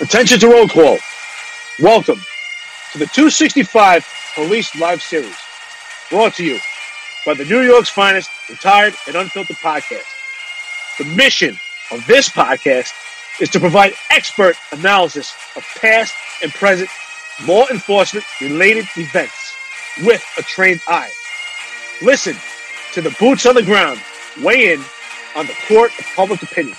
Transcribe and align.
Attention 0.00 0.40
to 0.40 0.48
roll 0.48 0.66
call. 0.66 0.96
Welcome 1.78 2.22
to 2.92 2.98
the 2.98 3.04
265 3.04 4.06
Police 4.34 4.74
Live 4.80 5.02
Series, 5.02 5.36
brought 6.08 6.32
to 6.36 6.44
you 6.44 6.58
by 7.26 7.34
the 7.34 7.44
New 7.44 7.60
York's 7.60 7.90
finest 7.90 8.30
retired 8.48 8.94
and 9.06 9.14
unfiltered 9.14 9.56
podcast. 9.56 10.06
The 10.96 11.04
mission 11.04 11.58
of 11.90 12.06
this 12.06 12.30
podcast 12.30 12.94
is 13.42 13.50
to 13.50 13.60
provide 13.60 13.92
expert 14.10 14.56
analysis 14.72 15.34
of 15.54 15.64
past 15.76 16.14
and 16.42 16.50
present 16.50 16.88
law 17.46 17.66
enforcement 17.70 18.24
related 18.40 18.86
events 18.96 19.54
with 20.02 20.24
a 20.38 20.42
trained 20.42 20.80
eye. 20.88 21.10
Listen 22.00 22.36
to 22.94 23.02
the 23.02 23.14
boots 23.20 23.44
on 23.44 23.54
the 23.54 23.62
ground 23.62 24.00
weigh 24.42 24.72
in 24.72 24.80
on 25.36 25.46
the 25.46 25.54
court 25.68 25.92
of 25.98 26.06
public 26.16 26.42
opinion. 26.42 26.76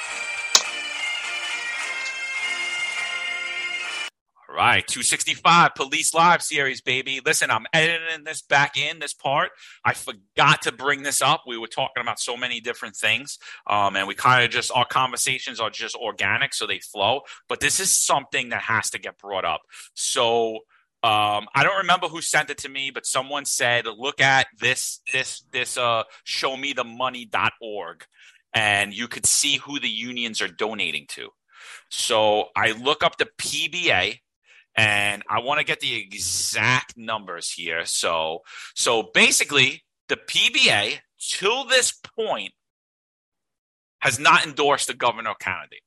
Right, 4.67 4.85
265 4.85 5.75
Police 5.75 6.13
Live 6.13 6.41
series, 6.41 6.81
baby. 6.81 7.21
Listen, 7.25 7.49
I'm 7.49 7.65
editing 7.73 8.23
this 8.25 8.41
back 8.41 8.77
in, 8.77 8.99
this 8.99 9.13
part. 9.13 9.51
I 9.85 9.93
forgot 9.93 10.61
to 10.63 10.71
bring 10.71 11.03
this 11.03 11.21
up. 11.21 11.43
We 11.47 11.57
were 11.57 11.67
talking 11.67 12.01
about 12.01 12.19
so 12.19 12.35
many 12.35 12.59
different 12.59 12.95
things, 12.95 13.39
um, 13.67 13.95
and 13.95 14.07
we 14.07 14.13
kind 14.13 14.43
of 14.43 14.51
just, 14.51 14.71
our 14.75 14.85
conversations 14.85 15.59
are 15.59 15.69
just 15.69 15.95
organic, 15.95 16.53
so 16.53 16.67
they 16.67 16.79
flow. 16.79 17.21
But 17.47 17.59
this 17.59 17.79
is 17.79 17.91
something 17.91 18.49
that 18.49 18.61
has 18.63 18.89
to 18.91 18.99
get 18.99 19.17
brought 19.17 19.45
up. 19.45 19.61
So, 19.93 20.59
um, 21.03 21.47
I 21.55 21.63
don't 21.63 21.79
remember 21.79 22.07
who 22.07 22.21
sent 22.21 22.51
it 22.51 22.59
to 22.59 22.69
me, 22.69 22.91
but 22.91 23.07
someone 23.07 23.45
said, 23.45 23.85
look 23.97 24.21
at 24.21 24.45
this, 24.59 24.99
this, 25.11 25.43
this, 25.51 25.75
uh, 25.77 26.03
showmethemoney.org, 26.27 28.05
and 28.53 28.93
you 28.93 29.07
could 29.07 29.25
see 29.25 29.57
who 29.57 29.79
the 29.79 29.89
unions 29.89 30.41
are 30.41 30.47
donating 30.47 31.05
to. 31.09 31.29
So 31.89 32.49
I 32.55 32.73
look 32.73 33.03
up 33.03 33.17
the 33.17 33.29
PBA, 33.39 34.19
and 34.75 35.23
I 35.29 35.39
want 35.39 35.59
to 35.59 35.65
get 35.65 35.79
the 35.79 35.99
exact 35.99 36.97
numbers 36.97 37.51
here. 37.51 37.85
So, 37.85 38.39
so 38.75 39.09
basically, 39.13 39.83
the 40.07 40.17
PBA 40.17 40.99
till 41.19 41.65
this 41.65 41.91
point 41.91 42.53
has 43.99 44.19
not 44.19 44.45
endorsed 44.45 44.87
the 44.87 44.93
governor 44.93 45.33
candidate. 45.39 45.81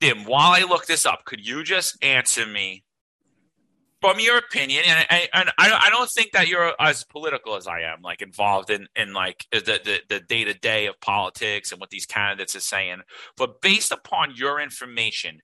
Tim, 0.00 0.24
while 0.24 0.52
I 0.52 0.64
look 0.64 0.86
this 0.86 1.06
up, 1.06 1.24
could 1.24 1.46
you 1.46 1.62
just 1.62 1.96
answer 2.04 2.44
me 2.44 2.84
from 4.00 4.20
your 4.20 4.36
opinion? 4.36 4.82
And, 4.86 5.06
and, 5.08 5.28
and 5.32 5.50
I, 5.56 5.84
I 5.86 5.90
don't 5.90 6.10
think 6.10 6.32
that 6.32 6.48
you're 6.48 6.74
as 6.78 7.04
political 7.04 7.56
as 7.56 7.66
I 7.66 7.80
am, 7.80 8.02
like 8.02 8.20
involved 8.20 8.68
in, 8.68 8.86
in 8.96 9.14
like 9.14 9.46
the, 9.50 10.00
the 10.08 10.20
day 10.20 10.44
to 10.44 10.52
day 10.52 10.86
of 10.86 11.00
politics 11.00 11.72
and 11.72 11.80
what 11.80 11.90
these 11.90 12.04
candidates 12.04 12.54
are 12.54 12.60
saying. 12.60 12.98
But 13.36 13.62
based 13.62 13.92
upon 13.92 14.34
your 14.34 14.60
information, 14.60 15.40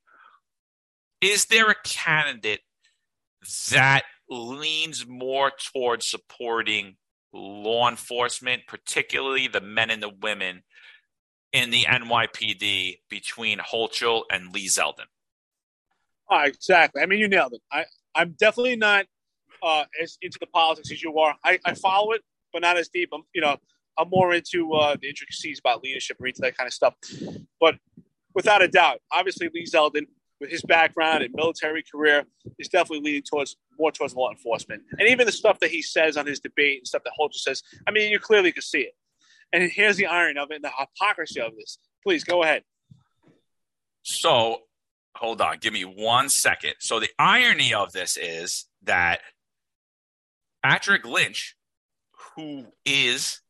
is 1.21 1.47
there 1.47 1.71
a 1.71 1.75
candidate 1.85 2.61
that 3.71 4.03
leans 4.29 5.07
more 5.07 5.51
towards 5.73 6.07
supporting 6.07 6.97
law 7.33 7.89
enforcement, 7.89 8.63
particularly 8.67 9.49
the 9.49 9.61
men 9.61 9.91
and 9.91 10.03
the 10.03 10.13
women 10.23 10.63
in 11.53 11.71
the 11.71 11.83
NYPD 11.83 12.99
between 13.09 13.59
Hochul 13.59 14.23
and 14.31 14.55
Lee 14.55 14.67
Zeldin? 14.67 15.07
Oh, 16.31 16.43
exactly. 16.45 17.03
I 17.03 17.07
mean, 17.07 17.19
you 17.19 17.29
nailed 17.29 17.55
it. 17.55 17.63
I, 17.73 17.85
I'm 18.15 18.37
definitely 18.39 18.77
not 18.77 19.07
uh, 19.63 19.85
as 20.01 20.17
into 20.23 20.39
the 20.39 20.47
politics 20.47 20.91
as 20.93 21.03
you 21.03 21.19
are. 21.19 21.35
I, 21.45 21.59
I 21.65 21.75
follow 21.75 22.13
it, 22.13 22.23
but 22.53 22.63
not 22.63 22.77
as 22.77 22.89
deep. 22.89 23.11
I'm, 23.13 23.23
you 23.35 23.41
know, 23.41 23.57
I'm 23.99 24.09
more 24.09 24.33
into 24.33 24.73
uh, 24.73 24.97
the 25.01 25.09
intricacies 25.09 25.59
about 25.59 25.83
leadership 25.83 26.19
into 26.25 26.41
that 26.43 26.57
kind 26.57 26.69
of 26.69 26.73
stuff. 26.73 26.95
But 27.61 27.77
without 28.35 28.63
a 28.63 28.69
doubt, 28.69 29.01
obviously 29.13 29.51
Lee 29.53 29.67
Zeldin 29.67 30.07
with 30.41 30.51
his 30.51 30.63
background 30.63 31.23
and 31.23 31.35
military 31.35 31.83
career, 31.83 32.25
is 32.59 32.69
definitely 32.69 33.05
leaning 33.05 33.23
towards 33.23 33.57
more 33.79 33.93
towards 33.93 34.15
law 34.15 34.31
enforcement. 34.31 34.83
And 34.99 35.09
even 35.09 35.27
the 35.27 35.33
stuff 35.33 35.61
that 35.61 35.71
he 35.71 35.83
says 35.83 36.17
on 36.17 36.27
his 36.27 36.41
debate 36.41 36.79
and 36.79 36.87
stuff 36.87 37.03
that 37.05 37.13
Hochul 37.19 37.35
says, 37.35 37.63
I 37.87 37.91
mean, 37.91 38.11
you 38.11 38.19
clearly 38.19 38.53
can 38.53 38.63
see 38.63 38.81
it. 38.81 38.95
And 39.53 39.71
here's 39.71 39.97
the 39.97 40.07
irony 40.07 40.39
of 40.41 40.51
it 40.51 40.57
and 40.57 40.65
the 40.65 40.71
hypocrisy 40.77 41.41
of 41.41 41.55
this. 41.57 41.79
Please 42.03 42.25
go 42.25 42.43
ahead. 42.43 42.63
So, 44.03 44.61
hold 45.17 45.41
on, 45.41 45.59
give 45.61 45.73
me 45.73 45.85
one 45.85 46.29
second. 46.29 46.75
So, 46.79 47.01
the 47.01 47.11
irony 47.19 47.75
of 47.75 47.93
this 47.93 48.17
is 48.17 48.67
that 48.85 49.21
Patrick 50.63 51.05
Lynch, 51.05 51.57
who 52.37 52.67
is 52.85 53.41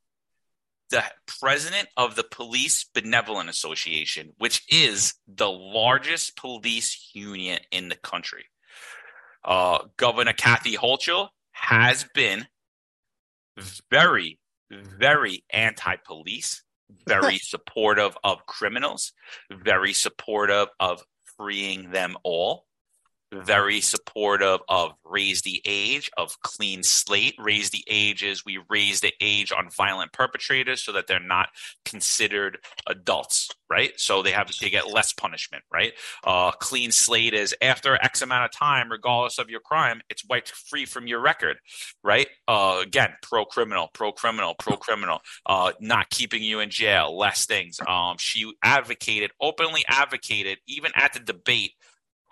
the 0.90 1.04
president 1.40 1.88
of 1.96 2.16
the 2.16 2.24
Police 2.24 2.84
Benevolent 2.84 3.48
Association, 3.48 4.32
which 4.38 4.62
is 4.68 5.14
the 5.26 5.50
largest 5.50 6.36
police 6.36 7.10
union 7.14 7.60
in 7.70 7.88
the 7.88 7.96
country. 7.96 8.46
Uh, 9.44 9.84
Governor 9.96 10.32
Kathy 10.32 10.76
Hochul 10.76 11.28
has 11.52 12.04
been 12.14 12.46
very, 13.90 14.38
very 14.70 15.44
anti 15.50 15.96
police, 15.96 16.62
very 17.06 17.38
supportive 17.42 18.16
of 18.22 18.46
criminals, 18.46 19.12
very 19.50 19.92
supportive 19.92 20.68
of 20.78 21.02
freeing 21.36 21.90
them 21.90 22.16
all 22.22 22.66
very 23.32 23.80
supportive 23.80 24.60
of 24.68 24.92
raise 25.04 25.42
the 25.42 25.62
age 25.64 26.10
of 26.16 26.40
clean 26.42 26.82
slate 26.82 27.34
raise 27.38 27.70
the 27.70 27.84
ages. 27.88 28.44
We 28.44 28.58
raise 28.68 29.00
the 29.00 29.12
age 29.20 29.52
on 29.52 29.70
violent 29.70 30.12
perpetrators 30.12 30.82
so 30.82 30.92
that 30.92 31.06
they're 31.06 31.20
not 31.20 31.48
considered 31.84 32.58
adults 32.86 33.50
right? 33.70 33.92
So 33.96 34.22
they 34.22 34.32
have 34.32 34.50
they 34.60 34.70
get 34.70 34.90
less 34.90 35.12
punishment 35.12 35.64
right? 35.72 35.92
Uh, 36.24 36.50
clean 36.52 36.90
slate 36.90 37.34
is 37.34 37.54
after 37.62 37.94
x 38.02 38.22
amount 38.22 38.44
of 38.44 38.50
time 38.52 38.90
regardless 38.90 39.38
of 39.38 39.48
your 39.48 39.60
crime 39.60 40.00
it's 40.10 40.24
wiped 40.28 40.50
free 40.50 40.84
from 40.84 41.06
your 41.06 41.20
record 41.20 41.58
right? 42.02 42.28
Uh, 42.48 42.80
again 42.82 43.10
pro 43.22 43.44
criminal 43.44 43.88
pro 43.92 44.12
criminal 44.12 44.54
pro 44.58 44.76
criminal 44.76 45.20
uh, 45.46 45.72
not 45.80 46.10
keeping 46.10 46.42
you 46.42 46.60
in 46.60 46.70
jail 46.70 47.16
less 47.16 47.46
things. 47.46 47.78
Um, 47.86 48.16
she 48.18 48.52
advocated 48.62 49.30
openly 49.40 49.84
advocated 49.88 50.58
even 50.66 50.90
at 50.94 51.12
the 51.12 51.20
debate 51.20 51.72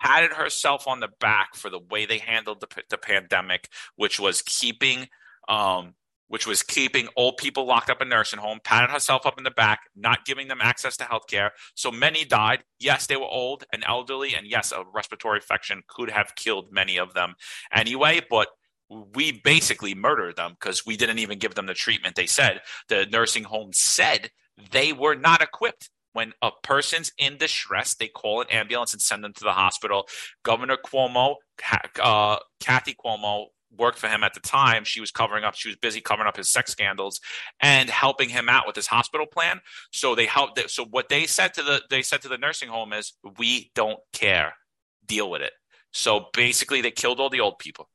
patted 0.01 0.33
herself 0.33 0.87
on 0.87 0.99
the 0.99 1.09
back 1.19 1.55
for 1.55 1.69
the 1.69 1.79
way 1.79 2.05
they 2.05 2.19
handled 2.19 2.61
the, 2.61 2.67
the 2.89 2.97
pandemic, 2.97 3.69
which 3.95 4.19
was 4.19 4.41
keeping 4.41 5.07
um, 5.47 5.95
which 6.29 6.45
was 6.45 6.61
keeping 6.61 7.07
old 7.15 7.37
people 7.37 7.65
locked 7.65 7.89
up 7.89 8.01
in 8.01 8.07
nursing 8.07 8.39
home, 8.39 8.59
patted 8.63 8.91
herself 8.91 9.25
up 9.25 9.37
in 9.39 9.43
the 9.43 9.51
back, 9.51 9.79
not 9.95 10.25
giving 10.25 10.47
them 10.47 10.59
access 10.61 10.95
to 10.95 11.03
health 11.03 11.23
care. 11.27 11.51
So 11.73 11.91
many 11.91 12.23
died. 12.23 12.63
Yes, 12.79 13.07
they 13.07 13.15
were 13.15 13.23
old 13.23 13.65
and 13.73 13.83
elderly, 13.87 14.35
and 14.35 14.47
yes, 14.47 14.71
a 14.71 14.83
respiratory 14.93 15.39
infection 15.39 15.81
could 15.87 16.11
have 16.11 16.35
killed 16.35 16.71
many 16.71 16.97
of 16.97 17.15
them 17.15 17.33
anyway, 17.73 18.21
but 18.29 18.47
we 18.89 19.41
basically 19.43 19.95
murdered 19.95 20.35
them 20.35 20.51
because 20.51 20.85
we 20.85 20.97
didn't 20.97 21.19
even 21.19 21.39
give 21.39 21.55
them 21.55 21.65
the 21.65 21.73
treatment 21.73 22.15
they 22.15 22.27
said. 22.27 22.61
The 22.89 23.07
nursing 23.07 23.43
home 23.43 23.71
said 23.73 24.29
they 24.71 24.93
were 24.93 25.15
not 25.15 25.41
equipped 25.41 25.89
when 26.13 26.33
a 26.41 26.51
person's 26.63 27.11
in 27.17 27.37
distress, 27.37 27.95
they 27.95 28.07
call 28.07 28.41
an 28.41 28.47
ambulance 28.49 28.93
and 28.93 29.01
send 29.01 29.23
them 29.23 29.33
to 29.33 29.43
the 29.43 29.53
hospital. 29.53 30.07
Governor 30.43 30.77
Cuomo, 30.77 31.35
uh, 32.01 32.37
Kathy 32.59 32.95
Cuomo, 32.95 33.47
worked 33.77 33.99
for 33.99 34.07
him 34.07 34.23
at 34.23 34.33
the 34.33 34.39
time. 34.39 34.83
She 34.83 34.99
was 34.99 35.11
covering 35.11 35.43
up. 35.43 35.55
She 35.55 35.69
was 35.69 35.77
busy 35.77 36.01
covering 36.01 36.27
up 36.27 36.37
his 36.37 36.49
sex 36.49 36.71
scandals 36.71 37.19
and 37.61 37.89
helping 37.89 38.29
him 38.29 38.49
out 38.49 38.65
with 38.65 38.75
his 38.75 38.87
hospital 38.87 39.27
plan. 39.27 39.61
So 39.91 40.15
they 40.15 40.25
helped. 40.25 40.59
So 40.69 40.85
what 40.85 41.09
they 41.09 41.27
said 41.27 41.53
to 41.53 41.63
the 41.63 41.81
they 41.89 42.01
said 42.01 42.21
to 42.23 42.27
the 42.29 42.37
nursing 42.37 42.69
home 42.69 42.93
is, 42.93 43.13
"We 43.37 43.71
don't 43.75 43.99
care. 44.11 44.55
Deal 45.05 45.29
with 45.29 45.43
it." 45.43 45.53
So 45.91 46.29
basically, 46.33 46.81
they 46.81 46.91
killed 46.91 47.19
all 47.19 47.29
the 47.29 47.41
old 47.41 47.59
people 47.59 47.89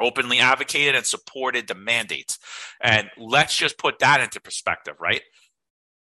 openly 0.00 0.38
advocated 0.38 0.94
and 0.94 1.06
supported 1.06 1.68
the 1.68 1.74
mandates. 1.74 2.38
And 2.80 3.10
let's 3.16 3.56
just 3.56 3.78
put 3.78 3.98
that 4.00 4.20
into 4.20 4.40
perspective, 4.40 4.96
right? 5.00 5.22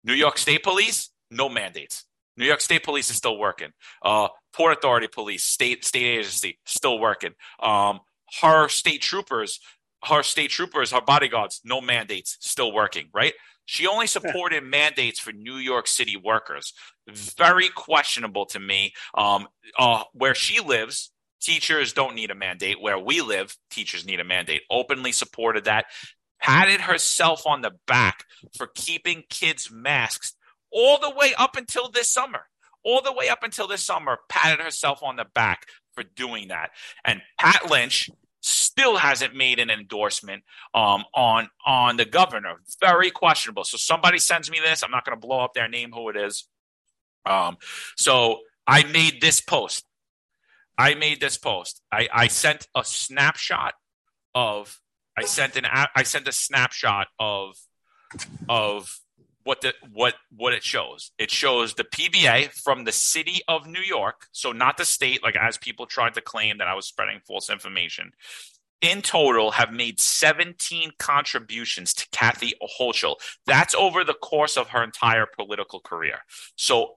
New 0.05 0.15
York 0.15 0.39
State 0.39 0.63
Police, 0.63 1.11
no 1.31 1.49
mandates. 1.49 2.05
New 2.37 2.47
York 2.47 2.61
State 2.61 2.85
Police 2.85 3.11
is 3.11 3.17
still 3.17 3.39
working. 3.39 3.71
Uh, 4.03 4.29
Port 4.53 4.77
Authority 4.77 5.09
Police, 5.09 5.45
state 5.45 5.85
state 5.85 6.19
agency, 6.19 6.59
still 6.65 6.99
working. 6.99 7.33
Um, 7.61 8.01
her 8.43 8.69
state 8.69 9.03
troopers, 9.03 9.61
her 10.05 10.23
state 10.23 10.51
troopers, 10.51 10.93
her 10.93 11.01
bodyguards, 11.01 11.61
no 11.65 11.81
mandates, 11.81 12.37
still 12.41 12.73
working. 12.73 13.09
Right? 13.13 13.35
She 13.67 13.87
only 13.87 14.07
supported 14.07 14.65
mandates 14.65 15.19
for 15.19 15.33
New 15.33 15.57
York 15.57 15.87
City 15.87 16.17
workers. 16.17 16.73
Very 17.09 17.69
questionable 17.69 18.47
to 18.47 18.61
me. 18.61 18.95
Um, 19.17 19.49
uh, 19.79 20.05
where 20.13 20.35
she 20.35 20.61
lives, 20.61 21.11
teachers 21.41 21.93
don't 21.93 22.15
need 22.15 22.31
a 22.31 22.35
mandate. 22.35 22.81
Where 22.81 22.99
we 22.99 23.21
live, 23.21 23.57
teachers 23.71 24.05
need 24.05 24.21
a 24.21 24.25
mandate. 24.25 24.63
Openly 24.71 25.13
supported 25.13 25.65
that. 25.65 25.87
Patted 26.41 26.83
herself 26.83 27.47
on 27.47 27.63
the 27.63 27.73
back 27.87 28.25
for 28.57 28.67
keeping 28.67 29.23
kids' 29.31 29.71
masks 29.73 30.35
all 30.75 30.99
the 30.99 31.11
way 31.11 31.33
up 31.39 31.57
until 31.57 31.89
this 31.89 32.11
summer. 32.11 32.47
All 32.85 33.01
the 33.01 33.13
way 33.15 33.31
up 33.31 33.43
until 33.43 33.67
this 33.67 33.83
summer, 33.83 34.19
patted 34.29 34.63
herself 34.63 35.03
on 35.03 35.17
the 35.17 35.25
back 35.25 35.69
for 35.95 36.03
doing 36.03 36.49
that. 36.49 36.71
And 37.03 37.23
Pat 37.39 37.71
Lynch 37.71 38.11
still 38.43 38.99
hasn't 38.99 39.35
made 39.35 39.59
an 39.59 39.71
endorsement 39.71 40.43
um, 40.75 41.05
on 41.15 41.49
on 41.65 41.97
the 41.97 42.05
governor. 42.05 42.57
Very 42.81 43.11
questionable. 43.11 43.65
So 43.65 43.79
somebody 43.79 44.19
sends 44.19 44.51
me 44.51 44.61
this. 44.63 44.83
I'm 44.83 44.91
not 44.91 45.07
going 45.07 45.19
to 45.19 45.27
blow 45.27 45.41
up 45.41 45.55
their 45.55 45.69
name, 45.69 45.93
who 45.93 46.11
it 46.11 46.17
is. 46.17 46.47
Um, 47.25 47.57
so 47.97 48.41
I 48.67 48.85
made 48.85 49.23
this 49.23 49.41
post. 49.41 49.87
I 50.77 50.95
made 50.95 51.21
this 51.21 51.39
post. 51.39 51.81
I, 51.91 52.09
I 52.13 52.27
sent 52.27 52.67
a 52.75 52.85
snapshot 52.85 53.75
of 54.35 54.81
I 55.17 55.25
sent 55.25 55.57
an 55.57 55.65
I 55.67 56.03
sent 56.03 56.29
a 56.29 56.33
snapshot 56.33 57.07
of 57.19 57.57
of 58.49 58.99
what 59.45 59.61
the 59.61 59.75
what 59.93 60.15
what 60.35 60.53
it 60.53 60.65
shows. 60.65 61.13
It 61.19 61.31
shows 61.31 61.75
the 61.75 61.85
PBA 61.85 62.51
from 62.51 62.85
the 62.85 62.93
city 62.93 63.41
of 63.47 63.67
New 63.67 63.83
York, 63.83 64.27
so 64.33 64.53
not 64.53 64.77
the 64.77 64.85
state, 64.85 65.23
like 65.23 65.37
as 65.37 65.59
people 65.59 65.87
tried 65.87 66.15
to 66.15 66.21
claim 66.21 66.59
that 66.59 66.69
I 66.69 66.75
was 66.75 66.87
spreading 66.87 67.21
false 67.27 67.51
information. 67.51 68.13
In 68.81 69.01
total, 69.01 69.53
have 69.53 69.73
made 69.73 69.99
17 69.99 70.93
contributions 70.99 71.95
to 71.95 72.07
Kathy 72.11 72.53
Hochul. 72.79 73.17
That's 73.47 73.75
over 73.75 74.05
the 74.05 74.15
course 74.15 74.59
of 74.59 74.71
her 74.71 74.83
entire 74.83 75.27
political 75.27 75.81
career. 75.81 76.19
So 76.57 76.97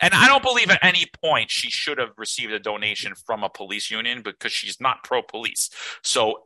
and 0.00 0.14
I 0.14 0.28
don't 0.28 0.42
believe 0.42 0.70
at 0.70 0.78
any 0.82 1.06
point 1.22 1.50
she 1.50 1.70
should 1.70 1.98
have 1.98 2.12
received 2.16 2.52
a 2.52 2.60
donation 2.60 3.14
from 3.14 3.42
a 3.42 3.48
police 3.48 3.90
union 3.90 4.22
because 4.22 4.52
she's 4.52 4.80
not 4.80 5.02
pro 5.02 5.22
police. 5.22 5.70
So 6.02 6.44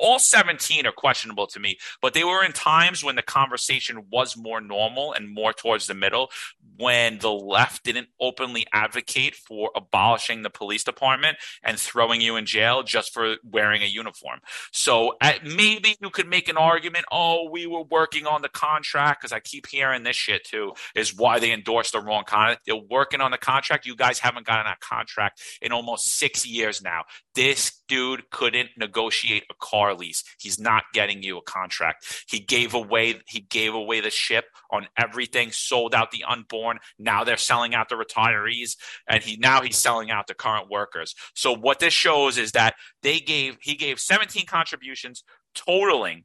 all 0.00 0.18
17 0.18 0.86
are 0.86 0.92
questionable 0.92 1.46
to 1.48 1.60
me, 1.60 1.78
but 2.00 2.14
they 2.14 2.24
were 2.24 2.44
in 2.44 2.52
times 2.52 3.02
when 3.02 3.16
the 3.16 3.22
conversation 3.22 4.06
was 4.10 4.36
more 4.36 4.60
normal 4.60 5.12
and 5.12 5.32
more 5.32 5.52
towards 5.52 5.86
the 5.86 5.94
middle, 5.94 6.30
when 6.78 7.18
the 7.18 7.32
left 7.32 7.84
didn't 7.84 8.08
openly 8.20 8.66
advocate 8.72 9.34
for 9.34 9.70
abolishing 9.74 10.42
the 10.42 10.50
police 10.50 10.84
department 10.84 11.38
and 11.62 11.78
throwing 11.78 12.20
you 12.20 12.36
in 12.36 12.44
jail 12.44 12.82
just 12.82 13.14
for 13.14 13.36
wearing 13.42 13.82
a 13.82 13.86
uniform. 13.86 14.40
So 14.72 15.14
at, 15.20 15.44
maybe 15.44 15.96
you 16.00 16.10
could 16.10 16.28
make 16.28 16.48
an 16.48 16.56
argument, 16.56 17.06
oh, 17.10 17.48
we 17.50 17.66
were 17.66 17.84
working 17.84 18.26
on 18.26 18.42
the 18.42 18.48
contract, 18.48 19.22
because 19.22 19.32
I 19.32 19.40
keep 19.40 19.66
hearing 19.66 20.02
this 20.02 20.16
shit 20.16 20.44
too, 20.44 20.72
is 20.94 21.16
why 21.16 21.38
they 21.38 21.52
endorsed 21.52 21.92
the 21.92 22.00
wrong 22.00 22.24
contract. 22.26 22.62
They're 22.66 22.76
working 22.76 23.20
on 23.20 23.30
the 23.30 23.38
contract. 23.38 23.86
You 23.86 23.96
guys 23.96 24.18
haven't 24.18 24.46
gotten 24.46 24.70
a 24.70 24.76
contract 24.80 25.40
in 25.62 25.72
almost 25.72 26.08
six 26.08 26.46
years 26.46 26.82
now. 26.82 27.04
This 27.34 27.80
dude 27.88 28.28
couldn't 28.30 28.70
negotiate 28.76 29.44
a 29.50 29.54
car 29.60 29.85
lease. 29.94 30.24
He's 30.38 30.58
not 30.58 30.84
getting 30.92 31.22
you 31.22 31.38
a 31.38 31.42
contract. 31.42 32.24
He 32.28 32.40
gave 32.40 32.74
away 32.74 33.20
he 33.26 33.40
gave 33.40 33.74
away 33.74 34.00
the 34.00 34.10
ship 34.10 34.46
on 34.70 34.88
everything, 34.96 35.52
sold 35.52 35.94
out 35.94 36.10
the 36.10 36.24
unborn. 36.28 36.78
Now 36.98 37.24
they're 37.24 37.36
selling 37.36 37.74
out 37.74 37.88
the 37.88 37.96
retirees 37.96 38.76
and 39.08 39.22
he 39.22 39.36
now 39.36 39.62
he's 39.62 39.76
selling 39.76 40.10
out 40.10 40.26
the 40.26 40.34
current 40.34 40.70
workers. 40.70 41.14
So 41.34 41.52
what 41.54 41.78
this 41.78 41.94
shows 41.94 42.38
is 42.38 42.52
that 42.52 42.74
they 43.02 43.20
gave 43.20 43.58
he 43.60 43.74
gave 43.74 44.00
17 44.00 44.46
contributions 44.46 45.24
totaling 45.54 46.24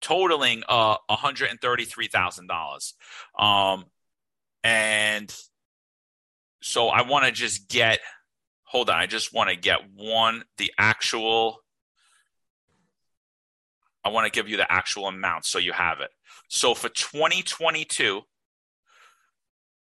totaling 0.00 0.62
uh 0.68 0.96
$133,000. 1.10 2.92
Um 3.38 3.84
and 4.62 5.34
so 6.62 6.88
I 6.88 7.02
want 7.02 7.26
to 7.26 7.32
just 7.32 7.68
get 7.68 8.00
hold 8.74 8.90
on. 8.90 8.96
I 8.96 9.06
just 9.06 9.32
want 9.32 9.50
to 9.50 9.56
get 9.56 9.78
one, 9.94 10.42
the 10.58 10.72
actual. 10.76 11.63
I 14.04 14.10
want 14.10 14.26
to 14.26 14.30
give 14.30 14.48
you 14.48 14.56
the 14.56 14.70
actual 14.70 15.06
amount 15.06 15.44
so 15.44 15.58
you 15.58 15.72
have 15.72 16.00
it. 16.00 16.10
So 16.48 16.74
for 16.74 16.88
2022, 16.88 18.20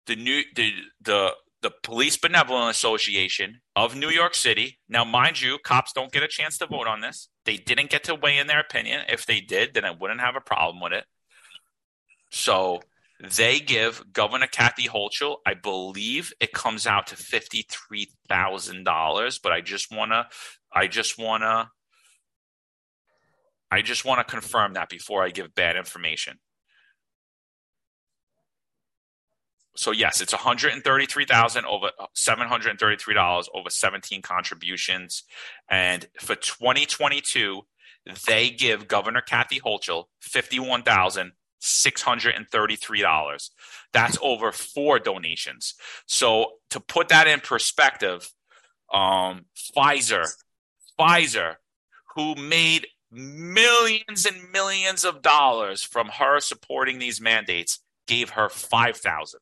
the 0.07 0.15
new 0.15 0.41
the 0.55 0.71
the 1.01 1.31
the 1.61 1.71
Police 1.83 2.17
Benevolent 2.17 2.71
Association 2.71 3.61
of 3.75 3.95
New 3.95 4.09
York 4.09 4.33
City. 4.33 4.79
Now, 4.89 5.05
mind 5.05 5.41
you, 5.41 5.59
cops 5.63 5.93
don't 5.93 6.11
get 6.11 6.23
a 6.23 6.27
chance 6.27 6.57
to 6.57 6.65
vote 6.65 6.87
on 6.87 7.01
this. 7.01 7.29
They 7.45 7.57
didn't 7.57 7.91
get 7.91 8.03
to 8.05 8.15
weigh 8.15 8.39
in 8.39 8.47
their 8.47 8.59
opinion. 8.59 9.01
If 9.07 9.25
they 9.25 9.41
did, 9.41 9.73
then 9.73 9.85
I 9.85 9.91
wouldn't 9.91 10.21
have 10.21 10.35
a 10.35 10.41
problem 10.41 10.81
with 10.81 10.93
it. 10.93 11.05
So 12.31 12.81
they 13.19 13.59
give 13.59 14.03
Governor 14.11 14.47
Kathy 14.47 14.87
Hochul, 14.87 15.37
I 15.45 15.53
believe 15.53 16.33
it 16.39 16.53
comes 16.53 16.87
out 16.87 17.07
to 17.07 17.15
fifty-three 17.15 18.09
thousand 18.27 18.83
dollars. 18.83 19.37
But 19.37 19.51
I 19.51 19.61
just 19.61 19.91
wanna, 19.91 20.27
I 20.73 20.87
just 20.87 21.19
wanna, 21.19 21.69
I 23.71 23.81
just 23.81 24.03
want 24.03 24.25
to 24.25 24.31
confirm 24.31 24.73
that 24.73 24.89
before 24.89 25.23
I 25.23 25.29
give 25.29 25.55
bad 25.55 25.77
information. 25.77 26.39
So 29.75 29.91
yes, 29.91 30.19
it's 30.19 30.33
one 30.33 30.41
hundred 30.41 30.73
and 30.73 30.83
thirty-three 30.83 31.25
thousand 31.25 31.65
over 31.65 31.91
seven 32.13 32.47
hundred 32.47 32.71
and 32.71 32.79
thirty-three 32.79 33.13
dollars 33.13 33.49
over 33.53 33.69
seventeen 33.69 34.21
contributions, 34.21 35.23
and 35.69 36.05
for 36.19 36.35
twenty 36.35 36.85
twenty-two, 36.85 37.61
they 38.27 38.49
give 38.49 38.89
Governor 38.89 39.21
Kathy 39.21 39.61
Hochul 39.61 40.05
fifty-one 40.19 40.83
thousand 40.83 41.31
$633. 41.61 43.49
That's 43.93 44.17
over 44.21 44.51
four 44.51 44.99
donations. 44.99 45.75
So 46.07 46.53
to 46.71 46.79
put 46.79 47.09
that 47.09 47.27
in 47.27 47.39
perspective, 47.39 48.31
um, 48.91 49.45
Pfizer, 49.55 50.25
Pfizer, 50.99 51.55
who 52.15 52.35
made 52.35 52.87
millions 53.11 54.25
and 54.25 54.51
millions 54.51 55.03
of 55.03 55.21
dollars 55.21 55.83
from 55.83 56.07
her 56.07 56.39
supporting 56.39 56.99
these 56.99 57.21
mandates, 57.21 57.79
gave 58.07 58.31
her 58.31 58.49
5,000. 58.49 59.39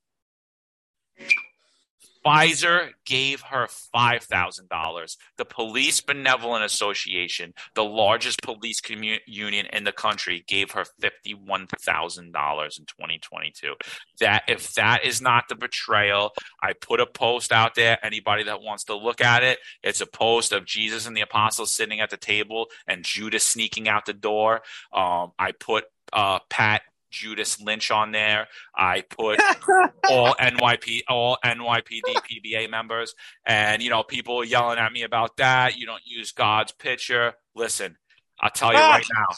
Pfizer 2.25 2.89
gave 3.05 3.41
her 3.41 3.67
$5,000. 3.95 5.17
The 5.37 5.45
Police 5.45 6.01
Benevolent 6.01 6.63
Association, 6.65 7.53
the 7.75 7.83
largest 7.83 8.41
police 8.41 8.81
union 9.25 9.65
in 9.71 9.83
the 9.83 9.91
country, 9.91 10.43
gave 10.47 10.71
her 10.71 10.85
$51,000 11.01 12.19
in 12.19 12.31
2022. 12.31 13.73
That 14.19 14.43
if 14.47 14.73
that 14.73 15.05
is 15.05 15.21
not 15.21 15.45
the 15.47 15.55
betrayal, 15.55 16.31
I 16.61 16.73
put 16.73 16.99
a 16.99 17.05
post 17.05 17.51
out 17.51 17.75
there. 17.75 17.97
Anybody 18.03 18.43
that 18.43 18.61
wants 18.61 18.85
to 18.85 18.95
look 18.95 19.21
at 19.21 19.43
it, 19.43 19.59
it's 19.83 20.01
a 20.01 20.05
post 20.05 20.51
of 20.51 20.65
Jesus 20.65 21.07
and 21.07 21.15
the 21.15 21.21
apostles 21.21 21.71
sitting 21.71 21.99
at 22.01 22.09
the 22.09 22.17
table 22.17 22.67
and 22.87 23.03
Judas 23.03 23.45
sneaking 23.45 23.87
out 23.87 24.05
the 24.05 24.13
door. 24.13 24.61
Um, 24.93 25.31
I 25.39 25.51
put 25.51 25.85
uh, 26.11 26.39
Pat 26.49 26.81
Judas 27.09 27.61
Lynch 27.61 27.91
on 27.91 28.11
there. 28.11 28.47
I 28.75 29.01
put 29.01 29.39
all 30.09 30.35
NYP, 30.39 31.01
all 31.07 31.37
NYPD 31.43 32.03
PBA 32.03 32.69
members, 32.69 33.13
and 33.45 33.81
you 33.81 33.89
know 33.89 34.03
people 34.03 34.43
yelling 34.43 34.79
at 34.79 34.91
me 34.91 35.03
about 35.03 35.37
that. 35.37 35.77
You 35.77 35.85
don't 35.85 36.05
use 36.05 36.31
God's 36.31 36.71
picture. 36.71 37.33
Listen, 37.55 37.97
I'll 38.39 38.49
tell 38.49 38.73
you 38.73 38.79
right 38.79 39.05
now. 39.13 39.35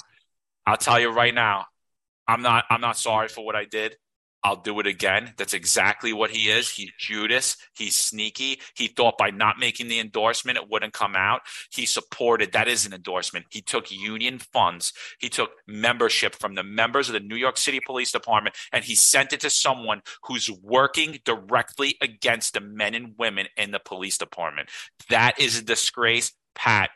I'll 0.66 0.78
tell 0.78 1.00
you 1.00 1.10
right 1.10 1.34
now. 1.34 1.66
I'm 2.28 2.42
not. 2.42 2.66
I'm 2.70 2.82
not 2.82 2.98
sorry 2.98 3.28
for 3.28 3.46
what 3.46 3.56
I 3.56 3.66
did. 3.66 3.96
I'll 4.44 4.56
do 4.56 4.80
it 4.80 4.88
again. 4.88 5.34
That's 5.38 5.54
exactly 5.54 6.14
what 6.14 6.32
he 6.32 6.50
is. 6.50 6.70
He's 6.70 6.92
Judas. 6.98 7.58
He's 7.76 7.96
sneaky. 7.96 8.60
He 8.76 8.88
thought 8.88 9.18
by 9.18 9.30
not 9.30 9.60
making 9.60 9.88
the 9.88 10.00
endorsement, 10.00 10.58
it 10.58 10.70
wouldn't 10.70 10.94
come 10.94 11.16
out. 11.16 11.42
He 11.72 11.86
supported 11.86 12.52
that 12.52 12.68
is 12.68 12.86
an 12.86 12.94
endorsement. 12.94 13.46
He 13.52 13.62
took 13.62 13.92
union 13.92 14.40
funds. 14.40 14.94
He 15.20 15.30
took 15.30 15.52
membership 15.68 16.36
from 16.36 16.56
the 16.56 16.64
members 16.64 17.08
of 17.08 17.14
the 17.14 17.20
New 17.20 17.36
York 17.36 17.58
City 17.58 17.80
Police 17.86 18.12
Department 18.12 18.56
and 18.72 18.84
he 18.84 18.96
sent 18.96 19.34
it 19.34 19.42
to 19.42 19.50
someone 19.50 20.02
who's 20.24 20.50
working 20.50 21.20
directly 21.24 21.96
against 22.02 22.54
the 22.54 22.62
men 22.62 22.96
and 22.96 23.14
women 23.18 23.48
in 23.58 23.72
the 23.72 23.80
police 23.80 24.18
department. 24.18 24.70
That 25.10 25.40
is 25.40 25.60
a 25.60 25.64
disgrace. 25.64 26.34
Pat, 26.56 26.90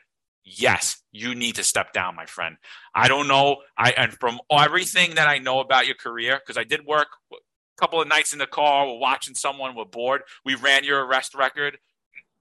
yes, 0.43 1.01
you 1.12 1.36
need 1.36 1.55
to 1.55 1.63
step 1.63 1.93
down, 1.93 2.15
my 2.15 2.25
friend. 2.25 2.58
I 2.93 3.08
don't 3.08 3.27
know. 3.27 3.58
I 3.77 3.91
and 3.91 4.13
from 4.13 4.39
everything 4.51 5.15
that 5.15 5.27
I 5.27 5.39
know 5.39 5.60
about 5.60 5.86
your 5.86 5.96
career, 5.96 6.39
because 6.39 6.58
I 6.58 6.63
did 6.63 6.86
work 6.86 7.08
couple 7.77 8.01
of 8.01 8.08
nights 8.08 8.34
in 8.34 8.39
the 8.39 8.48
car, 8.48 8.88
we're 8.88 9.00
watching 9.00 9.36
someone, 9.36 9.75
we're 9.75 9.86
bored. 9.86 10.22
We 10.44 10.55
ran 10.55 10.84
your 10.84 11.05
arrest 11.05 11.36
record. 11.36 11.77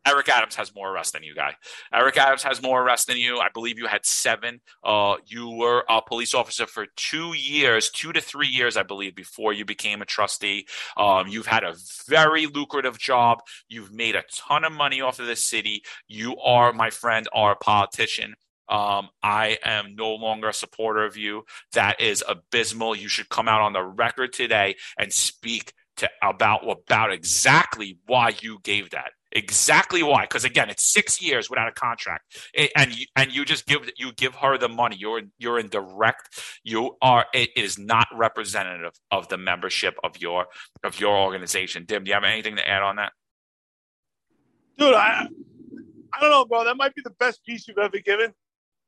Eric 0.07 0.29
Adams 0.29 0.55
has 0.57 0.75
more 0.75 0.93
arrests 0.93 1.13
than 1.13 1.23
you, 1.23 1.35
guy. 1.35 1.55
Eric 1.93 2.19
Adams 2.19 2.43
has 2.43 2.61
more 2.61 2.83
arrests 2.83 3.07
than 3.07 3.17
you. 3.17 3.39
I 3.39 3.49
believe 3.53 3.79
you 3.79 3.87
had 3.87 4.05
seven. 4.05 4.61
Uh, 4.85 5.17
you 5.25 5.49
were 5.49 5.85
a 5.89 6.03
police 6.03 6.35
officer 6.35 6.67
for 6.67 6.87
two 6.95 7.33
years, 7.33 7.91
two 7.91 8.13
to 8.13 8.21
three 8.21 8.49
years, 8.49 8.77
I 8.77 8.83
believe, 8.83 9.15
before 9.15 9.55
you 9.55 9.65
became 9.65 10.03
a 10.03 10.05
trustee. 10.05 10.67
Um, 10.99 11.29
you've 11.29 11.47
had 11.47 11.65
a 11.65 11.75
very 12.07 12.47
lucrative 12.47 12.99
job. 12.99 13.41
You've 13.69 13.93
made 13.93 14.15
a 14.15 14.25
ton 14.31 14.65
of 14.65 14.73
money 14.73 15.01
off 15.01 15.21
of 15.21 15.27
the 15.27 15.37
city. 15.37 15.83
You 16.07 16.37
are, 16.37 16.73
my 16.75 16.91
friend, 16.91 17.27
are 17.33 17.53
a 17.53 17.57
politician. 17.57 18.35
Um, 18.69 19.09
I 19.23 19.59
am 19.65 19.95
no 19.95 20.15
longer 20.15 20.49
a 20.49 20.55
supporter 20.55 21.05
of 21.05 21.17
you. 21.17 21.45
That 21.73 22.01
is 22.01 22.25
abysmal. 22.27 22.97
You 22.97 23.09
should 23.09 23.29
come 23.29 23.49
out 23.49 23.61
on 23.61 23.73
the 23.73 23.83
record 23.83 24.33
today 24.33 24.77
and 24.99 25.13
speak 25.13 25.73
to 25.97 26.11
about 26.23 26.69
about 26.69 27.13
exactly 27.13 27.99
why 28.07 28.35
you 28.41 28.59
gave 28.63 28.91
that. 28.91 29.13
Exactly 29.33 30.03
why. 30.03 30.23
Because 30.23 30.45
again 30.45 30.71
it's 30.71 30.85
six 30.85 31.21
years 31.23 31.51
without 31.51 31.69
a 31.69 31.73
contract. 31.73 32.37
And 32.77 32.97
you, 32.97 33.07
and 33.17 33.33
you 33.33 33.45
just 33.45 33.67
give 33.67 33.89
you 33.97 34.13
give 34.13 34.35
her 34.37 34.59
the 34.59 34.69
money. 34.69 34.97
You're 34.99 35.23
you're 35.39 35.59
in 35.59 35.69
direct 35.69 36.41
you 36.63 36.97
are 37.03 37.27
it 37.33 37.51
is 37.57 37.79
not 37.79 38.09
representative 38.15 38.93
of 39.11 39.29
the 39.29 39.39
membership 39.39 39.97
of 40.03 40.21
your 40.21 40.47
of 40.83 40.99
your 41.01 41.17
organization. 41.17 41.85
Dim 41.85 42.05
do 42.05 42.09
you 42.09 42.15
have 42.15 42.25
anything 42.25 42.57
to 42.57 42.69
add 42.69 42.83
on 42.83 42.97
that? 42.97 43.13
Dude 44.79 44.95
i 44.95 45.27
i 46.13 46.21
don't 46.21 46.31
know 46.31 46.45
bro. 46.45 46.65
That 46.65 46.77
might 46.77 46.95
be 46.95 47.03
the 47.03 47.11
best 47.11 47.45
piece 47.45 47.69
you've 47.69 47.79
ever 47.79 47.99
given 47.99 48.33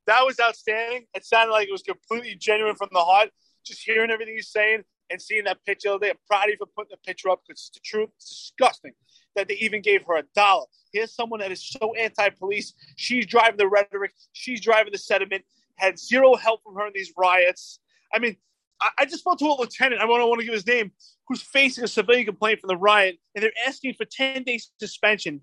that 0.07 0.25
was 0.25 0.39
outstanding 0.39 1.05
it 1.13 1.25
sounded 1.25 1.51
like 1.51 1.67
it 1.67 1.71
was 1.71 1.83
completely 1.83 2.35
genuine 2.35 2.75
from 2.75 2.89
the 2.91 2.99
heart 2.99 3.29
just 3.63 3.83
hearing 3.83 4.09
everything 4.09 4.35
he's 4.35 4.49
saying 4.49 4.83
and 5.09 5.21
seeing 5.21 5.43
that 5.45 5.63
picture 5.65 5.89
the 5.89 5.95
other 5.95 6.05
day. 6.07 6.11
I'm 6.11 6.17
proud 6.27 6.45
of 6.45 6.49
you 6.49 6.57
for 6.57 6.65
putting 6.67 6.91
the 6.91 6.97
picture 7.05 7.29
up 7.29 7.41
because 7.47 7.61
it's 7.61 7.69
the 7.69 7.79
truth. 7.83 8.09
It's 8.17 8.29
disgusting 8.29 8.93
that 9.35 9.47
they 9.47 9.55
even 9.55 9.81
gave 9.81 10.03
her 10.07 10.17
a 10.17 10.23
dollar. 10.35 10.65
Here's 10.91 11.13
someone 11.13 11.39
that 11.41 11.51
is 11.51 11.67
so 11.67 11.93
anti-police. 11.93 12.73
She's 12.95 13.25
driving 13.25 13.57
the 13.57 13.67
rhetoric. 13.67 14.13
She's 14.33 14.61
driving 14.61 14.91
the 14.91 14.97
sentiment. 14.97 15.43
Had 15.75 15.99
zero 15.99 16.35
help 16.35 16.63
from 16.63 16.75
her 16.75 16.87
in 16.87 16.93
these 16.95 17.13
riots. 17.17 17.79
I 18.13 18.19
mean, 18.19 18.37
I, 18.81 18.89
I 18.99 19.05
just 19.05 19.19
spoke 19.19 19.37
to 19.39 19.45
a 19.45 19.55
lieutenant. 19.59 20.01
I 20.01 20.07
don't 20.07 20.29
want 20.29 20.39
to 20.39 20.45
give 20.45 20.53
his 20.53 20.65
name, 20.65 20.91
who's 21.27 21.41
facing 21.41 21.83
a 21.83 21.87
civilian 21.87 22.25
complaint 22.25 22.59
from 22.61 22.69
the 22.69 22.77
riot, 22.77 23.17
and 23.35 23.43
they're 23.43 23.51
asking 23.67 23.93
for 23.93 24.05
10 24.05 24.43
days 24.43 24.71
suspension 24.79 25.41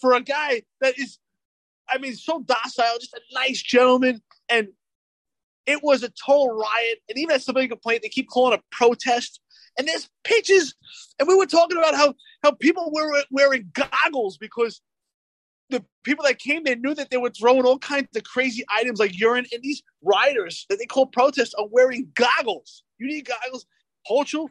for 0.00 0.14
a 0.14 0.20
guy 0.20 0.62
that 0.80 0.98
is, 0.98 1.18
I 1.88 1.98
mean, 1.98 2.14
so 2.14 2.40
docile, 2.40 2.98
just 2.98 3.14
a 3.14 3.20
nice 3.34 3.62
gentleman, 3.62 4.22
and 4.48 4.68
it 5.66 5.80
was 5.82 6.02
a 6.02 6.10
total 6.24 6.56
riot. 6.56 6.98
And 7.08 7.18
even 7.18 7.34
at 7.34 7.42
civilian 7.42 7.70
complaint, 7.70 8.02
they 8.02 8.08
keep 8.08 8.28
calling 8.28 8.58
a 8.58 8.62
protest. 8.74 9.40
And 9.78 9.86
there's 9.86 10.08
pitches. 10.24 10.74
and 11.18 11.28
we 11.28 11.34
were 11.34 11.46
talking 11.46 11.76
about 11.76 11.94
how 11.94 12.14
how 12.42 12.52
people 12.52 12.90
were 12.92 13.22
wearing 13.30 13.70
goggles 13.74 14.38
because 14.38 14.80
the 15.68 15.84
people 16.04 16.24
that 16.24 16.38
came 16.38 16.62
there 16.62 16.76
knew 16.76 16.94
that 16.94 17.10
they 17.10 17.16
were 17.16 17.30
throwing 17.30 17.64
all 17.64 17.78
kinds 17.78 18.08
of 18.16 18.24
crazy 18.24 18.64
items 18.70 19.00
like 19.00 19.18
urine, 19.18 19.46
and 19.52 19.62
these 19.62 19.82
riders 20.02 20.64
that 20.70 20.78
they 20.78 20.86
call 20.86 21.06
protests 21.06 21.54
are 21.54 21.66
wearing 21.70 22.08
goggles. 22.14 22.84
You 22.98 23.08
need 23.08 23.26
goggles. 23.26 23.66
Hochul, 24.08 24.48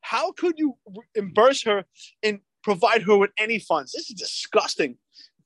how 0.00 0.32
could 0.32 0.54
you 0.58 0.76
reimburse 1.14 1.62
her 1.62 1.84
and 2.22 2.40
provide 2.62 3.02
her 3.02 3.16
with 3.16 3.30
any 3.38 3.60
funds? 3.60 3.92
This 3.92 4.10
is 4.10 4.16
disgusting. 4.16 4.98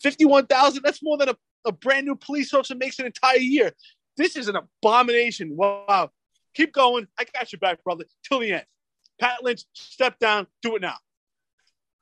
Fifty-one 0.02 0.47
thousand. 0.47 0.83
That's 0.83 1.02
more 1.02 1.19
than 1.19 1.30
a, 1.30 1.37
a 1.64 1.73
brand 1.73 2.07
new 2.07 2.16
police 2.16 2.52
officer 2.54 2.75
makes 2.75 2.99
an 2.99 3.07
entire 3.07 3.38
year. 3.38 3.73
This 4.16 4.37
is 4.37 4.49
an 4.49 4.57
abomination. 4.57 5.57
Wow. 5.57 6.11
Keep 6.54 6.73
going. 6.73 7.07
I 7.19 7.25
got 7.33 7.52
your 7.52 7.61
back, 7.61 7.83
brother, 7.85 8.04
till 8.26 8.40
the 8.40 8.52
end. 8.52 8.64
Pat 9.21 9.42
Lynch, 9.42 9.64
step 9.75 10.19
down. 10.19 10.47
Do 10.62 10.76
it 10.76 10.83
now. 10.83 10.97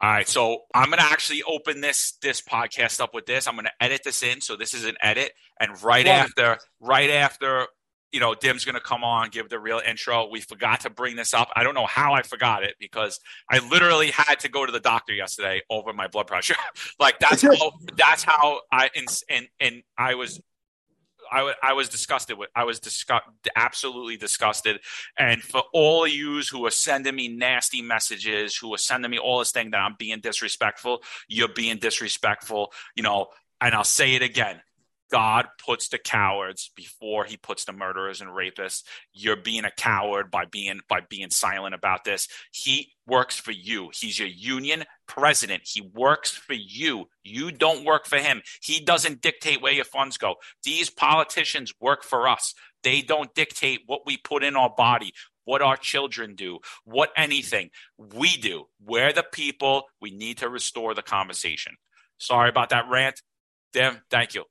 All 0.00 0.11
right, 0.11 0.28
so 0.28 0.62
I'm 0.73 0.90
gonna 0.90 1.02
actually 1.02 1.43
open 1.43 1.81
this 1.81 2.12
this 2.23 2.40
podcast 2.40 3.00
up 3.00 3.14
with 3.14 3.26
this. 3.26 3.49
I'm 3.49 3.57
gonna 3.57 3.73
edit 3.81 4.02
this 4.05 4.23
in, 4.23 4.40
so 4.40 4.55
this 4.55 4.73
is 4.73 4.85
an 4.85 4.95
edit, 5.02 5.33
and 5.59 5.83
right 5.83 6.07
after, 6.07 6.57
right 6.78 7.11
after, 7.11 7.67
you 8.12 8.21
know, 8.21 8.35
Dim's 8.35 8.65
gonna 8.65 8.81
come 8.81 9.05
on, 9.05 9.31
give 9.31 9.49
the 9.49 9.59
real 9.59 9.81
intro. 9.87 10.29
We 10.29 10.41
forgot 10.41 10.81
to 10.81 10.91
bring 10.91 11.17
this 11.17 11.35
up. 11.35 11.50
I 11.55 11.62
don't 11.62 11.75
know 11.75 11.87
how 11.87 12.15
I 12.15 12.23
forgot 12.23 12.62
it 12.62 12.75
because 12.79 13.21
I 13.50 13.59
literally 13.69 14.11
had 14.11 14.41
to 14.41 14.49
go 14.49 14.65
to 14.65 14.73
the 14.73 14.81
doctor 14.81 15.12
yesterday 15.12 15.62
over 15.71 15.93
my 15.93 16.09
blood 16.09 16.27
pressure. 16.27 16.57
like 17.00 17.19
that's 17.19 17.43
how 17.43 17.73
that's 17.97 18.23
how 18.23 18.61
I 18.73 18.91
and 18.97 19.07
and 19.29 19.49
and 19.61 19.83
I 19.97 20.15
was 20.15 20.41
I, 21.31 21.38
w- 21.38 21.57
I 21.62 21.73
was 21.75 21.88
disgusted 21.88 22.38
with. 22.38 22.49
I 22.55 22.65
was 22.65 22.81
disgust, 22.81 23.25
absolutely 23.55 24.17
disgusted. 24.17 24.81
And 25.19 25.43
for 25.43 25.62
all 25.73 26.05
of 26.05 26.11
yous 26.11 26.49
who 26.49 26.65
are 26.67 26.71
sending 26.71 27.15
me 27.15 27.29
nasty 27.29 27.83
messages, 27.83 28.57
who 28.57 28.73
are 28.75 28.79
sending 28.79 29.11
me 29.11 29.19
all 29.19 29.41
this 29.41 29.53
thing 29.53 29.71
that 29.73 29.79
I'm 29.79 29.97
being 29.99 30.21
disrespectful, 30.21 31.03
you're 31.29 31.49
being 31.49 31.79
disrespectful. 31.79 32.73
You 32.97 33.03
know, 33.03 33.27
and 33.61 33.75
I'll 33.75 33.85
say 33.85 34.15
it 34.15 34.23
again. 34.23 34.61
God 35.11 35.47
puts 35.65 35.88
the 35.88 35.99
cowards 35.99 36.71
before 36.77 37.25
he 37.25 37.37
puts 37.37 37.65
the 37.65 37.73
murderers 37.73 38.21
and 38.21 38.31
rapists. 38.31 38.83
You're 39.12 39.37
being 39.37 39.65
a 39.65 39.71
coward 39.71 40.31
by 40.31 40.45
being 40.45 40.81
by 40.88 41.00
being 41.09 41.31
silent 41.31 41.75
about 41.75 42.05
this. 42.05 42.29
He 42.53 42.93
works 43.07 43.37
for 43.37 43.53
you. 43.53 43.91
He's 43.95 44.19
your 44.19 44.29
union 44.29 44.85
president. 45.07 45.62
He 45.65 45.81
works 45.81 46.31
for 46.31 46.53
you. 46.53 47.07
You 47.25 47.50
don't 47.50 47.85
work 47.85 48.07
for 48.07 48.19
him. 48.19 48.43
He 48.62 48.81
doesn't 48.81 49.23
dictate 49.23 49.62
where 49.62 49.73
your 49.73 49.85
funds 49.85 50.19
go. 50.19 50.37
These 50.65 50.91
politicians 50.91 51.73
work 51.81 52.05
for 52.05 52.29
us. 52.29 52.55
They 52.83 53.00
don't 53.00 53.35
dictate 53.35 53.81
what 53.87 54.03
we 54.07 54.17
put 54.19 54.45
in 54.45 54.57
our 54.57 54.73
body, 54.77 55.12
what 55.45 55.62
our 55.62 55.77
children 55.77 56.35
do, 56.35 56.59
what 56.85 57.11
anything. 57.17 57.71
We 57.97 58.37
do. 58.37 58.67
We're 58.85 59.12
the 59.12 59.25
people. 59.33 59.85
We 60.00 60.11
need 60.11 60.38
to 60.38 60.49
restore 60.49 60.95
the 60.95 61.03
conversation. 61.03 61.77
Sorry 62.19 62.50
about 62.50 62.71
that 62.71 62.88
rant. 62.91 63.23
Dim, 63.73 64.00
thank 64.11 64.35
you. 64.35 64.45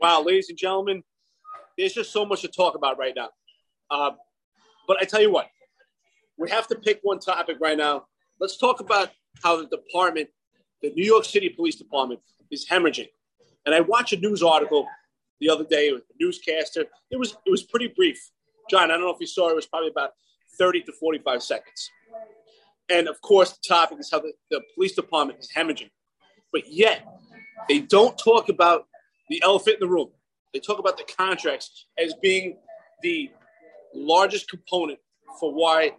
Wow, 0.00 0.22
ladies 0.22 0.48
and 0.48 0.58
gentlemen, 0.58 1.02
there's 1.76 1.92
just 1.92 2.12
so 2.12 2.24
much 2.24 2.42
to 2.42 2.48
talk 2.48 2.76
about 2.76 2.98
right 2.98 3.14
now. 3.16 3.30
Uh, 3.90 4.12
but 4.86 4.98
I 5.00 5.04
tell 5.04 5.20
you 5.20 5.32
what, 5.32 5.48
we 6.36 6.50
have 6.50 6.68
to 6.68 6.76
pick 6.76 7.00
one 7.02 7.18
topic 7.18 7.56
right 7.60 7.76
now. 7.76 8.06
Let's 8.40 8.56
talk 8.56 8.80
about 8.80 9.10
how 9.42 9.60
the 9.60 9.66
department, 9.66 10.28
the 10.82 10.90
New 10.90 11.04
York 11.04 11.24
City 11.24 11.48
Police 11.48 11.76
Department, 11.76 12.20
is 12.50 12.66
hemorrhaging. 12.68 13.08
And 13.66 13.74
I 13.74 13.80
watched 13.80 14.12
a 14.12 14.16
news 14.16 14.42
article 14.42 14.86
the 15.40 15.50
other 15.50 15.64
day 15.64 15.92
with 15.92 16.02
a 16.02 16.14
newscaster. 16.20 16.84
It 17.10 17.18
was 17.18 17.36
it 17.44 17.50
was 17.50 17.64
pretty 17.64 17.88
brief. 17.88 18.30
John, 18.70 18.90
I 18.90 18.94
don't 18.94 19.02
know 19.02 19.10
if 19.10 19.20
you 19.20 19.26
saw 19.26 19.48
it. 19.48 19.52
It 19.52 19.56
was 19.56 19.66
probably 19.66 19.90
about 19.90 20.10
30 20.58 20.82
to 20.82 20.92
45 20.92 21.42
seconds. 21.42 21.90
And 22.88 23.08
of 23.08 23.20
course, 23.20 23.52
the 23.52 23.68
topic 23.68 23.98
is 24.00 24.10
how 24.10 24.20
the, 24.20 24.32
the 24.50 24.62
police 24.74 24.94
department 24.94 25.40
is 25.40 25.50
hemorrhaging. 25.54 25.90
But 26.52 26.70
yet, 26.70 27.06
they 27.68 27.80
don't 27.80 28.16
talk 28.18 28.48
about 28.48 28.86
the 29.28 29.42
elephant 29.42 29.76
in 29.80 29.88
the 29.88 29.92
room. 29.92 30.08
They 30.52 30.60
talk 30.60 30.78
about 30.78 30.96
the 30.96 31.04
contracts 31.04 31.86
as 31.98 32.14
being 32.22 32.56
the 33.02 33.30
largest 33.94 34.48
component 34.48 34.98
for 35.38 35.52
why 35.52 35.92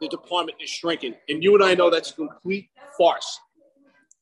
the 0.00 0.08
department 0.08 0.58
is 0.62 0.70
shrinking. 0.70 1.14
And 1.28 1.42
you 1.42 1.54
and 1.54 1.62
I 1.62 1.74
know 1.74 1.90
that's 1.90 2.10
a 2.10 2.14
complete 2.14 2.68
farce. 2.96 3.40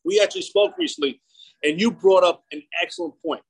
We 0.05 0.21
actually 0.21 0.43
spoke 0.43 0.77
recently, 0.79 1.21
and 1.63 1.81
you 1.81 1.93
brought 1.93 2.25
up 2.25 2.45
an 2.53 2.63
excellent 2.83 3.15
point. 3.25 3.43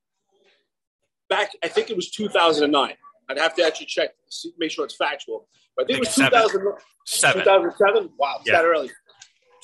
Back, 1.28 1.50
I 1.62 1.68
think 1.68 1.90
it 1.90 1.96
was 1.96 2.10
2009. 2.10 2.94
I'd 3.28 3.38
have 3.38 3.54
to 3.54 3.64
actually 3.64 3.86
check, 3.86 4.10
see, 4.28 4.52
make 4.58 4.70
sure 4.70 4.84
it's 4.84 4.96
factual. 4.96 5.48
But 5.76 5.84
I 5.84 5.86
think 5.86 5.98
it 5.98 6.00
was 6.00 6.14
2007. 6.14 7.44
2007? 7.44 8.10
Wow, 8.18 8.36
it's 8.40 8.48
yeah. 8.48 8.60
that 8.60 8.66
early. 8.66 8.90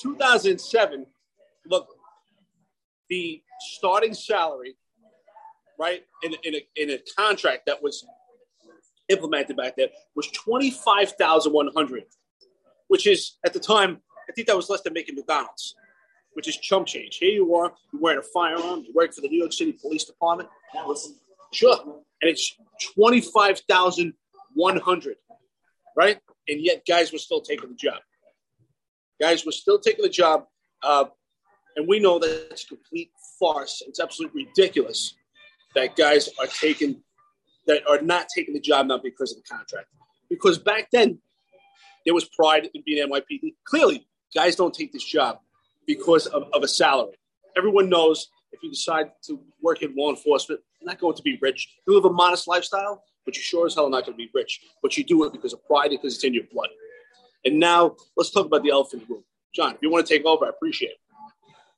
2007, 0.01 1.05
look, 1.67 1.87
the 3.09 3.41
starting 3.59 4.13
salary, 4.13 4.75
right, 5.77 6.03
in, 6.23 6.33
in, 6.43 6.55
a, 6.55 6.67
in 6.75 6.89
a 6.91 6.99
contract 7.17 7.63
that 7.67 7.81
was 7.81 8.05
implemented 9.09 9.57
back 9.57 9.75
then 9.75 9.87
was 10.15 10.27
25100 10.31 12.03
which 12.89 13.07
is, 13.07 13.37
at 13.45 13.53
the 13.53 13.59
time, 13.59 14.01
I 14.27 14.33
think 14.33 14.47
that 14.47 14.55
was 14.55 14.67
less 14.69 14.81
than 14.81 14.93
making 14.93 15.13
McDonald's, 15.15 15.75
which 16.33 16.47
is 16.47 16.57
chump 16.57 16.87
change. 16.87 17.17
Here 17.17 17.31
you 17.31 17.53
are, 17.55 17.71
you're 17.93 18.01
wearing 18.01 18.17
a 18.19 18.23
firearm, 18.23 18.83
you 18.83 18.91
work 18.95 19.13
for 19.13 19.21
the 19.21 19.29
New 19.29 19.37
York 19.37 19.53
City 19.53 19.73
Police 19.73 20.05
Department. 20.05 20.49
Sure. 21.51 21.77
And 22.21 22.29
it's 22.29 22.55
25100 22.95 25.15
right? 25.95 26.19
And 26.47 26.61
yet 26.61 26.83
guys 26.87 27.11
were 27.11 27.17
still 27.19 27.41
taking 27.41 27.69
the 27.69 27.75
job. 27.75 27.99
Guys 29.21 29.45
were 29.45 29.51
still 29.51 29.79
taking 29.79 30.03
the 30.03 30.09
job. 30.09 30.45
Uh, 30.81 31.05
and 31.75 31.87
we 31.87 31.99
know 31.99 32.19
that 32.19 32.47
it's 32.51 32.65
a 32.65 32.67
complete 32.67 33.11
farce. 33.39 33.81
It's 33.87 33.99
absolutely 33.99 34.45
ridiculous 34.45 35.15
that 35.75 35.95
guys 35.95 36.29
are 36.39 36.47
taking 36.47 37.01
that 37.67 37.87
are 37.87 38.01
not 38.01 38.27
taking 38.33 38.53
the 38.53 38.59
job 38.59 38.87
not 38.87 39.03
because 39.03 39.31
of 39.31 39.37
the 39.37 39.43
contract. 39.43 39.87
Because 40.29 40.57
back 40.57 40.89
then 40.91 41.19
there 42.05 42.13
was 42.13 42.25
pride 42.29 42.69
in 42.73 42.81
being 42.85 43.07
NYPD. 43.07 43.55
Clearly, 43.65 44.07
guys 44.33 44.55
don't 44.55 44.73
take 44.73 44.91
this 44.91 45.03
job 45.03 45.39
because 45.85 46.25
of, 46.27 46.43
of 46.53 46.63
a 46.63 46.67
salary. 46.67 47.15
Everyone 47.55 47.89
knows 47.89 48.29
if 48.51 48.63
you 48.63 48.69
decide 48.69 49.11
to 49.23 49.39
work 49.61 49.81
in 49.83 49.95
law 49.95 50.09
enforcement, 50.09 50.61
you're 50.79 50.89
not 50.89 50.99
going 50.99 51.15
to 51.15 51.21
be 51.21 51.37
rich. 51.41 51.75
You 51.87 51.93
live 51.93 52.05
a 52.05 52.11
modest 52.11 52.47
lifestyle, 52.47 53.03
but 53.25 53.35
you 53.35 53.41
sure 53.41 53.67
as 53.67 53.75
hell 53.75 53.85
are 53.85 53.89
not 53.89 54.05
going 54.05 54.17
to 54.17 54.17
be 54.17 54.29
rich. 54.33 54.61
But 54.81 54.97
you 54.97 55.03
do 55.03 55.23
it 55.25 55.33
because 55.33 55.53
of 55.53 55.63
pride, 55.65 55.89
because 55.89 56.15
it's 56.15 56.23
in 56.23 56.33
your 56.33 56.45
blood. 56.51 56.69
And 57.45 57.59
now 57.59 57.95
let's 58.17 58.31
talk 58.31 58.45
about 58.45 58.63
the 58.63 58.71
elephant 58.71 59.03
in 59.03 59.07
the 59.07 59.13
room. 59.13 59.23
John, 59.53 59.75
if 59.75 59.79
you 59.81 59.89
want 59.89 60.05
to 60.05 60.13
take 60.13 60.25
over, 60.25 60.45
I 60.45 60.49
appreciate 60.49 60.91
it. 60.91 60.97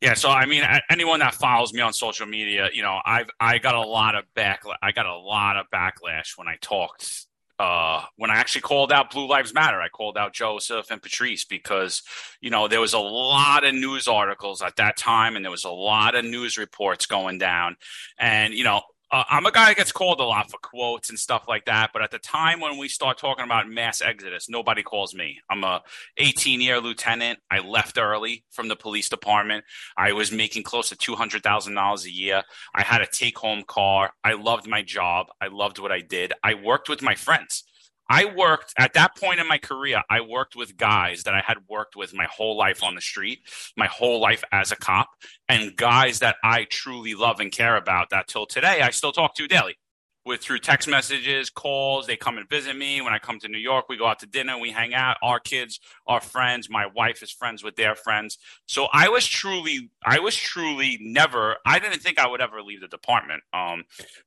Yeah, 0.01 0.15
so 0.15 0.29
I 0.29 0.47
mean, 0.47 0.63
anyone 0.89 1.19
that 1.19 1.35
follows 1.35 1.73
me 1.73 1.81
on 1.81 1.93
social 1.93 2.25
media, 2.25 2.69
you 2.73 2.81
know, 2.81 2.99
I've 3.05 3.29
I 3.39 3.59
got 3.59 3.75
a 3.75 3.81
lot 3.81 4.15
of 4.15 4.23
back, 4.33 4.63
I 4.81 4.91
got 4.91 5.05
a 5.05 5.15
lot 5.15 5.57
of 5.57 5.67
backlash 5.71 6.37
when 6.37 6.47
I 6.47 6.57
talked, 6.59 7.27
uh, 7.59 8.03
when 8.15 8.31
I 8.31 8.37
actually 8.37 8.61
called 8.61 8.91
out 8.91 9.11
Blue 9.11 9.27
Lives 9.27 9.53
Matter. 9.53 9.79
I 9.79 9.89
called 9.89 10.17
out 10.17 10.33
Joseph 10.33 10.87
Imperatrice 10.87 11.47
because, 11.47 12.01
you 12.41 12.49
know, 12.49 12.67
there 12.67 12.81
was 12.81 12.93
a 12.93 12.99
lot 12.99 13.63
of 13.63 13.75
news 13.75 14.07
articles 14.07 14.63
at 14.63 14.75
that 14.77 14.97
time, 14.97 15.35
and 15.35 15.45
there 15.45 15.51
was 15.51 15.65
a 15.65 15.69
lot 15.69 16.15
of 16.15 16.25
news 16.25 16.57
reports 16.57 17.05
going 17.05 17.37
down, 17.37 17.75
and 18.17 18.55
you 18.55 18.63
know, 18.63 18.81
uh, 19.11 19.25
I'm 19.29 19.45
a 19.45 19.51
guy 19.51 19.67
that 19.67 19.77
gets 19.77 19.91
called 19.91 20.21
a 20.21 20.23
lot 20.23 20.49
for 20.49 20.57
quotes 20.57 21.09
and 21.09 21.19
stuff 21.19 21.45
like 21.47 21.65
that. 21.65 21.91
But 21.91 22.01
at 22.01 22.11
the 22.11 22.19
time 22.19 22.61
when 22.61 22.77
we 22.77 22.87
start 22.87 23.17
talking 23.17 23.43
about 23.43 23.69
mass 23.69 24.01
exodus, 24.01 24.49
nobody 24.49 24.83
calls 24.83 25.13
me. 25.13 25.39
I'm 25.49 25.65
a 25.65 25.81
18 26.17 26.61
year 26.61 26.79
lieutenant. 26.79 27.39
I 27.49 27.59
left 27.59 27.97
early 27.97 28.45
from 28.51 28.69
the 28.69 28.75
police 28.75 29.09
department. 29.09 29.65
I 29.97 30.13
was 30.13 30.31
making 30.31 30.63
close 30.63 30.89
to 30.89 30.95
$200,000 30.95 32.05
a 32.05 32.11
year. 32.11 32.43
I 32.73 32.83
had 32.83 33.01
a 33.01 33.07
take 33.07 33.37
home 33.37 33.63
car. 33.67 34.13
I 34.23 34.33
loved 34.33 34.67
my 34.67 34.81
job. 34.81 35.27
I 35.41 35.47
loved 35.47 35.79
what 35.79 35.91
I 35.91 35.99
did. 35.99 36.31
I 36.41 36.53
worked 36.53 36.87
with 36.87 37.01
my 37.01 37.15
friends. 37.15 37.65
I 38.11 38.25
worked 38.25 38.73
at 38.77 38.93
that 38.95 39.15
point 39.15 39.39
in 39.39 39.47
my 39.47 39.57
career, 39.57 40.03
I 40.09 40.19
worked 40.19 40.55
with 40.57 40.75
guys 40.75 41.23
that 41.23 41.33
I 41.33 41.39
had 41.39 41.59
worked 41.69 41.95
with 41.95 42.13
my 42.13 42.25
whole 42.25 42.57
life 42.57 42.83
on 42.83 42.95
the 42.95 43.01
street, 43.01 43.39
my 43.77 43.87
whole 43.87 44.19
life 44.19 44.43
as 44.51 44.73
a 44.73 44.75
cop, 44.75 45.07
and 45.47 45.77
guys 45.77 46.19
that 46.19 46.35
I 46.43 46.65
truly 46.65 47.15
love 47.15 47.39
and 47.39 47.51
care 47.53 47.77
about 47.77 48.09
that 48.09 48.27
till 48.27 48.45
today 48.45 48.81
I 48.81 48.89
still 48.91 49.13
talk 49.13 49.33
to 49.35 49.47
daily. 49.47 49.77
with 50.25 50.41
through 50.41 50.59
text 50.59 50.87
messages, 50.87 51.49
calls. 51.49 52.05
They 52.05 52.15
come 52.15 52.37
and 52.37 52.47
visit 52.47 52.75
me. 52.75 53.01
When 53.01 53.13
I 53.13 53.19
come 53.19 53.39
to 53.39 53.47
New 53.47 53.57
York, 53.57 53.85
we 53.89 53.97
go 53.97 54.05
out 54.05 54.19
to 54.19 54.27
dinner, 54.27 54.57
we 54.57 54.71
hang 54.71 54.93
out. 54.93 55.17
Our 55.23 55.39
kids 55.39 55.79
are 56.05 56.21
friends. 56.21 56.69
My 56.69 56.85
wife 56.85 57.23
is 57.23 57.31
friends 57.31 57.63
with 57.63 57.75
their 57.75 57.95
friends. 57.95 58.37
So 58.67 58.87
I 58.93 59.09
was 59.09 59.25
truly, 59.25 59.89
I 60.05 60.19
was 60.19 60.35
truly 60.35 60.97
never. 61.01 61.57
I 61.65 61.79
didn't 61.79 62.01
think 62.01 62.19
I 62.19 62.27
would 62.27 62.41
ever 62.41 62.61
leave 62.61 62.81
the 62.81 62.87
department. 62.87 63.41
Um, 63.53 63.83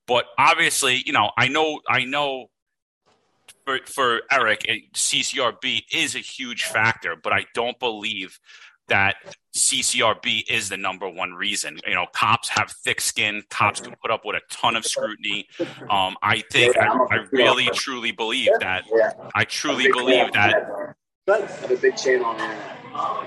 but 0.07 0.25
obviously, 0.39 1.03
you 1.07 1.13
know, 1.13 1.31
I 1.39 1.49
know, 1.49 1.81
I 1.89 2.05
know. 2.05 2.47
For, 3.65 3.79
for 3.87 4.21
Eric, 4.31 4.67
CCRB 4.93 5.85
is 5.93 6.15
a 6.15 6.19
huge 6.19 6.65
factor, 6.65 7.17
but 7.17 7.33
I 7.33 7.47
don't 7.55 7.79
believe 7.79 8.39
that 8.89 9.17
CCRB 9.57 10.43
is 10.51 10.69
the 10.69 10.77
number 10.77 11.09
one 11.09 11.33
reason. 11.33 11.79
You 11.87 11.95
know, 11.95 12.07
cops 12.13 12.49
have 12.51 12.71
thick 12.85 13.01
skin. 13.01 13.43
Cops 13.49 13.81
can 13.81 13.95
put 14.03 14.11
up 14.11 14.25
with 14.25 14.37
a 14.37 14.43
ton 14.51 14.77
of 14.77 14.85
scrutiny. 14.85 15.49
Um, 15.89 16.17
I 16.23 16.43
think 16.53 16.77
I, 16.77 16.89
I, 16.89 17.27
really 17.33 17.67
truly 17.73 18.13
believe 18.13 18.51
that. 18.61 18.85
I 19.35 19.45
truly 19.45 19.91
believe 19.91 20.33
that. 20.33 20.95
Have 21.27 21.71
a 21.71 21.77
big 21.77 21.97
chain 21.97 22.23
on 22.23 22.39
uh, 22.39 23.27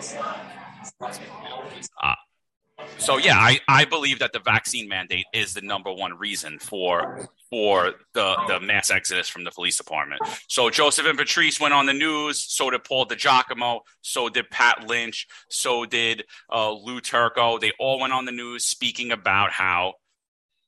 so 2.97 3.17
yeah, 3.17 3.37
I, 3.37 3.59
I 3.67 3.85
believe 3.85 4.19
that 4.19 4.33
the 4.33 4.39
vaccine 4.39 4.87
mandate 4.87 5.25
is 5.33 5.53
the 5.53 5.61
number 5.61 5.91
one 5.91 6.17
reason 6.17 6.59
for 6.59 7.27
for 7.49 7.93
the 8.13 8.35
the 8.47 8.59
mass 8.59 8.91
exodus 8.91 9.29
from 9.29 9.43
the 9.43 9.51
police 9.51 9.77
department. 9.77 10.21
So 10.47 10.69
Joseph 10.69 11.05
Imperatrice 11.05 11.59
went 11.59 11.73
on 11.73 11.85
the 11.85 11.93
news. 11.93 12.39
So 12.39 12.69
did 12.69 12.83
Paul 12.83 13.05
DiGiacomo. 13.05 13.81
So 14.01 14.29
did 14.29 14.49
Pat 14.49 14.87
Lynch. 14.87 15.27
So 15.49 15.85
did 15.85 16.25
uh, 16.53 16.71
Lou 16.71 16.99
Turco. 16.99 17.57
They 17.57 17.71
all 17.79 17.99
went 17.99 18.13
on 18.13 18.25
the 18.25 18.31
news 18.31 18.65
speaking 18.65 19.11
about 19.11 19.51
how 19.51 19.93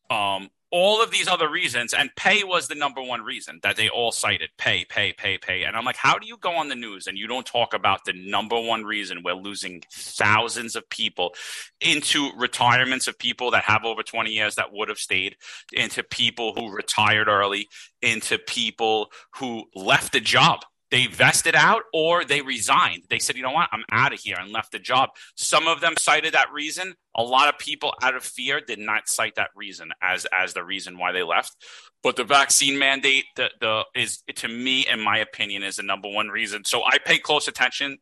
um, 0.10 0.50
all 0.72 1.02
of 1.02 1.12
these 1.12 1.28
other 1.28 1.50
reasons, 1.50 1.94
and 1.94 2.16
pay 2.16 2.44
was 2.44 2.68
the 2.68 2.76
number 2.76 3.02
one 3.02 3.22
reason 3.22 3.60
that 3.64 3.76
they 3.76 3.90
all 3.90 4.12
cited 4.12 4.50
pay, 4.58 4.86
pay, 4.86 5.14
pay, 5.14 5.38
pay. 5.38 5.64
And 5.64 5.76
I'm 5.76 5.86
like, 5.86 5.96
how 5.96 6.20
do 6.20 6.28
you 6.28 6.38
go 6.38 6.52
on 6.56 6.70
the 6.70 6.76
news 6.76 7.08
and 7.08 7.18
you 7.18 7.28
don't 7.28 7.46
talk 7.46 7.74
about 7.74 8.06
the 8.06 8.14
number 8.14 8.60
one 8.60 8.84
reason 8.84 9.24
we're 9.24 9.34
losing 9.34 9.84
thousands 9.92 10.76
of 10.76 10.88
people 10.90 11.34
into 11.82 12.30
retirements 12.38 13.08
of 13.08 13.18
people 13.18 13.52
that 13.52 13.64
have 13.64 13.84
over 13.84 14.04
20 14.04 14.30
years 14.30 14.56
that 14.56 14.72
would 14.72 14.90
have 14.90 15.00
stayed, 15.00 15.36
into 15.74 16.04
people 16.04 16.54
who 16.54 16.72
retired 16.72 17.28
early, 17.28 17.68
into 18.02 18.38
people 18.38 19.12
who 19.36 19.66
left 19.76 20.14
the 20.14 20.20
job 20.20 20.62
they 20.92 21.08
vested 21.08 21.56
out 21.56 21.84
or 21.94 22.26
they 22.26 22.42
resigned. 22.42 23.04
They 23.10 23.20
said, 23.20 23.36
you 23.36 23.44
know 23.44 23.52
what, 23.52 23.70
I'm 23.72 23.84
out 23.92 24.14
of 24.14 24.20
here 24.20 24.38
and 24.40 24.52
left 24.52 24.72
the 24.72 24.80
job. 24.80 25.10
Some 25.36 25.68
of 25.68 25.82
them 25.82 25.94
cited 25.98 26.34
that 26.34 26.52
reason. 26.52 26.96
A 27.16 27.24
lot 27.24 27.48
of 27.48 27.60
people 27.60 27.94
out 28.02 28.16
of 28.16 28.24
fear 28.24 28.60
did 28.60 28.80
not 28.80 29.08
cite 29.08 29.36
that 29.36 29.50
reason 29.56 29.92
as 30.02 30.26
as 30.26 30.54
the 30.54 30.64
reason 30.64 30.98
why 30.98 31.12
they 31.12 31.24
left. 31.24 31.56
But 32.02 32.16
the 32.16 32.24
vaccine 32.24 32.80
mandate 32.80 33.26
the, 33.36 33.52
the 33.60 33.86
is 33.96 34.24
to 34.36 34.48
me, 34.48 34.88
in 34.88 35.00
my 35.00 35.18
opinion, 35.20 35.64
is 35.64 35.76
the 35.76 35.84
number 35.84 36.10
one 36.10 36.30
reason. 36.30 36.66
So 36.66 36.84
I 36.84 36.98
pay 36.98 37.20
close 37.20 37.48
attention 37.48 37.98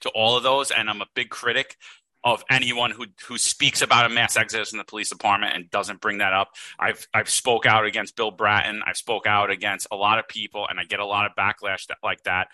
to 0.00 0.08
all 0.10 0.36
of 0.36 0.42
those 0.42 0.70
and 0.70 0.88
I'm 0.88 1.02
a 1.02 1.08
big 1.14 1.28
critic 1.28 1.76
of 2.24 2.44
anyone 2.50 2.90
who 2.90 3.06
who 3.26 3.38
speaks 3.38 3.80
about 3.82 4.06
a 4.06 4.08
mass 4.08 4.36
exodus 4.36 4.72
in 4.72 4.78
the 4.78 4.84
police 4.84 5.08
department 5.08 5.54
and 5.54 5.70
doesn't 5.70 6.00
bring 6.00 6.18
that 6.18 6.32
up. 6.32 6.50
I've 6.78 7.06
I've 7.14 7.30
spoke 7.30 7.66
out 7.66 7.86
against 7.86 8.16
Bill 8.16 8.30
Bratton. 8.30 8.82
I've 8.84 8.96
spoke 8.96 9.26
out 9.26 9.50
against 9.50 9.86
a 9.90 9.96
lot 9.96 10.18
of 10.18 10.26
people, 10.28 10.66
and 10.68 10.80
I 10.80 10.84
get 10.84 11.00
a 11.00 11.06
lot 11.06 11.26
of 11.26 11.32
backlash 11.36 11.86
that, 11.86 11.98
like 12.02 12.22
that 12.24 12.48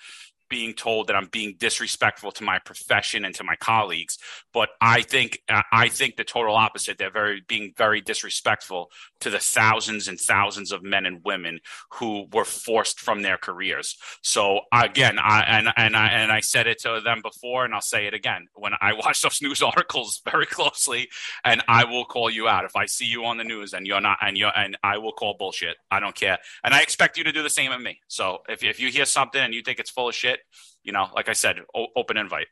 being 0.55 0.73
told 0.73 1.09
that 1.09 1.17
I'm 1.17 1.27
being 1.33 1.57
disrespectful 1.59 2.31
to 2.31 2.45
my 2.45 2.61
profession 2.61 3.25
and 3.25 3.35
to 3.35 3.43
my 3.43 3.57
colleagues. 3.57 4.19
But 4.53 4.69
I 4.81 5.03
think 5.03 5.43
uh, 5.49 5.63
I 5.73 5.89
think 5.89 6.15
the 6.15 6.23
total 6.23 6.55
opposite. 6.55 6.97
They're 6.97 7.11
very 7.11 7.43
being 7.49 7.75
very 7.77 8.01
disrespectful 8.01 8.93
to 9.19 9.31
the 9.31 9.41
thousands 9.41 10.07
and 10.07 10.17
thousands 10.17 10.71
of 10.71 10.85
men 10.85 11.07
and 11.07 11.25
women 11.25 11.59
who 11.95 12.27
were 12.33 12.45
forced 12.45 13.01
from 13.01 13.23
their 13.23 13.37
careers. 13.37 13.97
So 14.23 14.61
again, 14.73 15.19
I 15.19 15.41
and 15.41 15.71
and 15.77 15.97
I 15.97 16.07
and 16.07 16.31
I 16.31 16.39
said 16.39 16.69
it 16.69 16.79
to 16.83 17.01
them 17.05 17.21
before, 17.21 17.65
and 17.65 17.75
I'll 17.75 17.81
say 17.81 18.07
it 18.07 18.15
again 18.15 18.47
when 18.55 18.75
I 18.81 18.93
watch 19.03 19.23
those 19.23 19.43
news 19.43 19.61
articles 19.61 20.23
very 20.25 20.47
closely, 20.47 21.09
and 21.43 21.65
I 21.67 21.83
will 21.83 22.05
call 22.05 22.31
you 22.31 22.47
out 22.47 22.65
if 22.65 22.77
I 22.77 22.87
see 22.87 23.07
you 23.07 23.25
on 23.25 23.39
the 23.39 23.45
news 23.45 23.73
and 23.73 23.89
you're 23.89 24.01
not, 24.01 24.19
and 24.23 24.39
you're 24.39 24.57
and 24.57 24.79
I 24.85 24.99
will 24.99 25.15
call 25.15 25.35
bullshit. 25.37 25.79
I 25.91 25.99
don't 25.99 26.15
care, 26.15 26.39
and 26.63 26.73
I 26.73 26.81
expect 26.81 27.19
you 27.19 27.25
to 27.25 27.33
do 27.33 27.43
the 27.43 27.51
same 27.51 27.73
of 27.73 27.81
me. 27.81 27.99
So 28.07 28.45
if 28.49 28.63
if 28.63 28.79
you 28.79 28.89
hear 28.89 29.05
something 29.05 29.41
and 29.41 29.53
you 29.53 29.63
think 29.63 29.81
it's 29.81 29.91
full 29.91 30.09
of 30.09 30.15
shit 30.15 30.44
you 30.83 30.93
know, 30.93 31.09
like 31.15 31.29
I 31.29 31.33
said, 31.33 31.57
o- 31.75 31.89
open 31.97 32.17
invite. 32.17 32.49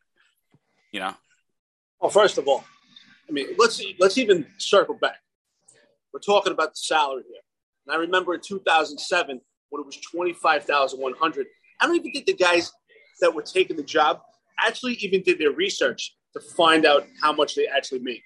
You 0.92 1.00
know. 1.00 1.14
Well, 2.00 2.11
first 2.11 2.38
of 2.38 2.48
all, 2.48 2.64
I 3.28 3.33
mean, 3.33 3.48
let's 3.59 3.83
let's 3.98 4.18
even 4.18 4.46
circle 4.59 4.94
back. 4.94 5.16
We're 6.12 6.20
talking 6.20 6.52
about 6.52 6.70
the 6.70 6.76
salary 6.76 7.22
here, 7.28 7.40
and 7.87 7.96
I 7.96 8.00
remember 8.00 8.35
in 8.35 8.40
2007 8.40 9.40
when 9.70 9.81
it 9.81 9.87
was 9.87 9.96
25,100. 9.96 11.46
I 11.81 11.87
don't 11.87 11.96
even 11.96 12.12
think 12.12 12.26
the 12.26 12.35
guys 12.35 12.72
that 13.20 13.35
were 13.35 13.42
taking 13.42 13.76
the 13.76 13.83
job 13.83 14.20
actually 14.59 14.94
even 14.94 15.22
did 15.22 15.38
their 15.38 15.52
research 15.52 16.14
to 16.35 16.40
find 16.40 16.85
out 16.85 17.07
how 17.20 17.33
much 17.33 17.55
they 17.55 17.66
actually 17.66 18.00
make. 18.00 18.22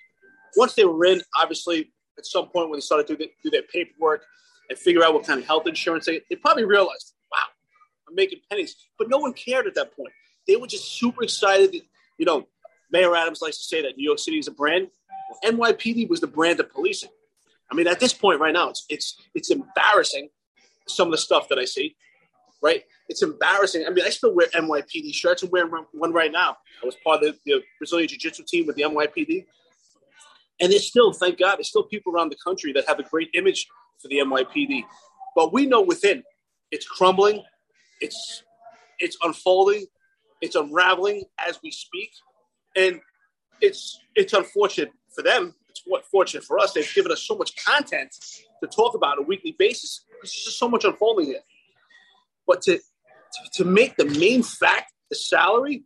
Once 0.57 0.75
they 0.75 0.85
were 0.85 1.05
in, 1.05 1.23
obviously, 1.41 1.93
at 2.19 2.27
some 2.27 2.49
point 2.49 2.71
when 2.71 2.79
they 2.79 2.83
started 2.83 3.07
to 3.07 3.17
do, 3.17 3.51
their 3.51 3.63
paperwork 3.63 4.25
and 4.69 4.79
figure 4.79 5.05
out 5.05 5.15
what 5.15 5.25
kind 5.25 5.39
of 5.39 5.47
health 5.47 5.67
insurance 5.67 6.07
they, 6.07 6.21
they 6.29 6.37
probably 6.37 6.65
realized 6.65 7.15
I'm 8.09 8.15
making 8.15 8.41
pennies. 8.51 8.77
But 8.99 9.09
no 9.09 9.19
one 9.19 9.33
cared 9.33 9.67
at 9.67 9.75
that 9.75 9.97
point. 9.97 10.13
They 10.47 10.57
were 10.57 10.67
just 10.67 10.99
super 10.99 11.23
excited. 11.23 11.73
That, 11.73 11.83
you 12.19 12.27
know, 12.27 12.47
Mayor 12.91 13.15
Adams 13.17 13.43
likes 13.43 13.59
to 13.59 13.65
say 13.65 13.83
that 13.83 13.97
New 13.97 14.05
York 14.05 14.19
City 14.19 14.39
is 14.39 14.49
a 14.49 14.53
brand. 14.53 14.89
Well, 15.31 15.53
NYPD 15.53 16.09
was 16.09 16.21
the 16.21 16.27
brand 16.27 16.61
of 16.61 16.71
policing. 16.71 17.11
I 17.71 17.75
mean, 17.75 17.89
at 17.89 17.99
this 17.99 18.13
point 18.15 18.41
right 18.41 18.53
now, 18.53 18.69
it's 18.71 18.87
it's 18.89 19.17
it's 19.35 19.51
embarrassing 19.51 20.29
some 20.87 21.09
of 21.09 21.13
the 21.13 21.19
stuff 21.19 21.49
that 21.49 21.59
I 21.59 21.65
see. 21.65 21.97
Right? 22.63 22.85
It's 23.09 23.23
embarrassing. 23.23 23.85
I 23.87 23.91
mean, 23.91 24.05
I 24.05 24.11
still 24.11 24.35
wear 24.35 24.47
NYPD 24.49 25.15
shirts. 25.15 25.43
I'm 25.43 25.51
wearing 25.51 25.71
one 25.93 26.13
right 26.13 26.33
now. 26.33 26.57
I 26.83 26.87
was 26.87 26.97
part 27.05 27.23
of 27.23 27.37
the, 27.45 27.53
the 27.53 27.63
Brazilian 27.79 28.09
Jiu 28.09 28.19
Jitsu 28.19 28.45
team 28.45 28.67
with 28.67 28.77
the 28.77 28.83
NYPD. 28.83 29.47
And 30.61 30.73
there's 30.73 30.89
still, 30.89 31.13
thank 31.13 31.39
God, 31.39 31.57
there's 31.57 31.69
still 31.69 31.85
people 31.85 32.15
around 32.15 32.31
the 32.31 32.37
country 32.43 32.73
that 32.73 32.89
have 32.89 32.99
a 32.99 33.03
great 33.03 33.29
image 33.35 33.69
for 34.01 34.09
the 34.09 34.19
NYPD. 34.19 34.85
But 35.35 35.53
we 35.53 35.67
know 35.67 35.83
within 35.83 36.23
it's 36.71 36.87
crumbling 36.87 37.45
it's 38.01 38.43
it's 38.99 39.17
unfolding, 39.23 39.87
it's 40.41 40.57
unraveling 40.57 41.25
as 41.47 41.59
we 41.63 41.71
speak, 41.71 42.11
and 42.77 43.01
it's 43.61 44.01
it's 44.15 44.33
unfortunate 44.33 44.91
for 45.15 45.23
them. 45.23 45.55
It's 45.69 45.83
what 45.87 46.05
fortunate 46.07 46.45
for 46.45 46.59
us. 46.59 46.73
They've 46.73 46.95
given 46.95 47.13
us 47.13 47.23
so 47.23 47.37
much 47.37 47.53
content 47.65 48.15
to 48.63 48.67
talk 48.69 48.95
about 48.95 49.19
on 49.19 49.25
a 49.25 49.27
weekly 49.27 49.55
basis. 49.59 50.05
There's 50.21 50.33
just 50.33 50.59
so 50.59 50.69
much 50.69 50.85
unfolding 50.85 51.27
here. 51.27 51.41
But 52.47 52.63
to, 52.63 52.79
to 52.79 53.51
to 53.55 53.65
make 53.65 53.97
the 53.97 54.05
main 54.05 54.43
fact 54.43 54.93
the 55.11 55.17
salary 55.17 55.85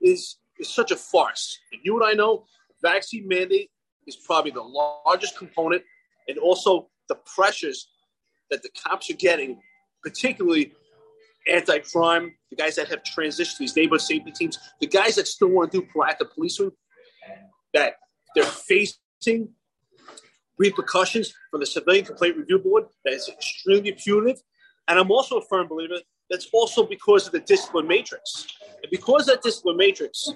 is 0.00 0.36
is 0.58 0.68
such 0.68 0.90
a 0.90 0.96
farce. 0.96 1.58
And 1.72 1.80
you 1.84 1.96
and 2.00 2.04
I 2.04 2.12
know 2.12 2.44
vaccine 2.82 3.28
mandate 3.28 3.70
is 4.06 4.16
probably 4.16 4.50
the 4.50 4.62
largest 4.62 5.36
component, 5.36 5.82
and 6.26 6.38
also 6.38 6.88
the 7.08 7.16
pressures 7.34 7.88
that 8.50 8.62
the 8.62 8.70
cops 8.82 9.10
are 9.10 9.14
getting, 9.14 9.60
particularly 10.02 10.72
anti-crime, 11.48 12.34
the 12.50 12.56
guys 12.56 12.76
that 12.76 12.88
have 12.88 13.02
transitioned 13.02 13.52
to 13.52 13.58
these 13.60 13.76
neighborhood 13.76 14.02
safety 14.02 14.30
teams, 14.32 14.58
the 14.80 14.86
guys 14.86 15.14
that 15.16 15.26
still 15.26 15.48
want 15.48 15.72
to 15.72 15.80
do 15.80 15.86
proactive 15.94 16.32
policing, 16.34 16.70
that 17.74 17.94
they're 18.34 18.44
facing 18.44 19.48
repercussions 20.58 21.32
from 21.50 21.60
the 21.60 21.66
Civilian 21.66 22.04
Complaint 22.04 22.36
Review 22.36 22.58
Board 22.58 22.84
that 23.04 23.14
is 23.14 23.28
extremely 23.28 23.92
punitive. 23.92 24.40
And 24.88 24.98
I'm 24.98 25.10
also 25.10 25.38
a 25.38 25.44
firm 25.46 25.68
believer 25.68 25.96
that's 26.30 26.48
also 26.52 26.84
because 26.84 27.26
of 27.26 27.32
the 27.32 27.40
discipline 27.40 27.86
matrix. 27.86 28.46
And 28.82 28.90
because 28.90 29.26
that 29.26 29.42
discipline 29.42 29.76
matrix, 29.76 30.30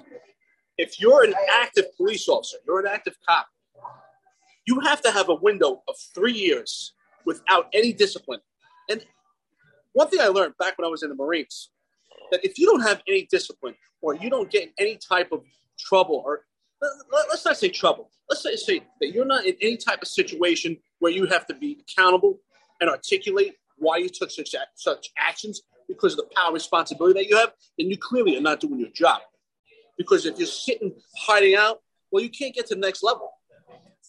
if 0.77 0.99
you're 0.99 1.23
an 1.23 1.33
active 1.51 1.85
police 1.97 2.27
officer, 2.27 2.57
you're 2.65 2.79
an 2.79 2.87
active 2.87 3.15
cop, 3.27 3.47
you 4.65 4.79
have 4.81 5.01
to 5.01 5.11
have 5.11 5.29
a 5.29 5.35
window 5.35 5.83
of 5.87 5.95
three 6.15 6.33
years 6.33 6.93
without 7.25 7.67
any 7.73 7.93
discipline. 7.93 8.39
And 8.89 9.05
one 9.93 10.09
thing 10.09 10.19
I 10.21 10.27
learned 10.27 10.57
back 10.57 10.77
when 10.77 10.85
I 10.85 10.89
was 10.89 11.03
in 11.03 11.09
the 11.09 11.15
Marines 11.15 11.69
that 12.31 12.43
if 12.43 12.57
you 12.57 12.65
don't 12.65 12.81
have 12.81 13.01
any 13.07 13.27
discipline 13.31 13.75
or 14.01 14.15
you 14.15 14.29
don't 14.29 14.49
get 14.49 14.63
in 14.63 14.69
any 14.77 14.97
type 14.97 15.31
of 15.31 15.43
trouble 15.79 16.21
or 16.25 16.41
let's 17.11 17.45
not 17.45 17.57
say 17.57 17.69
trouble, 17.69 18.09
let's 18.29 18.43
say, 18.43 18.55
say 18.55 18.83
that 18.99 19.13
you're 19.13 19.25
not 19.25 19.45
in 19.45 19.55
any 19.61 19.77
type 19.77 20.01
of 20.01 20.07
situation 20.07 20.77
where 20.99 21.11
you 21.11 21.25
have 21.25 21.45
to 21.47 21.53
be 21.53 21.79
accountable 21.81 22.39
and 22.81 22.89
articulate 22.89 23.55
why 23.77 23.97
you 23.97 24.09
took 24.09 24.31
such 24.31 24.55
such 24.75 25.09
actions 25.17 25.61
because 25.87 26.13
of 26.13 26.17
the 26.17 26.35
power 26.35 26.53
responsibility 26.53 27.19
that 27.19 27.29
you 27.29 27.37
have, 27.37 27.51
then 27.77 27.89
you 27.89 27.97
clearly 27.97 28.37
are 28.37 28.41
not 28.41 28.59
doing 28.59 28.79
your 28.79 28.89
job. 28.89 29.21
Because 29.97 30.25
if 30.25 30.37
you're 30.37 30.47
sitting 30.47 30.93
hiding 31.17 31.55
out, 31.55 31.81
well, 32.11 32.23
you 32.23 32.29
can't 32.29 32.53
get 32.53 32.67
to 32.67 32.75
the 32.75 32.81
next 32.81 33.03
level. 33.03 33.31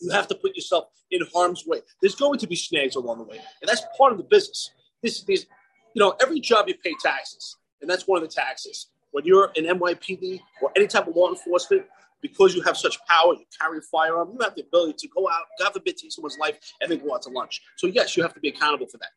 You 0.01 0.11
have 0.11 0.29
to 0.29 0.35
put 0.35 0.57
yourself 0.57 0.87
in 1.11 1.21
harm's 1.33 1.65
way. 1.67 1.81
There's 2.01 2.15
going 2.15 2.39
to 2.41 2.47
be 2.47 2.57
snags 2.57 2.97
along 2.97 3.19
the 3.19 3.25
way, 3.25 3.39
and 3.61 3.69
that's 3.69 3.83
part 3.97 4.13
of 4.13 4.19
the 4.19 4.25
business. 4.25 4.71
This, 5.03 5.23
these 5.25 5.47
you 5.95 6.01
know, 6.01 6.15
every 6.21 6.41
job 6.41 6.69
you 6.69 6.75
pay 6.75 6.93
taxes, 7.03 7.57
and 7.81 7.89
that's 7.89 8.07
one 8.07 8.23
of 8.23 8.29
the 8.29 8.35
taxes. 8.35 8.89
When 9.13 9.25
you're 9.25 9.53
an 9.57 9.65
NYPD 9.65 10.41
or 10.61 10.73
any 10.77 10.89
type 10.89 11.07
of 11.07 11.15
law 11.15 11.31
enforcement, 11.31 11.87
because 12.21 12.55
you 12.55 12.63
have 12.63 12.77
such 12.77 12.99
power, 13.07 13.35
you 13.35 13.45
carry 13.61 13.79
a 13.79 13.83
firearm, 13.83 14.31
you 14.33 14.39
have 14.43 14.55
the 14.55 14.63
ability 14.63 14.95
to 14.99 15.09
go 15.09 15.29
out, 15.29 15.43
God 15.61 15.73
forbid, 15.73 15.97
take 15.97 16.11
someone's 16.11 16.39
life, 16.39 16.59
and 16.81 16.91
then 16.91 16.99
go 16.99 17.15
out 17.15 17.23
to 17.23 17.31
lunch. 17.31 17.63
So 17.77 17.87
yes, 17.87 18.17
you 18.17 18.23
have 18.23 18.35
to 18.35 18.41
be 18.41 18.49
accountable 18.49 18.87
for 18.87 18.99
that. 18.99 19.11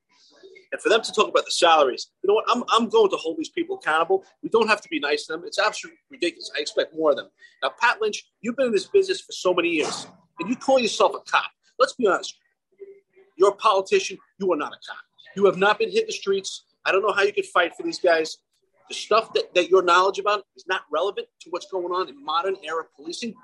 And 0.72 0.82
for 0.82 0.90
them 0.90 1.02
to 1.02 1.12
talk 1.14 1.30
about 1.30 1.46
the 1.46 1.52
salaries, 1.52 2.08
you 2.22 2.28
know 2.28 2.34
what? 2.34 2.46
I'm, 2.50 2.64
I'm 2.70 2.90
going 2.90 3.10
to 3.10 3.16
hold 3.16 3.38
these 3.38 3.50
people 3.50 3.78
accountable. 3.78 4.26
We 4.44 4.50
don't 4.50 4.68
have 4.68 4.82
to 4.82 4.90
be 4.90 5.00
nice 5.00 5.26
to 5.28 5.34
them. 5.34 5.44
It's 5.46 5.58
absolutely 5.58 6.00
ridiculous. 6.12 6.52
I 6.58 6.60
expect 6.60 6.94
more 6.94 7.12
of 7.12 7.18
them. 7.18 7.30
Now, 7.64 7.72
Pat 7.80 8.02
Lynch, 8.02 8.26
you've 8.42 8.58
been 8.58 8.68
in 8.68 8.72
this 8.74 8.88
business 8.88 9.22
for 9.22 9.32
so 9.32 9.54
many 9.54 9.70
years, 9.70 10.08
and 10.40 10.50
you 10.50 10.58
call 10.58 10.78
yourself 10.78 11.14
a 11.16 11.32
cop. 11.32 11.50
Let's 11.80 11.94
be 11.94 12.08
honest. 12.08 12.36
You're 13.38 13.52
a 13.52 13.56
politician. 13.56 14.18
You 14.40 14.52
are 14.52 14.58
not 14.58 14.74
a 14.74 14.80
cop. 14.86 15.04
You 15.36 15.46
have 15.46 15.58
not 15.58 15.80
been 15.80 15.92
hit 15.92 16.08
the 16.08 16.14
streets. 16.14 16.64
I 16.88 16.92
don't 16.94 17.02
know 17.02 17.12
how 17.12 17.24
you 17.24 17.34
could 17.34 17.46
fight 17.46 17.76
for 17.76 17.84
these 17.84 18.00
guys. 18.00 18.38
The 18.88 18.96
stuff 18.96 19.34
that, 19.34 19.54
that 19.56 19.70
your 19.70 19.82
knowledge 19.82 20.20
about 20.20 20.46
is 20.56 20.66
not 20.68 20.84
relevant 20.92 21.28
to 21.42 21.50
what's 21.50 21.70
going 21.70 21.92
on 21.92 22.08
in 22.08 22.24
modern 22.24 22.56
era 22.64 22.86
policing, 22.96 23.36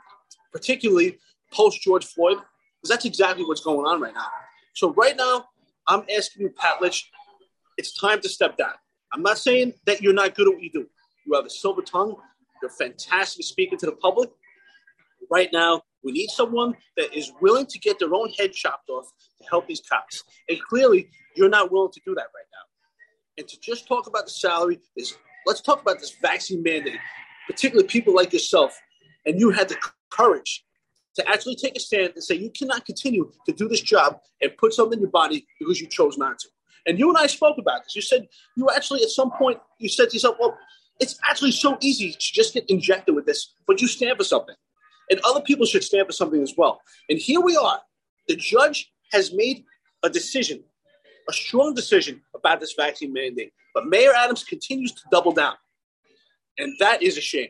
particularly 0.53 1.17
post 1.51 1.82
George 1.82 2.06
Floyd, 2.06 2.38
because 2.38 2.89
that's 2.89 3.03
exactly 3.03 3.43
what's 3.43 3.62
going 3.62 3.86
on 3.86 3.99
right 3.99 4.13
now. 4.13 4.27
So 4.73 4.93
right 4.93 5.17
now, 5.17 5.45
I'm 5.88 6.06
asking 6.15 6.43
you, 6.43 6.49
Pat 6.58 6.82
Lynch, 6.82 7.12
it's 7.77 7.93
time 7.99 8.21
to 8.21 8.29
step 8.29 8.56
down. 8.56 8.73
I'm 9.12 9.21
not 9.21 9.38
saying 9.38 9.73
that 9.86 10.01
you're 10.01 10.13
not 10.13 10.36
good 10.36 10.47
at 10.47 10.53
what 10.53 10.63
you 10.63 10.71
do. 10.71 10.88
You 11.25 11.36
have 11.36 11.45
a 11.45 11.49
silver 11.49 11.82
tongue. 11.82 12.15
You're 12.62 12.71
fantastic 12.71 13.43
speaking 13.45 13.77
to 13.79 13.88
the 13.88 13.91
public. 13.91 14.29
Right 15.29 15.49
now, 15.51 15.82
we 16.03 16.13
need 16.13 16.29
someone 16.29 16.75
that 16.95 17.13
is 17.13 17.34
willing 17.41 17.65
to 17.65 17.79
get 17.79 17.99
their 17.99 18.13
own 18.13 18.29
head 18.32 18.53
chopped 18.53 18.89
off 18.89 19.08
to 19.39 19.47
help 19.49 19.67
these 19.67 19.82
cops. 19.82 20.23
And 20.47 20.62
clearly, 20.62 21.10
you're 21.36 21.49
not 21.49 21.71
willing 21.71 21.91
to 21.91 22.01
do 22.06 22.15
that 22.15 22.21
right 22.21 22.47
now. 22.51 22.52
And 23.38 23.48
to 23.48 23.60
just 23.60 23.88
talk 23.88 24.08
about 24.08 24.26
the 24.26 24.32
salary 24.32 24.80
is 24.96 25.17
let's 25.46 25.62
talk 25.62 25.82
about 25.82 26.00
this 26.00 26.15
vaccine 26.22 26.62
mandate, 26.62 27.00
particularly 27.48 27.88
people 27.88 28.13
like 28.13 28.32
yourself. 28.32 28.80
And 29.26 29.39
you 29.39 29.50
had 29.50 29.69
the 29.69 29.78
courage 30.10 30.63
to 31.15 31.28
actually 31.28 31.56
take 31.56 31.76
a 31.76 31.80
stand 31.80 32.13
and 32.15 32.24
say 32.24 32.36
you 32.36 32.52
cannot 32.52 32.86
continue 32.86 33.32
to 33.46 33.54
do 33.54 33.67
this 33.67 33.82
job 33.82 34.19
and 34.41 34.56
put 34.58 34.74
something 34.74 34.98
in 34.98 35.02
your 35.02 35.12
body 35.12 35.48
because 35.60 35.80
you 35.80 35.88
chose 35.88 36.17
not 36.17 36.39
to. 36.39 36.50
And 36.86 37.00
you 37.00 37.10
and 37.10 37.17
I 37.17 37.28
spoke 37.28 37.58
about 37.58 37.84
this. 37.84 37.96
You 37.96 38.02
said 38.02 38.28
you 38.58 38.69
actually 38.69 39.02
at 39.04 39.10
some 39.10 39.32
point 39.32 39.60
you 39.80 39.89
said 39.89 40.10
to 40.10 40.15
yourself, 40.15 40.38
"Well, 40.39 40.58
it's 41.00 41.17
actually 41.24 41.52
so 41.52 41.78
easy 41.82 42.12
to 42.12 42.17
just 42.19 42.54
get 42.54 42.69
injected 42.69 43.15
with 43.15 43.26
this, 43.26 43.54
but 43.65 43.82
you 43.82 43.88
stand 43.88 44.17
for 44.17 44.24
something, 44.24 44.56
and 45.10 45.19
other 45.22 45.41
people 45.41 45.65
should 45.65 45.84
stand 45.84 46.06
for 46.08 46.12
something 46.13 46.41
as 46.41 46.54
well." 46.58 46.82
And 47.10 47.17
here 47.17 47.39
we 47.39 47.56
are. 47.56 47.82
The 48.28 48.36
judge 48.36 48.91
has 49.12 49.32
made 49.32 49.63
a 50.04 50.10
decision, 50.10 50.63
a 51.27 51.33
strong 51.33 51.73
decision 51.73 52.21
about 52.36 52.59
this 52.59 52.73
vaccine 52.73 53.13
mandate, 53.13 53.53
but 53.73 53.88
Mayor 53.88 54.13
Adams 54.13 54.43
continues 54.43 54.91
to 54.93 55.01
double 55.12 55.31
down, 55.31 55.55
and 56.57 56.73
that 56.79 57.01
is 57.01 57.17
a 57.17 57.21
shame. 57.21 57.49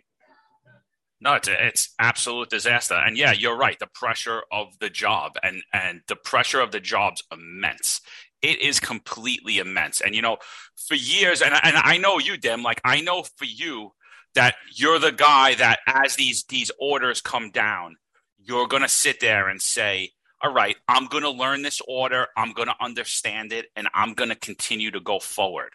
No, 1.23 1.35
it's 1.35 1.47
it's 1.49 1.93
absolute 1.99 2.49
disaster. 2.49 2.95
And 2.95 3.17
yeah, 3.17 3.31
you're 3.31 3.55
right. 3.55 3.79
The 3.79 3.87
pressure 3.87 4.41
of 4.51 4.77
the 4.79 4.89
job 4.89 5.37
and 5.41 5.63
and 5.71 6.01
the 6.09 6.17
pressure 6.17 6.59
of 6.59 6.71
the 6.71 6.81
job's 6.81 7.23
immense. 7.31 8.01
It 8.41 8.61
is 8.61 8.81
completely 8.81 9.57
immense. 9.57 10.01
And 10.01 10.13
you 10.13 10.21
know, 10.21 10.37
for 10.75 10.95
years, 10.95 11.41
and 11.41 11.53
and 11.53 11.77
I 11.77 11.97
know 11.97 12.19
you, 12.19 12.35
Dim. 12.35 12.61
Like 12.61 12.81
I 12.83 12.99
know 12.99 13.23
for 13.37 13.45
you 13.45 13.93
that 14.35 14.55
you're 14.75 14.99
the 14.99 15.13
guy 15.13 15.55
that 15.55 15.79
as 15.87 16.17
these 16.17 16.43
these 16.43 16.71
orders 16.77 17.21
come 17.21 17.51
down, 17.51 17.95
you're 18.37 18.67
gonna 18.67 18.89
sit 18.89 19.21
there 19.21 19.47
and 19.47 19.61
say, 19.61 20.11
"All 20.43 20.53
right, 20.53 20.75
I'm 20.87 21.07
gonna 21.07 21.29
learn 21.29 21.61
this 21.61 21.81
order. 21.87 22.27
I'm 22.37 22.51
gonna 22.53 22.75
understand 22.79 23.53
it, 23.53 23.71
and 23.75 23.87
I'm 23.93 24.13
gonna 24.13 24.35
continue 24.35 24.91
to 24.91 24.99
go 24.99 25.19
forward." 25.19 25.73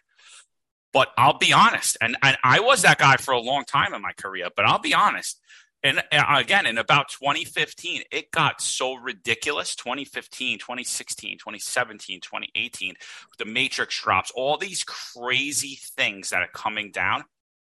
But 0.93 1.09
I'll 1.17 1.37
be 1.37 1.53
honest, 1.53 1.97
and, 2.01 2.17
and 2.23 2.37
I 2.43 2.61
was 2.61 2.81
that 2.81 2.97
guy 2.97 3.17
for 3.17 3.31
a 3.33 3.39
long 3.39 3.63
time 3.65 3.93
in 3.93 4.01
my 4.01 4.13
career, 4.13 4.49
but 4.55 4.65
I'll 4.65 4.79
be 4.79 4.93
honest. 4.93 5.39
And 5.81 6.03
again, 6.11 6.65
in 6.65 6.77
about 6.77 7.07
2015, 7.09 8.03
it 8.11 8.31
got 8.31 8.61
so 8.61 8.95
ridiculous 8.95 9.75
2015, 9.75 10.59
2016, 10.59 11.37
2017, 11.37 12.19
2018, 12.19 12.95
the 13.37 13.45
Matrix 13.45 14.01
drops, 14.01 14.31
all 14.35 14.57
these 14.57 14.83
crazy 14.83 15.79
things 15.95 16.31
that 16.31 16.41
are 16.41 16.49
coming 16.53 16.91
down. 16.91 17.23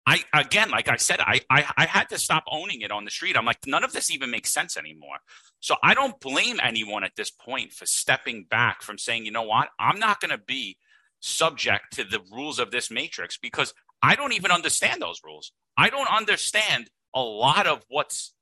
I 0.06 0.24
again, 0.34 0.72
like 0.72 0.88
I 0.88 0.96
said, 0.96 1.20
I, 1.20 1.42
I 1.50 1.66
I 1.78 1.86
had 1.86 2.10
to 2.10 2.18
stop 2.18 2.44
owning 2.52 2.82
it 2.82 2.92
on 2.92 3.06
the 3.06 3.12
street. 3.12 3.38
I'm 3.38 3.46
like, 3.46 3.60
none 3.68 3.84
of 3.84 3.94
this 3.94 4.10
even 4.10 4.32
makes 4.32 4.52
sense 4.52 4.76
anymore. 4.78 5.18
So 5.60 5.76
I 5.84 5.94
don't 5.94 6.20
blame 6.20 6.60
anyone 6.62 7.04
at 7.04 7.16
this 7.16 7.30
point 7.30 7.72
for 7.72 7.86
stepping 7.86 8.46
back 8.50 8.82
from 8.82 8.98
saying, 8.98 9.26
you 9.26 9.32
know 9.32 9.44
what, 9.44 9.70
I'm 9.80 10.00
not 10.00 10.20
going 10.20 10.32
to 10.32 10.40
be 10.40 10.78
subject 11.20 11.94
to 11.94 12.04
the 12.04 12.20
rules 12.32 12.58
of 12.58 12.72
this 12.72 12.90
matrix 12.90 13.38
because 13.38 13.74
I 14.02 14.16
don't 14.16 14.34
even 14.34 14.50
understand 14.50 15.02
those 15.02 15.22
rules. 15.24 15.52
I 15.78 15.90
don't 15.90 16.10
understand 16.10 16.90
a 17.14 17.22
lot 17.22 17.68
of 17.68 17.84
what's 17.88 18.34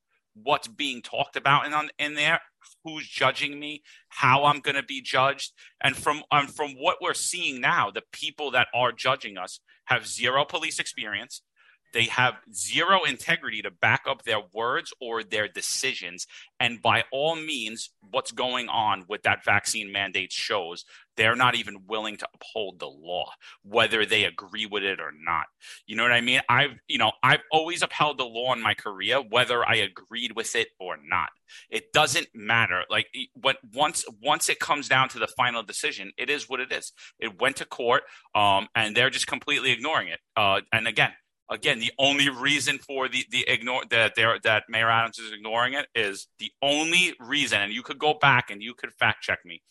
what's 0.44 0.68
being 0.68 1.02
talked 1.02 1.36
about 1.36 1.66
in 1.66 1.74
on 1.74 1.90
in 1.98 2.14
there 2.14 2.40
who's 2.84 3.08
judging 3.08 3.60
me 3.60 3.82
how 4.10 4.46
i'm 4.46 4.60
going 4.60 4.76
to 4.76 4.84
be 4.84 5.02
judged 5.02 5.54
and 5.82 5.96
from 5.96 6.22
um, 6.32 6.48
from 6.48 6.72
what 6.74 6.98
we're 7.02 7.14
seeing 7.14 7.60
now 7.60 7.90
the 7.90 8.04
people 8.14 8.52
that 8.52 8.68
are 8.74 8.92
judging 8.92 9.38
us 9.38 9.60
have 9.86 10.08
zero 10.08 10.46
police 10.46 10.80
experience 10.80 11.42
they 11.94 12.06
have 12.06 12.36
zero 12.54 13.04
integrity 13.04 13.62
to 13.62 13.72
back 13.72 14.04
up 14.08 14.24
their 14.24 14.42
words 14.54 14.94
or 15.00 15.24
their 15.24 15.48
decisions. 15.48 16.28
And 16.60 16.82
by 16.82 17.04
all 17.12 17.36
means, 17.36 17.92
what's 18.12 18.32
going 18.32 18.70
on 18.70 19.06
with 19.08 19.24
that 19.24 19.44
vaccine 19.46 19.92
mandate 19.92 20.32
shows 20.32 20.86
they're 21.20 21.36
not 21.36 21.56
even 21.56 21.86
willing 21.86 22.16
to 22.16 22.28
uphold 22.34 22.80
the 22.80 22.88
law, 22.88 23.30
whether 23.64 24.06
they 24.06 24.24
agree 24.24 24.66
with 24.66 24.84
it 24.84 25.02
or 25.02 25.12
not. 25.12 25.48
You 25.86 25.98
know 25.98 26.04
what 26.04 26.14
I 26.14 26.22
mean? 26.22 26.40
I've, 26.48 26.80
you 26.88 26.98
know, 26.98 27.12
I've 27.22 27.42
always 27.52 27.82
upheld 27.82 28.18
the 28.18 28.24
law 28.24 28.54
in 28.54 28.62
my 28.62 28.74
career, 28.74 29.22
whether 29.22 29.68
I 29.68 29.76
agreed 29.76 30.32
with 30.34 30.56
it 30.56 30.70
or 30.80 30.96
not. 31.04 31.28
It 31.70 31.92
doesn't 31.92 32.30
matter. 32.34 32.84
Like, 32.90 33.08
but 33.36 33.58
once 33.74 34.06
once 34.22 34.48
it 34.48 34.60
comes 34.60 34.88
down 34.88 35.10
to 35.10 35.20
the 35.20 35.28
final 35.28 35.62
decision, 35.62 36.14
it 36.18 36.30
is 36.30 36.48
what 36.48 36.62
it 36.62 36.72
is. 36.72 36.94
It 37.20 37.42
went 37.42 37.58
to 37.58 37.66
court, 37.66 38.04
um, 38.34 38.70
and 38.74 38.96
they're 38.96 39.10
just 39.10 39.28
completely 39.28 39.72
ignoring 39.72 40.08
it. 40.08 40.20
Uh, 40.38 40.62
and 40.72 40.88
again, 40.88 41.12
again, 41.50 41.80
the 41.80 41.92
only 41.98 42.30
reason 42.30 42.78
for 42.78 43.08
the 43.08 43.26
the 43.30 43.46
ignore 43.48 43.84
that 43.90 44.16
there 44.16 44.38
that 44.44 44.64
Mayor 44.70 44.90
Adams 44.90 45.20
is 45.20 45.32
ignoring 45.32 45.74
it 45.74 45.88
is 45.96 46.28
the 46.40 46.52
only 46.62 47.14
reason, 47.20 47.62
and 47.62 47.74
you 47.74 47.84
could 47.84 48.00
go 48.00 48.14
back 48.14 48.50
and 48.50 48.62
you 48.62 48.74
could 48.74 48.94
fact 48.94 49.24
check 49.24 49.40
me. 49.46 49.62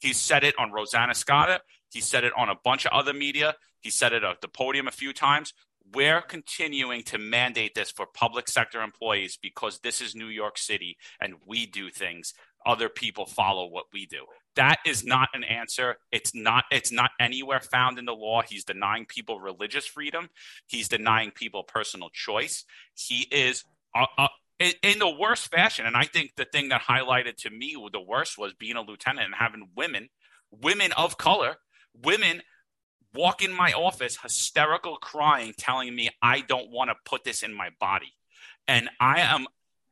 He 0.00 0.12
said 0.12 0.44
it 0.44 0.54
on 0.58 0.72
Rosanna 0.72 1.14
Scotto. 1.14 1.58
He 1.90 2.00
said 2.00 2.24
it 2.24 2.32
on 2.36 2.48
a 2.48 2.54
bunch 2.64 2.86
of 2.86 2.92
other 2.92 3.12
media. 3.12 3.54
He 3.80 3.90
said 3.90 4.12
it 4.12 4.24
at 4.24 4.40
the 4.40 4.48
podium 4.48 4.88
a 4.88 4.92
few 4.92 5.12
times. 5.12 5.52
We're 5.94 6.20
continuing 6.20 7.02
to 7.04 7.18
mandate 7.18 7.74
this 7.74 7.90
for 7.90 8.06
public 8.06 8.48
sector 8.48 8.82
employees 8.82 9.38
because 9.40 9.80
this 9.80 10.02
is 10.02 10.14
New 10.14 10.26
York 10.26 10.58
City 10.58 10.98
and 11.20 11.36
we 11.46 11.64
do 11.64 11.90
things. 11.90 12.34
Other 12.66 12.90
people 12.90 13.24
follow 13.24 13.66
what 13.66 13.86
we 13.92 14.04
do 14.04 14.26
that 14.58 14.80
is 14.84 15.04
not 15.04 15.28
an 15.34 15.44
answer. 15.44 15.98
It's 16.10 16.34
not 16.34 16.64
it's 16.72 16.90
not 16.90 17.12
anywhere 17.20 17.60
found 17.60 17.96
in 17.96 18.04
the 18.04 18.12
law. 18.12 18.42
He's 18.42 18.64
denying 18.64 19.06
people 19.06 19.38
religious 19.38 19.86
freedom. 19.86 20.30
He's 20.66 20.88
denying 20.88 21.30
people 21.30 21.62
personal 21.62 22.10
choice. 22.10 22.64
He 22.94 23.28
is 23.30 23.64
uh, 23.94 24.06
uh, 24.18 24.28
in, 24.58 24.72
in 24.82 24.98
the 24.98 25.08
worst 25.08 25.50
fashion. 25.50 25.86
And 25.86 25.96
i 25.96 26.04
think 26.04 26.32
the 26.36 26.44
thing 26.44 26.70
that 26.70 26.82
highlighted 26.82 27.36
to 27.38 27.50
me 27.50 27.76
the 27.92 28.00
worst 28.00 28.36
was 28.36 28.52
being 28.52 28.76
a 28.76 28.82
lieutenant 28.82 29.26
and 29.26 29.34
having 29.34 29.68
women 29.76 30.08
women 30.50 30.90
of 30.92 31.16
color 31.16 31.56
women 32.02 32.42
walk 33.14 33.42
in 33.42 33.52
my 33.52 33.72
office 33.72 34.18
hysterical 34.20 34.96
crying 34.96 35.54
telling 35.56 35.94
me 35.94 36.10
i 36.20 36.40
don't 36.40 36.70
want 36.70 36.90
to 36.90 36.96
put 37.04 37.22
this 37.22 37.42
in 37.44 37.54
my 37.54 37.70
body. 37.78 38.12
And 38.66 38.90
i 38.98 39.20
am 39.20 39.46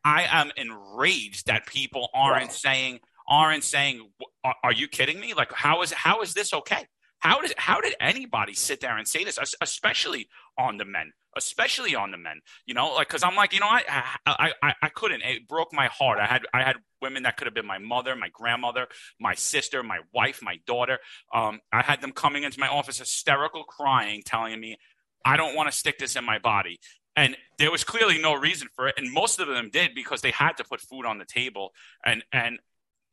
i 0.04 0.26
am 0.28 0.50
enraged 0.56 1.46
that 1.46 1.66
people 1.66 2.08
aren't 2.12 2.50
saying 2.50 2.98
aren't 3.28 3.64
saying, 3.64 4.08
are, 4.44 4.54
are 4.62 4.72
you 4.72 4.88
kidding 4.88 5.20
me? 5.20 5.34
Like, 5.34 5.52
how 5.52 5.82
is 5.82 5.92
how 5.92 6.22
is 6.22 6.34
this 6.34 6.52
okay? 6.52 6.86
How 7.18 7.40
did 7.40 7.54
how 7.56 7.80
did 7.80 7.94
anybody 8.00 8.54
sit 8.54 8.80
there 8.80 8.96
and 8.96 9.08
say 9.08 9.24
this, 9.24 9.38
especially 9.60 10.28
on 10.58 10.76
the 10.76 10.84
men, 10.84 11.12
especially 11.36 11.94
on 11.94 12.10
the 12.10 12.18
men? 12.18 12.40
You 12.66 12.74
know, 12.74 12.92
like 12.94 13.08
because 13.08 13.22
I'm 13.22 13.34
like, 13.34 13.52
you 13.52 13.60
know, 13.60 13.68
I, 13.68 13.82
I 14.26 14.52
I 14.62 14.74
I 14.82 14.88
couldn't. 14.90 15.22
It 15.22 15.48
broke 15.48 15.72
my 15.72 15.86
heart. 15.86 16.18
I 16.20 16.26
had 16.26 16.42
I 16.52 16.62
had 16.62 16.76
women 17.00 17.22
that 17.22 17.36
could 17.36 17.46
have 17.46 17.54
been 17.54 17.66
my 17.66 17.78
mother, 17.78 18.14
my 18.16 18.28
grandmother, 18.28 18.86
my 19.18 19.34
sister, 19.34 19.82
my 19.82 20.00
wife, 20.12 20.40
my 20.42 20.58
daughter. 20.66 20.98
Um, 21.34 21.60
I 21.72 21.82
had 21.82 22.00
them 22.00 22.12
coming 22.12 22.44
into 22.44 22.60
my 22.60 22.68
office 22.68 22.98
hysterical, 22.98 23.64
crying, 23.64 24.22
telling 24.24 24.60
me, 24.60 24.76
I 25.24 25.36
don't 25.36 25.56
want 25.56 25.70
to 25.70 25.76
stick 25.76 25.98
this 25.98 26.16
in 26.16 26.24
my 26.24 26.38
body. 26.38 26.78
And 27.16 27.34
there 27.58 27.70
was 27.70 27.82
clearly 27.82 28.20
no 28.20 28.34
reason 28.34 28.68
for 28.76 28.88
it, 28.88 28.94
and 28.98 29.10
most 29.10 29.40
of 29.40 29.48
them 29.48 29.70
did 29.72 29.94
because 29.94 30.20
they 30.20 30.32
had 30.32 30.58
to 30.58 30.64
put 30.64 30.82
food 30.82 31.06
on 31.06 31.16
the 31.18 31.24
table. 31.24 31.72
And 32.04 32.22
and 32.30 32.58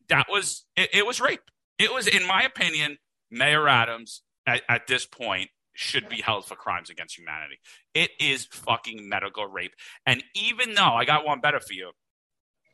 that 0.09 0.27
was 0.29 0.65
it, 0.75 0.89
it 0.93 1.05
was 1.05 1.21
rape. 1.21 1.41
It 1.79 1.93
was, 1.93 2.07
in 2.07 2.25
my 2.27 2.43
opinion, 2.43 2.97
Mayor 3.31 3.67
Adams 3.67 4.21
at, 4.45 4.61
at 4.69 4.87
this 4.87 5.05
point 5.05 5.49
should 5.73 6.07
be 6.07 6.21
held 6.21 6.45
for 6.45 6.55
crimes 6.55 6.89
against 6.89 7.17
humanity. 7.17 7.59
It 7.93 8.11
is 8.19 8.45
fucking 8.45 9.09
medical 9.09 9.47
rape. 9.47 9.73
And 10.05 10.23
even 10.35 10.75
though 10.75 10.93
I 10.93 11.05
got 11.05 11.25
one 11.25 11.41
better 11.41 11.59
for 11.59 11.73
you, 11.73 11.91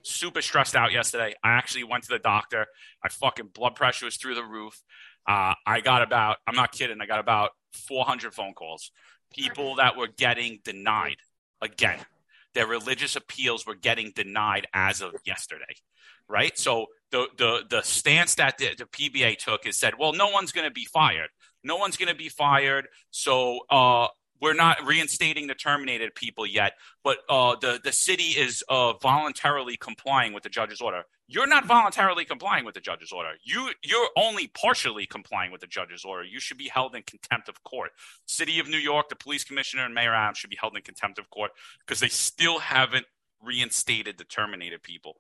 super 0.04 0.42
stressed 0.42 0.76
out 0.76 0.92
yesterday. 0.92 1.34
I 1.44 1.52
actually 1.52 1.84
went 1.84 2.04
to 2.04 2.10
the 2.10 2.20
doctor. 2.20 2.68
My 3.04 3.10
fucking 3.10 3.50
blood 3.54 3.76
pressure 3.76 4.06
was 4.06 4.18
through 4.18 4.36
the 4.36 4.44
roof. 4.44 4.82
Uh, 5.28 5.54
I 5.66 5.82
got 5.82 6.02
about, 6.02 6.38
I'm 6.48 6.56
not 6.56 6.72
kidding, 6.72 7.02
I 7.02 7.06
got 7.06 7.20
about 7.20 7.52
400 7.74 8.34
phone 8.34 8.54
calls. 8.54 8.92
People 9.32 9.76
that 9.76 9.96
were 9.96 10.08
getting 10.08 10.60
denied 10.64 11.18
again. 11.62 12.00
Their 12.54 12.68
religious 12.68 13.16
appeals 13.16 13.66
were 13.66 13.76
getting 13.76 14.12
denied 14.16 14.68
as 14.74 15.02
of 15.02 15.14
yesterday, 15.26 15.76
right? 16.28 16.58
So 16.58 16.88
the 17.12 17.28
the 17.38 17.64
the 17.70 17.82
stance 17.82 18.36
that 18.36 18.58
the, 18.58 18.76
the 18.78 18.86
PBA 18.86 19.38
took 19.38 19.66
is 19.66 19.78
said, 19.78 19.94
well, 19.98 20.14
no 20.14 20.30
one's 20.30 20.52
going 20.52 20.68
to 20.68 20.74
be 20.74 20.86
fired. 20.86 21.30
No 21.64 21.78
one's 21.78 21.98
going 21.98 22.10
to 22.10 22.16
be 22.16 22.30
fired. 22.30 22.88
So 23.12 23.60
uh, 23.70 24.08
we're 24.42 24.54
not 24.54 24.86
reinstating 24.86 25.48
the 25.48 25.56
terminated 25.56 26.16
people 26.16 26.46
yet, 26.46 26.74
but 27.04 27.18
uh, 27.30 27.56
the 27.60 27.80
the 27.84 27.92
city 27.92 28.24
is 28.24 28.64
uh, 28.70 28.94
voluntarily 28.94 29.78
complying 29.78 30.34
with 30.34 30.44
the 30.44 30.50
judge's 30.50 30.82
order. 30.82 31.04
You're 31.28 31.48
not 31.48 31.66
voluntarily 31.66 32.26
complying 32.26 32.66
with 32.66 32.74
the 32.74 32.82
judge's 32.82 33.12
order. 33.12 33.32
You 33.44 33.72
you're 33.84 34.10
only 34.18 34.48
partially 34.48 35.06
complying 35.06 35.52
with 35.52 35.62
the 35.62 35.68
judge's 35.68 36.06
order. 36.06 36.24
You 36.24 36.40
should 36.40 36.58
be 36.58 36.70
held 36.70 36.96
in 36.96 37.04
contempt 37.04 37.50
of 37.50 37.64
court. 37.64 37.92
City 38.26 38.60
of 38.60 38.68
New 38.68 38.78
York, 38.78 39.10
the 39.10 39.16
police 39.16 39.44
commissioner, 39.44 39.86
and 39.86 39.94
Mayor 39.94 40.14
Adams 40.14 40.38
should 40.38 40.50
be 40.50 40.58
held 40.60 40.76
in 40.76 40.82
contempt 40.82 41.20
of 41.20 41.30
court 41.30 41.52
because 41.86 42.00
they 42.00 42.08
still 42.08 42.60
haven't 42.60 43.06
reinstated 43.42 44.18
the 44.18 44.24
terminated 44.24 44.84
people. 44.84 45.18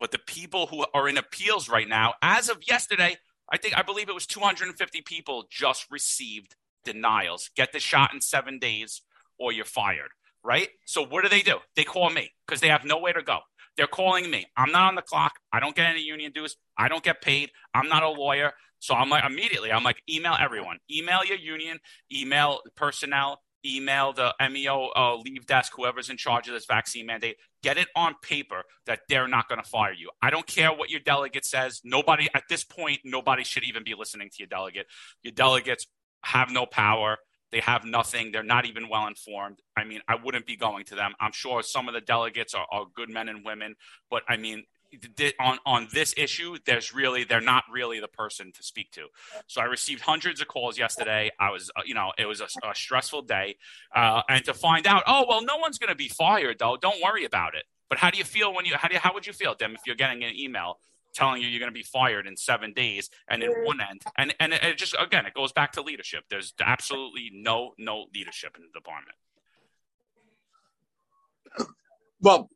But 0.00 0.10
the 0.10 0.18
people 0.18 0.66
who 0.66 0.84
are 0.92 1.08
in 1.08 1.16
appeals 1.16 1.68
right 1.68 1.88
now, 1.88 2.14
as 2.20 2.48
of 2.48 2.58
yesterday, 2.66 3.16
I 3.50 3.58
think 3.58 3.76
I 3.76 3.82
believe 3.82 4.08
it 4.08 4.14
was 4.14 4.26
250 4.26 5.02
people 5.02 5.46
just 5.50 5.86
received 5.90 6.56
denials. 6.84 7.50
Get 7.56 7.72
the 7.72 7.80
shot 7.80 8.14
in 8.14 8.20
seven 8.20 8.58
days 8.58 9.02
or 9.38 9.52
you're 9.52 9.64
fired, 9.64 10.10
right? 10.42 10.68
So 10.86 11.04
what 11.04 11.22
do 11.22 11.28
they 11.28 11.42
do? 11.42 11.58
They 11.76 11.84
call 11.84 12.10
me 12.10 12.32
because 12.46 12.60
they 12.60 12.68
have 12.68 12.84
nowhere 12.84 13.12
to 13.12 13.22
go. 13.22 13.40
They're 13.76 13.86
calling 13.86 14.30
me. 14.30 14.46
I'm 14.56 14.70
not 14.70 14.88
on 14.88 14.94
the 14.94 15.02
clock. 15.02 15.32
I 15.52 15.60
don't 15.60 15.74
get 15.74 15.86
any 15.86 16.02
union 16.02 16.32
dues. 16.32 16.56
I 16.78 16.88
don't 16.88 17.02
get 17.02 17.20
paid. 17.20 17.50
I'm 17.74 17.88
not 17.88 18.02
a 18.02 18.08
lawyer. 18.08 18.52
So 18.78 18.94
I'm 18.94 19.08
like, 19.08 19.24
immediately, 19.24 19.72
I'm 19.72 19.82
like, 19.82 20.02
email 20.08 20.36
everyone. 20.38 20.78
Email 20.90 21.24
your 21.24 21.38
union, 21.38 21.78
email 22.12 22.60
personnel, 22.76 23.40
email 23.64 24.12
the 24.12 24.34
MEO 24.50 24.90
uh, 24.94 25.16
leave 25.16 25.46
desk, 25.46 25.72
whoever's 25.74 26.10
in 26.10 26.16
charge 26.16 26.48
of 26.48 26.54
this 26.54 26.66
vaccine 26.66 27.06
mandate. 27.06 27.36
Get 27.62 27.78
it 27.78 27.88
on 27.96 28.14
paper 28.22 28.62
that 28.86 29.00
they're 29.08 29.28
not 29.28 29.48
going 29.48 29.62
to 29.62 29.68
fire 29.68 29.92
you. 29.92 30.10
I 30.20 30.30
don't 30.30 30.46
care 30.46 30.70
what 30.70 30.90
your 30.90 31.00
delegate 31.00 31.46
says. 31.46 31.80
Nobody, 31.82 32.28
at 32.34 32.44
this 32.48 32.62
point, 32.62 33.00
nobody 33.04 33.42
should 33.42 33.64
even 33.64 33.84
be 33.84 33.94
listening 33.94 34.28
to 34.28 34.36
your 34.38 34.48
delegate. 34.48 34.86
Your 35.22 35.32
delegates 35.32 35.86
have 36.24 36.50
no 36.50 36.66
power. 36.66 37.18
They 37.52 37.60
have 37.60 37.84
nothing. 37.84 38.32
They're 38.32 38.42
not 38.42 38.66
even 38.66 38.88
well 38.88 39.06
informed. 39.06 39.60
I 39.76 39.84
mean, 39.84 40.00
I 40.08 40.16
wouldn't 40.16 40.46
be 40.46 40.56
going 40.56 40.84
to 40.86 40.96
them. 40.96 41.14
I'm 41.20 41.32
sure 41.32 41.62
some 41.62 41.86
of 41.86 41.94
the 41.94 42.00
delegates 42.00 42.52
are, 42.52 42.66
are 42.70 42.86
good 42.92 43.08
men 43.08 43.28
and 43.28 43.44
women, 43.44 43.76
but 44.10 44.24
I 44.28 44.36
mean, 44.36 44.64
on 45.40 45.58
on 45.66 45.88
this 45.92 46.14
issue, 46.16 46.56
there's 46.66 46.94
really 46.94 47.24
they're 47.24 47.40
not 47.40 47.64
really 47.70 48.00
the 48.00 48.08
person 48.08 48.52
to 48.52 48.62
speak 48.62 48.90
to. 48.92 49.06
So 49.46 49.60
I 49.60 49.64
received 49.64 50.02
hundreds 50.02 50.40
of 50.40 50.48
calls 50.48 50.78
yesterday. 50.78 51.30
I 51.38 51.50
was, 51.50 51.70
uh, 51.76 51.82
you 51.84 51.94
know, 51.94 52.12
it 52.18 52.26
was 52.26 52.40
a, 52.40 52.46
a 52.68 52.74
stressful 52.74 53.22
day, 53.22 53.56
uh, 53.94 54.22
and 54.28 54.44
to 54.44 54.54
find 54.54 54.86
out, 54.86 55.02
oh 55.06 55.24
well, 55.28 55.44
no 55.44 55.56
one's 55.56 55.78
going 55.78 55.90
to 55.90 55.96
be 55.96 56.08
fired 56.08 56.58
though. 56.58 56.76
Don't 56.76 57.02
worry 57.02 57.24
about 57.24 57.54
it. 57.54 57.64
But 57.88 57.98
how 57.98 58.10
do 58.10 58.18
you 58.18 58.24
feel 58.24 58.52
when 58.54 58.64
you 58.64 58.76
how 58.76 58.88
do 58.88 58.94
you, 58.94 59.00
how 59.00 59.14
would 59.14 59.26
you 59.26 59.32
feel, 59.32 59.54
Dem, 59.54 59.74
if 59.74 59.80
you're 59.86 59.96
getting 59.96 60.24
an 60.24 60.34
email 60.36 60.78
telling 61.14 61.40
you 61.40 61.48
you're 61.48 61.60
going 61.60 61.72
to 61.72 61.74
be 61.74 61.82
fired 61.82 62.26
in 62.26 62.36
seven 62.36 62.72
days 62.72 63.10
and 63.28 63.42
in 63.42 63.50
one 63.64 63.80
end. 63.80 64.02
And 64.16 64.34
and 64.40 64.52
it 64.52 64.76
just 64.76 64.94
again 64.98 65.26
it 65.26 65.34
goes 65.34 65.52
back 65.52 65.72
to 65.72 65.82
leadership. 65.82 66.24
There's 66.28 66.52
absolutely 66.60 67.30
no 67.32 67.72
no 67.78 68.06
leadership 68.14 68.56
in 68.56 68.62
the 68.62 68.78
department. 68.78 69.16
Well 72.20 72.50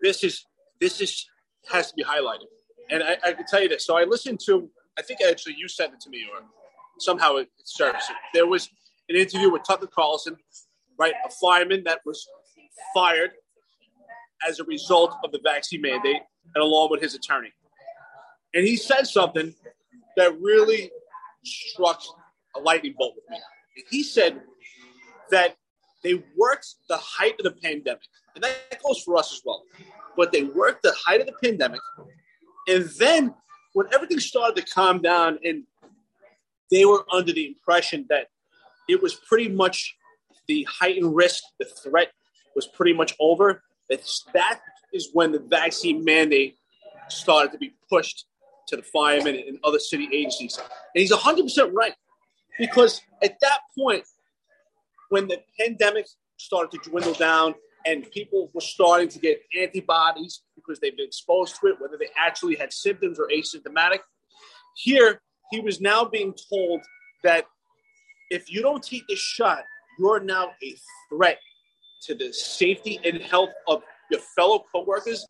this 0.00 0.24
is 0.24 0.44
this 0.80 1.00
is 1.00 1.26
has 1.70 1.90
to 1.90 1.94
be 1.96 2.04
highlighted. 2.04 2.46
And 2.90 3.02
i, 3.02 3.16
I 3.24 3.32
can 3.32 3.46
tell 3.46 3.62
you 3.62 3.68
this. 3.68 3.84
So 3.86 3.96
i 3.96 4.04
listened 4.04 4.40
to 4.46 4.68
i 4.98 5.02
think 5.02 5.20
actually 5.22 5.54
you 5.58 5.68
sent 5.68 5.92
it 5.92 6.00
to 6.00 6.10
me 6.10 6.24
or 6.32 6.40
somehow 6.98 7.36
it 7.36 7.48
surfaced 7.64 8.10
there 8.32 8.46
was 8.46 8.70
an 9.08 9.16
interview 9.16 9.50
with 9.50 9.62
tucker 9.64 9.86
carlson 9.86 10.34
right 10.98 11.12
a 11.26 11.30
fireman 11.30 11.82
that 11.84 12.00
was 12.06 12.26
fired 12.94 13.32
as 14.48 14.60
a 14.60 14.64
result 14.64 15.14
of 15.24 15.32
the 15.32 15.40
vaccine 15.44 15.82
mandate 15.82 16.22
and 16.54 16.62
along 16.62 16.90
with 16.90 17.00
his 17.00 17.14
attorney. 17.14 17.52
And 18.54 18.66
he 18.66 18.76
said 18.76 19.06
something 19.06 19.54
that 20.16 20.40
really 20.40 20.90
struck 21.44 22.02
a 22.56 22.60
lightning 22.60 22.94
bolt 22.96 23.14
with 23.16 23.24
me. 23.30 23.38
He 23.90 24.02
said 24.02 24.40
that 25.30 25.56
they 26.02 26.22
worked 26.36 26.74
the 26.88 26.96
height 26.96 27.34
of 27.38 27.44
the 27.44 27.60
pandemic, 27.60 28.02
and 28.34 28.44
that 28.44 28.82
goes 28.82 29.02
for 29.02 29.16
us 29.16 29.32
as 29.32 29.42
well. 29.44 29.62
But 30.16 30.32
they 30.32 30.44
worked 30.44 30.82
the 30.82 30.94
height 31.04 31.20
of 31.20 31.26
the 31.26 31.34
pandemic, 31.42 31.80
and 32.68 32.88
then 32.98 33.34
when 33.74 33.86
everything 33.92 34.20
started 34.20 34.56
to 34.56 34.72
calm 34.72 35.02
down, 35.02 35.38
and 35.44 35.64
they 36.70 36.86
were 36.86 37.04
under 37.12 37.32
the 37.32 37.46
impression 37.46 38.06
that 38.08 38.28
it 38.88 39.02
was 39.02 39.14
pretty 39.14 39.48
much 39.48 39.96
the 40.48 40.66
heightened 40.70 41.14
risk, 41.14 41.42
the 41.58 41.66
threat 41.66 42.12
was 42.54 42.66
pretty 42.66 42.94
much 42.94 43.14
over. 43.20 43.62
That 43.90 44.00
that 44.32 44.60
is 44.96 45.10
when 45.12 45.32
the 45.32 45.38
vaccine 45.38 46.04
mandate 46.04 46.56
started 47.08 47.52
to 47.52 47.58
be 47.58 47.74
pushed 47.88 48.26
to 48.68 48.76
the 48.76 48.82
firemen 48.82 49.36
and 49.36 49.58
other 49.62 49.78
city 49.78 50.08
agencies. 50.12 50.58
And 50.58 51.00
he's 51.00 51.12
100% 51.12 51.72
right. 51.72 51.94
Because 52.58 53.00
at 53.22 53.38
that 53.40 53.60
point, 53.78 54.04
when 55.10 55.28
the 55.28 55.40
pandemic 55.60 56.06
started 56.38 56.70
to 56.72 56.90
dwindle 56.90 57.12
down 57.14 57.54
and 57.84 58.10
people 58.10 58.50
were 58.52 58.60
starting 58.60 59.08
to 59.08 59.18
get 59.18 59.40
antibodies 59.58 60.42
because 60.56 60.80
they've 60.80 60.96
been 60.96 61.06
exposed 61.06 61.56
to 61.60 61.68
it, 61.68 61.76
whether 61.78 61.96
they 61.96 62.08
actually 62.16 62.56
had 62.56 62.72
symptoms 62.72 63.18
or 63.20 63.28
asymptomatic, 63.28 64.00
here 64.74 65.20
he 65.52 65.60
was 65.60 65.80
now 65.80 66.04
being 66.04 66.34
told 66.50 66.82
that 67.22 67.44
if 68.30 68.50
you 68.50 68.62
don't 68.62 68.82
take 68.82 69.06
this 69.06 69.20
shot, 69.20 69.62
you're 69.98 70.20
now 70.20 70.50
a 70.62 70.76
threat 71.08 71.38
to 72.02 72.14
the 72.14 72.32
safety 72.32 72.98
and 73.04 73.22
health 73.22 73.50
of 73.68 73.82
your 74.10 74.20
fellow 74.36 74.64
coworkers 74.72 75.26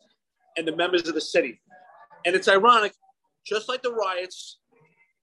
and 0.57 0.67
the 0.67 0.75
members 0.75 1.07
of 1.07 1.13
the 1.13 1.21
city. 1.21 1.59
And 2.25 2.35
it's 2.35 2.47
ironic, 2.47 2.93
just 3.45 3.69
like 3.69 3.81
the 3.81 3.93
riots 3.93 4.57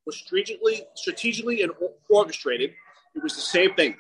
were 0.06 0.12
strategically, 0.12 0.84
strategically 0.94 1.62
and 1.62 1.72
orchestrated, 2.10 2.70
it 3.14 3.22
was 3.22 3.34
the 3.34 3.42
same 3.42 3.74
thing. 3.74 3.96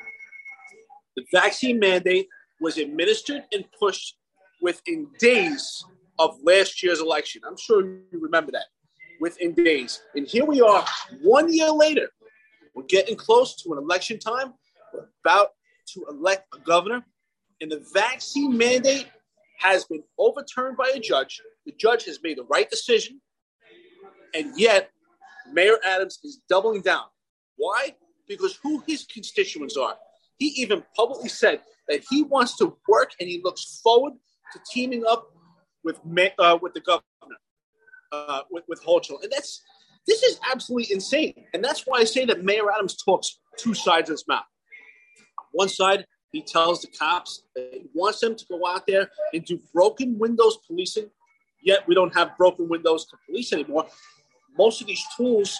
The 1.16 1.24
vaccine 1.32 1.78
mandate 1.78 2.28
was 2.60 2.78
administered 2.78 3.44
and 3.52 3.64
pushed 3.78 4.16
within 4.60 5.08
days 5.18 5.84
of 6.18 6.36
last 6.42 6.82
year's 6.82 7.00
election. 7.00 7.42
I'm 7.46 7.56
sure 7.56 7.84
you 7.84 8.20
remember 8.20 8.52
that. 8.52 8.66
Within 9.20 9.52
days. 9.52 10.02
And 10.14 10.26
here 10.26 10.44
we 10.44 10.60
are, 10.60 10.84
one 11.22 11.52
year 11.52 11.70
later. 11.70 12.08
We're 12.74 12.84
getting 12.84 13.16
close 13.16 13.54
to 13.62 13.72
an 13.72 13.78
election 13.78 14.18
time. 14.18 14.54
We're 14.92 15.06
about 15.24 15.50
to 15.92 16.04
elect 16.10 16.46
a 16.54 16.58
governor. 16.58 17.04
And 17.60 17.70
the 17.70 17.86
vaccine 17.92 18.56
mandate 18.56 19.06
has 19.72 19.84
been 19.84 20.02
overturned 20.18 20.76
by 20.76 20.92
a 20.94 21.00
judge. 21.00 21.40
The 21.66 21.72
judge 21.78 22.04
has 22.04 22.20
made 22.22 22.38
the 22.38 22.44
right 22.44 22.68
decision, 22.70 23.20
and 24.34 24.52
yet 24.58 24.90
Mayor 25.52 25.78
Adams 25.86 26.18
is 26.24 26.40
doubling 26.48 26.82
down. 26.82 27.04
Why? 27.56 27.94
Because 28.28 28.58
who 28.62 28.82
his 28.86 29.04
constituents 29.04 29.76
are. 29.76 29.96
He 30.38 30.46
even 30.62 30.82
publicly 30.96 31.28
said 31.28 31.60
that 31.88 32.02
he 32.10 32.22
wants 32.22 32.56
to 32.58 32.76
work 32.88 33.12
and 33.20 33.28
he 33.28 33.40
looks 33.44 33.80
forward 33.82 34.14
to 34.52 34.60
teaming 34.72 35.04
up 35.08 35.30
with 35.84 35.98
uh, 36.38 36.58
with 36.60 36.74
the 36.74 36.80
governor, 36.80 37.02
uh, 38.12 38.40
with 38.50 38.64
with 38.68 38.80
and 38.86 39.32
that's 39.32 39.62
this 40.06 40.22
is 40.22 40.38
absolutely 40.50 40.92
insane. 40.92 41.34
And 41.52 41.64
that's 41.64 41.84
why 41.86 41.98
I 41.98 42.04
say 42.04 42.24
that 42.26 42.44
Mayor 42.44 42.70
Adams 42.70 42.96
talks 42.96 43.38
two 43.58 43.74
sides 43.74 44.10
of 44.10 44.14
his 44.14 44.24
mouth. 44.28 44.44
One 45.52 45.68
side, 45.68 46.04
he 46.34 46.42
tells 46.42 46.82
the 46.82 46.88
cops 46.88 47.44
that 47.54 47.70
he 47.72 47.86
wants 47.94 48.18
them 48.18 48.34
to 48.34 48.44
go 48.50 48.66
out 48.66 48.86
there 48.88 49.08
and 49.32 49.44
do 49.44 49.58
broken 49.72 50.18
windows 50.18 50.58
policing. 50.66 51.08
Yet 51.62 51.86
we 51.86 51.94
don't 51.94 52.12
have 52.14 52.36
broken 52.36 52.68
windows 52.68 53.06
to 53.06 53.16
police 53.24 53.52
anymore. 53.52 53.86
Most 54.58 54.80
of 54.80 54.88
these 54.88 55.02
tools 55.16 55.56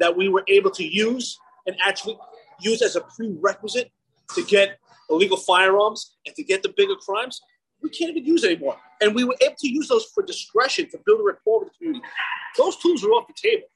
that 0.00 0.14
we 0.14 0.28
were 0.28 0.42
able 0.48 0.72
to 0.72 0.84
use 0.84 1.38
and 1.66 1.76
actually 1.80 2.18
use 2.60 2.82
as 2.82 2.96
a 2.96 3.00
prerequisite 3.00 3.92
to 4.34 4.42
get 4.44 4.80
illegal 5.08 5.36
firearms 5.36 6.16
and 6.26 6.34
to 6.34 6.42
get 6.42 6.64
the 6.64 6.74
bigger 6.76 6.96
crimes, 6.96 7.40
we 7.80 7.88
can't 7.88 8.10
even 8.10 8.24
use 8.24 8.44
anymore. 8.44 8.76
And 9.00 9.14
we 9.14 9.22
were 9.22 9.36
able 9.40 9.54
to 9.60 9.68
use 9.68 9.86
those 9.86 10.06
for 10.06 10.24
discretion 10.24 10.90
to 10.90 10.98
build 11.06 11.20
a 11.20 11.24
rapport 11.24 11.60
with 11.60 11.68
the 11.68 11.78
community. 11.78 12.04
Those 12.58 12.76
tools 12.78 13.04
are 13.04 13.10
off 13.10 13.28
the 13.28 13.34
table. 13.40 13.68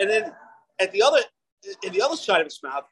And 0.00 0.08
then 0.08 0.32
at 0.80 0.90
the 0.92 1.02
other, 1.02 1.20
in 1.82 1.92
the 1.92 2.00
other 2.00 2.16
side 2.16 2.40
of 2.40 2.46
his 2.46 2.60
mouth, 2.62 2.84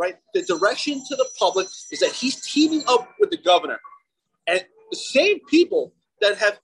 right? 0.00 0.16
The 0.32 0.42
direction 0.42 1.04
to 1.06 1.14
the 1.14 1.28
public 1.38 1.66
is 1.92 2.00
that 2.00 2.12
he's 2.12 2.40
teaming 2.40 2.82
up 2.88 3.10
with 3.20 3.30
the 3.30 3.36
governor. 3.36 3.78
And 4.46 4.64
the 4.90 4.96
same 4.96 5.40
people 5.50 5.92
that 6.22 6.38
have 6.38 6.58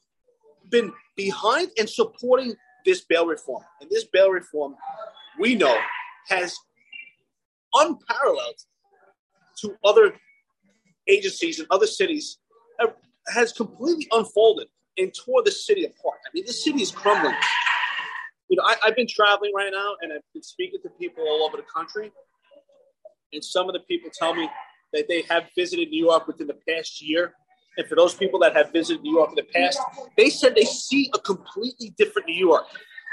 been 0.71 0.93
behind 1.17 1.69
and 1.79 1.89
supporting 1.89 2.55
this 2.87 3.03
bail 3.03 3.27
reform. 3.27 3.63
And 3.83 3.91
this 3.91 4.05
bail 4.05 4.31
reform, 4.31 4.75
we 5.39 5.55
know, 5.55 5.77
has 6.29 6.57
unparalleled 7.75 8.57
to 9.61 9.77
other 9.85 10.15
agencies 11.07 11.59
and 11.59 11.69
other 11.71 11.87
cities, 11.87 12.39
has 13.29 13.53
completely 13.53 14.09
unfolded 14.13 14.69
and 14.97 15.13
tore 15.13 15.43
the 15.43 15.51
city 15.53 15.85
apart. 15.85 16.19
I 16.27 16.31
mean, 16.33 16.45
this 16.47 16.65
city 16.65 16.81
is 16.81 16.91
crumbling. 16.91 17.35
You 18.49 18.57
know, 18.57 18.63
I, 18.65 18.77
I've 18.83 18.97
been 18.97 19.09
traveling 19.09 19.53
right 19.55 19.71
now 19.71 19.97
and 20.01 20.13
I've 20.13 20.23
been 20.33 20.43
speaking 20.43 20.81
to 20.85 20.89
people 20.99 21.25
all 21.25 21.43
over 21.47 21.59
the 21.59 21.65
country. 21.65 22.13
And 23.33 23.45
some 23.45 23.69
of 23.69 23.73
the 23.75 23.81
people 23.81 24.11
tell 24.17 24.35
me 24.35 24.49
that 24.93 25.07
they 25.09 25.23
have 25.29 25.45
visited 25.57 25.89
New 25.89 26.05
York 26.05 26.27
within 26.27 26.47
the 26.47 26.59
past 26.69 27.03
year, 27.03 27.35
and 27.77 27.87
for 27.87 27.95
those 27.95 28.15
people 28.15 28.39
that 28.41 28.57
have 28.57 28.73
visited 28.73 29.03
New 29.03 29.17
York 29.17 29.31
in 29.31 29.35
the 29.35 29.43
past, 29.43 29.79
they 30.17 30.31
said 30.31 30.55
they 30.55 30.65
see 30.65 31.11
a 31.15 31.19
completely 31.19 31.95
different 31.99 32.29
New 32.29 32.47
York 32.47 32.65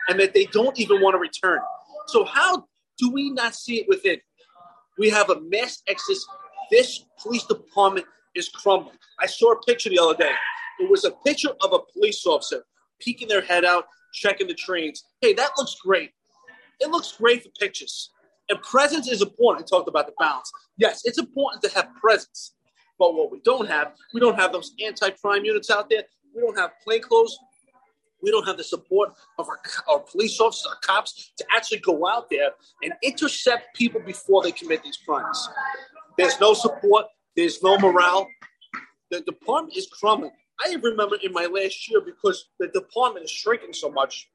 and 0.08 0.20
that 0.20 0.34
they 0.34 0.46
don't 0.46 0.80
even 0.80 1.02
want 1.02 1.16
to 1.16 1.20
return. 1.20 1.60
So, 2.08 2.24
how 2.24 2.66
do 2.98 3.12
we 3.12 3.30
not 3.32 3.56
see 3.56 3.80
it 3.80 3.88
within? 3.88 4.20
We 4.98 5.10
have 5.10 5.30
a 5.30 5.42
mass 5.42 5.82
exodus. 5.88 6.26
This 6.72 7.06
police 7.22 7.46
department 7.46 8.06
is 8.36 8.50
crumbling. 8.50 8.98
I 9.20 9.26
saw 9.26 9.54
a 9.54 9.62
picture 9.64 9.90
the 9.90 10.00
other 10.00 10.16
day. 10.16 10.32
It 10.80 10.90
was 10.90 11.04
a 11.04 11.12
picture 11.26 11.50
of 11.62 11.74
a 11.74 11.80
police 11.94 12.26
officer 12.26 12.64
peeking 13.00 13.28
their 13.28 13.42
head 13.42 13.66
out, 13.66 13.86
checking 14.14 14.48
the 14.48 14.54
trains. 14.54 15.04
Hey, 15.22 15.34
that 15.34 15.52
looks 15.58 15.76
great. 15.84 16.12
It 16.80 16.90
looks 16.90 17.12
great 17.18 17.44
for 17.44 17.50
pictures. 17.60 18.10
And 18.54 18.62
presence 18.62 19.10
is 19.10 19.24
important. 19.24 19.66
I 19.66 19.76
talked 19.76 19.90
about 19.90 20.06
the 20.06 20.14
balance. 20.20 20.52
Yes, 20.78 21.02
it's 21.06 21.18
important 21.18 21.64
to 21.64 21.72
have 21.72 21.88
presence. 22.00 22.54
But 23.00 23.16
what 23.16 23.32
we 23.32 23.40
don't 23.44 23.68
have, 23.68 23.94
we 24.14 24.20
don't 24.20 24.40
have 24.40 24.52
those 24.52 24.74
anti-crime 24.86 25.44
units 25.44 25.72
out 25.72 25.90
there. 25.90 26.04
We 26.36 26.42
don't 26.42 26.56
have 26.56 26.70
plainclothes. 26.84 27.36
We 28.22 28.30
don't 28.30 28.46
have 28.46 28.58
the 28.58 28.64
support 28.64 29.10
of 29.40 29.50
our, 29.50 29.60
our 29.90 30.02
police 30.02 30.40
officers, 30.40 30.68
our 30.70 30.78
cops, 30.84 31.34
to 31.36 31.46
actually 31.56 31.80
go 31.80 32.08
out 32.08 32.30
there 32.30 32.52
and 32.84 32.94
intercept 33.02 33.76
people 33.76 34.02
before 34.02 34.44
they 34.44 34.52
commit 34.52 34.84
these 34.84 34.98
crimes. 34.98 35.50
There's 36.16 36.40
no 36.40 36.54
support. 36.54 37.08
There's 37.36 37.64
no 37.64 37.80
morale. 37.80 38.28
The 39.10 39.22
department 39.22 39.76
is 39.76 39.88
crumbling. 39.88 40.32
I 40.64 40.76
remember 40.76 41.18
in 41.24 41.34
my 41.34 41.48
last 41.48 41.90
year 41.90 42.02
because 42.06 42.50
the 42.60 42.68
department 42.68 43.26
is 43.26 43.32
shrinking 43.32 43.74
so 43.74 43.90
much. 43.90 44.30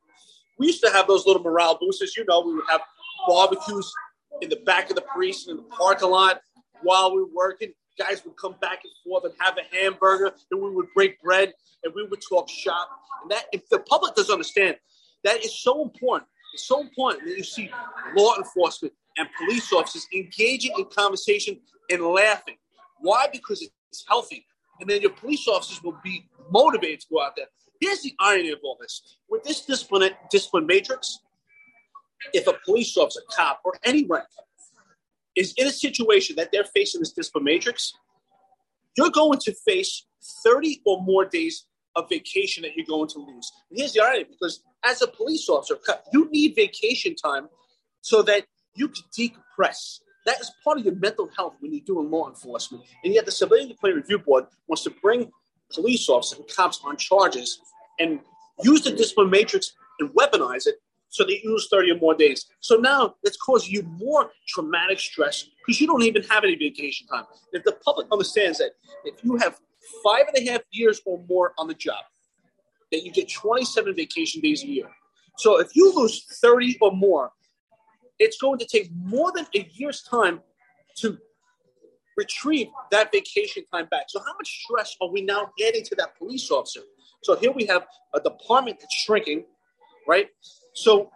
We 0.59 0.67
used 0.67 0.83
to 0.83 0.91
have 0.91 1.07
those 1.07 1.25
little 1.25 1.43
morale 1.43 1.79
boosters. 1.81 2.17
You 2.17 2.25
know, 2.25 2.41
we 2.41 2.55
would 2.57 2.65
have 2.69 2.81
barbecues 3.29 3.93
in 4.41 4.49
the 4.49 4.61
back 4.65 4.91
of 4.91 4.97
the 4.97 5.05
police 5.13 5.49
in 5.49 5.57
the 5.57 5.63
parking 5.63 6.11
lot 6.11 6.41
while 6.83 7.15
we 7.15 7.23
were 7.23 7.29
working. 7.35 7.73
Guys 7.99 8.25
would 8.25 8.37
come 8.37 8.55
back 8.61 8.81
and 8.85 8.93
forth 9.05 9.25
and 9.25 9.35
have 9.41 9.59
a 9.59 9.77
hamburger, 9.77 10.33
and 10.51 10.63
we 10.63 10.71
would 10.71 10.87
break 10.95 11.21
bread 11.21 11.53
and 11.83 11.93
we 11.95 12.05
would 12.07 12.23
talk 12.29 12.49
shop. 12.49 12.89
And 13.23 13.31
that, 13.33 13.47
if 13.53 13.69
the 13.69 13.81
public 13.81 14.15
doesn't 14.15 14.33
understand, 14.33 14.77
that 15.25 15.45
is 15.45 15.61
so 15.61 15.83
important. 15.83 16.29
It's 16.55 16.67
so 16.67 16.81
important 16.81 17.25
that 17.27 17.37
you 17.37 17.45
see 17.45 17.71
law 18.17 18.37
enforcement 18.37 18.95
and 19.17 19.29
police 19.37 19.73
officers 19.73 20.07
engaging 20.15 20.73
in 20.79 20.85
conversation 20.85 21.61
and 21.91 22.03
laughing. 22.03 22.57
Why? 23.01 23.27
Because 23.33 23.69
it's 23.91 24.05
healthy. 24.07 24.47
And 24.81 24.89
then 24.89 25.01
your 25.03 25.11
police 25.11 25.49
officers 25.49 25.83
will 25.83 25.99
be 26.05 26.29
motivated 26.51 27.01
to 27.01 27.07
go 27.11 27.23
out 27.23 27.35
there. 27.37 27.47
Here's 27.81 28.03
the 28.03 28.15
irony 28.21 28.51
of 28.51 28.59
all 28.63 28.77
this. 28.81 29.17
With 29.29 29.43
this 29.43 29.65
discipline, 29.65 30.11
discipline 30.31 30.67
matrix, 30.67 31.19
if 32.33 32.47
a 32.47 32.55
police 32.65 32.97
officer, 32.97 33.21
cop, 33.31 33.61
or 33.65 33.75
anyone 33.85 34.23
is 35.37 35.55
in 35.57 35.67
a 35.67 35.73
situation 35.73 36.37
that 36.37 36.51
they're 36.53 36.65
facing 36.65 37.01
this 37.01 37.13
discipline 37.13 37.45
matrix, 37.45 37.93
you're 38.97 39.11
going 39.11 39.39
to 39.39 39.53
face 39.53 40.07
30 40.45 40.83
or 40.85 41.01
more 41.03 41.25
days 41.25 41.67
of 41.95 42.09
vacation 42.09 42.63
that 42.63 42.73
you're 42.77 42.87
going 42.87 43.09
to 43.09 43.19
lose. 43.21 43.53
And 43.71 43.79
here's 43.79 43.93
the 43.93 44.01
irony 44.01 44.25
because 44.25 44.63
as 44.85 45.03
a 45.03 45.07
police 45.07 45.49
officer, 45.49 45.79
you 46.13 46.29
need 46.31 46.55
vacation 46.55 47.15
time 47.15 47.49
so 48.01 48.23
that 48.23 48.45
you 48.75 48.89
can 48.89 49.05
decompress. 49.17 50.01
That 50.27 50.41
is 50.41 50.51
part 50.63 50.79
of 50.79 50.85
your 50.85 50.95
mental 50.95 51.31
health 51.37 51.55
when 51.61 51.73
you're 51.73 51.85
doing 51.85 52.11
law 52.11 52.29
enforcement. 52.29 52.85
And 53.05 53.15
yet, 53.15 53.25
the 53.25 53.33
Civilian 53.33 53.69
Complaint 53.69 53.97
Review 53.97 54.19
Board 54.19 54.47
wants 54.67 54.85
to 54.85 54.91
bring 55.03 55.31
police 55.73 56.09
officers 56.09 56.39
and 56.39 56.49
cops 56.49 56.81
on 56.85 56.97
charges 56.97 57.61
and 57.99 58.21
use 58.63 58.83
the 58.83 58.93
discipline 58.93 59.31
matrix 59.31 59.73
and 60.01 60.11
weaponize 60.11 60.67
it 60.67 60.77
so 61.11 61.25
they 61.25 61.41
lose 61.45 61.69
30 61.71 61.93
or 61.93 61.99
more 61.99 62.15
days. 62.15 62.47
So 62.61 62.77
now 62.77 63.15
it's 63.23 63.37
causing 63.37 63.73
you 63.73 63.83
more 63.83 64.31
traumatic 64.47 65.01
stress 65.01 65.45
because 65.67 65.81
you 65.81 65.87
don't 65.87 66.03
even 66.03 66.23
have 66.25 66.45
any 66.45 66.57
vacation 66.57 67.07
time. 67.07 67.25
If 67.53 67.65
the 67.65 67.73
public 67.85 68.07
understands 68.13 68.59
that 68.59 68.73
if 69.05 69.25
you 69.25 69.37
have 69.37 69.59
five 70.05 70.27
and 70.35 70.47
a 70.47 70.53
half 70.53 70.63
years 70.71 71.01
or 71.07 71.23
more 71.29 71.55
on 71.59 71.69
the 71.69 71.75
job, 71.75 72.05
that 72.93 73.05
you 73.05 73.13
get 73.13 73.31
27 73.31 73.95
vacation 73.95 74.41
days 74.41 74.63
a 74.63 74.67
year. 74.67 74.89
So 75.37 75.61
if 75.61 75.75
you 75.75 75.95
lose 75.95 76.25
30 76.43 76.79
or 76.81 76.93
more, 76.93 77.31
it's 78.19 78.39
going 78.39 78.59
to 78.59 78.67
take 78.67 78.91
more 78.95 79.31
than 79.33 79.47
a 79.55 79.69
year's 79.75 80.03
time 80.03 80.41
to 80.97 81.19
retrieve 82.17 82.67
that 82.91 83.13
vacation 83.13 83.65
time 83.73 83.87
back. 83.91 84.05
So 84.09 84.19
how 84.19 84.33
much 84.35 84.65
stress 84.65 84.97
are 85.01 85.09
we 85.09 85.23
now 85.23 85.53
adding 85.67 85.85
to 85.85 85.95
that 85.97 86.19
police 86.19 86.51
officer? 86.51 86.81
So 87.23 87.37
here 87.37 87.53
we 87.53 87.65
have 87.67 87.87
a 88.15 88.21
department 88.21 88.79
that's 88.81 88.95
shrinking, 88.95 89.45
right? 90.07 90.29
So, 90.79 91.11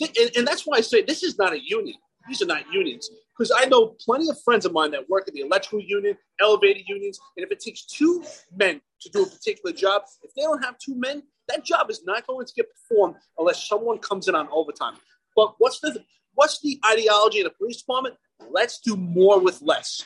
and, 0.00 0.30
and 0.36 0.46
that's 0.46 0.66
why 0.66 0.78
I 0.78 0.80
say 0.80 1.02
this 1.02 1.22
is 1.22 1.38
not 1.38 1.52
a 1.52 1.60
union. 1.60 1.96
These 2.28 2.42
are 2.42 2.46
not 2.46 2.70
unions 2.72 3.10
because 3.36 3.50
I 3.56 3.64
know 3.66 3.96
plenty 4.04 4.28
of 4.28 4.36
friends 4.42 4.66
of 4.66 4.72
mine 4.72 4.90
that 4.90 5.08
work 5.08 5.28
in 5.28 5.34
the 5.34 5.40
electrical 5.40 5.80
union, 5.80 6.16
elevator 6.40 6.80
unions, 6.86 7.18
and 7.36 7.44
if 7.44 7.50
it 7.50 7.58
takes 7.58 7.84
two 7.86 8.22
men 8.54 8.80
to 9.00 9.08
do 9.08 9.22
a 9.22 9.26
particular 9.26 9.74
job, 9.74 10.02
if 10.22 10.34
they 10.34 10.42
don't 10.42 10.62
have 10.62 10.76
two 10.78 10.94
men, 10.94 11.22
that 11.48 11.64
job 11.64 11.90
is 11.90 12.04
not 12.04 12.26
going 12.26 12.46
to 12.46 12.52
get 12.54 12.66
performed 12.70 13.16
unless 13.38 13.66
someone 13.66 13.98
comes 13.98 14.28
in 14.28 14.34
on 14.34 14.46
overtime. 14.52 14.94
But 15.34 15.54
what's 15.58 15.80
the 15.80 16.04
what's 16.34 16.60
the 16.60 16.78
ideology 16.86 17.38
in 17.38 17.44
the 17.44 17.50
police 17.50 17.78
department? 17.78 18.16
Let's 18.50 18.80
do 18.80 18.94
more 18.94 19.40
with 19.40 19.62
less. 19.62 20.04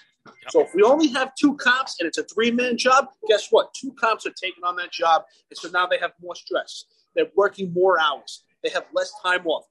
So 0.50 0.60
if 0.62 0.72
we 0.74 0.82
only 0.82 1.08
have 1.08 1.34
two 1.34 1.56
cops 1.56 1.96
and 1.98 2.06
it's 2.06 2.18
a 2.18 2.22
three-man 2.22 2.78
job, 2.78 3.08
guess 3.28 3.48
what? 3.50 3.74
Two 3.74 3.92
cops 3.94 4.24
are 4.24 4.32
taking 4.40 4.62
on 4.62 4.76
that 4.76 4.92
job, 4.92 5.24
and 5.50 5.58
so 5.58 5.68
now 5.70 5.86
they 5.86 5.98
have 5.98 6.12
more 6.22 6.36
stress. 6.36 6.84
They're 7.16 7.32
working 7.36 7.72
more 7.72 8.00
hours. 8.00 8.44
They 8.62 8.70
have 8.70 8.84
less 8.92 9.12
time 9.22 9.46
off. 9.46 9.64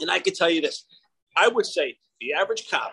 And 0.00 0.10
I 0.10 0.18
can 0.18 0.34
tell 0.34 0.50
you 0.50 0.60
this: 0.60 0.84
I 1.36 1.48
would 1.48 1.66
say 1.66 1.96
the 2.20 2.34
average 2.34 2.68
cop 2.70 2.92